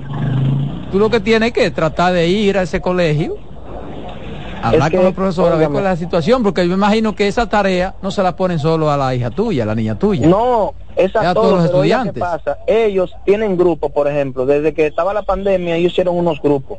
Tú 0.93 0.99
lo 0.99 1.09
que 1.09 1.21
tienes 1.21 1.53
que 1.53 1.71
tratar 1.71 2.13
de 2.13 2.29
ir 2.29 2.59
a 2.59 2.63
ese 2.63 2.83
colegio 2.83 3.39
hablar 4.63 4.93
con 4.93 5.07
el 5.07 5.15
profesor, 5.15 5.53
a 5.53 5.57
ver 5.57 5.69
cuál 5.69 5.85
es 5.85 5.91
la 5.91 5.97
situación, 5.97 6.43
porque 6.43 6.63
yo 6.63 6.69
me 6.69 6.75
imagino 6.75 7.15
que 7.15 7.29
esa 7.29 7.49
tarea 7.49 7.95
no 8.03 8.11
se 8.11 8.23
la 8.23 8.37
ponen 8.37 8.59
solo 8.59 8.91
a 8.91 8.97
la 8.97 9.15
hija 9.15 9.31
tuya, 9.31 9.63
a 9.63 9.67
la 9.67 9.75
niña 9.75 9.99
tuya. 9.99 10.27
No, 10.27 10.75
esa 10.99 11.31
a 11.31 11.35
todos 11.35 11.53
los 11.53 11.65
estudiantes. 11.65 12.15
¿qué 12.15 12.21
pasa? 12.21 12.59
Ellos 12.67 13.17
tienen 13.25 13.57
grupos, 13.57 13.91
por 13.93 14.09
ejemplo, 14.09 14.45
desde 14.45 14.75
que 14.75 14.87
estaba 14.87 15.15
la 15.15 15.23
pandemia 15.23 15.77
ellos 15.77 15.93
hicieron 15.93 16.17
unos 16.17 16.43
grupos. 16.43 16.79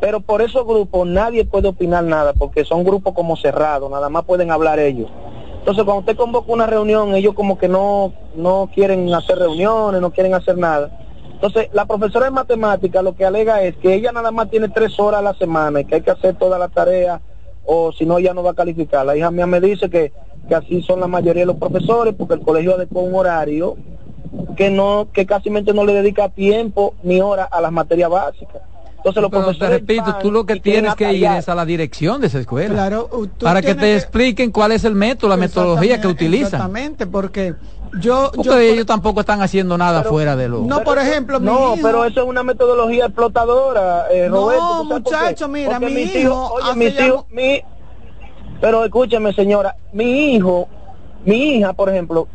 Pero 0.00 0.20
por 0.20 0.40
esos 0.40 0.66
grupos 0.66 1.06
nadie 1.06 1.44
puede 1.44 1.68
opinar 1.68 2.02
nada, 2.04 2.32
porque 2.32 2.64
son 2.64 2.84
grupos 2.84 3.14
como 3.14 3.36
cerrados, 3.36 3.90
nada 3.90 4.08
más 4.08 4.24
pueden 4.24 4.50
hablar 4.50 4.78
ellos. 4.78 5.10
Entonces, 5.58 5.84
cuando 5.84 6.00
usted 6.00 6.16
convoca 6.16 6.50
una 6.50 6.66
reunión, 6.66 7.14
ellos 7.14 7.34
como 7.34 7.58
que 7.58 7.68
no, 7.68 8.14
no 8.34 8.70
quieren 8.74 9.12
hacer 9.12 9.38
reuniones, 9.38 10.00
no 10.00 10.10
quieren 10.10 10.32
hacer 10.32 10.56
nada. 10.56 10.90
Entonces, 11.32 11.68
la 11.72 11.84
profesora 11.84 12.26
de 12.26 12.32
matemática 12.32 13.02
lo 13.02 13.14
que 13.14 13.26
alega 13.26 13.62
es 13.62 13.76
que 13.76 13.92
ella 13.94 14.10
nada 14.10 14.30
más 14.30 14.50
tiene 14.50 14.70
tres 14.70 14.98
horas 14.98 15.20
a 15.20 15.22
la 15.22 15.34
semana 15.34 15.80
y 15.80 15.84
que 15.84 15.96
hay 15.96 16.00
que 16.00 16.10
hacer 16.10 16.34
toda 16.36 16.58
la 16.58 16.68
tarea 16.68 17.20
o 17.72 17.92
si 17.92 18.04
no, 18.04 18.18
ella 18.18 18.34
no 18.34 18.42
va 18.42 18.50
a 18.50 18.54
calificar. 18.54 19.06
La 19.06 19.16
hija 19.16 19.30
mía 19.30 19.46
me 19.46 19.60
dice 19.60 19.88
que, 19.88 20.12
que 20.48 20.54
así 20.54 20.82
son 20.82 21.00
la 21.00 21.06
mayoría 21.06 21.42
de 21.42 21.46
los 21.46 21.56
profesores 21.56 22.14
porque 22.16 22.34
el 22.34 22.40
colegio 22.40 22.74
adecuó 22.74 23.02
un 23.02 23.14
horario 23.14 23.76
que 24.56 24.70
no 24.70 25.08
que 25.12 25.26
casi 25.26 25.50
no 25.50 25.84
le 25.84 25.94
dedica 25.94 26.28
tiempo 26.28 26.94
ni 27.02 27.20
hora 27.20 27.44
a 27.44 27.60
las 27.60 27.72
materias 27.72 28.10
básicas. 28.10 28.62
Entonces 29.00 29.22
los 29.22 29.30
profesores 29.30 29.86
te 29.86 29.94
repito, 29.94 30.18
tú 30.20 30.30
lo 30.30 30.44
que 30.44 30.60
tienes 30.60 30.94
que 30.94 31.10
ir 31.14 31.24
es 31.24 31.48
a 31.48 31.54
la 31.54 31.64
dirección 31.64 32.20
de 32.20 32.26
esa 32.26 32.38
escuela. 32.38 32.74
Claro, 32.74 33.08
para 33.40 33.62
que 33.62 33.74
te 33.74 33.96
expliquen 33.96 34.50
cuál 34.50 34.72
es 34.72 34.84
el 34.84 34.94
método, 34.94 35.30
la 35.30 35.38
metodología 35.38 36.00
que 36.00 36.06
utilizan. 36.06 36.46
Exactamente, 36.46 37.06
porque 37.06 37.54
yo, 37.98 38.30
ellos 38.58 38.86
tampoco 38.86 39.20
están 39.20 39.40
haciendo 39.40 39.78
nada 39.78 40.04
fuera 40.04 40.36
de 40.36 40.48
lo. 40.48 40.60
No, 40.60 40.82
por 40.82 40.98
ejemplo, 40.98 41.40
no, 41.40 41.76
pero 41.82 42.04
eso 42.04 42.20
es 42.20 42.26
una 42.26 42.42
metodología 42.42 43.06
explotadora. 43.06 44.04
Eh, 44.12 44.28
no, 44.28 44.84
muchacho, 44.84 45.48
mira, 45.48 45.80
mi 45.80 45.92
hijo, 45.92 46.52
oye, 46.52 46.76
mi 46.76 46.84
hijo, 46.86 47.26
mi, 47.30 47.62
pero 48.60 48.84
escúcheme, 48.84 49.32
señora, 49.32 49.76
mi 49.92 50.34
hijo, 50.34 50.68
mi 51.24 51.56
hija, 51.56 51.72
por 51.72 51.88
ejemplo, 51.88 52.28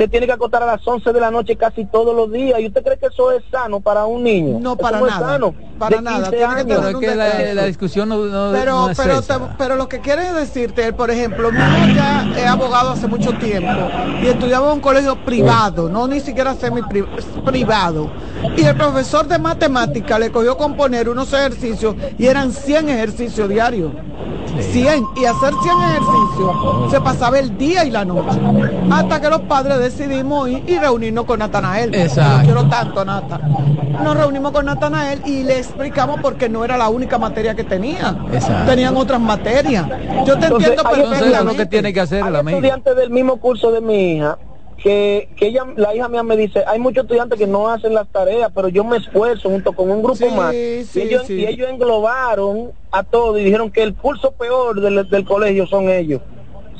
se 0.00 0.08
tiene 0.08 0.24
que 0.24 0.32
acostar 0.32 0.62
a 0.62 0.66
las 0.66 0.80
11 0.88 1.12
de 1.12 1.20
la 1.20 1.30
noche 1.30 1.56
casi 1.56 1.84
todos 1.84 2.16
los 2.16 2.32
días. 2.32 2.58
¿Y 2.58 2.68
usted 2.68 2.82
cree 2.82 2.96
que 2.96 3.08
eso 3.08 3.32
es 3.32 3.42
sano 3.50 3.80
para 3.80 4.06
un 4.06 4.24
niño? 4.24 4.58
No, 4.58 4.74
para 4.74 4.98
nada. 4.98 5.38
para 5.78 6.00
nada. 6.00 6.30
que 6.30 7.54
la, 7.54 7.66
discusión 7.66 8.08
no, 8.08 8.50
pero, 8.50 8.88
pero, 8.96 9.20
pero 9.58 9.76
lo 9.76 9.90
que 9.90 10.00
quiere 10.00 10.32
decirte, 10.32 10.94
por 10.94 11.10
ejemplo, 11.10 11.52
mi 11.52 11.58
hijo 11.58 11.94
ya 11.94 12.32
es 12.34 12.46
abogado 12.46 12.92
hace 12.92 13.08
mucho 13.08 13.34
tiempo 13.34 13.90
y 14.22 14.28
estudiaba 14.28 14.68
en 14.68 14.72
un 14.76 14.80
colegio 14.80 15.22
privado, 15.22 15.90
no 15.90 16.08
ni 16.08 16.20
siquiera 16.20 16.54
semi 16.54 16.80
privado. 17.44 18.10
Y 18.56 18.64
el 18.64 18.76
profesor 18.76 19.28
de 19.28 19.38
matemática 19.38 20.18
le 20.18 20.32
cogió 20.32 20.56
componer 20.56 21.10
unos 21.10 21.30
ejercicios 21.34 21.94
y 22.16 22.26
eran 22.26 22.52
100 22.52 22.88
ejercicios 22.88 23.50
diarios. 23.50 23.92
100 24.58 25.04
y 25.16 25.24
hacer 25.24 25.54
100 25.62 25.76
ejercicios 25.82 26.90
se 26.90 27.00
pasaba 27.00 27.38
el 27.38 27.56
día 27.56 27.84
y 27.84 27.90
la 27.90 28.04
noche 28.04 28.38
hasta 28.90 29.20
que 29.20 29.30
los 29.30 29.40
padres 29.42 29.78
decidimos 29.90 30.48
ir 30.48 30.62
y 30.66 30.78
reunirnos 30.78 31.24
con 31.24 31.38
Natanael. 31.38 31.94
Exacto. 31.94 32.44
quiero 32.44 32.68
tanto 32.68 33.04
Nata. 33.04 33.38
Nos 34.02 34.16
reunimos 34.16 34.52
con 34.52 34.66
Natanael 34.66 35.22
y 35.26 35.42
le 35.42 35.58
explicamos 35.58 36.20
porque 36.22 36.48
no 36.48 36.64
era 36.64 36.76
la 36.76 36.88
única 36.88 37.18
materia 37.18 37.54
que 37.54 37.64
tenía. 37.64 38.16
Tenían 38.66 38.96
otras 38.96 39.20
materias. 39.20 39.86
Yo 40.26 40.38
te 40.38 40.46
entiendo 40.46 40.82
perfectamente. 40.82 41.44
lo 41.44 41.54
que 41.54 41.66
tiene 41.66 41.92
que 41.92 42.00
hacer 42.00 42.22
hay 42.22 42.46
estudiantes 42.46 42.96
del 42.96 43.10
mismo 43.10 43.38
curso 43.38 43.70
de 43.72 43.80
mi 43.80 44.16
hija 44.16 44.38
que, 44.82 45.28
que 45.36 45.48
ella, 45.48 45.66
la 45.76 45.94
hija 45.94 46.08
mía 46.08 46.22
me 46.22 46.36
dice, 46.36 46.64
hay 46.66 46.78
muchos 46.78 47.04
estudiantes 47.04 47.38
que 47.38 47.46
no 47.46 47.68
hacen 47.68 47.92
las 47.92 48.08
tareas, 48.08 48.50
pero 48.54 48.68
yo 48.68 48.82
me 48.82 48.96
esfuerzo 48.96 49.50
junto 49.50 49.72
con 49.72 49.90
un 49.90 50.02
grupo 50.02 50.26
más. 50.30 50.54
y, 50.54 50.86
ellos, 50.94 51.28
y, 51.28 51.44
ellos, 51.44 51.68
englobaron 51.68 52.72
a 52.90 53.02
todos 53.02 53.38
y 53.38 53.44
dijeron 53.44 53.70
que 53.70 53.82
el 53.82 53.94
curso 53.94 54.32
peor 54.32 54.80
del, 54.80 55.08
del 55.08 55.24
colegio 55.26 55.66
son 55.66 55.90
ellos. 55.90 56.22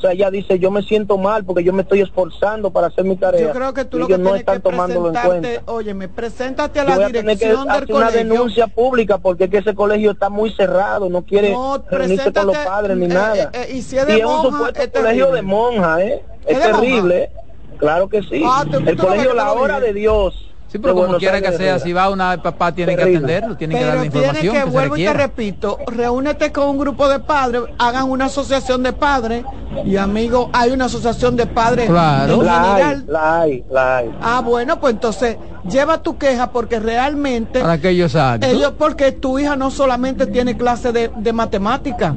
O 0.01 0.05
sea, 0.05 0.13
ella 0.13 0.31
dice, 0.31 0.57
yo 0.57 0.71
me 0.71 0.81
siento 0.81 1.19
mal 1.19 1.45
porque 1.45 1.63
yo 1.63 1.73
me 1.73 1.83
estoy 1.83 2.01
esforzando 2.01 2.71
para 2.71 2.87
hacer 2.87 3.03
mi 3.05 3.17
tarea. 3.17 3.39
Yo 3.39 3.51
creo 3.51 3.71
que 3.71 3.85
tú 3.85 3.99
lo 3.99 4.07
que 4.07 4.17
no 4.17 4.33
están 4.33 4.59
tomándolo 4.59 5.09
en 5.09 5.15
cuenta. 5.15 5.49
Oye, 5.67 5.93
me 5.93 6.09
preséntate 6.09 6.79
a 6.79 6.85
la 6.85 7.05
dirección 7.05 7.67
del 7.67 7.85
colegio. 7.85 7.95
una 7.97 8.09
denuncia 8.09 8.65
pública 8.65 9.19
porque 9.19 9.43
es 9.43 9.51
que 9.51 9.59
ese 9.59 9.75
colegio 9.75 10.09
está 10.09 10.31
muy 10.31 10.51
cerrado, 10.53 11.07
no 11.07 11.21
quiere 11.21 11.55
reunirse 11.91 12.33
con 12.33 12.47
los 12.47 12.57
padres 12.57 12.97
ni 12.97 13.05
eh, 13.05 13.09
nada. 13.09 13.43
Eh, 13.43 13.49
eh, 13.53 13.75
y 13.75 13.83
si 13.83 13.95
es 13.95 14.07
de 14.07 14.23
monja, 14.23 14.39
es 14.39 14.43
un 14.43 14.51
supuesto 14.51 14.91
colegio 14.91 15.31
de 15.33 15.41
monja, 15.43 16.03
¿eh? 16.03 16.23
Es, 16.47 16.59
terrible. 16.59 17.29
Claro 17.77 18.09
que 18.09 18.23
sí. 18.23 18.41
Ah, 18.43 18.65
el 18.71 18.97
colegio 18.97 19.35
La 19.35 19.53
Hora 19.53 19.79
de 19.79 19.93
Dios. 19.93 20.50
Sí, 20.71 20.79
pero 20.79 20.95
como 20.95 21.17
quiera 21.17 21.41
que 21.41 21.51
sea, 21.51 21.79
si 21.79 21.91
va 21.91 22.09
una 22.09 22.41
papá 22.41 22.71
tiene 22.71 22.95
que 22.95 23.01
atenderlo, 23.01 23.57
tiene 23.57 23.77
que 23.77 23.83
darle 23.83 24.05
información. 24.05 24.55
Que, 24.55 24.61
que 24.61 24.65
vuelvo 24.69 24.95
y 24.95 25.03
te 25.03 25.11
repito, 25.11 25.79
reúnete 25.85 26.53
con 26.53 26.69
un 26.69 26.77
grupo 26.77 27.09
de 27.09 27.19
padres, 27.19 27.63
hagan 27.77 28.09
una 28.09 28.25
asociación 28.25 28.81
de 28.81 28.93
padres 28.93 29.43
y 29.83 29.97
amigo, 29.97 30.49
hay 30.53 30.71
una 30.71 30.85
asociación 30.85 31.35
de 31.35 31.45
padres 31.45 31.89
claro. 31.89 32.41
la 32.41 32.75
Hay, 32.75 33.03
la 33.05 33.41
hay, 33.41 33.65
la 33.69 33.97
hay. 33.97 34.11
Ah, 34.21 34.41
bueno, 34.45 34.79
pues 34.79 34.93
entonces 34.93 35.35
lleva 35.69 36.01
tu 36.01 36.17
queja 36.17 36.51
porque 36.51 36.79
realmente 36.79 37.59
para 37.59 37.77
que 37.77 37.89
ellos 37.89 38.15
hagan. 38.15 38.49
Ellos 38.49 38.71
porque 38.77 39.11
tu 39.11 39.39
hija 39.39 39.57
no 39.57 39.71
solamente 39.71 40.25
tiene 40.25 40.55
clase 40.55 40.93
de, 40.93 41.11
de 41.17 41.33
matemática, 41.33 42.15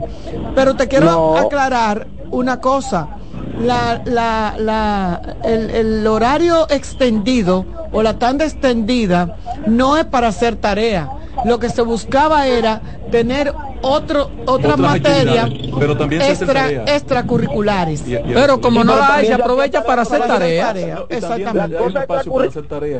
pero 0.54 0.76
te 0.76 0.86
quiero 0.86 1.36
aclarar 1.36 2.06
una 2.30 2.60
cosa 2.60 3.08
la, 3.60 4.02
la, 4.04 4.54
la, 4.58 5.36
el, 5.44 5.70
el, 5.70 6.06
horario 6.06 6.66
extendido 6.70 7.64
o 7.92 8.02
la 8.02 8.18
tanda 8.18 8.44
extendida 8.44 9.36
no 9.66 9.96
es 9.96 10.04
para 10.04 10.28
hacer 10.28 10.56
tarea. 10.56 11.08
Lo 11.44 11.58
que 11.58 11.68
se 11.68 11.82
buscaba 11.82 12.46
era 12.46 12.80
tener 13.10 13.52
otro, 13.84 14.30
otra 14.46 14.76
materia 14.76 15.48
pero 15.78 15.96
también 15.96 16.22
extra, 16.22 16.70
extracurriculares. 16.70 18.04
pero 18.32 18.60
como 18.60 18.84
no 18.84 18.96
la 18.96 19.16
hay, 19.16 19.26
se 19.26 19.34
aprovecha 19.34 19.84
para 19.84 20.02
hacer 20.02 20.20
tareas. 20.22 20.76
Exactamente. 21.08 21.78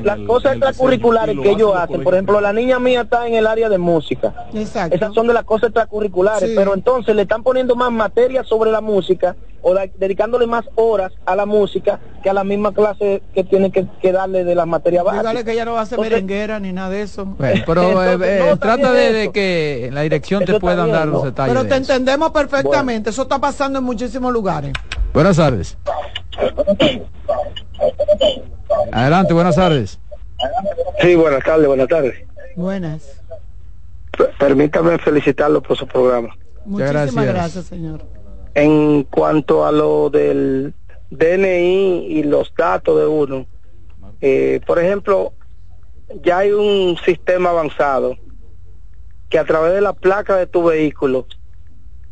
Las 0.02 0.18
cosas 0.20 0.52
extracurriculares 0.54 1.38
que 1.38 1.50
ellos 1.50 1.74
hacen, 1.74 2.02
por 2.02 2.14
ejemplo, 2.14 2.40
la 2.40 2.52
niña 2.52 2.78
mía 2.78 3.02
está 3.02 3.26
en 3.26 3.34
el 3.34 3.46
área 3.46 3.68
de 3.68 3.78
música. 3.78 4.46
Exacto. 4.52 4.94
Esas 4.94 5.14
son 5.14 5.26
de 5.26 5.34
las 5.34 5.44
cosas 5.44 5.68
extracurriculares, 5.68 6.50
pero 6.54 6.74
entonces 6.74 7.14
le 7.14 7.22
están 7.22 7.42
poniendo 7.42 7.74
más 7.76 7.90
materia 7.90 8.44
sobre 8.44 8.70
la 8.70 8.80
música 8.80 9.36
o 9.64 9.74
dedicándole 9.96 10.46
más 10.46 10.66
horas 10.74 11.12
a 11.24 11.34
la 11.34 11.46
música 11.46 11.98
que 12.22 12.28
a 12.28 12.34
la 12.34 12.44
misma 12.44 12.72
clase 12.72 13.22
que 13.34 13.44
tiene 13.44 13.72
que, 13.72 14.12
darle 14.12 14.44
de 14.44 14.54
las 14.54 14.66
materias 14.66 15.04
básicas. 15.04 15.24
Dígale 15.24 15.44
que 15.44 15.52
ella 15.52 15.64
no 15.64 15.72
va 15.72 15.80
a 15.80 15.86
ser 15.86 15.98
merenguera 15.98 16.60
ni 16.60 16.72
nada 16.72 16.90
de 16.90 17.00
eso. 17.00 17.34
pero 17.66 18.04
eh, 18.04 18.18
eh, 18.22 18.56
trata 18.60 18.92
de, 18.92 19.30
que 19.32 19.88
la 19.92 20.02
dirección 20.02 20.44
te 20.44 20.60
puedan 20.74 20.92
dar 20.92 21.08
los 21.08 21.24
detalles. 21.24 21.54
Pero 21.54 21.68
te 21.68 21.76
entendemos 21.76 22.30
perfectamente, 22.30 23.10
eso 23.10 23.22
está 23.22 23.38
pasando 23.38 23.78
en 23.78 23.84
muchísimos 23.84 24.32
lugares. 24.32 24.72
Buenas 25.12 25.36
tardes. 25.36 25.76
Adelante, 28.92 29.34
buenas 29.34 29.56
tardes. 29.56 29.98
Sí, 31.00 31.14
buenas 31.14 31.42
tardes, 31.44 31.66
buenas 31.66 31.88
tardes. 31.88 32.14
Buenas. 32.56 33.20
permítame 34.38 34.98
felicitarlo 34.98 35.62
por 35.62 35.76
su 35.76 35.86
programa. 35.86 36.36
Muchísimas 36.64 37.26
gracias 37.26 37.66
señor 37.66 38.02
en 38.54 39.02
cuanto 39.04 39.66
a 39.66 39.72
lo 39.72 40.10
del 40.10 40.74
DNI 41.10 42.06
y 42.08 42.22
los 42.22 42.52
datos 42.56 42.98
de 42.98 43.06
uno. 43.06 43.46
Eh, 44.20 44.60
por 44.66 44.78
ejemplo, 44.78 45.32
ya 46.22 46.38
hay 46.38 46.52
un 46.52 46.96
sistema 47.04 47.50
avanzado 47.50 48.16
que 49.34 49.40
a 49.40 49.44
través 49.44 49.74
de 49.74 49.80
la 49.80 49.94
placa 49.94 50.36
de 50.36 50.46
tu 50.46 50.62
vehículo 50.62 51.26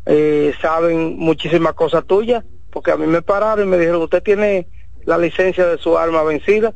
eh, 0.07 0.53
saben 0.61 1.17
muchísimas 1.17 1.75
cosas 1.75 2.05
tuyas, 2.05 2.43
porque 2.69 2.91
a 2.91 2.97
mí 2.97 3.07
me 3.07 3.23
pararon 3.23 3.65
y 3.65 3.71
me 3.71 3.79
dijeron, 3.79 4.03
usted 4.03 4.25
tiene 4.25 4.67
la 5.05 5.19
licencia 5.19 5.65
de 5.69 5.79
su 5.79 5.97
arma 5.97 6.25
vencida. 6.25 6.75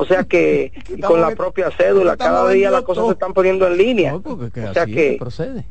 O 0.00 0.06
sea 0.06 0.24
que 0.24 0.72
con 1.06 1.20
la 1.20 1.34
propia 1.34 1.70
cédula, 1.76 2.16
cada 2.16 2.48
día 2.48 2.70
las 2.70 2.82
cosas 2.82 3.04
se 3.04 3.12
están 3.12 3.34
poniendo 3.34 3.66
en 3.66 3.76
línea. 3.76 4.14
o 4.14 4.72
sea 4.72 4.86
que 4.86 5.20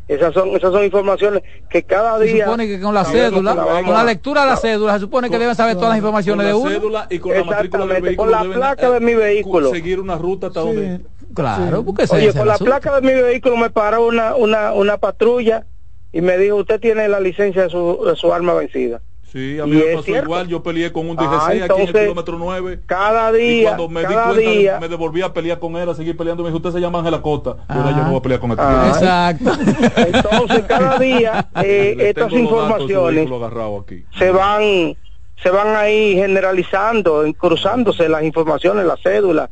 esas 0.07 0.33
son 0.35 0.49
esas 0.49 0.71
son 0.71 0.83
informaciones 0.83 1.41
que 1.67 1.81
cada 1.81 2.19
día... 2.19 2.35
Se 2.35 2.43
supone 2.43 2.67
que 2.67 2.79
con 2.79 2.93
la 2.93 3.05
cédula, 3.05 3.55
con 3.55 3.93
la 3.93 4.03
lectura 4.03 4.41
de 4.41 4.47
la 4.51 4.57
cédula, 4.57 4.93
se 4.93 4.99
supone 4.99 5.31
que 5.31 5.39
deben 5.39 5.55
saber 5.55 5.75
todas 5.75 5.89
las 5.89 5.97
informaciones 5.97 6.45
de 6.45 6.53
uno. 6.53 6.69
Cédula 6.69 7.07
y 7.09 7.17
con 7.17 7.33
la 7.33 7.43
matrícula 7.43 7.85
del 7.87 8.01
vehículo 8.03 8.31
con 8.31 8.49
la 8.49 8.55
placa 8.55 8.91
de 8.91 8.99
mi 8.99 9.15
vehículo. 9.15 9.71
Seguir 9.71 9.99
una 9.99 10.15
ruta 10.15 10.47
hasta 10.47 10.59
donde... 10.59 11.01
Claro, 11.33 11.83
porque 11.83 12.05
Oye, 12.09 12.31
con 12.31 12.47
la 12.47 12.57
placa 12.57 12.99
de 12.99 13.01
mi 13.01 13.19
vehículo 13.19 13.57
me 13.57 13.71
paró 13.71 14.05
una, 14.05 14.35
una, 14.35 14.73
una 14.73 14.97
patrulla 14.97 15.65
y 16.11 16.21
me 16.21 16.37
dijo, 16.37 16.57
usted 16.57 16.79
tiene 16.79 17.07
la 17.07 17.19
licencia 17.19 17.63
de 17.63 17.69
su, 17.69 18.03
de 18.05 18.15
su 18.15 18.31
arma 18.31 18.53
vencida. 18.53 19.01
Sí, 19.31 19.59
a 19.59 19.65
mí 19.65 19.75
me 19.75 19.95
pasó 19.95 20.15
igual, 20.15 20.47
yo 20.47 20.63
peleé 20.63 20.91
con 20.91 21.07
un 21.07 21.15
DGC 21.15 21.31
ah, 21.31 21.47
aquí 21.47 21.81
en 21.81 21.87
el 21.87 21.93
kilómetro 21.93 22.37
9. 22.39 22.79
Cada 22.87 23.31
día, 23.31 23.61
y 23.61 23.63
cuando 23.63 23.89
me 23.89 24.01
di 24.01 24.07
cuenta, 24.07 24.79
me 24.79 24.87
devolví 24.87 25.21
a 25.21 25.31
pelear 25.31 25.59
con 25.59 25.75
él, 25.75 25.87
a 25.87 25.93
seguir 25.93 26.17
peleando, 26.17 26.41
me 26.41 26.49
dijo, 26.49 26.57
usted 26.57 26.71
se 26.71 26.81
llama 26.81 26.99
Ángela 26.99 27.21
Costa, 27.21 27.57
y 27.69 27.73
ahora 27.73 27.91
yo 27.91 27.97
no 27.97 28.09
voy 28.09 28.19
a 28.19 28.21
pelear 28.21 28.39
con 28.39 28.51
él. 28.51 28.57
Ah, 28.59 28.91
exacto. 28.91 29.51
Entonces, 29.97 30.63
cada 30.67 30.97
día, 30.99 31.47
eh, 31.63 31.95
estas 31.99 32.33
informaciones 32.33 33.29
se 34.17 34.31
van 34.31 34.95
se 35.41 35.49
van 35.51 35.75
ahí 35.75 36.15
generalizando, 36.15 37.23
cruzándose 37.37 38.09
las 38.09 38.23
informaciones, 38.23 38.85
las 38.85 39.01
cédulas. 39.01 39.49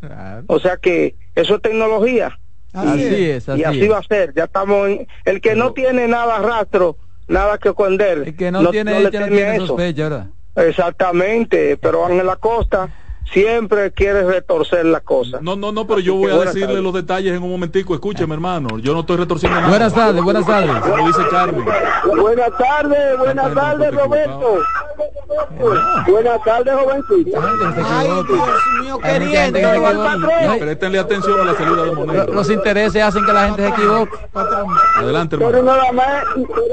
O 0.48 0.60
sea 0.60 0.78
que 0.78 1.16
eso 1.36 1.56
es 1.56 1.62
tecnología. 1.62 2.38
Así 2.74 3.30
es, 3.32 3.48
y 3.48 3.64
así 3.64 3.88
va 3.88 4.00
a 4.00 4.04
ser. 4.04 4.34
Ya 4.36 4.46
estamos 4.46 4.90
en, 4.90 5.08
el 5.26 5.40
que 5.40 5.56
no 5.56 5.72
tiene 5.72 6.08
nada 6.08 6.40
rastro 6.40 6.98
nada 7.28 7.58
que 7.58 7.70
esconder. 7.70 8.24
El 8.28 8.36
que 8.36 8.52
no, 8.52 8.70
tiene, 8.70 9.04
no 9.04 9.10
tiene 9.10 9.58
sospecha, 9.58 10.04
¿verdad? 10.04 10.28
Exactamente, 10.56 11.78
pero 11.78 12.06
Ángel 12.06 12.28
Costa 12.40 12.90
siempre 13.32 13.92
quiere 13.92 14.24
retorcer 14.24 14.86
las 14.86 15.02
cosas. 15.02 15.42
No, 15.42 15.56
no, 15.56 15.72
no, 15.72 15.86
pero 15.86 16.00
yo 16.00 16.16
voy 16.16 16.32
a 16.32 16.38
decirle 16.38 16.82
los 16.82 16.94
detalles 16.94 17.36
en 17.36 17.44
un 17.44 17.52
momentico. 17.52 17.94
Escúcheme, 17.94 18.34
hermano. 18.34 18.80
Yo 18.80 18.94
no 18.94 19.02
estoy 19.02 19.18
retorciendo 19.18 19.60
nada. 19.60 19.70
Buenas 19.70 19.94
tardes, 19.94 20.24
buenas 20.24 20.46
tardes. 20.46 20.98
Lo 20.98 21.08
dice 21.08 21.22
Carmen. 21.30 21.66
Buenas 22.20 22.58
tardes, 22.58 23.18
buenas 23.18 23.54
tardes, 23.54 23.94
Roberto. 23.94 24.60
Buenas 26.08 26.44
tardes, 26.44 26.74
jovencito. 26.74 27.42
Ay, 27.42 28.08
Dios 28.08 28.62
mío, 28.82 29.00
queriendo. 29.00 29.60
Préstenle 30.60 31.00
atención 31.00 31.42
a 31.42 31.44
la 31.46 31.54
salida 31.56 31.84
del 31.84 31.96
momento. 31.96 32.34
Los 32.34 32.50
intereses 32.50 33.04
hacen 33.04 33.26
que 33.26 33.34
la 33.34 33.46
gente 33.48 33.64
se 33.64 33.70
equivoque. 33.70 34.18
Adelante, 34.96 35.36
hermano. 35.36 35.52
Pero, 35.52 35.64
nada 35.64 35.92
más, 35.92 36.24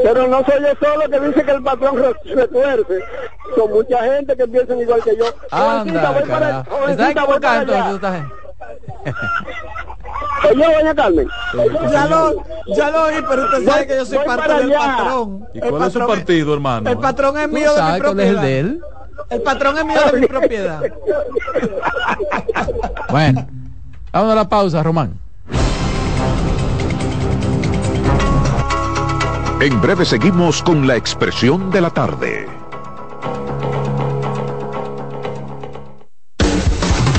pero 0.02 0.28
no 0.28 0.44
soy 0.44 0.62
yo 0.62 0.86
solo 0.86 1.10
que 1.10 1.20
dice 1.20 1.44
que 1.44 1.50
el 1.50 1.62
patrón 1.62 2.02
retuerce. 2.24 3.04
Son 3.56 3.70
mucha 3.70 4.02
gente 4.04 4.36
que 4.36 4.48
piensan 4.48 4.78
igual 4.80 5.02
que 5.02 5.16
yo. 5.16 5.24
Anda, 5.50 6.64
Está 6.88 7.10
equivocado 7.10 7.62
entonces 7.62 8.22
yo, 10.52 10.72
doña 10.78 10.94
Carmen. 10.94 11.28
ya 11.90 12.06
lo, 12.06 12.44
ya 12.76 12.90
lo 12.90 13.04
oí, 13.04 13.14
pero 13.28 13.44
usted 13.44 13.64
sabe 13.64 13.86
que 13.86 13.96
yo 13.96 14.06
soy 14.06 14.18
parte 14.24 14.54
del 14.54 14.72
patrón. 14.72 15.46
¿Y 15.54 15.60
cuál 15.60 15.82
es 15.82 15.92
su 15.92 15.98
partido, 16.00 16.54
hermano? 16.54 16.90
El 16.90 16.98
patrón 16.98 17.38
es 17.38 17.48
mío 17.48 17.74
de 17.74 17.82
mi 17.92 17.98
propiedad. 18.00 18.24
Es 18.24 18.30
el 18.30 18.40
de 18.40 18.60
él? 18.60 18.80
El 19.30 19.42
patrón 19.42 19.78
es 19.78 19.84
mío 19.84 20.00
de 20.12 20.20
mi 20.20 20.26
propiedad. 20.26 20.82
bueno, 23.10 23.46
vamos 24.12 24.32
a 24.32 24.34
la 24.34 24.48
pausa, 24.48 24.82
Román. 24.82 25.18
En 29.60 29.80
breve 29.80 30.04
seguimos 30.04 30.62
con 30.62 30.86
la 30.86 30.96
expresión 30.96 31.70
de 31.70 31.80
la 31.80 31.90
tarde. 31.90 32.46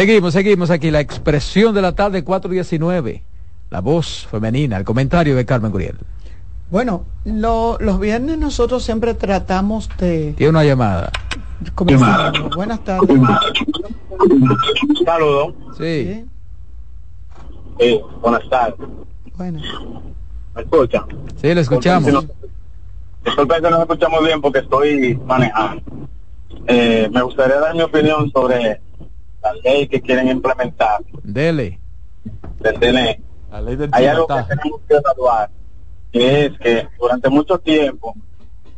Seguimos, 0.00 0.32
seguimos 0.32 0.70
aquí. 0.70 0.90
La 0.90 1.00
expresión 1.00 1.74
de 1.74 1.82
la 1.82 1.92
tarde 1.92 2.24
419. 2.24 3.22
La 3.68 3.80
voz 3.82 4.26
femenina, 4.30 4.78
el 4.78 4.84
comentario 4.84 5.36
de 5.36 5.44
Carmen 5.44 5.70
Guriel. 5.70 5.98
Bueno, 6.70 7.04
los 7.26 8.00
viernes 8.00 8.38
nosotros 8.38 8.82
siempre 8.82 9.12
tratamos 9.12 9.90
de... 9.98 10.32
Tiene 10.38 10.48
una 10.52 10.64
llamada. 10.64 11.12
Buenas 12.56 12.82
tardes. 12.82 13.10
Saludos. 15.04 15.54
Sí. 15.76 16.24
sí. 17.78 18.00
buenas 18.22 18.48
tardes. 18.48 18.88
Bueno. 19.36 19.60
¿Me 20.54 20.62
escuchan? 20.62 21.04
Sí, 21.42 21.54
le 21.54 21.60
escuchamos. 21.60 22.26
Disculpe 23.22 23.54
que 23.56 23.70
no 23.70 23.76
me 23.76 23.82
escuchamos 23.82 24.24
bien 24.24 24.40
porque 24.40 24.60
estoy 24.60 25.20
manejando. 25.26 25.82
Eh, 26.68 27.06
me 27.12 27.20
gustaría 27.20 27.60
dar 27.60 27.74
mi 27.74 27.82
opinión 27.82 28.30
sobre 28.30 28.80
la 29.42 29.52
ley 29.54 29.88
que 29.88 30.00
quieren 30.00 30.28
implementar. 30.28 31.02
Dele. 31.22 31.78
Del 32.58 32.78
DNE. 32.78 33.20
La 33.50 33.60
ley 33.60 33.76
del 33.76 33.90
Hay 33.92 34.06
algo 34.06 34.26
que 34.26 34.42
tenemos 34.54 34.80
que 34.88 34.94
evaluar, 34.94 35.50
que 36.12 36.44
es 36.44 36.58
que 36.58 36.88
durante 36.98 37.28
mucho 37.28 37.58
tiempo, 37.58 38.14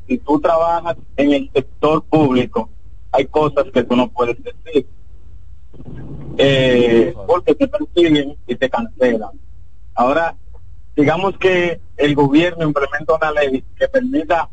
si 0.07 0.19
tú 0.19 0.41
trabajas 0.41 0.97
en 1.17 1.33
el 1.33 1.51
sector 1.53 2.03
público, 2.05 2.71
hay 3.11 3.27
cosas 3.27 3.67
que 3.73 3.85
tú 3.85 3.97
no 3.97 4.11
puedes 4.11 4.37
decir. 4.43 4.87
Eh, 6.39 7.15
porque 7.27 7.55
te 7.55 7.69
persiguen 7.69 8.37
y 8.47 8.55
te 8.57 8.71
cancelan. 8.71 9.33
Ahora, 9.95 10.37
digamos 10.97 11.37
que 11.39 11.81
el 11.97 12.15
gobierno 12.15 12.65
implementa 12.65 13.15
una 13.15 13.33
ley 13.33 13.65
que 13.77 13.89
permita 13.89 14.49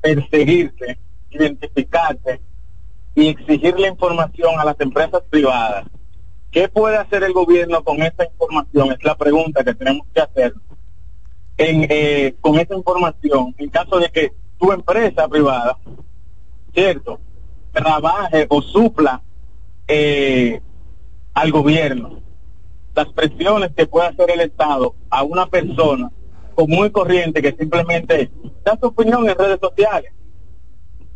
perseguirte, 0.00 0.98
identificarte 1.30 2.40
y 3.20 3.28
exigir 3.28 3.78
la 3.78 3.88
información 3.88 4.58
a 4.58 4.64
las 4.64 4.80
empresas 4.80 5.22
privadas. 5.28 5.84
¿Qué 6.50 6.68
puede 6.68 6.96
hacer 6.96 7.22
el 7.22 7.32
gobierno 7.32 7.84
con 7.84 8.02
esta 8.02 8.24
información? 8.24 8.92
Es 8.92 9.04
la 9.04 9.14
pregunta 9.16 9.62
que 9.62 9.74
tenemos 9.74 10.06
que 10.12 10.20
hacer. 10.20 10.54
En, 11.56 11.86
eh, 11.90 12.34
con 12.40 12.58
esta 12.58 12.74
información, 12.74 13.54
en 13.58 13.68
caso 13.68 13.98
de 13.98 14.08
que 14.08 14.32
tu 14.58 14.72
empresa 14.72 15.28
privada, 15.28 15.76
¿cierto?, 16.72 17.20
trabaje 17.72 18.46
o 18.48 18.62
supla 18.62 19.22
eh, 19.86 20.60
al 21.34 21.52
gobierno. 21.52 22.20
Las 22.94 23.08
presiones 23.12 23.70
que 23.76 23.86
puede 23.86 24.08
hacer 24.08 24.30
el 24.30 24.40
Estado 24.40 24.94
a 25.08 25.22
una 25.22 25.46
persona 25.46 26.10
común 26.54 26.86
y 26.86 26.90
corriente 26.90 27.42
que 27.42 27.52
simplemente 27.52 28.30
da 28.64 28.76
su 28.80 28.86
opinión 28.86 29.28
en 29.28 29.36
redes 29.36 29.60
sociales. 29.60 30.12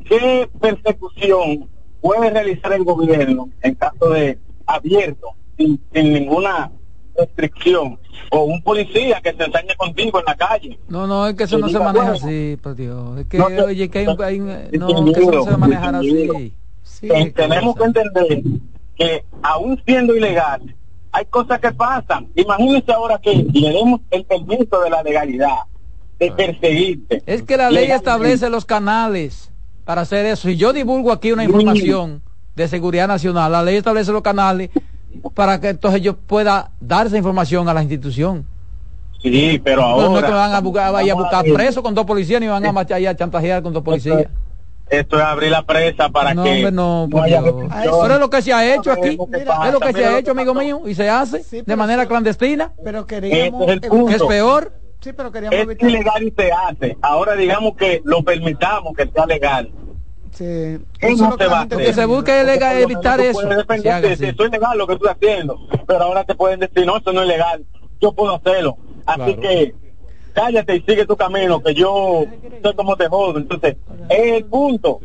¿Qué 0.05 0.49
persecución 0.61 1.69
puede 2.05 2.29
realizar 2.29 2.71
el 2.75 2.85
gobierno 2.85 3.49
en 3.63 3.75
caso 3.77 4.11
de 4.11 4.39
abierto, 4.67 5.29
sin, 5.57 5.81
ninguna 5.95 6.71
restricción, 7.17 7.99
o 8.31 8.45
un 8.45 8.63
policía 8.63 9.23
que 9.23 9.33
se 9.33 9.43
ensañe 9.43 9.75
contigo 9.75 10.19
en 10.19 10.25
la 10.27 10.35
calle. 10.35 10.79
No, 10.87 11.07
no, 11.07 11.27
es 11.27 11.35
que 11.35 11.45
eso 11.45 11.57
no 11.57 11.67
se 11.67 11.79
maneja 11.79 12.13
así, 12.13 12.59
por 12.63 12.77
Dios. 12.77 13.21
Es 13.21 13.27
que, 13.27 13.41
oye, 13.41 13.89
que 13.89 14.01
hay, 14.01 14.07
hay 14.07 14.39
no, 14.39 14.87
que 14.87 15.21
eso 15.23 15.33
no 15.33 15.45
se 15.45 15.49
va 15.49 15.55
a 15.55 15.57
manejar 15.57 15.95
así. 15.95 16.53
Sí, 16.83 17.09
tenemos 17.35 17.75
que 17.75 17.85
entender 17.85 18.43
que 18.97 19.25
aún 19.41 19.81
siendo 19.87 20.15
ilegal, 20.15 20.75
hay 21.11 21.25
cosas 21.25 21.59
que 21.59 21.73
pasan. 21.73 22.29
Imagínense 22.35 22.93
ahora 22.93 23.19
que 23.19 23.35
le 23.35 23.71
demos 23.71 24.03
el 24.11 24.25
permiso 24.27 24.79
de 24.83 24.91
la 24.91 25.03
legalidad, 25.03 25.61
de 26.19 26.31
perseguirte. 26.33 27.23
Es 27.25 27.43
que 27.45 27.57
la 27.57 27.71
ley 27.71 27.91
establece 27.91 28.51
los 28.51 28.67
canales 28.67 29.54
para 29.85 30.03
hacer 30.03 30.27
eso. 30.27 30.49
Si 30.49 30.57
yo 30.57 30.73
divulgo 30.73 31.13
aquí 31.13 31.33
una 31.33 31.45
información 31.45 32.23
de 32.57 32.69
seguridad 32.69 33.09
nacional, 33.09 33.53
la 33.53 33.63
ley 33.63 33.77
establece 33.77 34.13
los 34.13 34.23
canales 34.23 34.71
para 35.35 35.61
que 35.61 35.69
entonces 35.71 36.03
yo 36.03 36.17
pueda 36.17 36.71
dar 36.81 37.07
esa 37.07 37.17
información 37.17 37.69
a 37.69 37.75
la 37.75 37.83
institución. 37.83 38.47
Sí, 39.23 39.61
pero 39.65 39.83
ahora... 39.83 40.09
No, 40.09 40.19
es 40.19 40.25
que 40.25 40.31
van 40.33 40.55
a 40.55 40.61
buscar, 40.61 40.93
vaya 40.93 41.13
a 41.13 41.17
buscar 41.17 41.45
preso 41.45 41.83
con 41.83 41.95
dos 41.95 42.05
policías 42.05 42.41
ni 42.41 42.47
van 42.47 42.65
a 42.65 42.73
marchar 42.73 43.05
a 43.05 43.17
chantajear 43.17 43.63
con 43.63 43.73
dos 43.73 43.83
policías. 43.83 44.27
Esto 44.91 45.17
es 45.17 45.23
abrir 45.25 45.51
la 45.51 45.63
presa 45.63 46.11
para 46.11 46.35
no, 46.35 46.45
que... 46.45 46.71
no, 46.71 47.09
no 47.09 47.23
Pero 47.23 48.15
es 48.15 48.21
lo 48.21 48.29
que 48.29 48.43
se 48.43 48.53
ha 48.53 48.75
hecho 48.75 48.93
aquí. 48.93 49.19
Es 49.67 49.73
lo 49.73 49.81
que 49.81 49.93
se 49.93 50.05
ha 50.05 50.19
hecho, 50.19 50.33
amigo 50.33 50.55
mío, 50.55 50.83
y 50.87 50.95
se 50.95 51.09
hace 51.09 51.63
de 51.63 51.77
manera 51.77 52.07
clandestina. 52.07 52.73
Pero 52.85 53.07
queríamos... 53.07 53.67
es, 53.67 53.71
el 53.71 53.81
punto. 53.81 54.15
es 54.15 54.23
peor. 54.23 54.73
Sí, 55.05 55.13
pero 55.13 55.31
queríamos 55.31 55.59
es 55.59 55.83
ilegal 55.83 56.23
y 56.23 56.31
se 56.31 56.51
hace. 56.51 56.97
Ahora 57.03 57.37
digamos 57.37 57.77
que 57.77 58.01
lo 58.07 58.23
permitamos 58.23 58.97
que 58.97 59.07
sea 59.07 59.27
legal. 59.27 59.71
Sí. 60.31 60.79
Eso 60.99 61.29
no 61.29 61.37
te 61.37 61.47
va 61.47 61.61
a 61.61 61.65
Lo 61.67 61.77
que 61.77 61.93
se 61.93 62.07
busca 62.07 62.41
es 62.41 62.47
legal, 62.47 62.79
evitar 62.79 63.21
eso. 63.21 63.39
Si 64.17 64.25
eso 64.25 64.45
es 64.47 64.51
legal 64.51 64.79
lo 64.79 64.87
que 64.87 64.97
tú 64.97 65.05
estás 65.05 65.19
haciendo, 65.19 65.59
pero 65.87 66.05
ahora 66.05 66.25
te 66.25 66.35
pueden 66.35 66.61
decir, 66.61 66.87
no, 66.87 66.97
eso 66.97 67.13
no 67.13 67.21
es 67.21 67.29
legal, 67.29 67.67
yo 68.01 68.13
puedo 68.13 68.35
hacerlo. 68.35 68.79
Así 69.05 69.35
que 69.35 69.75
cállate 70.33 70.77
y 70.77 70.81
sigue 70.81 71.05
tu 71.05 71.19
camino, 71.19 71.63
que 71.63 71.75
yo 71.75 72.25
sé 72.63 72.75
cómo 72.75 72.97
te 72.97 73.07
jodo. 73.07 73.39
Entonces, 73.39 73.77
es 74.09 74.33
el 74.33 74.47
punto. 74.47 75.01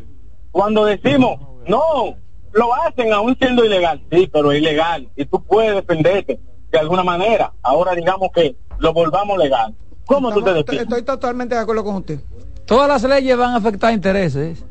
Cuando 0.52 0.86
decimos, 0.86 1.42
no, 1.68 2.16
lo 2.54 2.74
hacen 2.74 3.12
aún 3.12 3.36
siendo 3.38 3.66
ilegal, 3.66 4.02
sí, 4.10 4.30
pero 4.32 4.54
es 4.54 4.60
ilegal 4.60 5.10
y 5.18 5.26
tú 5.26 5.44
puedes 5.44 5.76
defenderte 5.76 6.40
de 6.72 6.80
alguna 6.80 7.04
manera. 7.04 7.52
Ahora 7.62 7.96
digamos 7.96 8.32
que 8.32 8.56
lo 8.78 8.94
volvamos 8.94 9.38
legal. 9.38 9.76
¿Cómo 10.10 10.34
tú 10.34 10.42
te 10.42 10.54
defiendes? 10.54 10.88
Estoy 10.88 11.04
totalmente 11.04 11.54
de 11.54 11.62
acuerdo 11.62 11.84
con 11.84 11.98
usted. 11.98 12.20
Todas 12.66 12.88
las 12.88 13.04
leyes 13.04 13.38
van 13.38 13.54
a 13.54 13.58
afectar 13.58 13.94
intereses. 13.94 14.66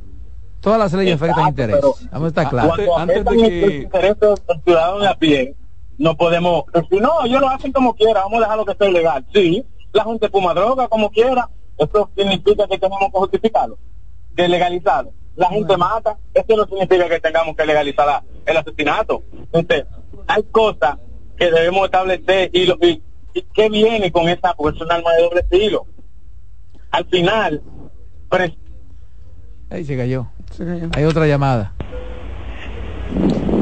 Todas 0.60 0.80
las 0.80 0.92
leyes 0.92 1.14
afectan 1.14 1.46
intereses. 1.46 2.10
Vamos 2.10 2.24
a 2.24 2.28
estar 2.28 2.50
claros. 2.50 2.76
Antes 2.96 3.24
de 3.24 3.36
que... 3.36 3.76
intereses 3.84 4.46
del 4.48 4.62
ciudadano 4.64 4.98
de 4.98 5.08
a 5.08 5.14
pie, 5.14 5.54
no 5.96 6.16
podemos 6.16 6.64
decir, 6.74 7.00
no, 7.00 7.24
ellos 7.24 7.40
lo 7.40 7.48
hacen 7.50 7.70
como 7.70 7.94
quiera, 7.94 8.22
vamos 8.22 8.38
a 8.38 8.40
dejar 8.40 8.56
lo 8.58 8.66
que 8.66 8.74
sea 8.74 8.88
ilegal. 8.88 9.24
Sí, 9.32 9.64
la 9.92 10.04
gente 10.04 10.28
fuma 10.28 10.54
droga 10.54 10.88
como 10.88 11.08
quiera, 11.10 11.48
eso 11.78 12.10
significa 12.16 12.66
que 12.66 12.78
tenemos 12.78 12.98
que 13.12 13.18
justificarlo, 13.18 13.78
que 14.36 14.48
legalizarlo. 14.48 15.12
La 15.36 15.48
gente 15.50 15.76
mata, 15.76 16.18
eso 16.34 16.56
no 16.56 16.64
significa 16.66 17.08
que 17.08 17.20
tengamos 17.20 17.54
que 17.54 17.64
legalizar 17.64 18.24
el 18.44 18.56
asesinato. 18.56 19.22
Entonces, 19.52 19.86
hay 20.26 20.42
cosas 20.50 20.98
que 21.36 21.48
debemos 21.48 21.84
establecer 21.84 22.50
y, 22.52 22.66
lo, 22.66 22.76
y 22.80 23.00
qué 23.54 23.68
viene 23.68 24.10
con 24.12 24.28
esa, 24.28 24.54
porque 24.54 24.76
es 24.76 24.82
un 24.82 24.92
arma 24.92 25.12
de 25.12 25.22
doble 25.22 25.40
estilo. 25.40 25.86
Al 26.90 27.04
final, 27.06 27.62
ahí 29.70 29.84
se 29.84 29.96
cayó. 29.96 30.26
Hay 30.94 31.04
otra 31.04 31.26
llamada. 31.26 31.74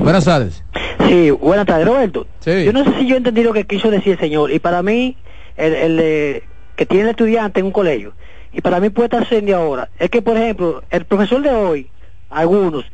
Buenas 0.03 0.25
tardes. 0.25 0.63
Sí, 1.09 1.31
buenas 1.31 1.67
tardes, 1.67 1.87
Roberto. 1.87 2.27
Yo 2.45 2.73
no 2.73 2.85
sé 2.85 2.99
si 2.99 3.09
yo 3.09 3.15
he 3.15 3.19
entendido 3.19 3.49
lo 3.49 3.55
que 3.55 3.67
quiso 3.67 3.91
decir 3.91 4.13
el 4.13 4.19
señor. 4.19 4.51
Y 4.53 4.59
para 4.59 4.83
mí, 4.83 5.17
el, 5.57 5.75
el 5.75 6.43
que 6.77 6.87
tiene 6.87 7.05
el 7.05 7.11
estudiante 7.11 7.61
en 7.61 7.67
un 7.67 7.73
colegio, 7.73 8.13
y 8.53 8.61
para 8.61 8.81
mí 8.81 8.91
puede 8.91 9.07
estar 9.07 9.29
siendo 9.29 9.57
ahora, 9.57 9.91
es 9.99 10.11
que, 10.11 10.23
por 10.23 10.37
ejemplo, 10.37 10.83
el 10.91 11.05
profesor 11.05 11.43
de 11.43 11.51
hoy, 11.51 11.91
algunos, 12.31 12.85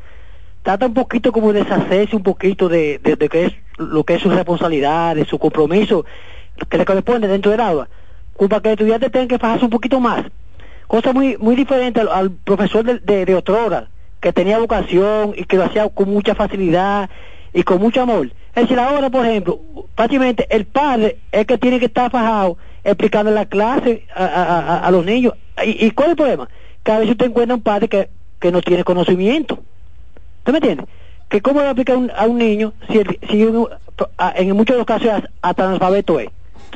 trata 0.63 0.87
un 0.87 0.95
poquito 0.95 1.33
como 1.33 1.53
de 1.53 1.63
deshacerse 1.63 2.17
un 2.17 2.23
poquito 2.23 2.69
de, 2.69 2.99
de, 2.99 3.29
que 3.29 3.47
es 3.47 3.53
lo 3.79 4.05
que 4.05 4.15
es 4.15 4.23
su 4.23 4.31
responsabilidad, 4.31 5.17
de 5.17 5.25
su 5.25 5.39
compromiso 5.39 6.05
que 6.69 6.79
le 6.79 6.85
corresponde 6.85 7.29
dentro 7.29 7.51
del 7.51 7.61
aula, 7.61 7.89
para 8.37 8.61
que 8.61 8.69
el 8.69 8.73
estudiante 8.73 9.11
tenga 9.11 9.29
que 9.29 9.39
fajarse 9.39 9.65
un 9.65 9.71
poquito 9.71 10.01
más. 10.01 10.25
Cosa 10.87 11.13
muy 11.13 11.37
muy 11.39 11.57
diferente 11.57 12.01
al, 12.01 12.31
profesor 12.31 12.85
de, 12.85 12.99
de, 12.99 13.25
de 13.25 13.35
otrora, 13.35 13.89
que 14.21 14.33
tenía 14.33 14.59
vocación 14.59 15.35
y 15.37 15.45
que 15.45 15.57
lo 15.57 15.65
hacía 15.65 15.89
con 15.89 16.11
mucha 16.11 16.35
facilidad 16.35 17.11
y 17.53 17.63
con 17.63 17.81
mucho 17.81 18.03
amor. 18.03 18.31
Es 18.55 18.65
decir, 18.65 18.79
ahora, 18.79 19.09
por 19.11 19.27
ejemplo, 19.27 19.61
prácticamente 19.95 20.47
el 20.51 20.67
padre 20.67 21.19
es 21.31 21.47
que 21.47 21.59
tiene 21.59 21.79
que 21.79 21.87
estar 21.87 22.11
fajado 22.11 22.59
explicando 22.85 23.31
la 23.31 23.47
clase 23.47 24.07
a, 24.15 24.89
los 24.93 25.05
niños. 25.05 25.35
¿Y, 25.65 25.87
¿Y, 25.87 25.91
cuál 25.93 26.09
es 26.09 26.11
el 26.13 26.17
problema? 26.17 26.49
Que 26.83 26.93
a 26.93 26.99
veces 26.99 27.13
usted 27.13 27.27
encuentra 27.27 27.55
un 27.55 27.63
padre 27.63 27.89
que, 27.89 28.11
que 28.39 28.53
no 28.53 28.61
tiene 28.61 28.85
conocimiento. 28.85 29.59
¿Usted 30.39 30.53
me 30.53 30.59
entiende? 30.59 30.85
Que 31.29 31.41
cómo 31.41 31.63
le 31.63 31.69
aplica 31.69 31.95
a 31.95 32.27
un 32.27 32.39
niño 32.39 32.75
si, 32.91 33.01
si 33.31 33.43
en 33.43 34.57
muchos 34.57 34.75
de 34.75 34.79
los 34.79 34.87
casos 34.87 35.23
hasta 35.41 35.65
analfabeto 35.65 36.21
es. 36.21 36.29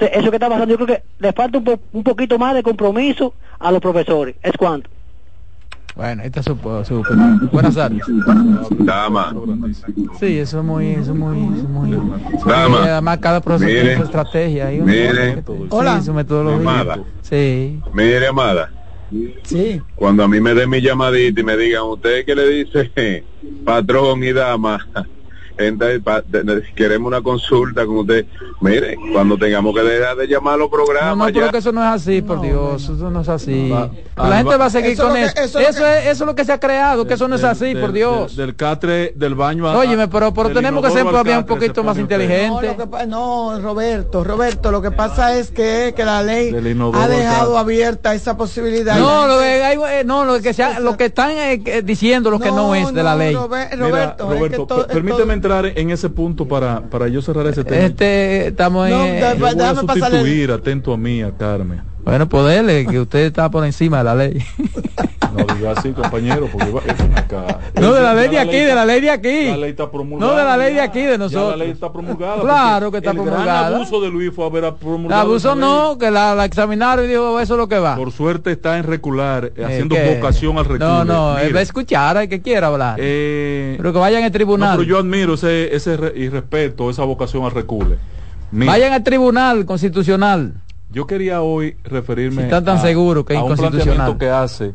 Eso 0.05 0.31
que 0.31 0.37
está 0.37 0.49
pasando, 0.49 0.67
yo 0.67 0.77
creo 0.77 0.99
que 0.99 1.03
le 1.19 1.33
falta 1.33 1.59
un, 1.59 1.81
un 1.93 2.03
poquito 2.03 2.39
más 2.39 2.55
de 2.55 2.63
compromiso 2.63 3.35
a 3.59 3.73
los 3.73 3.81
profesores. 3.81 4.37
¿Es 4.43 4.53
cuánto? 4.59 4.91
Bueno, 5.97 6.23
esta 6.25 6.41
es 6.41 6.47
su, 6.47 6.55
su 6.85 7.03
Buenas 7.51 7.75
tardes. 7.75 8.03
Dama. 8.81 9.35
Sí, 10.21 10.39
eso 10.39 10.59
es 10.59 10.65
muy, 10.65 10.89
eso 10.89 11.13
es 11.13 11.19
muy, 11.19 11.39
eso 11.39 11.63
es 11.63 11.69
muy. 11.71 11.91
Dama. 12.47 12.85
Además, 12.85 13.19
cada 13.19 13.41
profesor 13.41 13.69
tiene 13.69 13.97
su 13.97 14.03
estrategia. 14.03 14.67
Mire. 14.67 15.43
Hola. 15.71 15.99
Sí, 15.99 16.07
su 16.07 16.13
metodología. 16.13 16.71
Amada. 16.81 16.99
Sí. 17.23 17.81
Mire, 17.95 18.27
amada. 18.27 18.71
Sí. 19.45 19.81
Cuando 19.95 20.25
a 20.25 20.29
mí 20.29 20.39
me 20.39 20.53
den 20.53 20.69
mi 20.69 20.83
llamadita 20.83 21.41
y 21.41 21.45
me 21.45 21.57
digan, 21.57 21.85
¿usted 21.85 22.27
qué 22.27 22.35
le 22.35 22.47
dice 22.47 23.25
patrón 23.65 24.23
y 24.23 24.35
dama? 24.35 24.87
Entonces, 25.59 26.01
pa- 26.03 26.23
de- 26.27 26.43
de- 26.43 26.63
queremos 26.75 27.07
una 27.09 27.23
consulta 27.23 27.87
con 27.87 27.99
usted. 27.99 28.27
Mire, 28.61 28.97
cuando 29.13 29.37
tengamos 29.39 29.75
que 29.75 29.83
dejar 29.83 30.17
de 30.17 30.27
llamar 30.27 30.55
a 30.55 30.57
los 30.59 30.71
No, 30.71 30.77
programas, 30.77 31.17
no, 31.29 31.33
pero 31.33 31.47
ya. 31.47 31.53
que 31.53 31.59
eso 31.59 31.73
no 31.73 31.83
es 31.83 31.89
así, 32.03 32.23
por 32.23 32.41
Dios, 32.41 32.83
eso 32.85 33.11
no 33.11 33.21
es 33.21 33.29
así. 33.29 33.71
Va- 33.71 33.91
la 34.29 34.37
gente 34.39 34.57
va 34.57 34.65
a 34.67 34.71
seguir 34.71 34.93
Eso 34.93 35.09
con 35.09 35.17
eso. 35.17 35.35
que- 35.35 35.45
Eso, 35.45 35.59
eso 35.59 35.87
es 35.87 36.07
eso 36.07 36.11
es 36.25 36.27
lo 36.27 36.35
que 36.35 36.45
se 36.45 36.53
ha 36.53 36.61
creado, 36.61 37.07
que 37.07 37.15
eso 37.15 37.29
no 37.29 37.35
es 37.37 37.43
Del- 37.43 37.51
así, 37.51 37.65
del- 37.67 37.81
por 37.81 37.93
Dios. 37.93 38.37
Del, 38.37 38.47
del 38.49 38.57
catre, 38.57 39.13
del 39.15 39.35
baño 39.35 39.69
a- 39.69 39.77
Óyeme, 39.79 40.09
pero, 40.09 40.33
pero 40.33 40.51
tenemos 40.53 40.85
que 40.85 40.91
ser 40.91 41.05
todavía 41.05 41.39
un 41.39 41.47
poquito 41.47 41.83
más. 41.85 41.97
No, 41.97 42.03
inteligentes. 42.03 42.77
no, 43.09 43.59
Roberto, 43.61 44.25
Roberto, 44.25 44.71
lo 44.71 44.83
que 44.83 44.91
pasa 44.91 45.37
es 45.39 45.51
que, 45.51 45.93
que 45.97 46.05
la 46.05 46.23
ley 46.23 46.55
ha 46.95 47.09
dejado 47.09 47.59
abierta 47.59 48.15
esa 48.15 48.37
posibilidad. 48.37 48.99
No, 48.99 49.27
lo 49.27 49.39
que, 49.39 49.45
hay- 49.65 49.79
eh, 50.01 50.05
no, 50.05 50.25
lo 50.25 50.41
que, 50.41 50.53
sea, 50.55 50.81
lo 50.81 50.97
que 50.97 51.07
están 51.07 51.31
eh, 51.33 51.63
eh, 51.65 51.83
diciendo 51.85 52.31
lo 52.31 52.39
que 52.41 52.51
no, 52.51 52.75
es 52.75 52.93
de 52.93 53.03
la 53.03 53.15
ley. 53.17 53.35
Robe- 53.35 53.69
Mira, 53.73 53.87
Roberto, 53.87 54.25
es 54.33 54.51
que 54.51 54.57
Roberto, 54.57 54.87
permíteme 54.89 55.35
entrar 55.47 55.79
en 55.79 55.91
ese 55.91 56.09
punto 56.11 56.47
para, 56.47 56.81
para 56.83 57.09
yo 57.09 57.23
cerrar 57.23 57.47
ese 57.47 57.65
tema. 57.65 57.87
Este, 57.87 58.49
estamos 58.49 58.89
No, 58.89 59.05
en... 59.05 59.21
da- 59.21 59.35
Yo 59.35 59.41
voy 59.55 59.63
a 59.65 59.75
sustituir, 59.75 60.51
atento 60.51 60.93
a 60.93 60.97
mí, 60.97 61.23
a 61.23 61.31
Carmen. 61.37 61.81
Bueno, 62.07 62.29
poderle, 62.29 62.87
que 62.87 63.01
usted 63.01 63.19
está 63.27 63.51
por 63.51 63.65
encima 63.67 63.99
de 63.99 64.05
la 64.05 64.15
ley. 64.15 64.39
No 65.37 65.45
diga 65.55 65.73
así, 65.73 65.91
compañero, 65.93 66.49
porque 66.51 66.71
va- 66.71 66.81
acá. 67.19 67.59
No, 67.79 67.93
de 67.93 68.01
la 68.01 68.15
ley 68.15 68.29
de 68.29 68.35
Ya 68.37 68.41
aquí, 68.41 68.57
de 68.57 68.75
la 68.75 68.87
ley 68.87 69.03
de 69.03 69.11
aquí. 69.11 69.45
La 69.51 69.57
ley 69.59 69.71
está 69.71 69.91
promulgada. 69.91 70.33
No, 70.33 70.39
de 70.39 70.45
la 70.45 70.57
ley 70.57 70.71
de 70.71 70.77
ya. 70.77 70.85
aquí, 70.85 71.01
de 71.03 71.11
Ya 71.11 71.19
nosotros. 71.19 71.51
la 71.51 71.57
ley 71.57 71.71
está 71.73 71.93
promulgada. 71.93 72.41
Claro 72.41 72.91
que 72.91 72.97
está 72.99 73.11
el 73.11 73.17
promulgada. 73.17 73.45
gran 73.69 73.75
abuso 73.75 74.01
de 74.01 74.09
Luis 74.09 74.33
fue 74.35 74.47
haber 74.47 74.73
promulgado. 74.77 75.21
abuso 75.21 75.49
esa 75.51 75.55
ley. 75.57 75.61
no, 75.61 75.99
que 75.99 76.11
la, 76.11 76.35
la 76.35 76.47
examinaron 76.47 77.05
y 77.05 77.09
dijo, 77.09 77.39
eso 77.39 77.53
es 77.53 77.59
lo 77.59 77.69
que 77.69 77.79
va. 77.79 77.97
Por 77.97 78.13
suerte 78.13 78.51
está 78.53 78.79
en 78.79 78.85
recular, 78.85 79.53
eh, 79.57 79.63
haciendo 79.63 79.95
vocación 80.15 80.57
al 80.57 80.65
recule. 80.65 80.89
No, 80.89 81.05
no, 81.05 81.39
él 81.39 81.55
va 81.55 81.59
a 81.59 81.63
escuchar, 81.65 82.17
hay 82.17 82.29
que 82.29 82.41
quiera 82.41 82.69
hablar. 82.69 82.97
eh, 82.99 83.75
pero 83.77 83.93
que 83.93 83.99
vayan 83.99 84.23
al 84.23 84.31
no, 84.31 84.33
tribunal. 84.33 84.79
pero 84.79 84.89
yo 84.89 84.99
admiro 84.99 85.35
ese, 85.35 85.77
ese 85.77 85.99
re- 85.99 86.15
y 86.17 86.31
respeto 86.31 86.89
esa 86.89 87.05
vocación 87.05 87.45
al 87.45 87.51
recule. 87.51 87.99
Vayan 88.53 88.95
al 88.95 89.03
tribunal 89.03 89.67
constitucional. 89.67 90.55
Yo 90.97 91.07
quería 91.07 91.43
hoy 91.43 91.77
referirme 91.85 92.37
Si 92.37 92.43
están 92.45 92.65
tan 92.65 92.79
a, 92.79 92.81
seguros 92.81 93.27
que 93.27 93.35
es 93.35 93.39
a 93.39 93.43
un 93.43 93.55
planteamiento 93.55 94.17
que 94.17 94.31
hace 94.31 94.73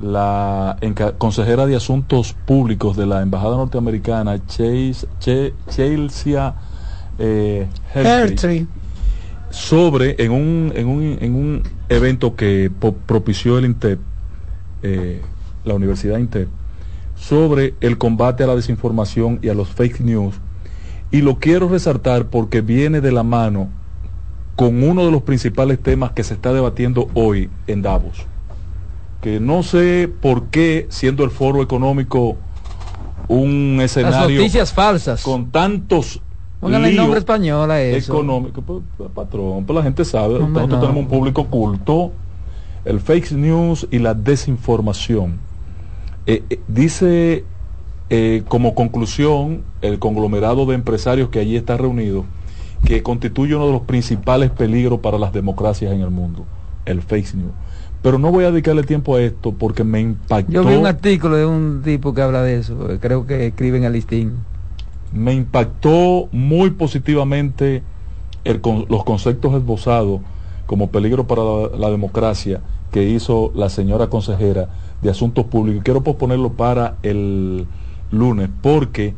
la 0.00 0.78
consejera 1.18 1.66
de 1.66 1.76
Asuntos 1.76 2.32
Públicos 2.32 2.96
de 2.96 3.04
la 3.04 3.20
Embajada 3.20 3.58
Norteamericana, 3.58 4.46
Chase, 4.46 5.06
Che- 5.20 5.52
Chelsea 5.68 6.54
eh, 7.18 7.68
sobre, 9.50 10.16
en 10.24 10.32
un, 10.32 10.72
en 10.74 10.88
un, 10.88 11.18
en 11.20 11.34
un 11.34 11.62
evento 11.90 12.34
que 12.34 12.70
propició 13.04 13.58
el 13.58 13.66
INTEP, 13.66 13.98
eh, 14.82 15.20
la 15.66 15.74
Universidad 15.74 16.16
INTEP, 16.16 16.48
sobre 17.14 17.74
el 17.82 17.98
combate 17.98 18.42
a 18.42 18.46
la 18.46 18.56
desinformación 18.56 19.38
y 19.42 19.50
a 19.50 19.54
los 19.54 19.68
fake 19.68 20.00
news. 20.00 20.34
Y 21.10 21.20
lo 21.20 21.38
quiero 21.38 21.68
resaltar 21.68 22.30
porque 22.30 22.62
viene 22.62 23.02
de 23.02 23.12
la 23.12 23.22
mano 23.22 23.81
con 24.56 24.82
uno 24.82 25.04
de 25.04 25.10
los 25.10 25.22
principales 25.22 25.82
temas 25.82 26.12
que 26.12 26.24
se 26.24 26.34
está 26.34 26.52
debatiendo 26.52 27.08
hoy 27.14 27.50
en 27.66 27.82
Davos. 27.82 28.26
Que 29.20 29.40
no 29.40 29.62
sé 29.62 30.10
por 30.20 30.46
qué, 30.46 30.86
siendo 30.90 31.24
el 31.24 31.30
foro 31.30 31.62
económico 31.62 32.36
un 33.28 33.76
Las 33.78 33.96
escenario 33.96 34.38
noticias 34.38 34.72
falsas. 34.72 35.22
con 35.22 35.50
tantos 35.50 36.20
Póngale 36.60 36.90
el 36.90 36.96
nombre 36.96 37.18
español 37.18 37.68
a 37.72 37.82
eso. 37.82 38.12
económicos, 38.12 38.62
pues, 38.64 38.82
pues, 38.96 39.10
patrón, 39.10 39.64
pues 39.64 39.76
la 39.76 39.82
gente 39.82 40.04
sabe, 40.04 40.38
nosotros 40.38 40.68
no. 40.68 40.80
tenemos 40.80 41.02
un 41.02 41.08
público 41.08 41.46
culto, 41.48 42.12
el 42.84 43.00
fake 43.00 43.32
news 43.32 43.88
y 43.90 43.98
la 43.98 44.14
desinformación. 44.14 45.38
Eh, 46.26 46.44
eh, 46.50 46.60
dice 46.68 47.44
eh, 48.10 48.44
como 48.46 48.76
conclusión 48.76 49.62
el 49.80 49.98
conglomerado 49.98 50.64
de 50.66 50.76
empresarios 50.76 51.30
que 51.30 51.40
allí 51.40 51.56
está 51.56 51.76
reunido 51.76 52.26
que 52.84 53.02
constituye 53.02 53.54
uno 53.54 53.66
de 53.66 53.72
los 53.72 53.82
principales 53.82 54.50
peligros 54.50 55.00
para 55.00 55.18
las 55.18 55.32
democracias 55.32 55.92
en 55.92 56.00
el 56.00 56.10
mundo, 56.10 56.46
el 56.84 57.02
fake 57.02 57.34
news. 57.34 57.52
Pero 58.02 58.18
no 58.18 58.32
voy 58.32 58.44
a 58.44 58.50
dedicarle 58.50 58.82
tiempo 58.82 59.14
a 59.16 59.22
esto 59.22 59.52
porque 59.52 59.84
me 59.84 60.00
impactó. 60.00 60.50
Yo 60.52 60.64
vi 60.64 60.74
un 60.74 60.86
artículo 60.86 61.36
de 61.36 61.46
un 61.46 61.82
tipo 61.84 62.12
que 62.14 62.22
habla 62.22 62.42
de 62.42 62.58
eso, 62.58 62.76
creo 63.00 63.26
que 63.26 63.46
escribe 63.46 63.78
en 63.78 63.84
el 63.84 63.92
listín. 63.92 64.44
me 65.12 65.34
impactó 65.34 66.28
muy 66.32 66.70
positivamente 66.70 67.82
el 68.44 68.60
los 68.88 69.04
conceptos 69.04 69.54
esbozados 69.54 70.20
como 70.66 70.90
peligro 70.90 71.26
para 71.26 71.42
la, 71.44 71.76
la 71.78 71.90
democracia 71.90 72.60
que 72.90 73.04
hizo 73.08 73.52
la 73.54 73.68
señora 73.68 74.08
consejera 74.08 74.68
de 75.00 75.10
Asuntos 75.10 75.44
Públicos. 75.46 75.82
Quiero 75.84 76.02
posponerlo 76.02 76.54
para 76.54 76.96
el 77.02 77.66
lunes 78.10 78.48
porque 78.62 79.14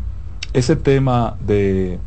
ese 0.52 0.76
tema 0.76 1.36
de, 1.46 1.98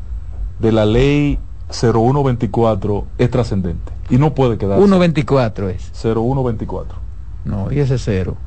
de 0.59 0.71
la 0.71 0.85
ley 0.85 1.39
0124 1.69 3.05
es 3.17 3.29
trascendente 3.29 3.91
y 4.09 4.17
no 4.17 4.33
puede 4.33 4.57
quedar 4.57 4.79
1.24 4.79 5.69
es. 5.69 5.91
0124 6.01 6.97
No, 7.45 7.71
y 7.71 7.79
ese 7.79 7.97
cero. 7.97 8.37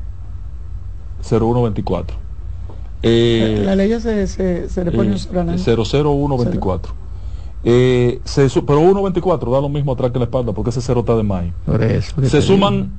0124 1.21 2.17
eh, 3.03 3.63
la 3.65 3.75
ley 3.75 3.89
ya 3.89 3.99
se, 3.99 4.27
se, 4.27 4.69
se 4.69 4.85
le 4.85 4.91
pone 4.91 5.09
eh, 5.09 5.13
un 5.13 5.19
sobranano. 5.19 5.57
00124. 5.57 6.93
Eh, 7.63 8.19
se 8.23 8.47
pero 8.61 8.79
124 8.79 9.51
da 9.51 9.61
lo 9.61 9.69
mismo 9.69 9.91
atrás 9.91 10.11
que 10.11 10.17
la 10.17 10.25
espalda 10.25 10.51
porque 10.51 10.71
ese 10.71 10.81
cero 10.81 11.01
está 11.01 11.15
de 11.15 11.23
más. 11.23 11.45
Por 11.65 11.83
eso. 11.83 12.15
Se 12.27 12.41
suman, 12.41 12.91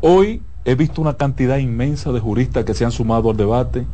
hoy 0.00 0.42
he 0.64 0.74
visto 0.74 1.00
una 1.00 1.14
cantidad 1.14 1.58
inmensa 1.58 2.12
de 2.12 2.20
juristas 2.20 2.64
que 2.64 2.74
se 2.74 2.84
han 2.84 2.92
sumado 2.92 3.30
al 3.30 3.36
debate, 3.36 3.86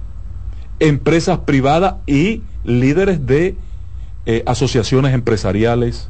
empresas 0.81 1.41
privadas 1.41 1.97
y 2.07 2.43
líderes 2.65 3.27
de 3.27 3.57
eh, 4.25 4.45
asociaciones 4.47 5.15
empresariales, 5.15 6.09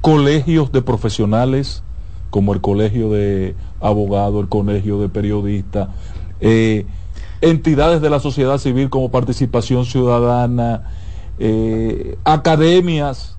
colegios 0.00 0.72
de 0.72 0.82
profesionales, 0.82 1.84
como 2.30 2.52
el 2.52 2.60
colegio 2.60 3.10
de 3.10 3.54
abogados, 3.80 4.42
el 4.42 4.48
colegio 4.48 5.00
de 5.00 5.08
periodistas, 5.08 5.88
eh, 6.40 6.84
entidades 7.40 8.00
de 8.00 8.10
la 8.10 8.18
sociedad 8.18 8.58
civil 8.58 8.90
como 8.90 9.12
participación 9.12 9.84
ciudadana, 9.84 10.88
eh, 11.38 12.18
academias, 12.24 13.38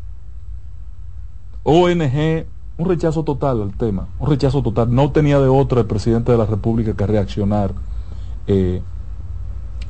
ONG, 1.63 2.45
un 2.77 2.87
rechazo 2.87 3.23
total 3.23 3.63
al 3.63 3.73
tema, 3.75 4.07
un 4.17 4.29
rechazo 4.29 4.63
total. 4.63 4.95
No 4.95 5.11
tenía 5.11 5.39
de 5.39 5.49
otro 5.49 5.81
el 5.81 5.87
presidente 5.87 6.31
de 6.31 6.37
la 6.37 6.45
República 6.45 6.93
que 6.93 7.05
reaccionar 7.05 7.73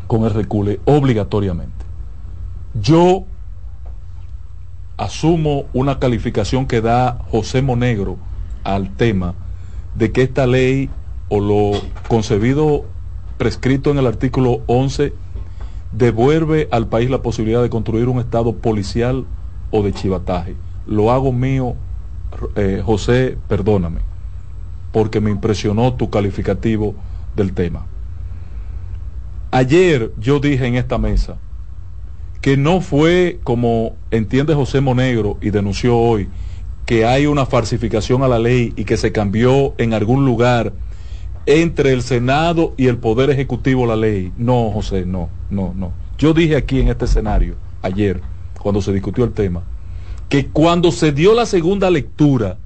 con 0.07 0.23
el 0.23 0.31
recule 0.31 0.79
obligatoriamente. 0.85 1.85
Yo 2.73 3.25
asumo 4.97 5.65
una 5.73 5.99
calificación 5.99 6.67
que 6.67 6.81
da 6.81 7.19
José 7.29 7.61
Monegro 7.61 8.17
al 8.63 8.95
tema 8.95 9.33
de 9.95 10.11
que 10.11 10.23
esta 10.23 10.47
ley 10.47 10.89
o 11.29 11.39
lo 11.39 11.79
concebido 12.07 12.85
prescrito 13.37 13.91
en 13.91 13.97
el 13.97 14.07
artículo 14.07 14.61
11 14.67 15.13
devuelve 15.91 16.67
al 16.71 16.87
país 16.87 17.09
la 17.09 17.21
posibilidad 17.21 17.61
de 17.61 17.69
construir 17.69 18.07
un 18.07 18.19
estado 18.19 18.55
policial 18.55 19.25
o 19.71 19.83
de 19.83 19.93
chivataje. 19.93 20.55
Lo 20.87 21.11
hago 21.11 21.31
mío, 21.31 21.75
eh, 22.55 22.81
José, 22.85 23.37
perdóname, 23.47 24.01
porque 24.91 25.19
me 25.19 25.31
impresionó 25.31 25.93
tu 25.93 26.09
calificativo 26.09 26.95
del 27.35 27.53
tema. 27.53 27.85
Ayer 29.51 30.11
yo 30.19 30.39
dije 30.39 30.65
en 30.65 30.75
esta 30.75 30.97
mesa 30.97 31.37
que 32.43 32.57
no 32.57 32.81
fue 32.81 33.39
como 33.45 33.95
entiende 34.11 34.53
José 34.53 34.81
Monegro 34.81 35.37
y 35.39 35.49
denunció 35.49 35.97
hoy 35.97 36.27
que 36.85 37.05
hay 37.05 37.25
una 37.25 37.45
falsificación 37.45 38.21
a 38.21 38.27
la 38.27 38.37
ley 38.37 38.73
y 38.75 38.83
que 38.83 38.97
se 38.97 39.13
cambió 39.13 39.73
en 39.77 39.93
algún 39.93 40.25
lugar 40.25 40.73
entre 41.45 41.93
el 41.93 42.01
Senado 42.01 42.73
y 42.75 42.87
el 42.87 42.97
Poder 42.97 43.29
Ejecutivo 43.29 43.85
la 43.85 43.95
ley. 43.95 44.33
No, 44.37 44.71
José, 44.71 45.05
no, 45.05 45.29
no, 45.49 45.73
no. 45.73 45.93
Yo 46.17 46.33
dije 46.33 46.57
aquí 46.57 46.81
en 46.81 46.89
este 46.89 47.05
escenario, 47.05 47.55
ayer, 47.81 48.19
cuando 48.61 48.81
se 48.81 48.91
discutió 48.91 49.23
el 49.23 49.31
tema, 49.31 49.63
que 50.27 50.47
cuando 50.47 50.91
se 50.91 51.13
dio 51.13 51.33
la 51.33 51.45
segunda 51.45 51.89
lectura, 51.89 52.57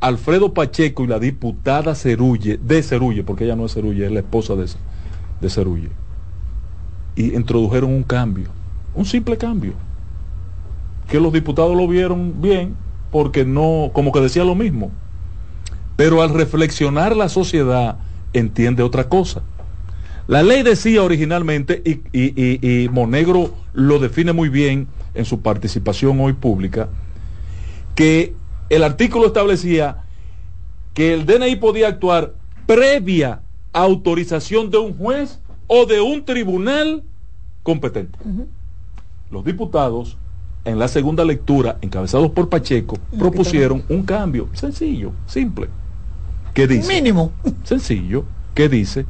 Alfredo 0.00 0.52
Pacheco 0.52 1.04
y 1.04 1.06
la 1.06 1.20
diputada 1.20 1.94
Cerulle, 1.94 2.58
de 2.60 2.82
Cerulle, 2.82 3.22
porque 3.22 3.44
ella 3.44 3.54
no 3.54 3.66
es 3.66 3.74
Cerulle, 3.74 4.06
es 4.06 4.10
la 4.10 4.18
esposa 4.18 4.56
de, 4.56 4.66
de 5.40 5.48
Cerulle, 5.48 5.90
y 7.14 7.36
introdujeron 7.36 7.90
un 7.90 8.02
cambio, 8.02 8.48
un 8.94 9.04
simple 9.04 9.36
cambio, 9.36 9.72
que 11.08 11.20
los 11.20 11.32
diputados 11.32 11.76
lo 11.76 11.86
vieron 11.88 12.40
bien, 12.40 12.76
porque 13.10 13.44
no, 13.44 13.90
como 13.92 14.12
que 14.12 14.20
decía 14.20 14.44
lo 14.44 14.54
mismo. 14.54 14.90
Pero 15.96 16.22
al 16.22 16.30
reflexionar 16.30 17.14
la 17.14 17.28
sociedad 17.28 17.98
entiende 18.32 18.82
otra 18.82 19.08
cosa. 19.08 19.42
La 20.26 20.42
ley 20.42 20.62
decía 20.62 21.02
originalmente, 21.02 21.82
y, 21.84 22.00
y, 22.12 22.88
Monegro 22.88 23.54
lo 23.74 23.98
define 23.98 24.32
muy 24.32 24.48
bien 24.48 24.88
en 25.14 25.24
su 25.24 25.40
participación 25.42 26.18
hoy 26.20 26.32
pública, 26.32 26.88
que 27.94 28.34
el 28.70 28.82
artículo 28.82 29.26
establecía 29.26 30.04
que 30.94 31.12
el 31.12 31.26
DNI 31.26 31.56
podía 31.56 31.88
actuar 31.88 32.34
previa 32.66 33.42
autorización 33.72 34.70
de 34.70 34.78
un 34.78 34.96
juez 34.96 35.40
o 35.66 35.84
de 35.84 36.00
un 36.00 36.24
tribunal 36.24 37.02
competente. 37.62 38.18
Los 39.34 39.44
diputados, 39.44 40.16
en 40.64 40.78
la 40.78 40.86
segunda 40.86 41.24
lectura, 41.24 41.78
encabezados 41.82 42.30
por 42.30 42.48
Pacheco, 42.48 42.96
propusieron 43.18 43.82
un 43.88 44.04
cambio 44.04 44.48
sencillo, 44.52 45.10
simple. 45.26 45.68
¿Qué 46.54 46.68
dice? 46.68 46.94
Mínimo. 46.94 47.32
Sencillo. 47.64 48.24
¿Qué 48.54 48.68
dice? 48.68 49.06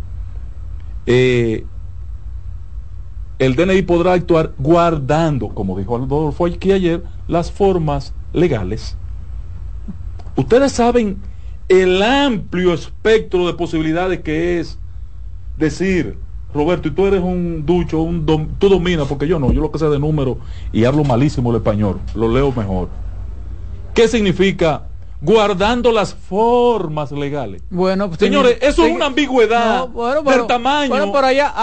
Eh, 1.05 1.67
el 3.39 3.55
DNI 3.55 3.83
podrá 3.83 4.15
actuar 4.15 4.55
guardando, 4.59 5.51
como 5.51 5.79
dijo 5.79 5.95
Adolfo 5.95 6.47
aquí 6.47 6.73
ayer, 6.73 7.05
las 7.29 7.53
formas 7.53 8.15
legales. 8.33 8.97
Ustedes 10.37 10.73
saben 10.73 11.19
el 11.69 12.03
amplio 12.03 12.73
espectro 12.73 13.47
de 13.47 13.53
posibilidades 13.53 14.21
que 14.21 14.59
es 14.59 14.79
decir, 15.59 16.17
Roberto, 16.55 16.87
y 16.87 16.93
tú 16.93 17.07
eres 17.07 17.21
un 17.21 17.67
ducho, 17.67 18.01
un 18.01 18.25
tú 18.25 18.69
dominas, 18.69 19.09
porque 19.09 19.27
yo 19.27 19.41
no, 19.41 19.53
yo 19.53 19.61
lo 19.61 19.73
que 19.73 19.79
sé 19.79 19.89
de 19.89 19.99
número 19.99 20.39
y 20.73 20.85
hablo 20.85 21.03
malísimo 21.03 21.51
el 21.51 21.57
español, 21.57 22.01
lo 22.15 22.29
leo 22.29 22.53
mejor. 22.53 22.89
¿Qué 23.93 24.07
significa 24.07 24.83
guardando 25.21 25.91
las 25.91 26.15
formas 26.15 27.11
legales? 27.11 27.63
Bueno, 27.71 28.09
pues, 28.09 28.21
señores, 28.21 28.59
eso 28.61 28.87
es 28.87 28.95
una 28.95 29.07
ambigüedad 29.07 29.89
del 29.89 30.47
tamaño, 30.47 31.13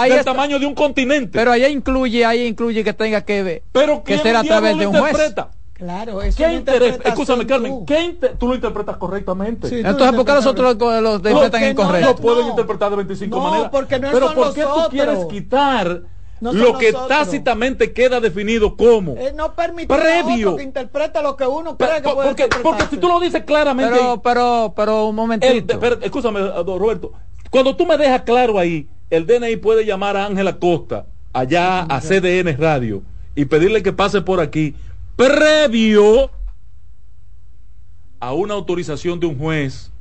del 0.09 0.25
tamaño 0.25 0.59
de 0.59 0.65
un 0.65 0.75
continente. 0.75 1.39
Pero 1.39 1.51
allá 1.51 1.69
incluye, 1.69 2.25
ahí 2.25 2.45
incluye 2.45 2.83
que 2.83 2.93
tenga 2.93 3.21
que 3.21 3.43
ver, 3.43 3.63
pero 3.71 4.03
que 4.03 4.17
ser 4.17 4.35
a 4.35 4.43
través 4.43 4.77
de 4.77 4.87
un 4.87 4.97
juez. 4.97 5.33
Claro, 5.81 6.21
eso 6.21 6.37
¿Qué 6.37 6.53
interés? 6.53 6.99
Escúchame, 7.03 7.47
Carmen, 7.47 7.87
¿qué 7.87 8.15
tú 8.37 8.49
lo 8.49 8.53
interpretas 8.53 8.97
correctamente. 8.97 9.79
Entonces, 9.79 10.11
¿por 10.15 10.25
qué 10.27 10.33
nosotros 10.33 10.77
lo 10.77 11.15
interpretan 11.15 11.71
incorrecto? 11.71 12.09
No, 12.09 12.15
pueden 12.17 12.47
interpretar 12.49 12.91
de 12.91 12.95
25 12.97 13.39
maneras. 13.39 13.69
Porque 13.71 13.97
no 13.97 14.11
Pero 14.11 14.31
¿por 14.35 14.53
qué 14.53 14.61
tú 14.61 14.89
quieres 14.91 15.25
quitar 15.25 16.03
lo 16.39 16.77
que 16.77 16.93
tácitamente 16.93 17.93
queda 17.93 18.19
definido 18.19 18.77
como 18.77 19.15
eh, 19.17 19.33
no 19.35 19.55
previo. 19.55 20.55
que 20.55 20.63
interprete 20.63 21.21
lo 21.23 21.35
que 21.35 21.47
uno 21.47 21.75
cree 21.75 22.01
que 22.03 22.09
puede 22.09 22.27
porque, 22.27 22.49
porque 22.61 22.83
si 22.89 22.97
tú 22.97 23.07
lo 23.07 23.19
dices 23.19 23.43
claramente 23.43 23.93
pero 23.93 24.21
pero 24.21 24.73
pero 24.75 25.05
un 25.07 25.15
momentito. 25.15 25.79
Escúchame 26.01 26.39
Roberto. 26.63 27.11
Cuando 27.49 27.75
tú 27.75 27.87
me 27.87 27.97
dejas 27.97 28.21
claro 28.21 28.59
ahí 28.59 28.87
el 29.09 29.25
DNI 29.25 29.55
puede 29.57 29.85
llamar 29.85 30.15
a 30.15 30.25
Ángela 30.25 30.57
Costa 30.57 31.05
allá 31.33 31.81
a 31.81 32.01
CDN 32.01 32.55
Radio 32.57 33.03
y 33.35 33.45
pedirle 33.45 33.81
que 33.83 33.93
pase 33.93 34.21
por 34.21 34.39
aquí 34.39 34.75
previo 35.15 36.31
a 38.19 38.33
una 38.33 38.53
autorización 38.53 39.19
de 39.19 39.25
un 39.25 39.37
juez 39.37 39.91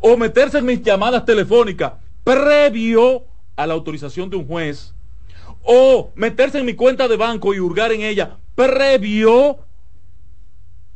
o 0.00 0.16
meterse 0.16 0.58
en 0.58 0.66
mis 0.66 0.82
llamadas 0.82 1.24
telefónicas 1.24 1.94
previo 2.24 3.24
a 3.56 3.66
la 3.66 3.74
autorización 3.74 4.30
de 4.30 4.36
un 4.36 4.46
juez 4.46 4.94
o 5.64 6.12
meterse 6.14 6.58
en 6.58 6.66
mi 6.66 6.74
cuenta 6.74 7.08
de 7.08 7.16
banco 7.16 7.54
y 7.54 7.60
hurgar 7.60 7.92
en 7.92 8.02
ella 8.02 8.36
previo 8.54 9.58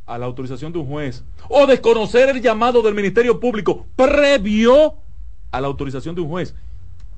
a 0.05 0.17
la 0.17 0.25
autorización 0.25 0.71
de 0.71 0.79
un 0.79 0.87
juez 0.87 1.23
o 1.49 1.65
desconocer 1.65 2.29
el 2.29 2.41
llamado 2.41 2.81
del 2.81 2.93
Ministerio 2.93 3.39
Público 3.39 3.85
previo 3.95 4.95
a 5.51 5.61
la 5.61 5.67
autorización 5.67 6.15
de 6.15 6.21
un 6.21 6.29
juez 6.29 6.55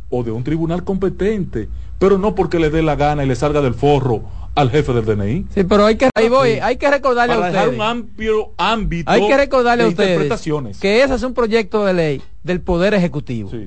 o 0.10 0.24
de 0.24 0.32
un 0.32 0.44
tribunal 0.44 0.84
competente, 0.84 1.68
pero 1.98 2.18
no 2.18 2.36
porque 2.36 2.60
le 2.60 2.70
dé 2.70 2.84
la 2.84 2.96
gana 2.96 3.24
y 3.24 3.28
le 3.28 3.36
salga 3.36 3.62
del 3.62 3.74
forro 3.74 4.24
al 4.56 4.72
jefe 4.72 4.94
del 4.94 5.06
DNI. 5.06 5.45
Sí, 5.53 5.64
pero 5.65 5.86
hay 5.86 5.98
que 5.98 6.10
ahí 6.15 6.30
voy, 6.30 6.52
hay 6.53 6.77
que 6.77 6.90
recordarle 6.90 7.36
a 7.36 7.40
ustedes. 7.40 7.76
un 7.76 7.82
amplio 7.82 8.52
ámbito 8.57 9.11
hay 9.11 9.27
que 9.27 9.38
recordarle 9.38 9.84
a 9.84 9.88
ustedes 9.88 10.41
que 10.80 11.03
ese 11.03 11.15
es 11.15 11.23
un 11.23 11.34
proyecto 11.34 11.86
de 11.86 11.94
ley 11.94 12.22
del 12.44 12.61
Poder 12.61 12.94
Ejecutivo. 12.94 13.52
Sí. 13.52 13.65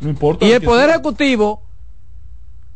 No 0.00 0.10
importa. 0.10 0.46
Y 0.46 0.52
el 0.52 0.62
Poder 0.62 0.90
Ejecutivo 0.90 1.62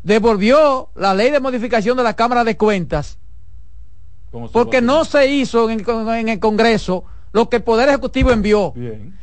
devolvió 0.02 0.88
la 0.96 1.14
ley 1.14 1.30
de 1.30 1.40
modificación 1.40 1.96
de 1.96 2.02
la 2.02 2.14
Cámara 2.14 2.42
de 2.44 2.56
Cuentas 2.56 3.18
porque 4.52 4.80
no 4.80 5.04
se 5.04 5.28
hizo 5.28 5.70
en 5.70 6.28
el 6.28 6.40
Congreso 6.40 7.04
lo 7.32 7.48
que 7.48 7.56
el 7.56 7.62
Poder 7.62 7.88
Ejecutivo 7.88 8.30
envió. 8.30 8.74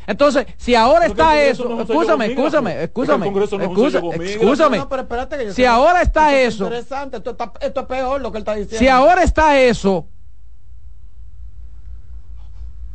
Entonces, 0.07 0.47
si 0.57 0.75
ahora 0.75 1.05
está 1.05 1.41
eso, 1.41 1.81
escúchame, 1.81 2.27
escúchame, 2.27 2.83
escúchame, 2.83 3.27
escúchame, 3.27 5.53
si 5.53 5.65
ahora 5.65 6.01
está 6.01 6.35
eso, 6.35 6.65
interesante, 6.65 7.17
esto, 7.17 7.37
es 7.61 7.71
peor 7.85 8.19
lo 8.19 8.31
que 8.31 8.39
él 8.39 8.41
está 8.41 8.55
diciendo. 8.55 8.79
Si 8.79 8.87
ahora 8.87 9.23
está 9.23 9.59
eso, 9.59 10.07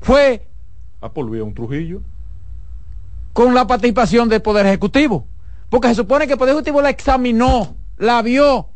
fue 0.01 0.49
a 1.01 1.13
por 1.13 1.27
un 1.27 1.55
Trujillo. 1.55 2.01
con 3.33 3.55
la 3.55 3.67
participación 3.67 4.29
del 4.29 4.43
Poder 4.43 4.67
Ejecutivo, 4.67 5.27
porque 5.71 5.89
se 5.89 5.95
supone 5.95 6.27
que 6.27 6.33
el 6.33 6.39
Poder 6.39 6.55
Ejecutivo 6.55 6.83
la 6.83 6.91
examinó, 6.91 7.77
la 7.99 8.21
vio, 8.23 8.71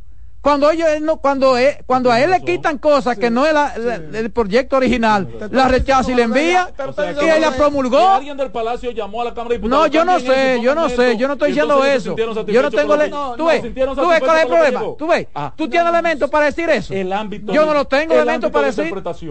cuando 0.49 0.71
ellos 0.71 0.89
no, 1.03 1.19
cuando 1.19 1.57
cuando 1.85 2.11
a 2.11 2.19
él 2.23 2.31
le 2.31 2.41
quitan 2.41 2.79
cosas 2.79 3.19
que 3.19 3.29
no 3.31 3.45
es 3.45 3.55
el 4.15 4.31
proyecto 4.31 4.77
original, 4.77 5.29
la 5.51 5.69
rechaza 5.69 6.11
y 6.11 6.15
le 6.15 6.23
envía 6.23 6.73
y 7.21 7.25
él 7.27 7.43
la 7.43 7.51
promulgó. 7.51 7.99
Alguien 7.99 8.39
del 8.39 8.51
palacio 8.51 8.91
llamó 8.93 9.21
a 9.21 9.27
la 9.27 9.35
Cámara 9.35 9.51
de 9.51 9.59
Diputados. 9.59 9.87
No, 9.87 9.93
yo 9.93 10.07
no 10.07 10.19
sé, 10.19 10.59
yo 10.63 10.75
no 10.75 10.89
sé, 10.89 11.19
yo 11.19 11.27
no 11.27 11.35
estoy 11.35 11.49
diciendo 11.51 11.85
eso. 11.85 12.17
Yo 12.17 12.63
no 12.63 12.71
tengo 12.71 12.97
tú 13.37 13.45
ves, 13.45 13.63
tú 13.63 14.09
ves 14.09 14.21
cuál 14.21 14.37
es 14.37 14.43
el 14.43 14.49
problema. 14.49 14.81
Tú 14.97 15.07
ves, 15.07 15.27
ah. 15.35 15.53
tú 15.55 15.69
tienes 15.69 15.89
elementos 15.91 16.31
para 16.31 16.47
decir 16.47 16.71
eso. 16.71 16.95
El 16.95 17.13
ámbito 17.13 17.53
Yo 17.53 17.67
no 17.67 17.75
lo 17.75 17.85
tengo 17.85 18.15
elementos 18.15 18.51
para 18.51 18.69
decir. 18.69 18.91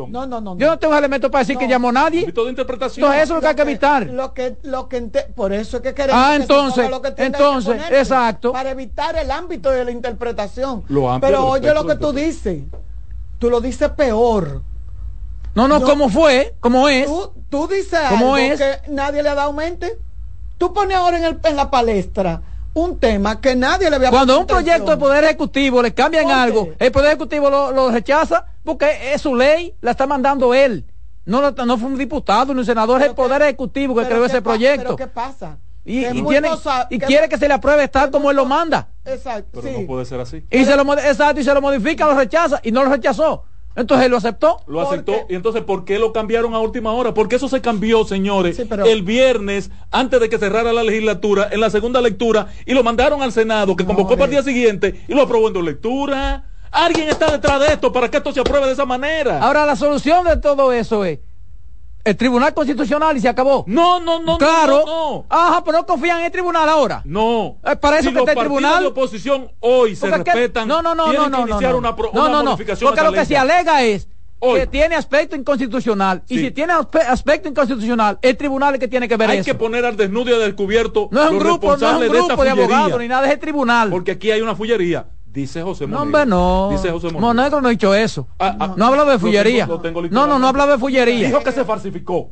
No, 0.09 0.27
no, 0.27 0.39
no. 0.39 0.55
Yo 0.55 0.67
no 0.67 0.77
tengo 0.77 0.95
elementos 0.95 1.31
para 1.31 1.43
decir 1.43 1.57
que 1.57 1.67
llamó 1.67 1.91
nadie. 1.91 2.21
Ámbito 2.21 2.43
de 2.43 2.51
interpretación. 2.51 3.05
Entonces 3.05 3.23
eso 3.23 3.33
es 3.33 3.37
lo 3.37 3.41
que 3.41 3.47
hay 3.47 3.55
que 3.55 3.61
evitar. 3.63 4.05
Lo 4.05 4.33
que 4.35 4.57
lo 4.61 4.87
que 4.87 5.01
por 5.35 5.51
eso 5.51 5.77
es 5.77 5.83
que 5.83 5.95
queremos 5.95 6.21
Ah, 6.23 6.35
entonces, 6.35 6.89
entonces, 7.17 7.81
exacto. 7.89 8.51
Para 8.51 8.69
evitar 8.69 9.15
el 9.15 9.31
ámbito 9.31 9.71
de 9.71 9.83
la 9.83 9.91
interpretación. 9.91 10.83
Pero 11.21 11.45
oye 11.47 11.73
lo 11.73 11.85
que 11.85 11.95
tú 11.95 12.11
dices. 12.13 12.63
Tú 13.39 13.49
lo 13.49 13.61
dices 13.61 13.89
peor. 13.89 14.61
No, 15.53 15.67
no, 15.67 15.81
¿cómo 15.81 16.09
fue? 16.09 16.55
¿Cómo 16.59 16.87
es? 16.87 17.07
Tú, 17.49 17.67
dices 17.67 17.99
¿Cómo 18.09 18.35
algo 18.35 18.53
es? 18.53 18.59
que 18.59 18.91
nadie 18.91 19.23
le 19.23 19.29
ha 19.29 19.35
dado 19.35 19.53
mente. 19.53 19.97
Tú 20.57 20.73
pones 20.73 20.97
ahora 20.97 21.17
en, 21.17 21.23
el, 21.23 21.39
en 21.43 21.55
la 21.55 21.69
palestra 21.69 22.41
un 22.73 22.99
tema 22.99 23.41
que 23.41 23.55
nadie 23.55 23.89
le 23.89 23.95
había 23.95 24.09
Cuando 24.09 24.39
un 24.39 24.45
proyecto 24.45 24.91
de 24.91 24.97
Poder 24.97 25.23
Ejecutivo 25.23 25.81
le 25.81 25.93
cambian 25.93 26.29
algo, 26.29 26.69
el 26.77 26.91
Poder 26.91 27.09
Ejecutivo 27.09 27.49
lo, 27.49 27.89
rechaza 27.91 28.45
porque 28.63 29.13
es 29.13 29.21
su 29.21 29.35
ley, 29.35 29.73
la 29.81 29.91
está 29.91 30.05
mandando 30.05 30.53
él. 30.53 30.85
No, 31.25 31.51
no 31.51 31.77
fue 31.77 31.89
un 31.89 31.97
diputado 31.97 32.53
ni 32.53 32.59
un 32.59 32.65
senador, 32.65 33.01
es 33.01 33.07
el 33.07 33.15
Poder 33.15 33.41
Ejecutivo 33.41 33.95
que 33.95 34.05
creó 34.05 34.25
ese 34.25 34.41
proyecto. 34.41 34.95
¿Pero 34.95 34.95
qué 34.95 35.07
pasa? 35.07 35.57
Y, 35.87 36.05
y, 36.05 36.99
quiere 36.99 37.29
que 37.29 37.37
se 37.37 37.47
le 37.47 37.53
apruebe 37.53 37.87
tal 37.87 38.11
como 38.11 38.29
él 38.29 38.35
lo 38.35 38.45
manda. 38.45 38.89
Exacto. 39.05 39.61
Pero 39.63 39.79
no 39.79 39.87
puede 39.87 40.03
ser 40.03 40.19
así. 40.19 40.43
Y 40.51 40.65
se 40.65 40.75
lo, 40.75 40.93
exacto, 40.99 41.39
y 41.39 41.45
se 41.45 41.53
lo 41.53 41.61
modifica, 41.61 42.05
lo 42.05 42.13
rechaza 42.13 42.59
y 42.61 42.73
no 42.73 42.83
lo 42.83 42.91
rechazó. 42.91 43.45
Entonces 43.73 44.05
él 44.05 44.11
lo 44.11 44.17
aceptó. 44.17 44.59
Lo 44.67 44.81
aceptó. 44.81 45.13
Y 45.29 45.35
entonces, 45.35 45.61
¿por 45.61 45.85
qué 45.85 45.97
lo 45.97 46.11
cambiaron 46.11 46.53
a 46.53 46.59
última 46.59 46.91
hora? 46.91 47.13
Porque 47.13 47.37
eso 47.37 47.47
se 47.47 47.61
cambió, 47.61 48.03
señores, 48.03 48.59
el 48.59 49.03
viernes, 49.03 49.71
antes 49.89 50.19
de 50.19 50.27
que 50.27 50.37
cerrara 50.37 50.73
la 50.73 50.83
legislatura, 50.83 51.47
en 51.51 51.61
la 51.61 51.69
segunda 51.69 52.01
lectura, 52.01 52.47
y 52.65 52.73
lo 52.73 52.83
mandaron 52.83 53.21
al 53.21 53.31
Senado, 53.31 53.77
que 53.77 53.85
convocó 53.85 54.15
para 54.15 54.25
el 54.25 54.31
día 54.31 54.43
siguiente, 54.43 55.05
y 55.07 55.13
lo 55.13 55.21
aprobó 55.21 55.47
en 55.47 55.53
dos 55.53 55.63
lecturas. 55.63 56.41
Alguien 56.69 57.07
está 57.07 57.31
detrás 57.31 57.61
de 57.61 57.67
esto 57.67 57.93
para 57.93 58.11
que 58.11 58.17
esto 58.17 58.33
se 58.33 58.41
apruebe 58.41 58.65
de 58.65 58.73
esa 58.73 58.85
manera. 58.85 59.39
Ahora, 59.39 59.65
la 59.65 59.77
solución 59.77 60.25
de 60.25 60.35
todo 60.35 60.73
eso 60.73 61.05
es 61.05 61.19
el 62.07 62.15
Tribunal 62.15 62.53
Constitucional 62.53 63.17
y 63.17 63.19
se 63.19 63.27
acabó. 63.27 63.65
No, 63.67 63.99
no, 63.99 64.21
no. 64.21 64.37
Claro. 64.37 64.83
No, 64.85 65.25
Ajá, 65.29 65.61
pero 65.65 65.79
no 65.79 65.85
confían 65.85 66.19
en 66.19 66.25
el 66.25 66.31
tribunal 66.31 66.69
ahora. 66.69 67.01
No. 67.03 67.57
Eh, 67.65 67.75
para 67.75 67.99
eso 67.99 68.13
que 68.13 68.19
está 68.19 68.31
el 68.31 68.39
tribunal. 68.39 68.79
de 68.79 68.87
oposición 68.87 69.51
hoy 69.59 69.95
se 69.95 70.09
respetan. 70.09 70.69
No, 70.69 70.81
no, 70.81 70.95
no, 70.95 71.11
no, 71.11 71.27
no. 71.27 71.41
iniciar 71.41 71.73
no, 71.73 71.79
una, 71.79 71.91
no, 72.13 72.29
no, 72.29 72.43
no. 72.43 72.57
Porque 72.57 73.03
lo 73.03 73.11
que 73.11 73.25
se 73.25 73.35
alega 73.35 73.83
es 73.83 74.07
que 74.39 74.67
tiene 74.67 74.95
aspecto 74.95 75.35
inconstitucional. 75.35 76.23
Y 76.29 76.39
si 76.39 76.51
tiene 76.51 76.73
aspecto 77.07 77.49
inconstitucional, 77.49 78.19
el 78.21 78.37
tribunal 78.37 78.69
es 78.69 78.75
el 78.75 78.79
que 78.79 78.87
tiene 78.87 79.09
que 79.09 79.17
ver 79.17 79.29
hay 79.29 79.39
eso. 79.39 79.49
Hay 79.49 79.53
que 79.53 79.59
poner 79.59 79.83
al 79.83 79.97
desnudo 79.97 80.29
y 80.31 80.33
al 80.33 80.39
descubierto. 80.39 81.09
No 81.11 81.23
es 81.25 81.29
un 81.31 81.39
grupo, 81.39 81.75
no 81.75 82.01
es 82.03 82.09
un 82.09 82.15
grupo 82.15 82.41
de, 82.41 82.45
de 82.45 82.49
abogados 82.51 82.99
ni 83.01 83.09
nada, 83.09 83.27
es 83.27 83.33
el 83.33 83.39
tribunal. 83.39 83.89
Porque 83.89 84.11
aquí 84.11 84.31
hay 84.31 84.39
una 84.39 84.55
fullería. 84.55 85.07
Dice 85.31 85.61
José 85.61 85.85
Monegro. 85.85 85.97
No, 85.97 86.03
hombre, 86.03 86.25
no. 86.25 86.69
Dice 86.71 86.91
José 86.91 87.07
Monegro. 87.07 87.27
Monegro 87.27 87.61
no 87.61 87.67
ha 87.67 87.71
dicho 87.71 87.93
eso. 87.93 88.27
Ah, 88.39 88.55
ah, 88.59 88.73
no 88.75 88.85
habla 88.85 89.05
de 89.05 89.19
fullería. 89.19 89.67
no, 89.67 90.27
no, 90.27 90.39
no 90.39 90.47
habla 90.47 90.67
de 90.67 90.77
fullería. 90.77 91.27
Dijo 91.27 91.43
que 91.43 91.51
se 91.51 91.63
falsificó. 91.63 92.31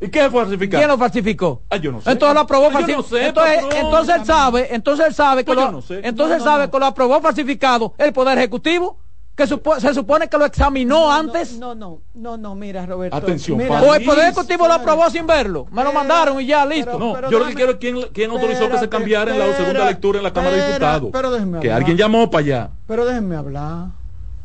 ¿Y 0.00 0.08
qué 0.08 0.28
falsificó? 0.30 0.76
¿Quién 0.76 0.88
lo 0.88 0.98
falsificó? 0.98 1.62
Ah, 1.70 1.76
yo 1.76 1.92
no 1.92 2.00
sé. 2.00 2.10
Entonces 2.10 2.34
lo 2.34 2.40
aprobó 2.40 2.70
falsificado. 2.70 3.16
entonces, 3.16 3.64
entonces 3.76 4.16
él 4.16 4.24
sabe, 4.24 4.74
entonces 4.74 5.06
él 5.06 5.14
sabe 5.14 5.44
que 5.44 5.54
pues 5.54 5.58
lo, 5.58 5.82
entonces 6.02 6.36
él 6.36 6.42
sabe 6.42 6.70
que 6.70 6.78
lo 6.78 6.86
aprobó 6.86 7.20
falsificado 7.20 7.94
el 7.98 8.12
Poder 8.12 8.38
Ejecutivo 8.38 8.98
que 9.38 9.46
se 9.46 9.94
supone 9.94 10.28
que 10.28 10.36
lo 10.36 10.44
examinó 10.44 11.12
antes. 11.12 11.56
No, 11.60 11.72
no, 11.72 12.00
no, 12.14 12.36
no, 12.36 12.56
mira, 12.56 12.84
Roberto. 12.84 13.16
Atención, 13.16 13.60
o 13.60 13.94
el 13.94 14.04
Poder 14.04 14.24
Ejecutivo 14.24 14.66
lo 14.66 14.74
aprobó 14.74 15.08
sin 15.10 15.28
verlo. 15.28 15.68
Me 15.70 15.84
lo 15.84 15.92
mandaron 15.92 16.40
y 16.40 16.46
ya, 16.46 16.66
listo. 16.66 16.98
no, 16.98 17.30
yo 17.30 17.38
lo 17.38 17.46
que 17.46 17.54
quiero 17.54 17.72
es 17.72 17.78
quién, 17.78 17.96
quién 18.12 18.32
autorizó 18.32 18.68
que 18.68 18.78
se 18.78 18.88
cambiara 18.88 19.32
en 19.32 19.38
la 19.38 19.56
segunda 19.56 19.86
lectura 19.86 20.18
en 20.18 20.24
la 20.24 20.32
Cámara 20.32 20.56
de 20.56 20.66
Diputados. 20.66 21.10
Pero 21.12 21.60
Que 21.60 21.70
alguien 21.70 21.96
llamó 21.96 22.28
para 22.28 22.44
allá. 22.44 22.70
Pero 22.88 23.06
déjenme 23.06 23.36
hablar. 23.36 23.86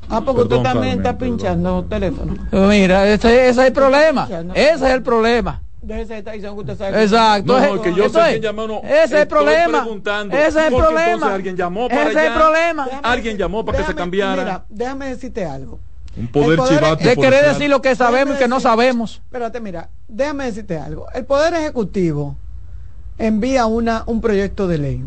Ah, 0.09 0.21
porque 0.23 0.41
usted 0.43 0.61
también 0.61 0.99
está 0.99 1.17
pinchando 1.17 1.85
teléfono. 1.89 2.35
Mira, 2.51 3.07
ese, 3.07 3.49
ese 3.49 3.61
es 3.61 3.67
el 3.67 3.73
problema. 3.73 4.27
Ese 4.53 4.73
es 4.73 4.81
el 4.91 5.01
problema. 5.01 5.62
Exacto. 7.01 7.60
No, 7.60 7.81
que 7.81 7.93
yo 7.93 8.10
sé 8.10 8.19
quién 8.30 8.41
llamó, 8.41 8.68
no. 8.68 8.81
Ese 8.84 9.03
es 9.03 9.11
el 9.11 9.27
problema. 9.27 9.88
Ese 10.31 10.47
es 10.47 10.55
el 10.55 10.73
problema. 10.73 11.34
alguien 11.34 11.55
llamó 11.55 11.88
para 11.88 12.10
Ese 12.10 12.19
es 12.19 12.26
el 12.26 12.34
problema. 12.34 12.88
Alguien 13.03 13.38
llamó 13.38 13.65
para 13.65 13.77
que 13.80 13.84
se 13.85 13.95
cambiara. 13.95 14.43
Mira, 14.43 14.65
déjame 14.69 15.07
decirte 15.07 15.45
algo. 15.45 15.80
Un 16.15 16.27
poder, 16.27 16.60
chivate. 16.68 17.10
De 17.10 17.15
querer 17.15 17.45
decir 17.45 17.69
lo 17.69 17.81
que 17.81 17.95
sabemos 17.95 18.35
y 18.35 18.39
que 18.39 18.47
no 18.47 18.60
sabemos. 18.60 19.22
Espérate, 19.26 19.60
mira, 19.60 19.89
déjame 20.07 20.45
decirte 20.45 20.77
algo. 20.77 21.07
El 21.14 21.26
Poder 21.26 21.53
Ejecutivo 21.55 22.38
envía 23.18 23.65
una, 23.65 24.03
un 24.05 24.22
proyecto 24.22 24.68
de 24.68 24.77
ley. 24.77 25.03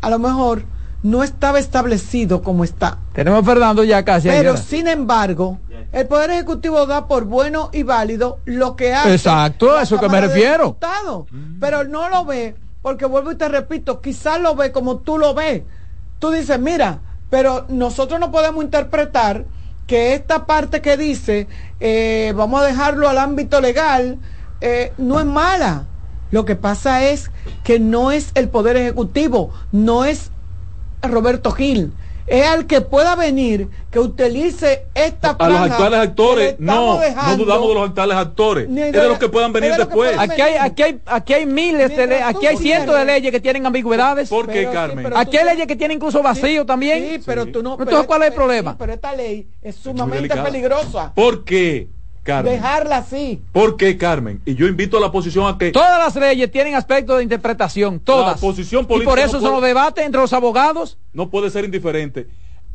A 0.00 0.10
lo 0.10 0.18
mejor 0.18 0.64
no 1.02 1.22
estaba 1.22 1.58
establecido 1.58 2.42
como 2.42 2.64
está. 2.64 2.98
Tenemos 3.12 3.44
Fernando 3.44 3.84
ya 3.84 4.04
casi. 4.04 4.28
Pero 4.28 4.56
sin 4.56 4.88
embargo, 4.88 5.58
el 5.92 6.06
Poder 6.06 6.30
Ejecutivo 6.30 6.86
da 6.86 7.08
por 7.08 7.24
bueno 7.24 7.70
y 7.72 7.82
válido 7.82 8.38
lo 8.44 8.76
que 8.76 8.94
hace. 8.94 9.14
Exacto, 9.14 9.76
a 9.76 9.82
eso 9.82 9.98
que 9.98 10.08
me 10.08 10.20
refiero. 10.20 10.76
Pero 11.58 11.84
no 11.84 12.08
lo 12.08 12.24
ve, 12.24 12.54
porque 12.82 13.06
vuelvo 13.06 13.32
y 13.32 13.36
te 13.36 13.48
repito, 13.48 14.00
quizás 14.00 14.40
lo 14.40 14.54
ve 14.54 14.70
como 14.72 14.98
tú 14.98 15.18
lo 15.18 15.34
ves. 15.34 15.62
Tú 16.18 16.30
dices, 16.30 16.58
mira, 16.60 17.00
pero 17.28 17.66
nosotros 17.68 18.20
no 18.20 18.30
podemos 18.30 18.62
interpretar 18.62 19.44
que 19.86 20.14
esta 20.14 20.46
parte 20.46 20.80
que 20.80 20.96
dice, 20.96 21.48
eh, 21.80 22.32
vamos 22.36 22.60
a 22.60 22.64
dejarlo 22.64 23.08
al 23.08 23.18
ámbito 23.18 23.60
legal, 23.60 24.18
eh, 24.60 24.92
no 24.98 25.18
es 25.18 25.26
mala. 25.26 25.86
Lo 26.30 26.44
que 26.44 26.54
pasa 26.54 27.02
es 27.02 27.32
que 27.64 27.80
no 27.80 28.12
es 28.12 28.30
el 28.34 28.48
Poder 28.48 28.76
Ejecutivo, 28.76 29.50
no 29.72 30.04
es 30.04 30.30
Roberto 31.02 31.50
Gil 31.50 31.92
es 32.30 32.46
al 32.46 32.66
que 32.66 32.80
pueda 32.80 33.16
venir 33.16 33.68
que 33.90 33.98
utilice 33.98 34.86
esta 34.94 35.30
a 35.30 35.48
los 35.48 35.58
actuales 35.58 35.98
actores. 35.98 36.54
no 36.60 37.00
no 37.00 37.36
dudamos 37.36 37.68
de 37.68 37.74
los 37.74 37.88
actuales 37.88 38.16
actores. 38.16 38.68
Es 38.70 38.92
de 38.92 39.08
los 39.08 39.18
que 39.18 39.28
puedan 39.28 39.52
venir 39.52 39.74
después. 39.76 40.16
aquí 40.16 40.40
hay 40.40 40.54
aquí 40.54 40.82
hay 40.84 41.00
aquí 41.06 41.34
hay 41.34 41.46
miles 41.46 41.94
de 41.96 42.06
leyes 42.06 42.24
aquí 42.24 42.46
hay 42.46 42.56
cientos 42.56 42.96
de 42.96 43.04
leyes 43.04 43.32
que 43.32 43.40
tienen 43.40 43.66
ambigüedades. 43.66 44.28
¿por 44.28 44.46
qué 44.46 44.68
Carmen? 44.72 45.12
aquí 45.14 45.36
hay 45.36 45.44
leyes 45.44 45.66
que 45.66 45.74
tienen 45.74 45.96
incluso 45.96 46.22
vacío 46.22 46.64
también. 46.64 47.14
sí 47.14 47.22
pero 47.26 47.46
tú 47.46 47.62
no 47.62 47.76
entonces 47.78 48.06
cuál 48.06 48.22
es 48.22 48.28
el 48.28 48.34
problema 48.34 48.78
pero 48.78 48.92
esta 48.92 49.14
ley 49.14 49.48
es 49.60 49.74
sumamente 49.74 50.34
peligrosa. 50.36 51.12
¿por 51.14 51.44
qué? 51.44 51.88
Carmen. 52.30 52.52
Dejarla 52.52 52.98
así. 52.98 53.42
¿Por 53.52 53.76
qué, 53.76 53.96
Carmen? 53.96 54.40
Y 54.44 54.54
yo 54.54 54.66
invito 54.66 54.96
a 54.96 55.00
la 55.00 55.06
oposición 55.06 55.52
a 55.52 55.58
que... 55.58 55.72
Todas 55.72 55.98
las 55.98 56.14
leyes 56.16 56.50
tienen 56.50 56.74
aspectos 56.74 57.16
de 57.16 57.24
interpretación, 57.24 57.98
todas. 57.98 58.36
La 58.36 58.40
posición 58.40 58.86
política 58.86 59.10
y 59.10 59.14
por 59.14 59.18
eso 59.18 59.40
son 59.40 59.52
los 59.52 59.62
debates 59.62 60.04
entre 60.04 60.20
los 60.20 60.32
abogados. 60.32 60.96
No 61.12 61.28
puede 61.28 61.50
ser 61.50 61.64
indiferente. 61.64 62.28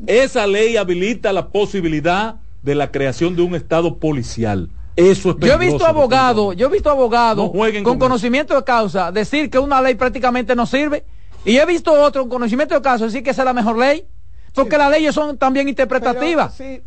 Esa 0.07 0.45
ley 0.45 0.75
habilita 0.75 1.31
la 1.31 1.47
posibilidad 1.47 2.35
de 2.61 2.75
la 2.75 2.91
creación 2.91 3.35
de 3.35 3.43
un 3.43 3.55
Estado 3.55 3.97
policial. 3.97 4.69
Eso 4.95 5.31
es 5.31 5.37
Yo 5.39 5.53
he 5.53 5.57
visto 5.57 5.85
abogados, 5.85 6.55
yo 6.55 6.67
he 6.67 6.71
visto 6.71 6.89
abogados 6.89 7.51
con, 7.83 7.99
conocimiento 7.99 8.55
de 8.55 8.63
causa 8.63 9.11
decir 9.11 9.49
que 9.49 9.59
una 9.59 9.81
ley 9.81 9.95
prácticamente 9.95 10.55
no 10.55 10.65
sirve. 10.65 11.05
Y 11.45 11.57
he 11.57 11.65
visto 11.65 11.93
otro 11.93 12.23
con 12.23 12.29
conocimiento 12.29 12.75
de 12.75 12.81
causa 12.81 13.05
decir 13.05 13.23
que 13.23 13.29
esa 13.29 13.43
es 13.43 13.45
la 13.45 13.53
mejor 13.53 13.77
ley. 13.77 14.05
Porque 14.53 14.77
las 14.77 14.89
leyes 14.89 15.13
son 15.13 15.37
también 15.37 15.67
interpretativas. 15.67 16.55
Sí, 16.55 16.81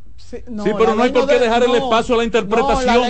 pero 0.76 0.94
no 0.94 1.02
hay 1.02 1.10
por 1.10 1.26
qué 1.26 1.38
dejar 1.38 1.62
el 1.62 1.74
espacio 1.74 2.14
a 2.14 2.18
la 2.18 2.24
interpretación. 2.24 3.02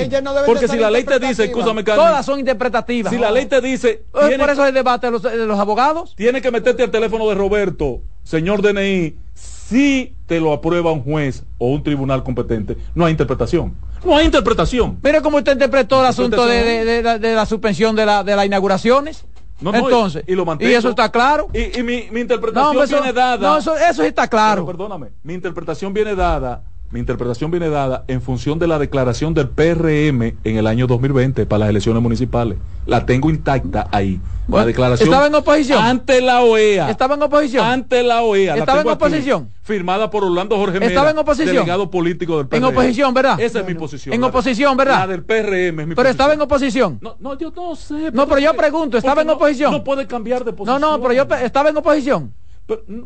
porque 0.47 0.69
si 0.69 0.77
la 0.77 0.91
ley 0.91 1.05
te 1.05 1.19
dice, 1.19 1.45
escúchame, 1.45 1.85
Carmen, 1.85 2.07
Todas 2.07 2.27
son 2.27 2.39
interpretativas. 2.39 3.13
Si 3.13 3.19
la 3.19 3.31
ley 3.31 3.47
te 3.47 3.61
dice. 3.61 4.05
por 4.13 4.51
eso 4.51 4.63
es 4.63 4.69
el 4.69 4.75
debate 4.75 5.07
de 5.07 5.11
los, 5.13 5.23
de 5.23 5.47
los 5.47 5.59
abogados. 5.59 6.15
Tiene 6.17 6.41
que 6.41 6.51
meterte 6.51 6.83
al 6.83 6.91
teléfono 6.91 7.29
de 7.29 7.35
Roberto, 7.35 8.01
señor 8.23 8.63
DNI, 8.63 9.17
si 9.35 10.15
te 10.27 10.41
lo 10.41 10.53
aprueba 10.53 10.93
un 10.93 11.03
juez 11.03 11.45
o 11.59 11.69
un 11.69 11.83
tribunal 11.83 12.23
competente. 12.23 12.77
No 12.95 13.05
hay 13.05 13.13
interpretación. 13.13 13.75
No 14.05 14.17
hay 14.17 14.27
interpretación. 14.27 14.99
Mire 15.03 15.21
cómo 15.21 15.39
usted 15.39 15.53
interpretó 15.53 16.01
el 16.01 16.07
asunto 16.07 16.47
de, 16.47 17.03
la 17.21 17.47
suspensión 17.47 17.97
de, 17.97 18.07
la, 18.07 18.25
de 18.25 18.37
las 18.37 18.47
inauguraciones. 18.47 19.25
No, 19.61 19.75
Entonces, 19.75 20.23
y, 20.29 20.37
lo 20.37 20.45
y, 20.61 20.67
eso 20.67 20.91
está 20.91 21.11
claro. 21.11 21.49
Y, 21.53 21.83
mi, 21.83 22.07
interpretación 22.21 22.87
viene 22.89 23.13
dada. 23.13 23.37
No, 23.37 23.59
eso, 23.59 23.77
eso 23.77 24.05
está 24.05 24.29
claro. 24.29 24.65
perdóname, 24.65 25.09
mi 25.25 25.35
interpretación 25.35 25.93
viene 25.93 26.15
dada 26.15 26.63
mi 26.91 27.01
interpretación 27.01 27.51
viene 27.51 27.69
dada 27.69 28.05
en 28.09 28.23
función 28.23 28.59
de 28.59 28.67
la 28.67 28.79
declaración 28.79 29.35
del 29.35 29.49
PRM 29.49 30.23
en 30.43 30.57
el 30.57 30.67
año 30.67 30.87
2020 30.87 31.45
para 31.45 31.61
las 31.61 31.69
elecciones 31.69 32.03
municipales. 32.03 32.57
La 32.87 33.05
tengo 33.05 33.29
intacta 33.29 33.89
ahí. 33.93 34.19
la 34.49 34.65
declaración. 34.65 35.09
¿Estaba 35.09 35.27
en 35.27 35.35
oposición? 35.35 35.85
Ante 35.85 36.23
la 36.23 36.43
OEA. 36.43 36.89
¿Estaba 36.89 37.15
en 37.15 37.23
oposición? 37.23 37.67
Ante 37.67 38.03
la 38.03 38.23
OEA. 38.23 38.57
¿Estaba 38.57 38.81
en 38.81 38.89
oposición? 38.89 39.51
firmada 39.69 40.11
por 40.11 40.25
Orlando 40.25 40.57
Jorge 40.57 40.81
Mera. 40.81 40.87
¿Estaba 40.87 41.11
en 41.11 41.19
oposición? 41.19 41.55
Delegado 41.55 41.91
político 41.91 42.39
del 42.39 42.49
PRM. 42.49 42.57
En 42.57 42.65
oposición, 42.65 43.13
¿verdad? 43.13 43.39
Esa 43.39 43.61
es 43.61 43.67
mi 43.67 43.75
posición. 43.75 44.15
En 44.15 44.25
oposición, 44.25 44.75
¿verdad? 44.79 45.01
La 45.01 45.07
del 45.07 45.23
PRM 45.25 45.81
es 45.81 45.87
mi 45.89 45.95
Pero 45.95 46.09
estaba 46.09 46.33
en 46.33 46.41
oposición. 46.41 46.99
No, 47.03 47.17
no, 47.21 47.37
yo 47.37 47.53
no 47.55 47.77
sé. 47.77 48.11
No, 48.13 48.27
pero 48.27 48.41
yo 48.41 48.55
pregunto, 48.55 48.97
¿estaba 48.97 49.21
en 49.21 49.29
oposición? 49.29 49.73
No 49.73 49.85
puede 49.85 50.07
cambiar 50.07 50.43
de 50.43 50.55
posición. 50.55 50.81
No, 50.81 50.97
no, 50.97 51.03
pero 51.03 51.13
yo 51.13 51.35
estaba 51.45 51.69
en 51.69 51.77
oposición. 51.77 52.33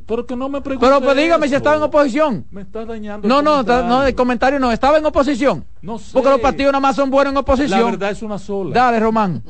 Pero, 0.07 0.27
que 0.27 0.35
no 0.35 0.49
me 0.49 0.61
pregunte 0.61 0.85
Pero 0.85 1.01
pues 1.01 1.17
dígame 1.17 1.49
si 1.49 1.55
estaba 1.55 1.77
en 1.77 1.83
oposición. 1.83 2.47
Me 2.51 2.63
está 2.63 2.85
dañando. 2.85 3.29
No, 3.29 3.41
no, 3.41 3.63
no, 3.63 4.05
el 4.05 4.15
comentario 4.15 4.59
no. 4.59 4.73
Estaba 4.73 4.99
en 4.99 5.07
oposición. 5.07 5.65
No 5.83 5.99
sé. 5.99 6.11
Porque 6.13 6.31
los 6.31 6.41
partidos 6.41 6.73
nada 6.73 6.81
más 6.81 6.97
son 6.97 7.11
buenos 7.11 7.33
en 7.33 7.37
oposición. 7.37 7.79
La 7.79 7.87
verdad 7.87 8.11
es 8.11 8.23
una 8.23 8.39
sola. 8.39 8.75
Dale, 8.75 8.99
Román. 8.99 9.43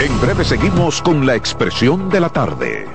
En 0.00 0.20
breve 0.20 0.44
seguimos 0.44 1.00
con 1.00 1.24
la 1.24 1.34
expresión 1.34 2.10
de 2.10 2.20
la 2.20 2.28
tarde. 2.28 2.86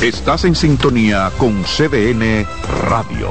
Estás 0.00 0.44
en 0.44 0.54
sintonía 0.54 1.30
con 1.38 1.62
CDN 1.64 2.46
Radio. 2.88 3.30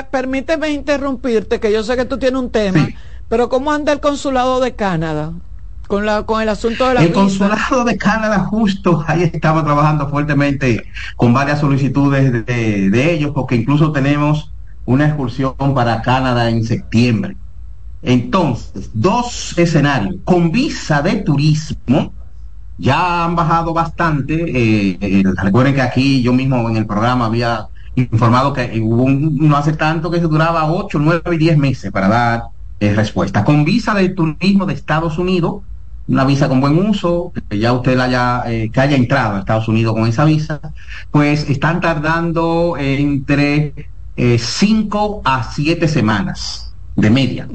permíteme 0.09 0.69
interrumpirte, 0.69 1.59
que 1.59 1.71
yo 1.71 1.83
sé 1.83 1.97
que 1.97 2.05
tú 2.05 2.17
tienes 2.17 2.39
un 2.39 2.49
tema, 2.49 2.87
pero 3.27 3.49
¿cómo 3.49 3.71
anda 3.71 3.91
el 3.91 3.99
consulado 3.99 4.59
de 4.59 4.75
Canadá? 4.75 5.33
Con, 5.87 6.05
la, 6.05 6.23
con 6.23 6.41
el 6.41 6.47
asunto 6.47 6.87
de 6.87 6.93
la 6.93 7.03
El 7.03 7.11
consulado 7.11 7.83
de 7.83 7.97
Canadá 7.97 8.39
justo 8.45 9.03
ahí 9.07 9.23
estamos 9.23 9.65
trabajando 9.65 10.07
fuertemente 10.07 10.85
con 11.17 11.33
varias 11.33 11.59
solicitudes 11.59 12.31
de, 12.45 12.89
de 12.89 13.13
ellos, 13.13 13.31
porque 13.35 13.55
incluso 13.55 13.91
tenemos 13.91 14.53
una 14.85 15.07
excursión 15.07 15.53
para 15.75 16.01
Canadá 16.01 16.49
en 16.49 16.63
septiembre. 16.63 17.35
Entonces, 18.01 18.89
dos 18.93 19.57
escenarios, 19.57 20.15
con 20.23 20.51
visa 20.51 21.01
de 21.01 21.17
turismo, 21.17 22.13
ya 22.81 23.25
han 23.25 23.35
bajado 23.35 23.73
bastante. 23.73 24.33
Eh, 24.33 24.97
eh, 24.99 25.23
recuerden 25.43 25.75
que 25.75 25.81
aquí 25.81 26.21
yo 26.23 26.33
mismo 26.33 26.67
en 26.67 26.77
el 26.77 26.87
programa 26.87 27.27
había 27.27 27.67
informado 27.95 28.53
que 28.53 28.79
hubo 28.81 29.03
un, 29.03 29.37
no 29.37 29.55
hace 29.55 29.73
tanto 29.73 30.09
que 30.09 30.19
se 30.19 30.27
duraba 30.27 30.71
8, 30.71 30.97
9 30.99 31.35
y 31.35 31.37
10 31.37 31.57
meses 31.57 31.91
para 31.91 32.07
dar 32.07 32.43
eh, 32.79 32.93
respuesta. 32.93 33.43
Con 33.43 33.63
visa 33.63 33.93
de 33.93 34.09
turismo 34.09 34.65
de 34.65 34.73
Estados 34.73 35.19
Unidos, 35.19 35.61
una 36.07 36.25
visa 36.25 36.49
con 36.49 36.59
buen 36.59 36.77
uso, 36.79 37.31
que 37.49 37.59
ya 37.59 37.71
usted 37.71 37.95
la 37.95 38.05
haya, 38.05 38.43
que 38.71 38.81
haya 38.81 38.97
entrado 38.97 39.35
a 39.35 39.39
Estados 39.39 39.67
Unidos 39.67 39.93
con 39.93 40.07
esa 40.07 40.25
visa, 40.25 40.59
pues 41.11 41.47
están 41.49 41.79
tardando 41.79 42.75
entre 42.77 43.89
5 44.17 45.21
a 45.23 45.43
7 45.43 45.87
semanas 45.87 46.70
de 46.95 47.09
media. 47.09 47.47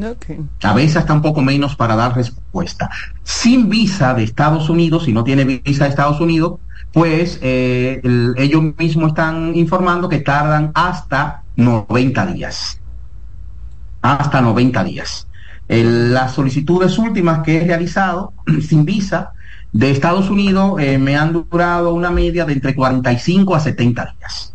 A 0.62 0.74
veces 0.74 0.96
hasta 0.96 1.12
un 1.12 1.22
poco 1.22 1.42
menos 1.42 1.76
para 1.76 1.96
dar 1.96 2.14
respuesta. 2.14 2.90
Sin 3.22 3.68
visa 3.68 4.14
de 4.14 4.24
Estados 4.24 4.68
Unidos, 4.68 5.04
si 5.04 5.12
no 5.12 5.24
tiene 5.24 5.44
visa 5.44 5.84
de 5.84 5.90
Estados 5.90 6.20
Unidos, 6.20 6.58
pues 6.92 7.38
eh, 7.42 8.00
ellos 8.36 8.62
mismos 8.78 9.08
están 9.08 9.54
informando 9.54 10.08
que 10.08 10.18
tardan 10.18 10.70
hasta 10.74 11.42
90 11.56 12.26
días. 12.26 12.80
Hasta 14.02 14.40
90 14.40 14.84
días. 14.84 15.26
las 15.68 16.32
solicitudes 16.32 16.96
últimas 16.98 17.40
que 17.42 17.58
he 17.58 17.66
realizado 17.66 18.32
sin 18.66 18.84
visa 18.84 19.32
de 19.72 19.90
Estados 19.90 20.30
Unidos 20.30 20.80
eh, 20.80 20.96
me 20.96 21.16
han 21.16 21.32
durado 21.32 21.92
una 21.92 22.10
media 22.10 22.46
de 22.46 22.54
entre 22.54 22.74
45 22.74 23.54
a 23.54 23.60
70 23.60 24.14
días. 24.18 24.54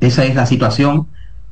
Esa 0.00 0.24
es 0.24 0.34
la 0.34 0.46
situación 0.46 1.06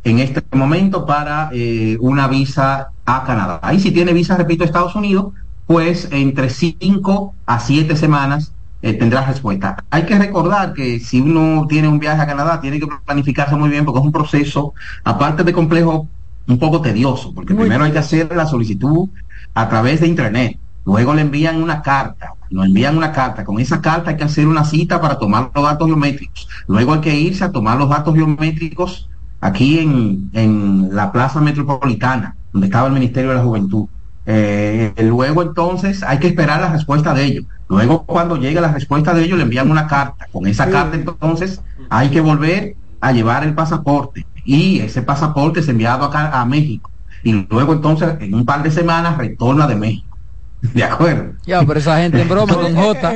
en 0.05 0.18
este 0.18 0.43
momento 0.56 1.06
para 1.06 1.51
eh, 1.52 1.97
una 2.01 2.28
visa 2.28 2.89
a 3.05 3.24
Canadá. 3.24 3.60
Ahí 3.62 3.81
si 3.81 3.90
tiene 3.90 4.12
visa, 4.12 4.36
repito, 4.36 4.64
a 4.64 4.66
Estados 4.66 4.94
Unidos, 4.94 5.32
pues 5.66 6.09
entre 6.10 6.51
5 6.51 7.35
a 7.47 7.60
7 7.60 7.97
semanas 7.97 8.52
eh, 8.82 8.94
tendrá 8.94 9.27
respuesta. 9.27 9.85
Hay 9.90 10.05
que 10.06 10.18
recordar 10.18 10.72
que 10.72 11.01
si 11.01 11.20
uno 11.20 11.66
tiene 11.68 11.89
un 11.89 11.98
viaje 11.98 12.22
a 12.22 12.27
Canadá, 12.27 12.60
tiene 12.60 12.81
que 12.81 12.89
planificarse 13.05 13.55
muy 13.56 13.68
bien 13.68 13.85
porque 13.85 14.01
es 14.01 14.06
un 14.06 14.12
proceso, 14.12 14.72
aparte 15.05 15.44
de 15.44 15.52
complejo, 15.52 16.09
un 16.48 16.59
poco 16.59 16.81
tedioso, 16.81 17.32
porque 17.35 17.55
primero 17.55 17.85
hay 17.85 17.93
que 17.93 17.98
hacer 17.98 18.35
la 18.35 18.47
solicitud 18.47 19.09
a 19.55 19.68
través 19.68 20.01
de 20.01 20.09
Internet, 20.09 20.59
luego 20.85 21.14
le 21.14 21.22
envían 21.22 21.62
una 21.62 21.82
carta, 21.82 22.35
nos 22.51 22.66
envían 22.66 22.97
una 22.97 23.12
carta, 23.12 23.44
con 23.44 23.60
esa 23.60 23.81
carta 23.81 24.10
hay 24.10 24.16
que 24.16 24.24
hacer 24.24 24.48
una 24.48 24.64
cita 24.64 25.01
para 25.01 25.18
tomar 25.18 25.51
los 25.55 25.64
datos 25.64 25.86
biométricos, 25.86 26.48
luego 26.66 26.94
hay 26.94 27.01
que 27.01 27.14
irse 27.14 27.44
a 27.44 27.52
tomar 27.52 27.78
los 27.78 27.89
datos 27.89 28.14
biométricos 28.14 29.09
aquí 29.41 29.79
en, 29.79 30.31
en 30.33 30.95
la 30.95 31.12
Plaza 31.12 31.41
Metropolitana, 31.41 32.37
donde 32.53 32.67
estaba 32.67 32.89
el 32.89 32.93
Ministerio 32.93 33.31
de 33.31 33.37
la 33.37 33.43
Juventud. 33.43 33.87
Eh, 34.27 34.93
luego 34.99 35.43
entonces 35.43 36.03
hay 36.03 36.19
que 36.19 36.29
esperar 36.29 36.61
la 36.61 36.73
respuesta 36.73 37.15
de 37.15 37.25
ellos. 37.25 37.45
Luego 37.69 38.05
cuando 38.05 38.37
llegue 38.37 38.61
la 38.61 38.73
respuesta 38.73 39.15
de 39.15 39.25
ellos 39.25 39.39
le 39.39 39.45
envían 39.45 39.71
una 39.71 39.87
carta. 39.87 40.27
Con 40.31 40.47
esa 40.47 40.71
carta 40.71 40.97
entonces 40.97 41.61
hay 41.89 42.11
que 42.11 42.21
volver 42.21 42.77
a 43.01 43.12
llevar 43.12 43.45
el 43.45 43.55
pasaporte 43.55 44.27
y 44.45 44.81
ese 44.81 45.03
pasaporte 45.03 45.61
es 45.61 45.69
enviado 45.69 46.05
acá 46.05 46.39
a 46.39 46.45
México. 46.45 46.91
Y 47.23 47.47
luego 47.51 47.73
entonces 47.73 48.15
en 48.21 48.35
un 48.35 48.45
par 48.45 48.62
de 48.62 48.71
semanas 48.71 49.17
retorna 49.17 49.67
de 49.67 49.77
México. 49.77 50.17
De 50.61 50.85
acuerdo. 50.85 51.33
Ya, 51.47 51.65
pero 51.65 51.81
esa 51.81 51.99
gente 51.99 52.21
en 52.21 52.29
broma 52.29 52.55
con 52.55 52.75
J. 52.77 53.15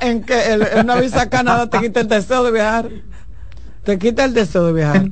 En, 0.00 0.22
que 0.22 0.34
una 0.80 0.96
visa 0.96 1.22
a 1.22 1.28
Canadá 1.28 1.68
te 1.68 1.80
quita 1.80 2.00
el 2.00 2.08
deseo 2.08 2.44
de 2.44 2.52
viajar. 2.52 2.88
Te 3.84 3.98
quita 3.98 4.24
el 4.24 4.32
deseo 4.32 4.66
de 4.66 4.72
viajar. 4.72 5.10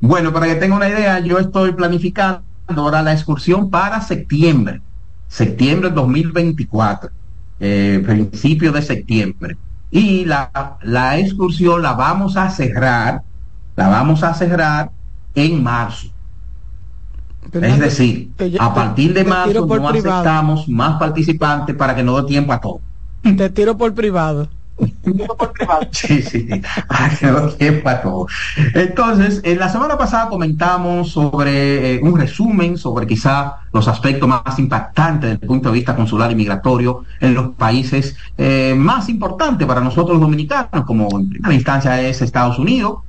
Bueno, 0.00 0.32
para 0.32 0.46
que 0.46 0.54
tenga 0.54 0.76
una 0.76 0.88
idea, 0.88 1.20
yo 1.20 1.38
estoy 1.38 1.72
planificando 1.72 2.42
ahora 2.68 3.02
la 3.02 3.12
excursión 3.12 3.70
para 3.70 4.00
septiembre, 4.00 4.80
septiembre 5.28 5.90
2024, 5.90 7.10
eh, 7.60 8.02
principio 8.04 8.72
de 8.72 8.82
septiembre. 8.82 9.56
Y 9.90 10.24
la, 10.24 10.78
la 10.82 11.18
excursión 11.18 11.82
la 11.82 11.92
vamos 11.92 12.36
a 12.36 12.48
cerrar, 12.48 13.22
la 13.76 13.88
vamos 13.88 14.22
a 14.22 14.32
cerrar 14.32 14.90
en 15.34 15.62
marzo. 15.62 16.08
es 17.52 17.78
decir, 17.78 18.30
a 18.58 18.72
partir 18.72 19.12
de 19.12 19.24
marzo 19.24 19.66
no 19.66 19.88
aceptamos 19.88 20.68
más 20.68 20.98
participantes 20.98 21.76
para 21.76 21.94
que 21.94 22.02
no 22.02 22.20
dé 22.22 22.28
tiempo 22.28 22.52
a 22.52 22.60
todo. 22.60 22.80
Te 23.22 23.50
tiro 23.50 23.76
por 23.76 23.92
privado. 23.94 24.48
sí, 25.90 26.22
sí, 26.22 26.48
Entonces, 28.74 29.40
en 29.44 29.58
la 29.58 29.68
semana 29.68 29.98
pasada 29.98 30.28
comentamos 30.28 31.10
sobre 31.10 31.94
eh, 31.94 32.00
un 32.02 32.18
resumen 32.18 32.76
sobre 32.76 33.06
quizá 33.06 33.56
los 33.72 33.88
aspectos 33.88 34.28
más 34.28 34.58
impactantes 34.58 35.30
desde 35.30 35.42
el 35.42 35.48
punto 35.48 35.68
de 35.70 35.74
vista 35.74 35.96
consular 35.96 36.30
y 36.32 36.34
migratorio 36.34 37.04
en 37.20 37.34
los 37.34 37.50
países 37.54 38.16
eh, 38.38 38.74
más 38.76 39.08
importantes 39.08 39.66
para 39.66 39.80
nosotros 39.80 40.12
los 40.12 40.20
dominicanos, 40.20 40.84
como 40.86 41.08
en 41.18 41.28
primera 41.28 41.54
instancia 41.54 42.00
es 42.00 42.22
Estados 42.22 42.58
Unidos, 42.58 43.00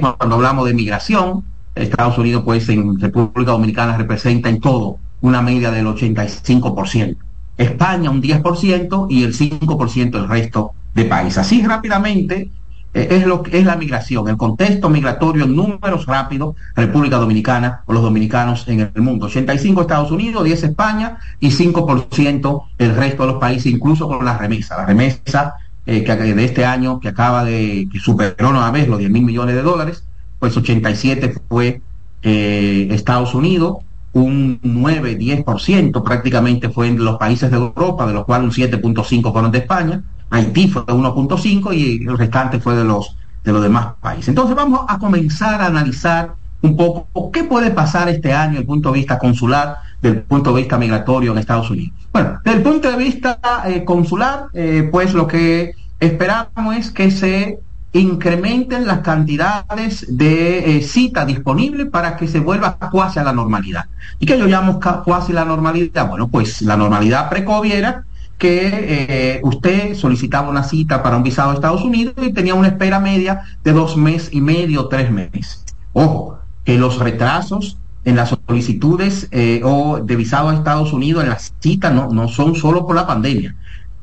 cuando 0.00 0.36
hablamos 0.36 0.66
de 0.66 0.74
migración, 0.74 1.42
Estados 1.74 2.16
Unidos 2.18 2.42
pues 2.44 2.68
en 2.68 3.00
República 3.00 3.52
Dominicana 3.52 3.96
representa 3.96 4.48
en 4.48 4.60
todo 4.60 4.98
una 5.20 5.42
media 5.42 5.70
del 5.70 5.86
85%. 5.86 7.16
España 7.56 8.10
un 8.10 8.22
10% 8.22 9.06
y 9.10 9.24
el 9.24 9.34
5% 9.36 10.16
el 10.16 10.28
resto 10.28 10.72
de 10.94 11.04
país. 11.04 11.36
Así 11.38 11.62
rápidamente 11.62 12.50
eh, 12.94 13.08
es 13.10 13.26
lo 13.26 13.42
que 13.42 13.58
es 13.58 13.64
la 13.64 13.76
migración, 13.76 14.28
el 14.28 14.36
contexto 14.36 14.88
migratorio 14.88 15.44
en 15.44 15.56
números 15.56 16.06
rápidos, 16.06 16.54
República 16.76 17.16
Dominicana 17.16 17.82
o 17.86 17.92
los 17.92 18.02
dominicanos 18.02 18.66
en 18.68 18.80
el 18.94 19.02
mundo. 19.02 19.26
85 19.26 19.80
Estados 19.80 20.10
Unidos, 20.12 20.44
10 20.44 20.62
España 20.62 21.18
y 21.40 21.50
5% 21.50 22.62
el 22.78 22.94
resto 22.94 23.26
de 23.26 23.32
los 23.32 23.40
países, 23.40 23.72
incluso 23.72 24.06
con 24.06 24.24
la 24.24 24.38
remesa. 24.38 24.76
La 24.76 24.86
remesa 24.86 25.56
eh, 25.86 26.04
que 26.04 26.14
de 26.14 26.44
este 26.44 26.64
año 26.64 27.00
que 27.00 27.08
acaba 27.08 27.44
de, 27.44 27.88
que 27.92 27.98
superó 27.98 28.50
una 28.50 28.70
vez 28.70 28.88
los 28.88 28.98
10 28.98 29.10
mil 29.10 29.24
millones 29.24 29.56
de 29.56 29.62
dólares, 29.62 30.04
pues 30.38 30.56
87 30.56 31.34
fue 31.48 31.80
eh, 32.22 32.88
Estados 32.90 33.34
Unidos, 33.34 33.78
un 34.14 34.60
9-10% 34.62 36.02
prácticamente 36.02 36.70
fue 36.70 36.88
en 36.88 37.04
los 37.04 37.18
países 37.18 37.50
de 37.50 37.56
Europa, 37.56 38.06
de 38.06 38.14
los 38.14 38.24
cuales 38.24 38.56
un 38.56 38.64
7.5 38.64 39.32
fueron 39.32 39.50
de 39.50 39.58
España, 39.58 40.02
Haití 40.30 40.68
fue 40.68 40.82
de 40.86 40.92
1.5 40.92 41.74
y 41.74 42.06
el 42.06 42.16
restante 42.16 42.58
fue 42.60 42.74
de 42.74 42.84
los, 42.84 43.16
de 43.44 43.52
los 43.52 43.62
demás 43.62 43.94
países. 44.00 44.28
Entonces 44.28 44.56
vamos 44.56 44.80
a 44.88 44.98
comenzar 44.98 45.60
a 45.60 45.66
analizar 45.66 46.34
un 46.62 46.76
poco 46.76 47.30
qué 47.30 47.44
puede 47.44 47.70
pasar 47.70 48.08
este 48.08 48.32
año 48.32 48.52
desde 48.52 48.62
el 48.62 48.66
punto 48.66 48.90
de 48.90 48.98
vista 48.98 49.18
consular, 49.18 49.76
del 50.00 50.22
punto 50.22 50.54
de 50.54 50.62
vista 50.62 50.78
migratorio 50.78 51.32
en 51.32 51.38
Estados 51.38 51.70
Unidos. 51.70 51.92
Bueno, 52.12 52.40
desde 52.44 52.58
el 52.58 52.64
punto 52.64 52.90
de 52.90 52.96
vista 52.96 53.38
eh, 53.66 53.84
consular, 53.84 54.46
eh, 54.54 54.88
pues 54.90 55.12
lo 55.12 55.26
que 55.26 55.74
esperamos 56.00 56.76
es 56.76 56.90
que 56.90 57.10
se 57.10 57.58
incrementen 58.00 58.86
las 58.86 59.00
cantidades 59.00 60.06
de 60.08 60.78
eh, 60.78 60.82
cita 60.82 61.24
disponible 61.24 61.86
para 61.86 62.16
que 62.16 62.26
se 62.26 62.40
vuelva 62.40 62.76
cuasi 62.90 63.20
a 63.20 63.24
la 63.24 63.32
normalidad. 63.32 63.86
¿Y 64.18 64.26
que 64.26 64.38
yo 64.38 64.46
llamo 64.46 64.80
cuasi 65.04 65.32
la 65.32 65.44
normalidad? 65.44 66.08
Bueno, 66.08 66.28
pues 66.28 66.60
la 66.62 66.76
normalidad 66.76 67.30
pre-COVID 67.30 67.72
era 67.72 68.04
que 68.36 68.68
eh, 68.72 69.40
usted 69.44 69.94
solicitaba 69.94 70.50
una 70.50 70.64
cita 70.64 71.02
para 71.02 71.16
un 71.16 71.22
visado 71.22 71.52
a 71.52 71.54
Estados 71.54 71.82
Unidos 71.82 72.14
y 72.20 72.32
tenía 72.32 72.54
una 72.54 72.68
espera 72.68 72.98
media 72.98 73.42
de 73.62 73.72
dos 73.72 73.96
meses 73.96 74.28
y 74.32 74.40
medio, 74.40 74.88
tres 74.88 75.10
meses. 75.10 75.64
Ojo, 75.92 76.38
que 76.64 76.76
los 76.76 76.98
retrasos 76.98 77.78
en 78.04 78.16
las 78.16 78.36
solicitudes 78.46 79.28
eh, 79.30 79.60
o 79.64 80.00
de 80.00 80.16
visado 80.16 80.48
a 80.48 80.54
Estados 80.54 80.92
Unidos 80.92 81.22
en 81.22 81.30
las 81.30 81.54
citas 81.60 81.92
no, 81.92 82.08
no 82.08 82.26
son 82.28 82.56
solo 82.56 82.86
por 82.86 82.96
la 82.96 83.06
pandemia. 83.06 83.54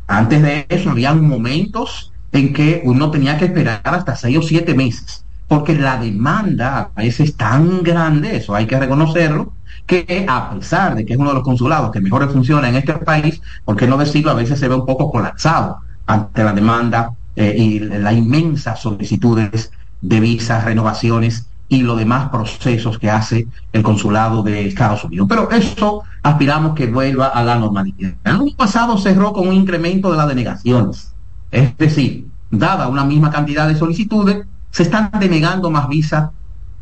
Antes 0.08 0.42
de 0.42 0.66
eso 0.70 0.92
habían 0.92 1.26
momentos 1.28 2.11
en 2.32 2.54
que 2.54 2.82
uno 2.86 3.12
tenía 3.12 3.38
que 3.38 3.46
esperar 3.46 3.82
hasta 3.84 4.16
seis 4.16 4.38
o 4.38 4.42
siete 4.42 4.74
meses, 4.74 5.24
porque 5.48 5.76
la 5.76 5.98
demanda 5.98 6.92
a 6.96 7.02
veces 7.02 7.30
es 7.30 7.36
tan 7.36 7.84
grande, 7.84 8.38
eso 8.38 8.56
hay 8.56 8.66
que 8.66 8.80
reconocerlo, 8.80 9.54
que 9.86 10.26
a 10.30 10.52
pesar 10.52 10.96
de 10.96 11.06
que 11.06 11.14
es 11.14 11.20
uno 11.20 11.30
de 11.30 11.36
los 11.36 11.44
consulados 11.44 11.92
que 11.92 12.00
mejor 12.00 12.32
funciona 12.32 12.70
en 12.70 12.76
este 12.76 12.94
país, 12.94 13.42
por 13.66 13.76
qué 13.76 13.88
no 13.88 13.98
decirlo, 13.98 14.32
a 14.32 14.36
veces 14.36 14.60
se 14.60 14.68
ve 14.68 14.76
un 14.76 14.86
poco 14.86 15.12
colapsado 15.12 15.80
ante 16.06 16.44
la 16.44 16.54
demanda 16.54 17.12
eh, 17.36 17.56
y 17.58 17.80
las 17.80 18.14
inmensas 18.14 18.80
solicitudes 18.82 19.72
de 20.02 20.20
visas, 20.20 20.64
renovaciones 20.64 21.48
y 21.70 21.84
los 21.84 21.98
demás 21.98 22.30
procesos 22.30 23.00
que 23.00 23.10
hace 23.10 23.48
el 23.72 23.82
consulado 23.82 24.44
de 24.44 24.68
Estados 24.68 25.06
Unidos. 25.06 25.28
Pero 25.30 25.50
eso 25.52 26.04
aspiramos 26.22 26.76
que 26.76 26.88
vuelva 26.88 27.28
a 27.28 27.44
la 27.44 27.56
normalidad. 27.56 28.14
El 28.26 28.32
año 28.32 28.56
pasado 28.58 28.98
cerró 28.98 29.32
con 29.32 29.48
un 29.48 29.54
incremento 29.54 30.12
de 30.12 30.18
las 30.18 30.28
denegaciones. 30.28 31.11
Es 31.52 31.78
decir, 31.78 32.28
dada 32.50 32.88
una 32.88 33.04
misma 33.04 33.30
cantidad 33.30 33.68
de 33.68 33.76
solicitudes, 33.76 34.46
se 34.72 34.84
están 34.84 35.12
denegando 35.20 35.70
más 35.70 35.88
visas 35.88 36.30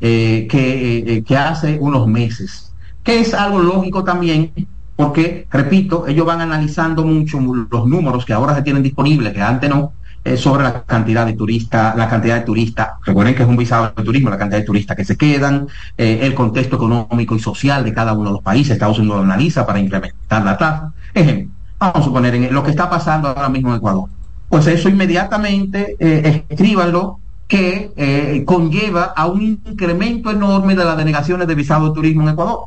eh, 0.02 0.48
que, 0.50 0.98
eh, 1.00 1.24
que 1.24 1.38
hace 1.38 1.78
unos 1.80 2.08
meses, 2.08 2.74
que 3.04 3.20
es 3.20 3.34
algo 3.34 3.60
lógico 3.60 4.04
también 4.04 4.52
porque, 4.96 5.48
repito, 5.50 6.08
ellos 6.08 6.26
van 6.26 6.42
analizando 6.42 7.04
mucho 7.04 7.40
los 7.40 7.88
números 7.88 8.26
que 8.26 8.34
ahora 8.34 8.56
se 8.56 8.62
tienen 8.62 8.84
disponibles, 8.84 9.34
que 9.34 9.42
antes 9.42 9.70
no, 9.70 9.94
eh, 10.26 10.36
sobre 10.36 10.64
la 10.64 10.84
cantidad 10.84 11.26
de 11.26 11.34
turistas, 11.34 11.96
la 11.96 12.10
cantidad 12.10 12.36
de 12.36 12.42
turistas, 12.42 12.90
recuerden 13.06 13.34
que 13.34 13.44
es 13.44 13.50
un 13.50 13.56
visado 13.56 13.94
de 13.96 14.04
turismo, 14.04 14.30
la 14.30 14.38
cantidad 14.38 14.60
de 14.60 14.66
turistas 14.66 14.98
que 14.98 15.06
se 15.06 15.16
quedan, 15.16 15.68
el 15.96 16.34
contexto 16.34 16.76
económico 16.76 17.36
y 17.36 17.40
social 17.40 17.84
de 17.84 17.94
cada 17.94 18.14
uno 18.14 18.26
de 18.26 18.34
los 18.34 18.42
países, 18.42 18.74
Estados 18.74 19.00
Unidos 19.00 19.18
lo 19.18 19.24
analiza 19.24 19.66
para 19.66 19.80
implementar 19.80 20.44
la 20.44 20.58
tasa. 20.58 20.92
Ejemplo, 21.14 21.54
vamos 21.78 21.98
a 21.98 22.04
suponer 22.04 22.52
lo 22.52 22.64
que 22.64 22.72
está 22.72 22.90
pasando 22.90 23.30
ahora 23.30 23.48
mismo 23.48 23.70
en 23.70 23.78
Ecuador. 23.78 24.10
Pues 24.50 24.68
eso 24.68 24.90
inmediatamente, 24.90 25.96
eh, 26.00 26.44
escríbanlo, 26.50 27.20
que 27.48 28.44
conlleva 28.46 29.06
a 29.06 29.26
un 29.26 29.42
incremento 29.42 30.30
enorme 30.30 30.76
de 30.76 30.86
las 30.86 30.98
denegaciones 30.98 31.48
de 31.48 31.56
visado 31.56 31.88
de 31.88 31.96
turismo 31.96 32.22
en 32.22 32.30
Ecuador. 32.30 32.66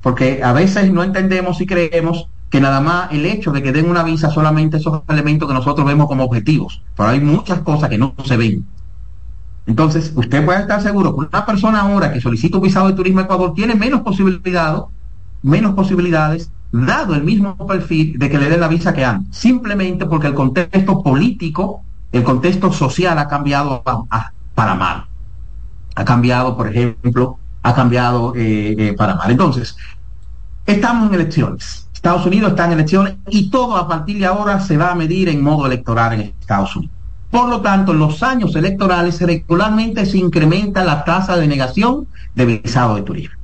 Porque 0.00 0.42
a 0.42 0.52
veces 0.54 0.90
no 0.90 1.02
entendemos 1.02 1.60
y 1.60 1.66
creemos 1.66 2.28
que 2.48 2.60
nada 2.60 2.80
más 2.80 3.12
el 3.12 3.24
hecho 3.24 3.50
de 3.50 3.62
que 3.62 3.72
den 3.72 3.88
una 3.88 4.02
visa 4.02 4.30
solamente 4.30 4.76
esos 4.76 5.02
elementos 5.08 5.48
que 5.48 5.54
nosotros 5.54 5.86
vemos 5.86 6.06
como 6.06 6.24
objetivos, 6.24 6.82
pero 6.96 7.08
hay 7.10 7.20
muchas 7.20 7.60
cosas 7.60 7.88
que 7.88 7.98
no 7.98 8.14
se 8.24 8.36
ven. 8.36 8.66
Entonces, 9.66 10.12
usted 10.14 10.44
puede 10.44 10.60
estar 10.60 10.82
seguro 10.82 11.14
que 11.14 11.26
una 11.26 11.46
persona 11.46 11.80
ahora 11.80 12.12
que 12.12 12.20
solicita 12.20 12.58
un 12.58 12.64
visado 12.64 12.88
de 12.88 12.94
turismo 12.94 13.20
a 13.20 13.24
Ecuador 13.24 13.54
tiene 13.54 13.74
menos 13.74 14.00
posibilidades, 14.02 14.82
menos 15.42 15.74
posibilidades, 15.74 16.50
dado 16.72 17.14
el 17.14 17.22
mismo 17.22 17.56
perfil 17.66 18.18
de 18.18 18.28
que 18.28 18.38
le 18.38 18.48
den 18.48 18.60
la 18.60 18.68
visa 18.68 18.92
que 18.92 19.04
antes, 19.04 19.36
simplemente 19.36 20.06
porque 20.06 20.26
el 20.26 20.34
contexto 20.34 21.02
político, 21.02 21.82
el 22.10 22.24
contexto 22.24 22.72
social 22.72 23.18
ha 23.18 23.28
cambiado 23.28 23.82
para 24.54 24.74
mal. 24.74 25.06
Ha 25.94 26.04
cambiado, 26.04 26.56
por 26.56 26.68
ejemplo, 26.68 27.38
ha 27.62 27.74
cambiado 27.74 28.34
eh, 28.34 28.74
eh, 28.78 28.94
para 28.96 29.14
mal. 29.14 29.30
Entonces, 29.30 29.76
estamos 30.66 31.08
en 31.08 31.14
elecciones 31.14 31.82
Estados 32.02 32.26
Unidos 32.26 32.50
está 32.50 32.66
en 32.66 32.72
elecciones 32.72 33.14
y 33.28 33.48
todo 33.48 33.76
a 33.76 33.86
partir 33.86 34.18
de 34.18 34.26
ahora 34.26 34.58
se 34.58 34.76
va 34.76 34.90
a 34.90 34.94
medir 34.96 35.28
en 35.28 35.40
modo 35.40 35.66
electoral 35.66 36.14
en 36.14 36.20
Estados 36.40 36.74
Unidos. 36.74 36.96
Por 37.30 37.48
lo 37.48 37.60
tanto, 37.60 37.92
en 37.92 38.00
los 38.00 38.24
años 38.24 38.56
electorales 38.56 39.20
regularmente 39.20 40.04
se 40.04 40.18
incrementa 40.18 40.82
la 40.82 41.04
tasa 41.04 41.36
de 41.36 41.46
negación 41.46 42.08
de 42.34 42.44
visado 42.44 42.96
de 42.96 43.02
turismo. 43.02 43.36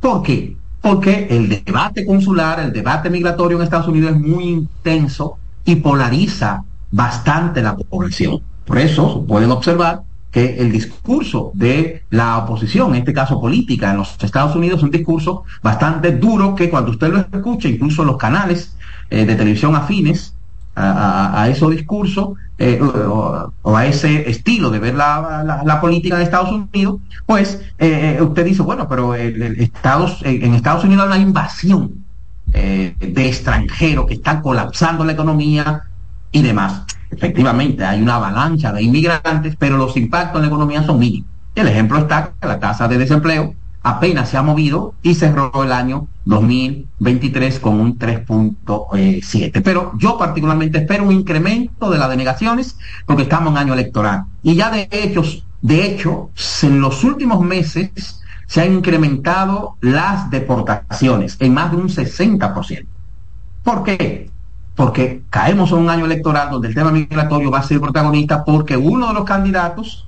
¿Por 0.00 0.22
qué? 0.22 0.56
Porque 0.82 1.28
el 1.30 1.48
debate 1.64 2.04
consular, 2.04 2.58
el 2.60 2.72
debate 2.72 3.08
migratorio 3.08 3.56
en 3.56 3.62
Estados 3.62 3.88
Unidos 3.88 4.16
es 4.16 4.20
muy 4.20 4.44
intenso 4.44 5.38
y 5.64 5.76
polariza 5.76 6.64
bastante 6.90 7.62
la 7.62 7.76
población. 7.76 8.40
Por 8.66 8.78
eso 8.78 9.24
pueden 9.24 9.52
observar 9.52 10.02
que 10.32 10.56
el 10.58 10.72
discurso 10.72 11.52
de 11.54 12.02
la 12.10 12.38
oposición, 12.38 12.94
en 12.94 13.00
este 13.00 13.12
caso 13.12 13.40
política, 13.40 13.92
en 13.92 13.98
los 13.98 14.16
Estados 14.20 14.56
Unidos 14.56 14.78
es 14.78 14.82
un 14.82 14.90
discurso 14.90 15.44
bastante 15.62 16.12
duro 16.12 16.54
que 16.54 16.68
cuando 16.68 16.90
usted 16.90 17.12
lo 17.12 17.18
escucha, 17.18 17.68
incluso 17.68 18.02
los 18.02 18.16
canales 18.16 18.74
eh, 19.10 19.24
de 19.24 19.34
televisión 19.36 19.76
afines 19.76 20.34
a, 20.74 21.48
esos 21.50 21.70
discursos 21.70 22.30
eh, 22.58 22.80
o, 22.80 23.76
a 23.76 23.86
ese 23.86 24.30
estilo 24.30 24.70
de 24.70 24.78
ver 24.78 24.94
la, 24.94 25.78
política 25.80 26.16
de 26.16 26.24
Estados 26.24 26.50
Unidos, 26.50 27.00
pues 27.26 27.60
eh, 27.78 28.18
usted 28.20 28.44
dice, 28.44 28.62
bueno, 28.62 28.88
pero 28.88 29.14
Estados, 29.14 30.20
en 30.22 30.54
Estados 30.54 30.84
Unidos 30.84 31.04
hay 31.04 31.18
una 31.18 31.28
invasión 31.28 32.04
de 32.46 33.26
extranjeros 33.26 34.06
que 34.06 34.14
están 34.14 34.42
colapsando 34.42 35.04
la 35.04 35.12
economía 35.12 35.82
y 36.30 36.42
demás. 36.42 36.82
Efectivamente, 37.10 37.84
hay 37.84 38.02
una 38.02 38.16
avalancha 38.16 38.72
de 38.72 38.82
inmigrantes, 38.82 39.56
pero 39.58 39.76
los 39.76 39.96
impactos 39.96 40.36
en 40.36 40.42
la 40.42 40.48
economía 40.48 40.82
son 40.82 40.98
mínimos. 40.98 41.28
El 41.54 41.68
ejemplo 41.68 41.98
está 41.98 42.32
que 42.40 42.48
la 42.48 42.58
tasa 42.58 42.88
de 42.88 42.96
desempleo 42.96 43.54
apenas 43.82 44.28
se 44.28 44.36
ha 44.36 44.42
movido 44.42 44.94
y 45.02 45.14
cerró 45.14 45.50
el 45.62 45.72
año 45.72 46.06
2023 46.24 47.58
con 47.58 47.80
un 47.80 47.98
3.7. 47.98 49.62
Pero 49.62 49.92
yo 49.98 50.16
particularmente 50.18 50.78
espero 50.78 51.04
un 51.04 51.12
incremento 51.12 51.90
de 51.90 51.98
las 51.98 52.10
denegaciones 52.10 52.76
porque 53.06 53.24
estamos 53.24 53.52
en 53.52 53.58
año 53.58 53.74
electoral. 53.74 54.24
Y 54.42 54.54
ya 54.54 54.70
de 54.70 54.88
hecho, 54.90 55.22
de 55.60 55.86
hecho, 55.86 56.30
en 56.62 56.80
los 56.80 57.04
últimos 57.04 57.40
meses 57.40 58.22
se 58.46 58.60
han 58.60 58.72
incrementado 58.72 59.76
las 59.80 60.30
deportaciones 60.30 61.36
en 61.40 61.54
más 61.54 61.70
de 61.70 61.76
un 61.76 61.88
60%. 61.88 62.86
¿Por 63.62 63.84
qué? 63.84 64.32
porque 64.74 65.22
caemos 65.30 65.70
en 65.72 65.78
un 65.78 65.90
año 65.90 66.06
electoral 66.06 66.50
donde 66.50 66.68
el 66.68 66.74
tema 66.74 66.90
migratorio 66.90 67.50
va 67.50 67.58
a 67.58 67.62
ser 67.62 67.80
protagonista 67.80 68.44
porque 68.44 68.76
uno 68.76 69.08
de 69.08 69.14
los 69.14 69.24
candidatos, 69.24 70.06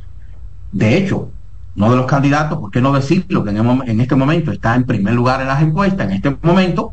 de 0.73 0.97
hecho, 0.97 1.31
uno 1.77 1.91
de 1.91 1.97
los 1.97 2.07
candidatos, 2.07 2.59
¿por 2.59 2.71
qué 2.71 2.81
no 2.81 2.93
decirlo? 2.93 3.45
Que 3.45 3.51
en, 3.51 4.01
este 4.01 4.15
momento 4.15 4.53
está 4.53 4.75
en 4.75 4.85
primer 4.85 5.15
lugar 5.15 5.41
en 5.41 5.49
las 5.49 5.63
encuestas, 5.63 6.07
en 6.07 6.13
este 6.13 6.37
momento, 6.43 6.93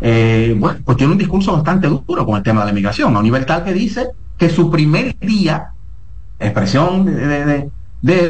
eh, 0.00 0.54
bueno, 0.58 0.80
pues 0.84 0.96
tiene 0.96 1.12
un 1.12 1.18
discurso 1.18 1.52
bastante 1.52 1.88
duro 1.88 2.26
con 2.26 2.36
el 2.36 2.42
tema 2.42 2.60
de 2.60 2.66
la 2.66 2.72
migración, 2.72 3.14
a 3.14 3.18
un 3.18 3.24
nivel 3.24 3.46
tal 3.46 3.64
que 3.64 3.72
dice 3.72 4.08
que 4.36 4.50
su 4.50 4.70
primer 4.70 5.16
día, 5.20 5.70
expresión 6.38 7.06
de, 7.06 7.70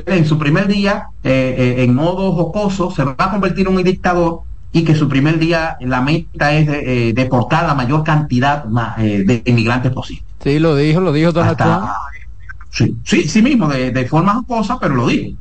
en 0.06 0.27
su 0.27 0.39
primer 0.39 0.68
día, 0.68 1.09
eh, 1.24 1.55
eh, 1.59 1.85
en 1.85 1.94
modo 1.94 2.32
jocoso, 2.32 2.90
se 2.90 3.05
va 3.05 3.14
a 3.18 3.31
convertir 3.31 3.66
en 3.66 3.77
un 3.77 3.82
dictador 3.82 4.43
y 4.73 4.85
que 4.85 4.94
su 4.94 5.09
primer 5.09 5.39
día 5.39 5.78
la 5.81 6.02
meta 6.02 6.52
es 6.52 6.66
de, 6.66 7.09
eh, 7.09 7.12
deportar 7.14 7.66
la 7.66 7.74
mayor 7.74 8.05
cantidad 8.05 8.64
eh, 8.98 9.24
de 9.24 9.43
inmigrantes 9.47 9.90
posible. 9.90 10.23
Sí, 10.43 10.59
lo 10.59 10.77
dijo, 10.77 11.01
lo 11.01 11.12
dijo 11.12 11.32
Donald 11.32 11.56
Trump. 11.56 11.86
Sí, 12.70 12.94
sí, 13.05 13.27
sí 13.27 13.40
mismo, 13.40 13.68
de, 13.68 13.90
de 13.90 14.06
forma 14.06 14.35
jocosa, 14.35 14.78
pero 14.78 14.94
lo 14.94 15.06
dijo. 15.06 15.36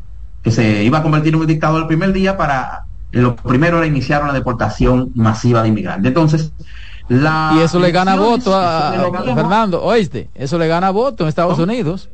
Que 0.45 0.51
se 0.51 0.83
iba 0.83 0.99
a 0.99 1.03
convertir 1.03 1.33
en 1.33 1.41
un 1.41 1.47
dictador 1.47 1.81
el 1.81 1.87
primer 1.87 2.13
día 2.13 2.37
para, 2.37 2.85
eh, 3.11 3.19
lo 3.19 3.35
primero 3.35 3.79
era 3.79 3.87
iniciar 3.87 4.23
una 4.23 4.31
deportación 4.31 5.11
masiva 5.15 5.61
de 5.61 5.69
inmigrantes. 5.69 6.07
Entonces, 6.07 6.53
la 7.09 7.55
y 7.57 7.59
eso 7.59 7.79
le 7.79 7.91
gana 7.91 8.15
voto 8.15 8.55
a, 8.55 9.11
Fernando, 9.35 9.83
oíste, 9.83 10.29
eso 10.33 10.57
le 10.57 10.67
gana 10.67 10.91
voto 10.91 11.23
en 11.23 11.29
Estados 11.29 11.59
Unidos. 11.59 12.09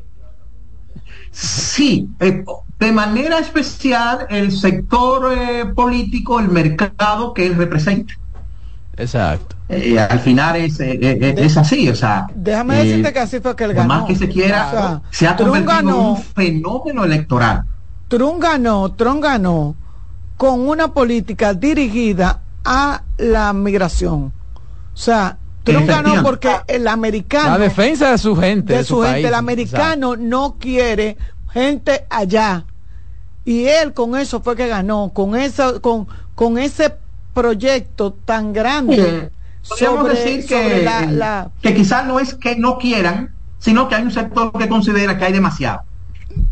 Sí, 1.31 2.09
de 2.19 2.91
manera 2.91 3.39
especial 3.39 4.25
el 4.29 4.51
sector 4.51 5.31
eh, 5.31 5.65
político, 5.67 6.39
el 6.39 6.49
mercado 6.49 7.33
que 7.33 7.45
él 7.45 7.55
representa. 7.55 8.13
Exacto. 8.97 9.55
Eh, 9.69 9.97
al 9.97 10.19
final 10.19 10.57
es, 10.57 10.79
eh, 10.81 10.99
es 11.37 11.55
así, 11.55 11.87
o 11.87 11.95
sea. 11.95 12.27
Déjame 12.35 12.83
decirte 12.83 13.13
que 13.13 13.19
así 13.19 13.39
fue 13.39 13.55
que 13.55 13.63
él 13.63 13.73
ganó. 13.73 13.87
Más 13.87 14.05
que 14.05 14.15
se 14.15 14.27
quiera, 14.27 15.01
se 15.09 15.27
ha 15.27 15.37
convertido 15.37 15.79
en 15.79 15.87
un 15.87 16.17
fenómeno 16.17 17.05
electoral. 17.05 17.63
Trump 18.11 18.43
ganó, 18.43 18.91
Trump 18.91 19.23
ganó 19.23 19.73
con 20.35 20.67
una 20.67 20.93
política 20.93 21.53
dirigida 21.53 22.41
a 22.65 23.03
la 23.17 23.53
migración. 23.53 24.33
O 24.93 24.97
sea, 24.97 25.37
Trump 25.63 25.87
ganó 25.87 26.21
porque 26.21 26.51
el 26.67 26.89
americano. 26.89 27.51
La 27.51 27.57
defensa 27.57 28.11
de 28.11 28.17
su 28.17 28.35
gente. 28.35 28.73
De, 28.73 28.83
su, 28.83 29.01
gente. 29.01 29.29
El 29.29 29.33
americano 29.33 30.17
no 30.17 30.57
quiere 30.59 31.15
gente 31.53 32.05
allá. 32.09 32.65
Y 33.45 33.67
él 33.67 33.93
con 33.93 34.17
eso 34.17 34.41
fue 34.41 34.57
que 34.57 34.67
ganó, 34.67 35.11
con 35.13 35.37
eso, 35.37 35.81
con, 35.81 36.05
con 36.35 36.57
ese 36.57 36.93
proyecto 37.33 38.11
tan 38.11 38.51
grande. 38.51 39.31
Podríamos 39.69 40.09
decir 40.09 40.45
que, 40.45 40.83
la, 40.83 41.49
que 41.61 41.73
quizás 41.73 42.05
no 42.05 42.19
es 42.19 42.33
que 42.33 42.57
no 42.57 42.77
quieran, 42.77 43.33
sino 43.57 43.87
que 43.87 43.95
hay 43.95 44.03
un 44.03 44.11
sector 44.11 44.51
que 44.51 44.67
considera 44.67 45.17
que 45.17 45.23
hay 45.23 45.31
demasiado. 45.31 45.83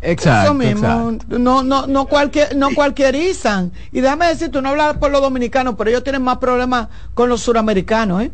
Exacto. 0.02 0.52
Eso 0.52 0.54
mismo. 0.54 1.12
No, 1.28 1.64
no, 1.64 1.88
no, 1.88 2.06
cualquier, 2.06 2.56
no 2.56 2.70
cualquierizan. 2.76 3.72
Y 3.92 4.02
déjame 4.02 4.28
decir, 4.28 4.50
tú 4.50 4.62
no 4.62 4.70
hablas 4.70 4.98
por 4.98 5.12
los 5.12 5.22
dominicanos, 5.22 5.76
pero 5.78 5.90
ellos 5.90 6.04
tienen 6.04 6.22
más 6.22 6.38
problemas 6.38 6.88
con 7.14 7.30
los 7.30 7.42
suramericanos, 7.42 8.24
¿eh? 8.24 8.32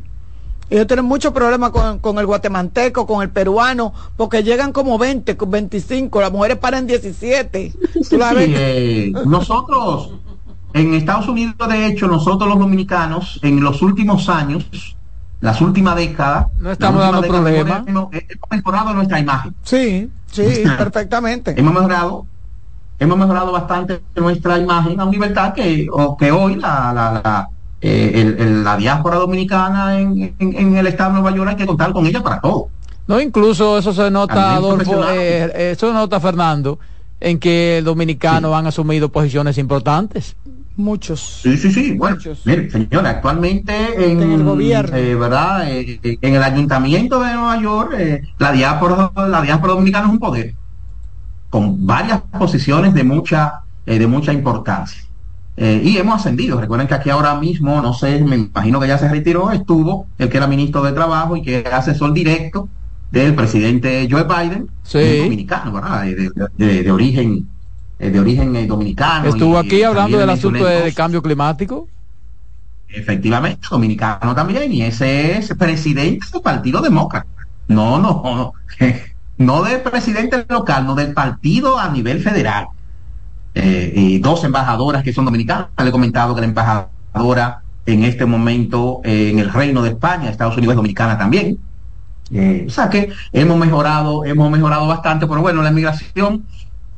Ellos 0.70 0.88
tienen 0.88 1.06
muchos 1.06 1.32
problemas 1.32 1.70
con, 1.70 2.18
el 2.18 2.26
guatemalteco, 2.26 3.06
con 3.06 3.22
el 3.22 3.30
peruano, 3.30 3.94
porque 4.18 4.42
llegan 4.42 4.72
como 4.72 4.98
20, 4.98 5.38
25, 5.48 6.22
las 6.22 6.32
mujeres 6.32 6.58
paran 6.58 6.88
17. 6.88 7.74
Eh, 8.12 9.14
nosotros, 9.28 10.12
en 10.74 10.96
Estados 10.96 11.28
Unidos, 11.28 11.56
de 11.70 11.86
hecho, 11.86 12.08
nosotros 12.08 12.50
los 12.50 12.58
dominicanos, 12.58 13.40
en 13.44 13.62
los 13.62 13.84
últimos 13.84 14.28
años, 14.28 14.96
las 15.40 15.62
últimas 15.62 15.96
décadas, 15.96 16.48
no 16.60 16.72
estamos 16.72 17.00
dando 17.00 17.22
problemas. 17.22 17.88
Hemos, 17.88 18.10
mejorado 18.50 18.94
nuestra 18.94 19.20
imagen. 19.20 19.54
Sí, 19.64 20.10
sí, 20.44 20.64
perfectamente. 20.78 21.54
hemos 21.58 21.74
mejorado, 21.74 22.26
hemos 23.00 23.18
mejorado 23.18 23.52
bastante 23.52 24.02
nuestra 24.16 24.58
imagen 24.58 25.00
a 25.00 25.06
un 25.06 25.12
libertad 25.12 25.54
que, 25.54 25.88
o 25.92 26.18
que 26.18 26.32
hoy 26.32 26.56
la, 26.56 26.94
la, 26.94 27.50
eh, 27.82 28.36
la 28.64 28.78
diáspora 28.78 29.18
dominicana 29.18 30.00
en, 30.00 30.36
el 30.40 30.88
estado 30.88 31.12
de 31.12 31.22
Nueva 31.22 31.36
York 31.36 31.50
hay 31.52 31.56
que 31.56 31.66
contar 31.66 31.94
con 31.94 32.06
ella 32.06 32.22
para 32.24 32.42
todo. 32.42 32.70
No, 33.08 33.20
incluso 33.22 33.78
eso 33.78 33.94
se 33.94 34.10
nota, 34.10 34.56
Adolfo, 34.56 35.04
eh, 35.10 35.72
eso 35.72 35.94
nota, 35.94 36.20
Fernando, 36.20 36.80
en 37.20 37.38
que 37.38 37.78
el 37.78 37.86
dominicano 37.86 38.56
han 38.56 38.66
asumido 38.66 39.10
posiciones 39.10 39.58
importantes. 39.60 40.36
Muchos. 40.78 41.40
Sí, 41.42 41.58
sí, 41.58 41.72
sí. 41.72 41.94
Bueno, 41.94 42.18
mire, 42.44 42.70
señora, 42.70 43.12
actualmente 43.12 44.12
en, 44.12 44.22
el 44.22 44.44
gobierno, 44.44 44.98
eh, 44.98 45.16
¿verdad? 45.16 45.72
Eh, 45.72 46.00
eh, 46.04 46.18
en 46.22 46.36
el 46.36 46.44
ayuntamiento 46.44 47.22
de 47.22 47.34
Nueva 47.34 47.62
York, 47.62 47.96
la 48.38 48.52
diáspora, 48.52 49.12
la 49.16 49.42
diáspora 49.42 49.74
dominicana 49.74 50.08
es 50.08 50.14
un 50.14 50.20
poder 50.20 50.54
con 51.50 51.86
varias 51.86 52.22
posiciones 52.38 52.94
de 52.94 53.06
mucha, 53.06 53.62
de 53.86 54.08
mucha 54.08 54.34
importancia. 54.34 55.02
y 55.56 55.96
hemos 55.98 56.16
ascendido. 56.16 56.60
Recuerden 56.60 56.88
que 56.88 56.96
aquí 56.96 57.10
ahora 57.10 57.36
mismo, 57.36 57.82
no 57.82 57.94
sé, 57.94 58.22
me 58.22 58.36
imagino 58.36 58.82
que 58.82 58.90
ya 58.90 58.98
se 58.98 59.08
retiró, 59.08 59.52
estuvo 59.52 60.08
el 60.18 60.28
que 60.28 60.36
era 60.36 60.48
ministro 60.48 60.84
de 60.84 60.92
Trabajo 60.92 61.38
y 61.38 61.42
que 61.42 61.60
era 61.60 61.78
asesor 61.78 62.12
directo 62.12 62.68
del 63.12 63.34
presidente 63.34 64.06
Joe 64.12 64.26
Biden, 64.26 64.70
dominicano, 64.92 65.72
¿verdad? 65.72 66.08
eh, 66.10 66.84
de 66.84 66.92
origen 66.92 67.48
eh, 68.00 68.66
dominicano. 68.68 69.30
Estuvo 69.30 69.58
aquí 69.58 69.84
hablando 69.84 70.18
del 70.18 70.30
asunto 70.30 70.66
de, 70.66 70.94
cambio 70.94 71.22
climático. 71.22 71.88
Efectivamente, 72.90 73.68
dominicano 73.70 74.36
también, 74.36 74.72
y 74.72 74.84
ese 74.84 75.38
es 75.38 75.54
presidente 75.56 76.26
del 76.32 76.42
Partido 76.42 76.82
Demócrata. 76.82 77.28
No, 77.68 78.00
no, 78.00 78.22
no, 78.24 78.54
no 79.38 79.64
del 79.64 79.82
presidente 79.82 80.46
local, 80.50 80.86
no 80.86 80.96
del 80.96 81.14
partido 81.14 81.80
a 81.80 81.90
nivel 81.90 82.22
federal. 82.22 82.68
Eh, 83.54 83.94
y 83.96 84.20
dos 84.20 84.44
embajadoras 84.44 85.04
que 85.04 85.14
son 85.14 85.26
dominicanas. 85.26 85.68
Le 85.78 85.88
he 85.88 85.92
comentado 85.92 86.36
que 86.36 86.42
la 86.42 86.48
embajadora 86.48 87.62
en 87.86 88.04
este 88.04 88.26
momento 88.26 89.00
en 89.04 89.40
el 89.40 89.52
Reino 89.54 89.82
de 89.82 89.92
España, 89.92 90.30
Estados 90.30 90.58
Unidos 90.58 90.74
es 90.74 90.78
dominicana 90.78 91.18
también. 91.18 91.60
o 92.32 92.70
sea 92.70 92.90
que 92.90 93.10
hemos 93.32 93.58
mejorado, 93.58 94.26
hemos 94.26 94.52
mejorado 94.52 94.88
bastante, 94.88 95.28
pero 95.28 95.42
bueno, 95.42 95.62
la 95.62 95.70
inmigración 95.70 96.46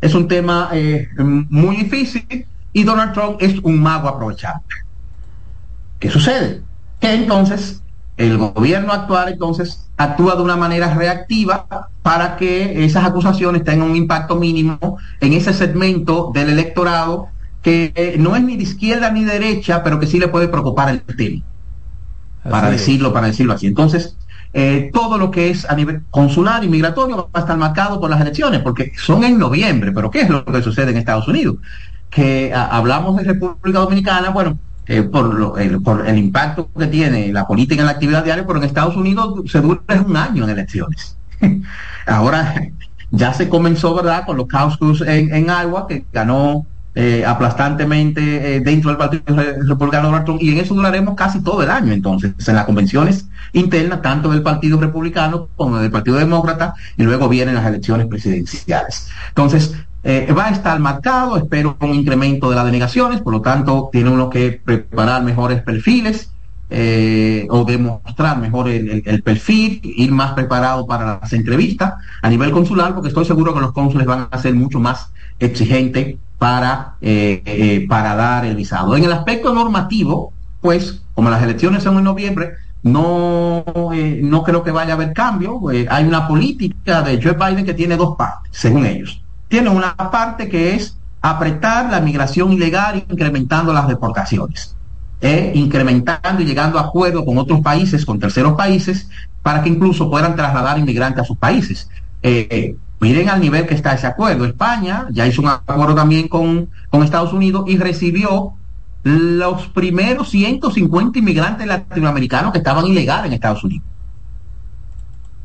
es 0.02 0.14
un 0.14 0.28
tema 0.28 0.70
eh, 0.74 1.08
muy 1.18 1.78
difícil 1.78 2.46
y 2.74 2.84
Donald 2.84 3.14
Trump 3.14 3.38
es 3.42 3.60
un 3.64 3.82
mago 3.82 4.08
aprovechable. 4.08 4.64
¿Qué 6.00 6.10
sucede? 6.10 6.62
Que 7.00 7.14
entonces 7.14 7.82
el 8.18 8.38
gobierno 8.38 8.94
actual 8.94 9.34
entonces 9.34 9.90
actúa 9.98 10.36
de 10.36 10.44
una 10.44 10.56
manera 10.56 10.94
reactiva 10.94 11.90
para 12.02 12.38
que 12.38 12.86
esas 12.86 13.06
acusaciones 13.06 13.64
tengan 13.64 13.90
un 13.90 13.96
impacto 13.96 14.36
mínimo 14.36 14.98
en 15.22 15.34
ese 15.34 15.54
segmento 15.54 16.32
del 16.34 16.50
electorado 16.50 17.30
que 17.62 17.92
eh, 17.96 18.16
no 18.20 18.36
es 18.36 18.44
ni 18.44 18.56
de 18.56 18.64
izquierda 18.64 19.12
ni 19.12 19.24
derecha, 19.24 19.84
pero 19.84 20.00
que 20.00 20.08
sí 20.08 20.20
le 20.20 20.28
puede 20.28 20.48
preocupar 20.48 20.90
el 20.90 21.02
tema. 21.02 21.44
Para 22.44 22.70
decirlo, 22.70 23.12
para 23.12 23.28
decirlo 23.28 23.54
así. 23.54 23.68
Entonces, 23.68 24.16
eh, 24.60 24.90
todo 24.92 25.20
lo 25.20 25.30
que 25.30 25.52
es 25.52 25.70
a 25.70 25.76
nivel 25.76 26.02
consular 26.10 26.64
y 26.64 26.68
migratorio 26.68 27.16
va 27.16 27.30
a 27.32 27.40
estar 27.42 27.56
marcado 27.56 28.00
por 28.00 28.10
las 28.10 28.20
elecciones, 28.20 28.62
porque 28.62 28.92
son 28.98 29.24
en 29.24 29.38
noviembre, 29.38 29.92
pero 29.92 30.10
¿qué 30.10 30.22
es 30.22 30.30
lo 30.30 30.44
que 30.44 30.64
sucede 30.64 30.90
en 30.90 30.98
Estados 30.98 31.28
Unidos? 31.28 31.58
Que 32.10 32.52
hablamos 32.56 33.18
de 33.18 33.24
República 33.24 33.78
Dominicana, 33.78 34.32
bueno, 34.32 34.58
eh, 34.88 35.04
por, 35.04 35.62
el, 35.62 35.80
por 35.84 36.08
el 36.08 36.18
impacto 36.18 36.72
que 36.76 36.88
tiene 36.88 37.32
la 37.32 37.46
política 37.46 37.82
en 37.82 37.86
la 37.86 37.92
actividad 37.92 38.24
diaria, 38.24 38.48
pero 38.48 38.58
en 38.58 38.66
Estados 38.66 38.96
Unidos 38.96 39.44
se 39.46 39.62
dura 39.62 39.80
un 40.04 40.18
año 40.18 40.46
en 40.46 40.50
elecciones. 40.50 41.16
Ahora 42.08 42.56
ya 43.12 43.34
se 43.36 43.50
comenzó, 43.50 43.94
¿verdad?, 43.94 44.26
con 44.26 44.38
los 44.38 44.48
caucus 44.48 45.02
en, 45.02 45.36
en 45.36 45.46
Iowa, 45.46 45.86
que 45.86 46.04
ganó 46.12 46.66
eh, 47.00 47.24
aplastantemente 47.24 48.56
eh, 48.56 48.60
dentro 48.60 48.90
del 48.90 48.98
Partido 48.98 49.24
Republicano 49.68 50.26
y 50.40 50.50
en 50.50 50.58
eso 50.58 50.74
duraremos 50.74 51.14
casi 51.14 51.44
todo 51.44 51.62
el 51.62 51.70
año 51.70 51.94
entonces, 51.94 52.34
en 52.48 52.56
las 52.56 52.66
convenciones 52.66 53.28
internas, 53.54 54.02
tanto 54.02 54.32
del 54.32 54.42
Partido 54.42 54.80
Republicano 54.80 55.48
como 55.56 55.78
del 55.78 55.92
Partido 55.92 56.18
Demócrata, 56.18 56.74
y 56.98 57.04
luego 57.04 57.30
vienen 57.30 57.54
las 57.54 57.68
elecciones 57.68 58.08
presidenciales. 58.08 59.10
Entonces, 59.28 59.76
eh, 60.04 60.34
va 60.36 60.48
a 60.48 60.50
estar 60.50 60.80
marcado, 60.80 61.38
espero 61.38 61.78
un 61.82 61.94
incremento 61.94 62.50
de 62.50 62.56
las 62.56 62.66
denegaciones, 62.66 63.22
por 63.22 63.34
lo 63.34 63.42
tanto, 63.42 63.90
tiene 63.92 64.10
uno 64.10 64.32
que 64.32 64.60
preparar 64.66 65.22
mejores 65.22 65.62
perfiles. 65.62 66.32
o 67.50 67.64
demostrar 67.64 68.40
mejor 68.40 68.70
el, 68.70 69.22
perfil, 69.24 69.80
ir 69.84 70.12
más 70.12 70.34
preparado 70.34 70.88
para 70.88 71.20
las 71.22 71.32
entrevistas 71.32 71.94
a 72.24 72.28
nivel 72.28 72.50
consular, 72.52 72.96
porque 72.96 73.10
estoy 73.10 73.26
seguro 73.26 73.54
que 73.54 73.62
los 73.62 73.72
cónsules 73.72 74.08
van 74.08 74.28
a 74.32 74.38
ser 74.40 74.56
mucho 74.56 74.80
más 74.80 75.12
exigentes 75.40 76.16
para, 76.38 76.96
eh, 77.02 77.42
eh, 77.46 77.86
para 77.88 78.16
dar 78.16 78.46
el 78.46 78.56
visado. 78.56 78.96
En 78.96 79.04
el 79.04 79.12
aspecto 79.12 79.54
normativo, 79.54 80.34
pues, 80.62 81.02
como 81.14 81.30
las 81.30 81.42
elecciones 81.42 81.84
son 81.84 81.98
en 81.98 82.04
noviembre, 82.04 82.54
no, 82.84 83.64
eh, 83.94 84.22
no 84.24 84.44
creo 84.44 84.64
que 84.64 84.72
vaya 84.72 84.94
a 84.94 84.96
haber 84.96 85.14
cambio. 85.14 85.60
hay 85.90 86.06
una 86.06 86.28
política 86.28 87.02
de 87.02 87.22
Joe 87.22 87.34
Biden 87.34 87.66
que 87.66 87.74
tiene 87.74 87.98
dos 87.98 88.16
partes, 88.16 88.52
según 88.52 88.86
ellos. 88.86 89.22
Tiene 89.48 89.70
una 89.70 89.96
parte 89.96 90.48
que 90.48 90.76
es 90.76 90.98
apretar 91.22 91.90
la 91.90 92.00
migración 92.00 92.54
ilegal 92.54 93.04
incrementando 93.10 93.74
las 93.74 93.88
deportaciones. 93.88 94.74
incrementando 95.56 96.44
y 96.44 96.46
llegando 96.46 96.78
a 96.78 96.84
acuerdos 96.84 97.26
con 97.26 97.40
otros 97.40 97.62
países, 97.62 98.06
con 98.06 98.20
terceros 98.20 98.54
países, 98.54 99.10
para 99.42 99.64
que 99.64 99.70
incluso 99.70 100.12
puedan 100.12 100.36
trasladar 100.36 100.78
inmigrantes 100.78 101.24
a 101.24 101.26
sus 101.26 101.38
países. 101.38 101.90
Miren 103.00 103.30
al 103.30 103.40
nivel 103.40 103.68
que 103.68 103.76
está 103.76 103.94
ese 103.94 104.08
acuerdo. 104.08 104.46
España 104.46 105.08
ya 105.12 105.28
hizo 105.28 105.42
un 105.42 105.50
acuerdo 105.50 105.94
también 105.94 106.28
con, 106.28 106.70
Estados 107.04 107.32
Unidos 107.32 107.66
y 107.68 107.78
recibió 107.78 108.54
los 109.04 109.68
primeros 109.68 110.30
150 110.30 111.20
inmigrantes 111.20 111.68
latinoamericanos 111.68 112.52
que 112.52 112.58
estaban 112.58 112.86
ilegales 112.88 113.28
en 113.28 113.34
Estados 113.34 113.64
Unidos. 113.64 113.86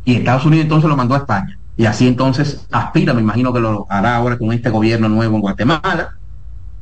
Y 0.05 0.15
Estados 0.15 0.47
Unidos 0.47 0.65
entonces 0.65 0.89
lo 0.89 0.97
mandó 0.97 1.15
a 1.15 1.19
España. 1.19 1.59
Y 1.77 1.85
así 1.85 2.09
entonces 2.09 2.67
aspira, 2.71 3.13
me 3.13 3.21
imagino 3.21 3.53
que 3.53 3.61
lo 3.61 3.87
hará 3.89 4.17
ahora 4.17 4.39
con 4.39 4.53
este 4.53 4.71
gobierno 4.71 5.09
nuevo 5.09 5.37
en 5.37 5.43
Guatemala, 5.43 6.17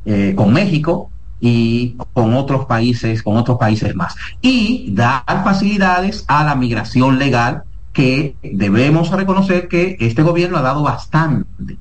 eh, 0.05 0.33
con 0.35 0.53
México 0.53 1.11
y 1.41 1.97
con 2.13 2.33
otros 2.33 2.65
países, 2.65 3.21
con 3.21 3.35
otros 3.35 3.57
países 3.57 3.93
más. 3.93 4.15
Y 4.41 4.89
dar 4.93 5.43
facilidades 5.43 6.23
a 6.27 6.45
la 6.45 6.55
migración 6.55 7.19
legal 7.19 7.63
que 7.93 8.35
debemos 8.41 9.11
reconocer 9.11 9.67
que 9.67 9.97
este 9.99 10.23
gobierno 10.23 10.57
ha 10.57 10.61
dado 10.61 10.83
bastante. 10.83 11.77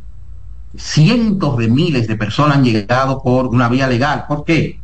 Cientos 0.77 1.57
de 1.57 1.69
miles 1.69 2.09
de 2.09 2.17
personas 2.17 2.59
han 2.59 2.65
llegado 2.65 3.23
por 3.23 3.47
una 3.47 3.69
vía 3.69 3.87
legal. 3.87 4.25
¿Por 4.29 4.45
qué? 4.45 4.81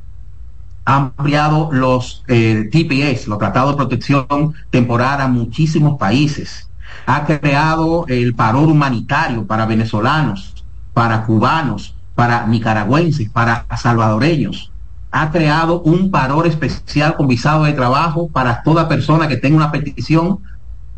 Ha 0.84 0.96
ampliado 0.96 1.70
los 1.72 2.24
eh, 2.28 2.68
TPS, 2.70 3.26
los 3.26 3.38
tratados 3.38 3.72
de 3.72 3.76
protección 3.76 4.54
temporal 4.70 5.20
a 5.20 5.28
muchísimos 5.28 5.98
países. 5.98 6.68
Ha 7.06 7.24
creado 7.24 8.04
el 8.08 8.34
paro 8.34 8.60
humanitario 8.60 9.46
para 9.46 9.66
venezolanos, 9.66 10.64
para 10.92 11.24
cubanos, 11.24 11.94
para 12.14 12.46
nicaragüenses, 12.46 13.28
para 13.30 13.66
salvadoreños. 13.76 14.70
Ha 15.10 15.30
creado 15.30 15.80
un 15.82 16.10
paror 16.10 16.46
especial 16.46 17.16
con 17.16 17.26
visado 17.26 17.64
de 17.64 17.72
trabajo 17.72 18.28
para 18.28 18.62
toda 18.62 18.88
persona 18.88 19.28
que 19.28 19.36
tenga 19.36 19.56
una 19.56 19.72
petición 19.72 20.40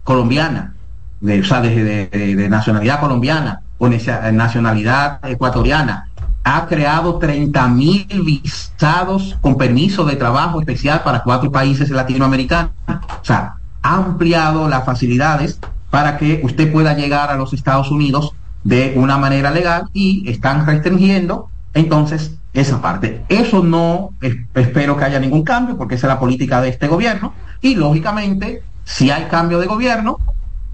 colombiana, 0.09 0.72
de, 1.20 1.40
o 1.40 1.44
sea, 1.44 1.60
de, 1.60 2.47
nacionalidad 2.48 2.98
colombiana 2.98 3.60
o 3.76 3.90
nacionalidad 3.90 5.18
ecuatoriana, 5.28 6.09
ha 6.44 6.66
creado 6.66 7.18
30 7.18 7.68
mil 7.68 8.06
visados 8.24 9.36
con 9.43 9.59
permiso 9.59 10.06
de 10.06 10.16
trabajo 10.16 10.60
especial 10.60 11.02
para 11.02 11.22
cuatro 11.22 11.52
países 11.52 11.90
latinoamericanos. 11.90 12.70
O 12.89 13.24
sea, 13.24 13.56
ha 13.82 13.97
ampliado 13.97 14.66
las 14.66 14.86
facilidades 14.86 15.60
para 15.90 16.16
que 16.16 16.40
usted 16.43 16.72
pueda 16.72 16.94
llegar 16.94 17.30
a 17.30 17.36
los 17.36 17.52
Estados 17.52 17.90
Unidos 17.90 18.32
de 18.64 18.94
una 18.97 19.18
manera 19.18 19.51
legal 19.51 19.90
y 19.93 20.26
están 20.30 20.64
restringiendo 20.64 21.51
entonces 21.74 22.32
esa 22.55 22.80
parte. 22.80 23.26
Eso 23.28 23.62
no 23.62 24.14
espero 24.55 24.97
que 24.97 25.05
haya 25.05 25.20
ningún 25.20 25.44
cambio 25.44 25.76
porque 25.76 25.97
esa 25.97 26.06
es 26.06 26.14
la 26.14 26.18
política 26.18 26.62
de 26.62 26.70
este 26.70 26.89
gobierno 26.89 27.35
y 27.60 27.74
lógicamente 27.74 28.62
si 28.89 29.10
hay 29.10 29.24
cambio 29.24 29.59
de 29.59 29.66
gobierno, 29.66 30.19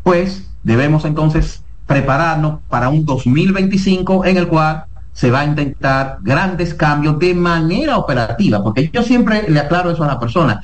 pues 0.03 0.45
Debemos 0.65 1.05
entonces 1.05 1.63
prepararnos 1.87 2.61
para 2.69 2.89
un 2.89 3.05
2025 3.05 4.25
en 4.25 4.39
el 4.39 4.49
cual 4.49 4.87
se 5.13 5.31
va 5.31 5.41
a 5.41 5.45
intentar 5.45 6.19
grandes 6.23 6.75
cambios 6.75 7.19
de 7.19 7.35
manera 7.35 7.99
operativa, 7.99 8.63
porque 8.63 8.91
yo 8.93 9.03
siempre 9.03 9.45
le 9.49 9.61
aclaro 9.61 9.91
eso 9.91 10.03
a 10.03 10.09
la 10.09 10.19
persona. 10.19 10.63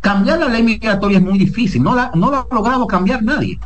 Cambiar 0.00 0.38
la 0.38 0.48
ley 0.48 0.62
migratoria 0.62 1.18
es 1.18 1.24
muy 1.24 1.38
difícil, 1.38 1.82
no 1.82 1.94
la, 1.94 2.10
no 2.14 2.28
ha 2.28 2.46
logrado 2.54 2.86
cambiar 2.86 3.22
nadie. 3.22 3.58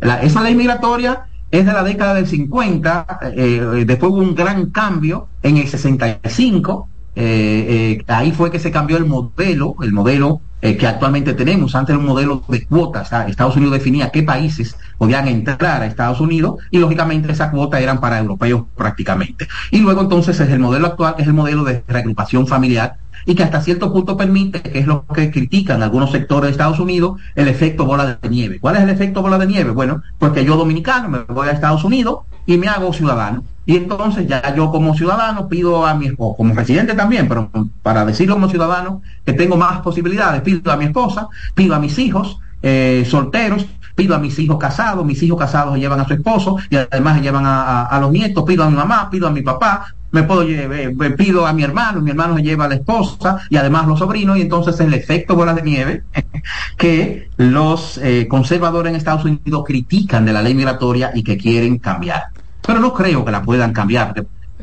esa 0.00 0.42
ley 0.42 0.54
migratoria 0.54 1.24
es 1.50 1.64
de 1.66 1.72
la 1.72 1.82
década 1.82 2.14
del 2.14 2.26
50, 2.26 3.18
eh, 3.22 3.32
eh, 3.34 3.84
después 3.86 4.12
hubo 4.12 4.20
un 4.20 4.34
gran 4.34 4.66
cambio 4.66 5.28
en 5.42 5.56
el 5.56 5.66
65, 5.66 6.88
eh, 7.14 7.98
eh, 7.98 8.04
ahí 8.08 8.32
fue 8.32 8.50
que 8.50 8.58
se 8.58 8.70
cambió 8.70 8.98
el 8.98 9.06
modelo, 9.06 9.76
el 9.82 9.92
modelo 9.92 10.40
eh, 10.62 10.76
que 10.76 10.86
actualmente 10.86 11.34
tenemos. 11.34 11.74
Antes 11.74 11.90
era 11.90 11.98
un 11.98 12.06
modelo 12.06 12.44
de 12.48 12.64
cuotas. 12.64 13.10
Estados 13.26 13.56
Unidos 13.56 13.74
definía 13.74 14.10
qué 14.10 14.22
países 14.22 14.76
podían 14.96 15.26
entrar 15.26 15.82
a 15.82 15.86
Estados 15.86 16.20
Unidos 16.20 16.60
y 16.70 16.78
lógicamente 16.78 17.32
esas 17.32 17.50
cuotas 17.50 17.80
eran 17.80 18.00
para 18.00 18.18
europeos 18.18 18.62
prácticamente. 18.76 19.48
Y 19.72 19.80
luego 19.80 20.02
entonces 20.02 20.38
es 20.38 20.48
el 20.48 20.60
modelo 20.60 20.86
actual, 20.86 21.16
que 21.16 21.22
es 21.22 21.28
el 21.28 21.34
modelo 21.34 21.64
de 21.64 21.82
reagrupación 21.88 22.46
familiar 22.46 22.96
y 23.26 23.34
que 23.34 23.42
hasta 23.42 23.60
cierto 23.60 23.92
punto 23.92 24.16
permite, 24.16 24.62
que 24.62 24.78
es 24.78 24.86
lo 24.86 25.04
que 25.06 25.30
critican 25.30 25.82
algunos 25.82 26.12
sectores 26.12 26.48
de 26.48 26.52
Estados 26.52 26.78
Unidos, 26.78 27.20
el 27.34 27.48
efecto 27.48 27.84
bola 27.84 28.18
de 28.20 28.28
nieve. 28.28 28.58
¿Cuál 28.60 28.76
es 28.76 28.82
el 28.82 28.90
efecto 28.90 29.20
bola 29.20 29.38
de 29.38 29.46
nieve? 29.46 29.70
Bueno, 29.70 30.02
pues 30.18 30.32
que 30.32 30.44
yo 30.44 30.56
dominicano 30.56 31.08
me 31.08 31.18
voy 31.20 31.48
a 31.48 31.52
Estados 31.52 31.84
Unidos 31.84 32.20
y 32.46 32.56
me 32.56 32.68
hago 32.68 32.92
ciudadano. 32.92 33.44
Y 33.64 33.76
entonces 33.76 34.26
ya 34.26 34.54
yo 34.54 34.70
como 34.70 34.94
ciudadano 34.94 35.48
pido 35.48 35.86
a 35.86 35.94
mi 35.94 36.06
esposa, 36.06 36.36
como 36.36 36.54
residente 36.54 36.94
también, 36.94 37.28
pero 37.28 37.50
para 37.82 38.04
decirlo 38.04 38.34
como 38.34 38.48
ciudadano, 38.48 39.02
que 39.24 39.32
tengo 39.32 39.56
más 39.56 39.80
posibilidades, 39.80 40.42
pido 40.42 40.72
a 40.72 40.76
mi 40.76 40.86
esposa, 40.86 41.28
pido 41.54 41.74
a 41.74 41.78
mis 41.78 41.98
hijos 41.98 42.40
eh, 42.62 43.06
solteros, 43.08 43.66
pido 43.94 44.14
a 44.14 44.18
mis 44.18 44.38
hijos 44.38 44.58
casados, 44.58 45.04
mis 45.04 45.22
hijos 45.22 45.38
casados 45.38 45.78
llevan 45.78 46.00
a 46.00 46.06
su 46.06 46.14
esposo 46.14 46.56
y 46.70 46.76
además 46.76 47.20
llevan 47.20 47.44
a, 47.46 47.98
los 48.00 48.10
nietos, 48.10 48.44
pido 48.44 48.64
a 48.64 48.70
mi 48.70 48.76
mamá, 48.76 49.10
pido 49.10 49.28
a 49.28 49.30
mi 49.30 49.42
papá, 49.42 49.94
me 50.10 50.24
puedo 50.24 50.42
eh, 50.42 50.94
pido 51.16 51.46
a 51.46 51.52
mi 51.52 51.62
hermano, 51.62 52.00
mi 52.00 52.10
hermano 52.10 52.36
se 52.36 52.42
lleva 52.42 52.64
a 52.64 52.68
la 52.68 52.74
esposa 52.74 53.38
y 53.48 53.56
además 53.56 53.86
los 53.86 53.98
sobrinos 53.98 54.36
y 54.38 54.42
entonces 54.42 54.78
el 54.80 54.92
efecto 54.92 55.34
bola 55.34 55.54
de 55.54 55.62
nieve 55.62 56.02
que 56.76 57.30
los 57.36 57.98
eh, 57.98 58.26
conservadores 58.28 58.90
en 58.90 58.96
Estados 58.96 59.24
Unidos 59.24 59.64
critican 59.66 60.24
de 60.24 60.32
la 60.32 60.42
ley 60.42 60.54
migratoria 60.54 61.12
y 61.14 61.22
que 61.22 61.38
quieren 61.38 61.78
cambiar 61.78 62.31
pero 62.66 62.80
no 62.80 62.92
creo 62.92 63.24
que 63.24 63.30
la 63.30 63.42
puedan 63.42 63.72
cambiar. 63.72 64.14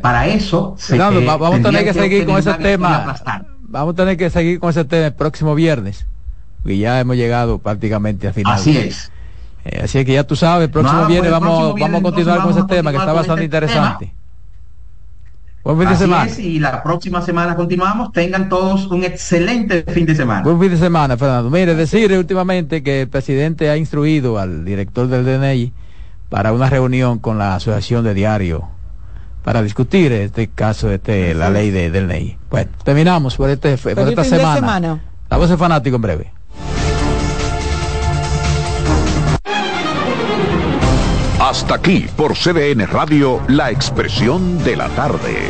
Para 0.01 0.27
eso 0.27 0.75
se 0.77 0.97
vamos 0.97 1.59
a 1.59 1.61
tener 1.61 1.83
que 1.83 1.93
seguir 1.93 2.25
con 2.25 2.37
ese 2.37 2.53
tema. 2.55 3.15
Vamos 3.61 3.93
a 3.93 3.95
tener 3.95 4.17
que 4.17 4.29
seguir 4.29 4.59
con 4.59 4.69
ese 4.69 4.85
tema 4.85 5.07
el 5.07 5.13
próximo 5.13 5.53
viernes, 5.53 6.07
y 6.65 6.79
ya 6.79 6.99
hemos 6.99 7.15
llegado 7.15 7.59
prácticamente 7.59 8.27
al 8.27 8.33
final. 8.33 8.53
Así 8.53 8.77
es. 8.77 9.11
Eh, 9.65 9.81
así 9.83 10.03
que 10.05 10.13
ya 10.13 10.23
tú 10.23 10.35
sabes, 10.35 10.65
el 10.65 10.71
próximo 10.71 11.05
viernes 11.05 11.31
vamos, 11.31 11.75
vamos 11.79 11.99
a 11.99 12.03
continuar 12.03 12.41
con 12.41 12.51
ese 12.51 12.63
tema 12.63 12.91
que 12.91 12.97
está 12.97 13.13
bastante 13.13 13.43
interesante. 13.43 14.13
Buen 15.63 15.77
fin 15.77 15.89
de 15.89 15.95
semana. 15.97 16.31
y 16.39 16.59
la 16.59 16.81
próxima 16.81 17.21
semana 17.21 17.55
continuamos. 17.55 18.11
Tengan 18.13 18.47
todos 18.47 18.87
un 18.87 19.03
excelente 19.03 19.83
fin 19.83 20.05
de 20.05 20.15
semana. 20.15 20.41
Buen 20.41 20.59
fin 20.59 20.71
de 20.71 20.77
semana, 20.77 21.17
Fernando. 21.17 21.49
Mire, 21.49 21.75
decir 21.75 22.11
últimamente 22.13 22.81
que 22.81 23.01
el 23.01 23.09
presidente 23.09 23.69
ha 23.69 23.75
instruido 23.75 24.39
al 24.39 24.63
director 24.63 25.07
del 25.07 25.25
DNI 25.25 25.73
para 26.29 26.53
una 26.53 26.69
reunión 26.69 27.19
con 27.19 27.37
la 27.37 27.55
Asociación 27.55 28.03
de 28.03 28.13
Diario 28.13 28.69
para 29.43 29.63
discutir 29.63 30.11
este 30.11 30.47
caso, 30.49 30.91
este, 30.91 31.33
la 31.33 31.49
ley 31.49 31.71
de, 31.71 31.89
del 31.89 32.07
ley. 32.07 32.37
Bueno, 32.49 32.69
terminamos 32.83 33.35
por, 33.35 33.49
este, 33.49 33.77
por 33.77 34.07
esta 34.07 34.23
semana. 34.23 34.55
semana. 34.55 34.99
La 35.29 35.37
voz 35.37 35.55
fanático 35.57 35.95
en 35.95 36.01
breve. 36.01 36.33
Hasta 41.39 41.75
aquí 41.75 42.05
por 42.15 42.35
CDN 42.35 42.85
Radio, 42.85 43.41
la 43.47 43.71
expresión 43.71 44.63
de 44.63 44.75
la 44.75 44.87
tarde. 44.89 45.49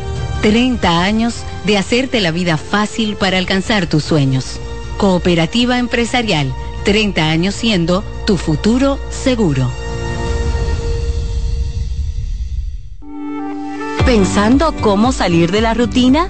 30 0.41 1.03
años 1.03 1.43
de 1.65 1.77
hacerte 1.77 2.19
la 2.19 2.31
vida 2.31 2.57
fácil 2.57 3.15
para 3.15 3.37
alcanzar 3.37 3.85
tus 3.85 4.03
sueños. 4.03 4.59
Cooperativa 4.97 5.77
empresarial, 5.77 6.51
30 6.83 7.29
años 7.29 7.53
siendo 7.53 8.03
tu 8.25 8.37
futuro 8.37 8.99
seguro. 9.09 9.69
¿Pensando 14.05 14.73
cómo 14.81 15.11
salir 15.11 15.51
de 15.51 15.61
la 15.61 15.75
rutina? 15.75 16.29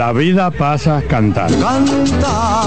La 0.00 0.14
vida 0.14 0.50
pasa 0.50 1.02
cantando. 1.06 1.58
Canta, 1.58 2.62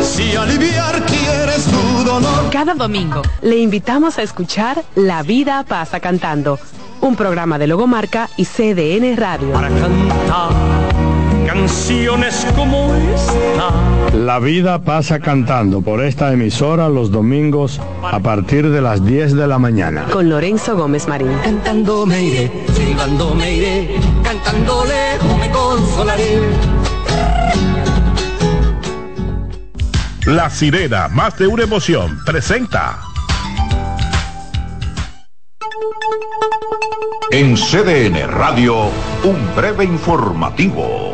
si 0.00 0.34
aliviar 0.34 1.04
quieres 1.04 1.66
tu 1.66 2.02
dolor. 2.02 2.48
Cada 2.50 2.72
domingo 2.72 3.20
le 3.42 3.58
invitamos 3.58 4.16
a 4.16 4.22
escuchar 4.22 4.82
La 4.94 5.22
vida 5.22 5.66
pasa 5.68 6.00
cantando, 6.00 6.58
un 7.02 7.14
programa 7.14 7.58
de 7.58 7.66
Logomarca 7.66 8.30
y 8.38 8.46
CDN 8.46 9.18
Radio. 9.18 9.52
Para 9.52 9.68
cantar 9.68 10.75
canciones 11.56 12.46
como 12.54 12.94
esta. 12.94 13.70
La 14.14 14.38
vida 14.38 14.78
pasa 14.78 15.20
cantando 15.20 15.80
por 15.80 16.04
esta 16.04 16.32
emisora 16.32 16.88
los 16.88 17.10
domingos 17.10 17.80
a 18.02 18.20
partir 18.20 18.70
de 18.70 18.80
las 18.80 19.04
10 19.04 19.34
de 19.34 19.46
la 19.46 19.58
mañana. 19.58 20.04
Con 20.12 20.28
Lorenzo 20.28 20.76
Gómez 20.76 21.08
Marín. 21.08 21.32
Cantando 21.42 22.04
me 22.06 22.22
iré, 22.22 22.52
silbando 22.74 23.34
me 23.34 23.54
iré, 23.54 23.96
cantando 24.22 24.84
lejos 24.84 25.38
me 25.38 25.50
consolaré. 25.50 26.40
La 30.26 30.50
sirena, 30.50 31.08
más 31.08 31.38
de 31.38 31.46
una 31.46 31.62
emoción, 31.62 32.18
presenta. 32.26 33.00
En 37.30 37.56
CDN 37.56 38.28
Radio, 38.28 38.90
un 39.24 39.54
breve 39.56 39.84
informativo. 39.84 41.05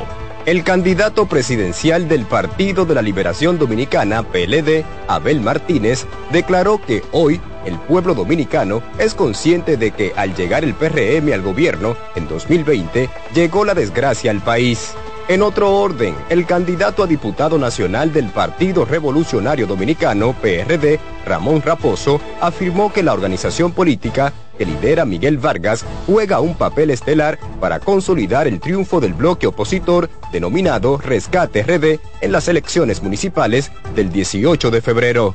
El 0.45 0.65
candidato 0.65 1.27
presidencial 1.27 2.09
del 2.09 2.27
Partido 2.27 2.85
de 2.85 2.97
la 2.97 3.03
Liberación 3.03 3.61
Dominicana, 3.61 4.25
PLD, 4.25 4.85
Abel 5.07 5.41
Martínez, 5.41 6.05
declaró 6.33 6.81
que 6.85 7.05
hoy 7.13 7.41
el 7.65 7.79
pueblo 7.79 8.13
dominicano 8.13 8.83
es 8.99 9.15
consciente 9.15 9.77
de 9.77 9.93
que 9.93 10.13
al 10.17 10.35
llegar 10.35 10.65
el 10.65 10.75
PRM 10.75 11.33
al 11.33 11.43
gobierno 11.43 11.97
en 12.17 12.27
2020 12.27 13.09
llegó 13.33 13.65
la 13.65 13.75
desgracia 13.75 14.33
al 14.33 14.41
país. 14.41 14.95
En 15.29 15.43
otro 15.43 15.77
orden, 15.77 16.17
el 16.29 16.45
candidato 16.45 17.05
a 17.05 17.07
diputado 17.07 17.57
nacional 17.57 18.13
del 18.13 18.27
Partido 18.31 18.85
Revolucionario 18.85 19.69
Dominicano, 19.69 20.35
PRD, 20.43 20.99
Ramón 21.25 21.63
Raposo, 21.63 22.21
afirmó 22.41 22.93
que 22.93 23.05
la 23.05 23.13
organización 23.13 23.71
política 23.71 24.33
lidera 24.65 25.05
Miguel 25.05 25.39
Vargas 25.39 25.85
juega 26.07 26.41
un 26.41 26.55
papel 26.55 26.91
estelar 26.91 27.39
para 27.61 27.81
consolidar 27.81 28.47
el 28.47 28.61
triunfo 28.61 29.01
del 29.01 29.15
bloque 29.15 29.47
opositor 29.47 30.09
denominado 30.33 30.99
Rescate 30.99 31.63
RD 31.63 32.01
en 32.21 32.33
las 32.33 32.49
elecciones 32.49 33.03
municipales 33.03 33.71
del 33.95 34.11
18 34.11 34.71
de 34.71 34.81
febrero. 34.81 35.35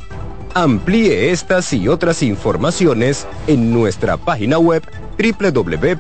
Amplíe 0.54 1.32
estas 1.32 1.72
y 1.74 1.88
otras 1.88 2.24
informaciones 2.24 3.28
en 3.48 3.72
nuestra 3.72 4.18
página 4.18 4.58
web 4.58 4.84
www.cdn.com.do. 5.18 5.98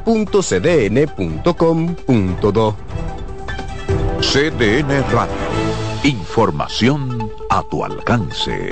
CDN 4.21 5.03
Radio. 5.11 5.35
Información 6.03 7.31
a 7.49 7.63
tu 7.69 7.83
alcance. 7.83 8.71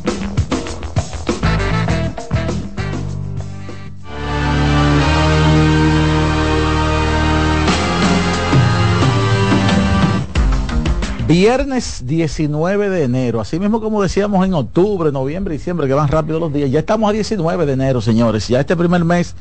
Viernes 11.31 12.03
19 12.07 12.89
de 12.89 13.03
enero, 13.05 13.39
así 13.39 13.57
mismo 13.57 13.79
como 13.79 14.01
decíamos 14.01 14.45
en 14.45 14.53
octubre, 14.53 15.13
noviembre, 15.13 15.53
diciembre, 15.53 15.87
que 15.87 15.93
van 15.93 16.09
rápido 16.09 16.41
los 16.41 16.51
días, 16.51 16.69
ya 16.69 16.79
estamos 16.79 17.09
a 17.09 17.13
19 17.13 17.65
de 17.65 17.71
enero, 17.71 18.01
señores, 18.01 18.49
ya 18.49 18.59
este 18.59 18.75
primer 18.75 19.05
mes 19.05 19.33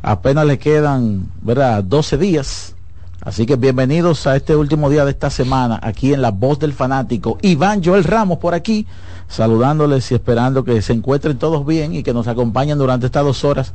apenas 0.00 0.46
le 0.46 0.58
quedan, 0.58 1.28
¿verdad?, 1.42 1.84
12 1.84 2.16
días. 2.16 2.74
Así 3.20 3.44
que 3.44 3.56
bienvenidos 3.56 4.26
a 4.26 4.34
este 4.34 4.56
último 4.56 4.88
día 4.88 5.04
de 5.04 5.10
esta 5.10 5.28
semana, 5.28 5.78
aquí 5.82 6.14
en 6.14 6.22
La 6.22 6.30
Voz 6.30 6.58
del 6.58 6.72
Fanático. 6.72 7.36
Iván 7.42 7.84
Joel 7.84 8.04
Ramos 8.04 8.38
por 8.38 8.54
aquí, 8.54 8.86
saludándoles 9.28 10.10
y 10.12 10.14
esperando 10.14 10.64
que 10.64 10.80
se 10.80 10.94
encuentren 10.94 11.36
todos 11.36 11.66
bien 11.66 11.94
y 11.94 12.02
que 12.02 12.14
nos 12.14 12.28
acompañen 12.28 12.78
durante 12.78 13.04
estas 13.04 13.24
dos 13.24 13.44
horas 13.44 13.74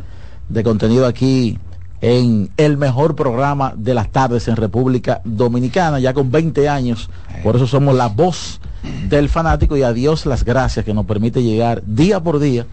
de 0.49 0.63
contenido 0.63 1.05
aquí 1.05 1.59
en 2.02 2.49
el 2.57 2.78
mejor 2.78 3.15
programa 3.15 3.73
de 3.78 3.94
las 3.94 4.10
tardes 4.10 4.48
en 4.48 4.56
República 4.56 5.22
Dominicana, 5.23 5.99
ya 5.99 6.14
con 6.14 6.32
20 6.32 6.68
años. 6.68 7.10
Por 7.44 7.56
eso 7.56 7.68
somos 7.68 7.95
la 7.95 8.07
voz 8.07 8.60
del 9.07 9.30
fanático 9.30 9.78
y 9.78 9.84
a 9.84 9.94
Dios 9.94 10.26
las 10.26 10.44
gracias 10.44 10.84
que 10.84 10.94
nos 10.94 11.06
permite 11.06 11.44
llegar 11.44 11.84
día 11.86 12.19
por 12.19 12.40
día 12.40 12.65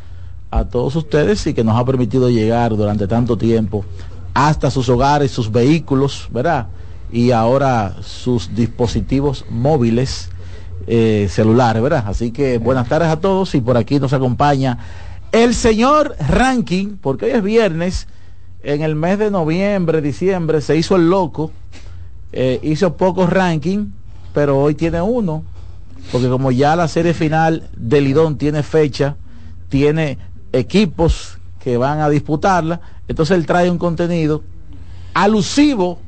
a 0.51 0.65
todos 0.65 0.97
ustedes 0.97 1.47
y 1.47 1.53
que 1.53 1.63
nos 1.63 1.79
ha 1.79 1.85
permitido 1.85 2.31
llegar 2.31 2.75
durante 2.75 3.07
tanto 3.07 3.37
tiempo 3.37 3.85
hasta 4.33 4.71
sus 4.71 4.89
hogares, 4.89 5.31
sus 5.31 5.53
vehículos, 5.53 6.29
¿verdad? 6.33 6.69
Y 7.13 7.33
ahora 7.33 7.97
sus 8.03 8.55
dispositivos 8.55 9.45
móviles 9.51 10.31
eh, 10.87 11.27
celulares, 11.31 11.83
¿verdad? 11.83 12.05
Así 12.07 12.31
que 12.31 12.57
buenas 12.57 12.89
tardes 12.89 13.09
a 13.09 13.21
todos 13.21 13.55
y 13.55 13.61
por 13.61 13.77
aquí 13.77 13.99
nos 13.99 14.15
acompaña 14.15 14.79
el 15.33 15.55
señor 15.55 16.17
Ranking, 16.19 16.97
porque 16.97 17.27
hoy 17.27 17.33
es 17.33 17.43
viernes 17.43 18.07
en 18.63 18.83
el 18.83 18.95
mes 18.95 19.19
de 19.19 19.31
noviembre, 19.31 20.01
diciembre, 20.01 20.61
se 20.61 20.77
hizo 20.77 20.97
el 20.97 21.09
loco, 21.09 21.53
eh, 22.33 22.59
hizo 22.63 22.97
pocos 22.97 23.31
rankings, 23.31 23.89
pero 24.35 24.59
hoy 24.59 24.75
tiene 24.75 25.01
uno, 25.01 25.45
porque 26.13 26.29
como 26.29 26.51
ya 26.51 26.77
la 26.77 26.89
serie 26.89 27.15
final 27.15 27.69
de 27.77 28.01
Lidón 28.01 28.37
tiene 28.37 28.63
fecha, 28.63 29.17
tiene 29.69 30.19
equipos 30.53 31.39
que 31.61 31.77
van 31.77 32.01
a 32.01 32.09
disputarla, 32.09 32.81
entonces 33.07 33.37
él 33.37 33.47
trae 33.47 33.71
un 33.71 33.79
contenido 33.79 34.43
alusivo 35.15 35.99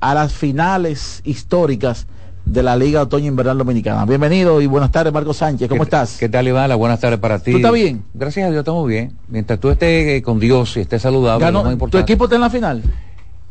a 0.00 0.14
las 0.14 0.32
finales 0.32 1.22
históricas 1.24 2.06
de 2.46 2.62
la 2.62 2.76
Liga 2.76 3.02
Otoño 3.02 3.26
Invernal 3.26 3.58
Dominicana. 3.58 4.06
Bienvenido 4.06 4.60
y 4.60 4.66
buenas 4.66 4.92
tardes, 4.92 5.12
Marco 5.12 5.34
Sánchez. 5.34 5.68
¿Cómo 5.68 5.82
estás? 5.82 6.16
¿Qué 6.16 6.28
tal, 6.28 6.46
Iván? 6.46 6.74
Buenas 6.78 7.00
tardes 7.00 7.18
para 7.18 7.40
ti. 7.40 7.50
¿Tú 7.50 7.56
estás 7.58 7.72
bien? 7.72 8.04
Gracias 8.14 8.46
a 8.46 8.50
Dios, 8.50 8.60
estamos 8.60 8.86
bien. 8.86 9.12
Mientras 9.28 9.58
tú 9.58 9.68
estés 9.68 10.06
eh, 10.08 10.22
con 10.22 10.38
Dios 10.38 10.76
y 10.76 10.80
estés 10.80 11.02
saludable, 11.02 11.46
¿Tu 11.90 11.98
equipo 11.98 12.24
está 12.24 12.36
en 12.36 12.40
la 12.40 12.50
final? 12.50 12.82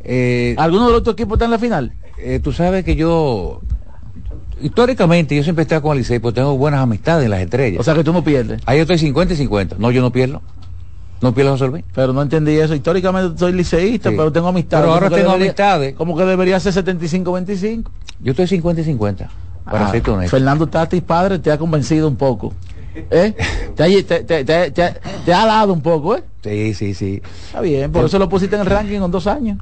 Eh, 0.00 0.54
¿Alguno 0.58 0.86
de 0.86 0.92
los 0.94 1.02
tu 1.02 1.10
equipos 1.10 1.34
está 1.34 1.44
en 1.44 1.50
la 1.50 1.58
final? 1.58 1.92
Eh, 2.18 2.40
tú 2.42 2.52
sabes 2.52 2.84
que 2.84 2.96
yo, 2.96 3.60
históricamente, 4.62 5.36
yo 5.36 5.42
siempre 5.42 5.62
estoy 5.62 5.80
con 5.80 5.92
el 5.92 5.98
Licey, 5.98 6.18
porque 6.18 6.36
tengo 6.36 6.56
buenas 6.56 6.80
amistades 6.80 7.26
en 7.26 7.30
las 7.30 7.40
estrellas. 7.40 7.80
O 7.80 7.84
sea 7.84 7.94
que 7.94 8.02
tú 8.02 8.14
no 8.14 8.24
pierdes. 8.24 8.62
Ahí 8.64 8.78
yo 8.78 8.82
estoy 8.82 8.98
50 8.98 9.34
y 9.34 9.36
50. 9.36 9.76
No, 9.78 9.90
yo 9.90 10.00
no 10.00 10.10
pierdo. 10.10 10.40
No 11.20 11.34
pierdo 11.34 11.52
José 11.52 11.68
Luis. 11.68 11.84
Pero 11.94 12.12
no 12.12 12.22
entendí 12.22 12.56
eso. 12.58 12.74
Históricamente 12.74 13.38
soy 13.38 13.52
liceísta, 13.52 14.10
pero 14.10 14.32
tengo 14.32 14.48
amistades. 14.48 14.84
Pero 14.84 14.94
ahora 14.94 15.10
tengo 15.10 15.32
amistades. 15.32 15.94
Como 15.94 16.16
que 16.16 16.24
debería 16.24 16.58
ser 16.60 16.72
75-25. 16.72 17.84
Yo 18.20 18.32
estoy 18.32 18.46
50 18.46 18.80
y 18.82 18.84
50. 18.84 19.28
Para 19.64 19.88
Ah, 19.88 19.90
ser 19.90 20.08
honesto. 20.08 20.30
Fernando 20.36 20.66
Tatis 20.66 21.02
padre 21.02 21.38
te 21.38 21.50
ha 21.50 21.58
convencido 21.58 22.06
un 22.08 22.16
poco. 22.16 22.52
¿Eh? 23.10 23.34
te, 23.76 23.82
ha, 23.82 23.86
te- 23.86 24.02
te- 24.24 24.44
te- 24.44 24.70
te 24.70 24.82
ha- 24.82 24.94
te 25.24 25.34
ha 25.34 25.44
dado 25.44 25.72
un 25.72 25.82
poco, 25.82 26.16
¿eh? 26.16 26.22
Sí, 26.42 26.72
sí, 26.72 26.94
sí. 26.94 27.20
Está 27.48 27.60
bien, 27.60 27.92
por 27.92 28.04
eso 28.06 28.18
lo 28.18 28.28
pusiste 28.28 28.54
en 28.56 28.62
el 28.62 28.66
ranking 28.68 29.00
en 29.02 29.10
dos 29.10 29.26
años. 29.26 29.58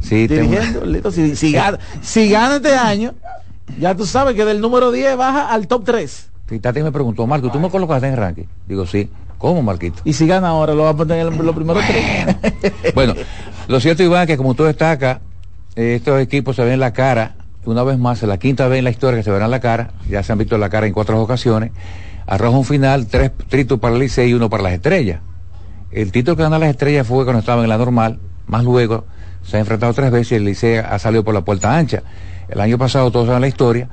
Sí, 0.00 0.26
Dirigiendo, 0.26 0.84
listo. 0.86 1.10
Si, 1.10 1.36
si, 1.36 1.52
gana, 1.52 1.78
si 2.00 2.30
gana 2.30 2.56
este 2.56 2.74
año, 2.74 3.12
ya 3.78 3.94
tú 3.94 4.06
sabes 4.06 4.34
que 4.34 4.44
del 4.46 4.60
número 4.62 4.92
10 4.92 5.14
baja 5.16 5.52
al 5.52 5.66
top 5.66 5.84
3. 5.84 6.30
Sí, 6.48 6.58
Tati 6.58 6.82
me 6.82 6.90
preguntó, 6.90 7.26
Marco, 7.26 7.50
¿tú 7.50 7.60
me 7.60 7.68
colocaste 7.68 8.06
en 8.06 8.14
el 8.14 8.18
ranking? 8.18 8.44
Digo, 8.66 8.86
sí. 8.86 9.10
¿Cómo, 9.36 9.62
Marquito? 9.62 10.00
Y 10.04 10.12
si 10.14 10.26
gana 10.26 10.48
ahora, 10.48 10.74
lo 10.74 10.84
va 10.84 10.90
a 10.90 10.96
poner 10.96 11.26
en 11.26 11.44
los 11.46 11.54
primeros 11.54 11.82
tres. 11.86 12.36
Bueno, 12.94 13.14
lo 13.68 13.80
cierto, 13.80 14.02
Iván, 14.02 14.26
que 14.26 14.36
como 14.36 14.54
tú 14.54 14.64
destacas, 14.64 15.20
eh, 15.76 15.94
estos 15.96 16.20
equipos 16.20 16.56
se 16.56 16.64
ven 16.64 16.78
la 16.80 16.92
cara, 16.92 17.34
una 17.64 17.82
vez 17.82 17.98
más, 17.98 18.22
es 18.22 18.28
la 18.28 18.38
quinta 18.38 18.68
vez 18.68 18.78
en 18.78 18.84
la 18.84 18.90
historia 18.90 19.18
que 19.18 19.24
se 19.24 19.30
verán 19.30 19.50
la 19.50 19.60
cara, 19.60 19.92
ya 20.08 20.22
se 20.22 20.32
han 20.32 20.38
visto 20.38 20.56
la 20.58 20.70
cara 20.70 20.86
en 20.86 20.92
cuatro 20.92 21.20
ocasiones, 21.20 21.72
arroja 22.26 22.56
un 22.56 22.64
final, 22.64 23.06
tres 23.06 23.32
títulos 23.48 23.80
para 23.80 23.94
el 23.94 24.00
Licey 24.00 24.30
y 24.30 24.34
uno 24.34 24.48
para 24.48 24.62
las 24.62 24.72
estrellas. 24.72 25.20
El 25.90 26.12
título 26.12 26.36
que 26.36 26.42
gana 26.42 26.58
las 26.58 26.70
estrellas 26.70 27.06
fue 27.06 27.24
cuando 27.24 27.40
estaban 27.40 27.64
en 27.64 27.68
la 27.68 27.78
normal, 27.78 28.18
más 28.46 28.64
luego 28.64 29.04
se 29.42 29.56
ha 29.56 29.60
enfrentado 29.60 29.92
tres 29.92 30.10
veces 30.10 30.32
y 30.32 30.34
el 30.36 30.44
Licey 30.44 30.76
ha 30.76 30.98
salido 30.98 31.24
por 31.24 31.34
la 31.34 31.42
puerta 31.42 31.76
ancha. 31.76 32.02
El 32.48 32.60
año 32.60 32.78
pasado, 32.78 33.10
todos 33.10 33.26
saben 33.26 33.42
la 33.42 33.48
historia, 33.48 33.88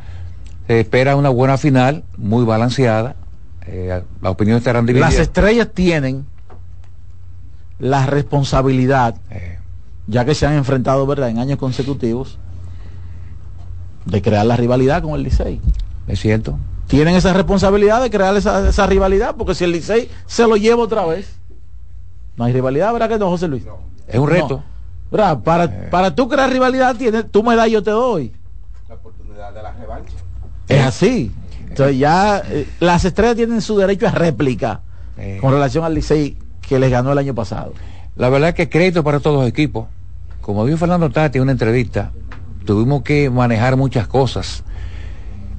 se 0.68 0.80
espera 0.80 1.15
una 1.15 1.30
buena 1.30 1.57
final, 1.57 2.03
muy 2.18 2.45
balanceada, 2.45 3.15
eh, 3.65 4.02
las 4.22 4.31
opiniones 4.31 4.61
estarán 4.61 4.85
divididas. 4.85 5.14
Las 5.14 5.22
estrellas 5.22 5.69
tienen 5.73 6.26
la 7.80 8.06
responsabilidad, 8.06 9.15
ya 10.07 10.26
que 10.26 10.34
se 10.34 10.45
han 10.45 10.53
enfrentado, 10.53 11.06
¿verdad?, 11.06 11.30
en 11.30 11.38
años 11.38 11.60
consecutivos, 11.60 12.39
de 14.08 14.22
crear 14.22 14.46
la 14.46 14.58
rivalidad 14.58 15.02
con 15.02 15.14
el 15.16 15.24
Licey. 15.24 15.62
Es 16.08 16.20
cierto. 16.20 16.58
Tienen 16.88 17.16
esa 17.16 17.34
responsabilidad 17.34 18.02
de 18.02 18.10
crear 18.10 18.36
esa, 18.36 18.70
esa 18.70 18.88
rivalidad, 18.88 19.36
porque 19.36 19.54
si 19.54 19.66
el 19.66 19.72
Licey 19.72 20.10
se 20.26 20.48
lo 20.48 20.56
lleva 20.56 20.84
otra 20.84 21.06
vez, 21.06 21.38
no 22.38 22.46
hay 22.46 22.54
rivalidad, 22.54 22.94
¿verdad 22.94 23.10
que 23.10 23.20
no, 23.20 23.30
José 23.30 23.48
Luis? 23.48 23.64
Es 24.08 24.20
un 24.20 24.30
reto. 24.30 24.64
Para, 25.10 25.66
eh. 25.66 25.88
para 25.90 26.16
tú 26.16 26.28
crear 26.28 26.50
rivalidad, 26.50 26.96
tienes, 26.96 27.30
tú 27.32 27.44
me 27.44 27.56
das 27.56 27.68
y 27.68 27.72
yo 27.72 27.84
te 27.84 27.92
doy. 27.92 28.32
La 28.88 28.96
oportunidad 28.96 29.54
de 29.54 29.64
la 29.64 29.72
revancha. 29.74 30.14
Es 30.68 30.86
así. 30.86 31.32
Entonces 31.68 31.98
ya 31.98 32.42
eh, 32.50 32.68
las 32.80 33.06
estrellas 33.06 33.36
tienen 33.36 33.62
su 33.62 33.78
derecho 33.78 34.08
a 34.08 34.12
réplica 34.12 34.82
eh. 35.18 35.38
con 35.42 35.52
relación 35.52 35.84
al 35.84 35.94
Licey 35.94 36.38
que 36.62 36.80
les 36.80 36.92
ganó 36.92 37.12
el 37.12 37.18
año 37.18 37.34
pasado. 37.34 37.74
La 38.16 38.30
verdad 38.30 38.50
es 38.50 38.56
que 38.56 38.70
crédito 38.70 39.04
para 39.04 39.20
todos 39.20 39.40
los 39.40 39.48
equipos. 39.48 39.88
Como 40.42 40.66
dijo 40.66 40.78
Fernando 40.78 41.10
Tati 41.10 41.38
en 41.38 41.44
una 41.44 41.52
entrevista, 41.52 42.12
tuvimos 42.68 43.02
que 43.02 43.31
manejar 43.31 43.76
muchas 43.77 44.07
cosas. 44.07 44.64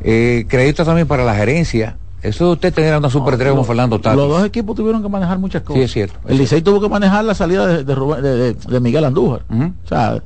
crédito 0.00 0.84
también 0.84 1.08
para 1.08 1.24
la 1.24 1.34
gerencia, 1.34 1.96
eso 2.22 2.46
de 2.46 2.52
usted 2.52 2.74
tener 2.74 2.96
una 2.96 3.10
super 3.10 3.38
como 3.48 3.64
Fernando 3.64 4.00
Tati. 4.00 4.16
Los 4.16 4.28
dos 4.28 4.44
equipos 4.44 4.74
tuvieron 4.74 5.02
que 5.02 5.08
manejar 5.08 5.38
muchas 5.38 5.62
cosas. 5.62 5.78
Sí, 5.78 5.84
es 5.84 5.92
cierto. 5.92 6.18
el 6.26 6.38
Licey 6.38 6.62
tuvo 6.62 6.80
que 6.80 6.88
manejar 6.88 7.24
la 7.24 7.34
salida 7.34 7.82
de, 7.82 8.80
Miguel 8.80 9.04
Andújar. 9.04 9.42
O 9.48 9.88
sea, 9.88 10.20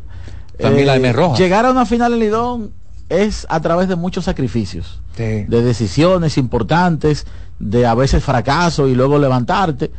También 0.58 0.86
la 0.86 0.98
de 0.98 1.08
eh, 1.08 1.12
Roja. 1.12 1.36
Llegar 1.36 1.66
a 1.66 1.70
una 1.70 1.84
final 1.84 2.14
en 2.14 2.20
Lidón 2.20 2.70
es 3.10 3.46
a 3.50 3.60
través 3.60 3.88
de 3.88 3.96
muchos 3.96 4.24
sacrificios. 4.24 5.00
De 5.16 5.46
decisiones 5.46 6.38
importantes, 6.38 7.26
de 7.58 7.84
a 7.84 7.94
veces 7.94 8.24
fracaso 8.24 8.88
y 8.88 8.94
luego 8.94 9.18
levantarte. 9.18 9.90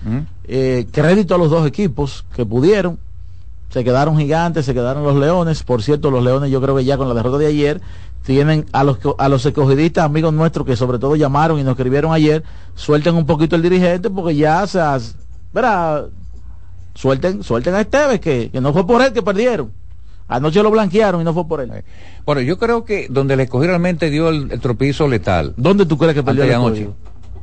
Eh, 0.45 0.87
crédito 0.91 1.35
a 1.35 1.37
los 1.37 1.51
dos 1.51 1.67
equipos 1.67 2.25
que 2.35 2.43
pudieron. 2.43 2.97
Se 3.69 3.83
quedaron 3.83 4.17
gigantes, 4.17 4.65
se 4.65 4.73
quedaron 4.73 5.03
los 5.03 5.15
leones. 5.15 5.63
Por 5.63 5.81
cierto, 5.81 6.11
los 6.11 6.23
leones 6.23 6.51
yo 6.51 6.61
creo 6.61 6.75
que 6.75 6.85
ya 6.85 6.97
con 6.97 7.07
la 7.07 7.15
derrota 7.15 7.39
de 7.39 7.47
ayer 7.47 7.81
tienen 8.23 8.65
a 8.71 8.83
los 8.83 8.97
a 9.17 9.29
los 9.29 9.45
escogidistas 9.45 10.05
amigos 10.05 10.33
nuestros 10.33 10.65
que 10.65 10.75
sobre 10.75 10.97
todo 10.97 11.15
llamaron 11.15 11.59
y 11.59 11.63
nos 11.63 11.73
escribieron 11.73 12.13
ayer 12.13 12.43
suelten 12.73 13.15
un 13.15 13.25
poquito 13.25 13.55
el 13.55 13.61
dirigente 13.61 14.09
porque 14.09 14.35
ya 14.35 14.65
se 14.65 14.79
verá 15.53 16.05
suelten 16.95 17.43
suelten 17.43 17.75
a 17.75 17.81
Esteves 17.81 18.19
que, 18.19 18.49
que, 18.49 18.61
no 18.61 18.71
fue 18.73 18.87
por 18.87 19.01
él 19.01 19.13
que 19.13 19.21
perdieron. 19.21 19.71
Anoche 20.27 20.63
lo 20.63 20.71
blanquearon 20.71 21.19
y 21.21 21.23
no 21.25 21.33
fue 21.33 21.45
por 21.47 21.59
él. 21.59 21.83
Bueno 22.25 22.41
yo 22.41 22.57
creo 22.57 22.85
que 22.85 23.07
donde 23.09 23.35
le 23.35 23.43
escogí 23.43 23.67
realmente 23.67 24.09
dio 24.09 24.29
el, 24.29 24.59
tropizo 24.61 25.07
letal. 25.07 25.53
¿dónde 25.57 25.85
tú 25.85 25.97
crees 25.97 26.13
que 26.13 26.23
perdió 26.23 26.43
anoche 26.43 26.89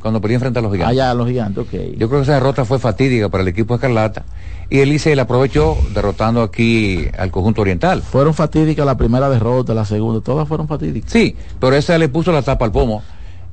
cuando 0.00 0.18
perdió 0.18 0.40
frente 0.40 0.58
a 0.60 0.62
los 0.62 0.72
gigantes. 0.72 0.92
Allá 0.92 1.10
a 1.10 1.14
los 1.14 1.28
gigantes 1.28 1.66
okay. 1.66 1.94
yo 1.98 2.08
creo 2.08 2.20
que 2.20 2.24
esa 2.24 2.34
derrota 2.34 2.64
fue 2.64 2.78
fatídica 2.78 3.28
para 3.28 3.42
el 3.42 3.48
equipo 3.48 3.74
Escarlata 3.74 4.24
y 4.70 4.78
Elise 4.78 5.16
la 5.16 5.22
aprovechó 5.22 5.76
derrotando 5.92 6.42
aquí 6.42 7.06
al 7.18 7.30
conjunto 7.32 7.60
oriental. 7.60 8.02
Fueron 8.02 8.34
fatídicas 8.34 8.86
la 8.86 8.96
primera 8.96 9.28
derrota, 9.28 9.74
la 9.74 9.84
segunda, 9.84 10.20
todas 10.20 10.46
fueron 10.46 10.68
fatídicas. 10.68 11.10
Sí, 11.10 11.36
pero 11.58 11.74
esa 11.74 11.98
le 11.98 12.08
puso 12.08 12.30
la 12.30 12.42
tapa 12.42 12.64
al 12.64 12.72
pomo. 12.72 13.02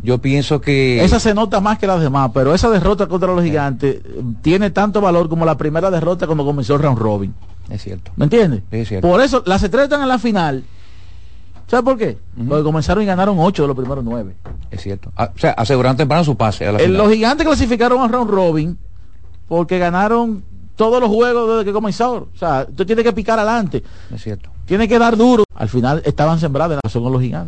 Yo 0.03 0.19
pienso 0.19 0.61
que... 0.61 1.03
Esa 1.03 1.19
se 1.19 1.33
nota 1.33 1.59
más 1.59 1.79
que 1.79 1.87
las 1.87 1.99
demás, 1.99 2.29
pero 2.31 2.53
esa 2.53 2.69
derrota 2.69 3.07
contra 3.07 3.33
los 3.33 3.43
gigantes 3.43 3.95
eh, 3.95 4.21
tiene 4.43 4.69
tanto 4.69 5.01
valor 5.01 5.27
como 5.27 5.43
la 5.43 5.57
primera 5.57 5.89
derrota 5.89 6.27
cuando 6.27 6.45
comenzó 6.45 6.75
el 6.75 6.83
round 6.83 6.99
robin. 6.99 7.33
Es 7.71 7.81
cierto. 7.81 8.11
¿Me 8.15 8.25
entiendes? 8.25 8.61
Es 8.69 8.87
cierto. 8.87 9.07
Por 9.07 9.19
eso, 9.21 9.41
las 9.47 9.63
estrellas 9.63 9.85
están 9.85 10.03
en 10.03 10.07
la 10.07 10.19
final. 10.19 10.63
¿Sabes 11.65 11.83
por 11.83 11.97
qué? 11.97 12.17
Porque 12.47 12.63
comenzaron 12.63 13.03
y 13.03 13.07
ganaron 13.07 13.37
ocho 13.39 13.63
de 13.63 13.67
los 13.67 13.75
primeros 13.75 14.03
nueve. 14.03 14.35
Es 14.69 14.81
cierto. 14.81 15.11
Ah, 15.17 15.31
o 15.35 15.37
sea, 15.37 15.51
aseguraron 15.51 15.97
temprano 15.97 16.23
su 16.23 16.37
pase. 16.37 16.65
A 16.65 16.71
la 16.71 16.87
Los 16.87 17.11
gigantes 17.11 17.45
clasificaron 17.45 17.99
a 18.01 18.07
round 18.07 18.29
robin 18.29 18.77
porque 19.49 19.79
ganaron 19.79 20.43
todos 20.77 21.01
los 21.01 21.09
juegos 21.09 21.49
desde 21.49 21.65
que 21.65 21.73
comenzó. 21.73 22.29
O 22.33 22.37
sea, 22.37 22.65
tú 22.65 22.85
tienes 22.85 23.03
que 23.03 23.11
picar 23.11 23.37
adelante. 23.37 23.83
Es 24.13 24.23
cierto. 24.23 24.49
Tiene 24.65 24.87
que 24.87 24.97
dar 24.99 25.17
duro. 25.17 25.43
Al 25.55 25.67
final 25.67 26.01
estaban 26.05 26.39
sembrados 26.39 26.75
en 26.75 26.79
la 26.83 26.89
zona 26.89 27.09
los 27.09 27.21
gigantes. 27.21 27.45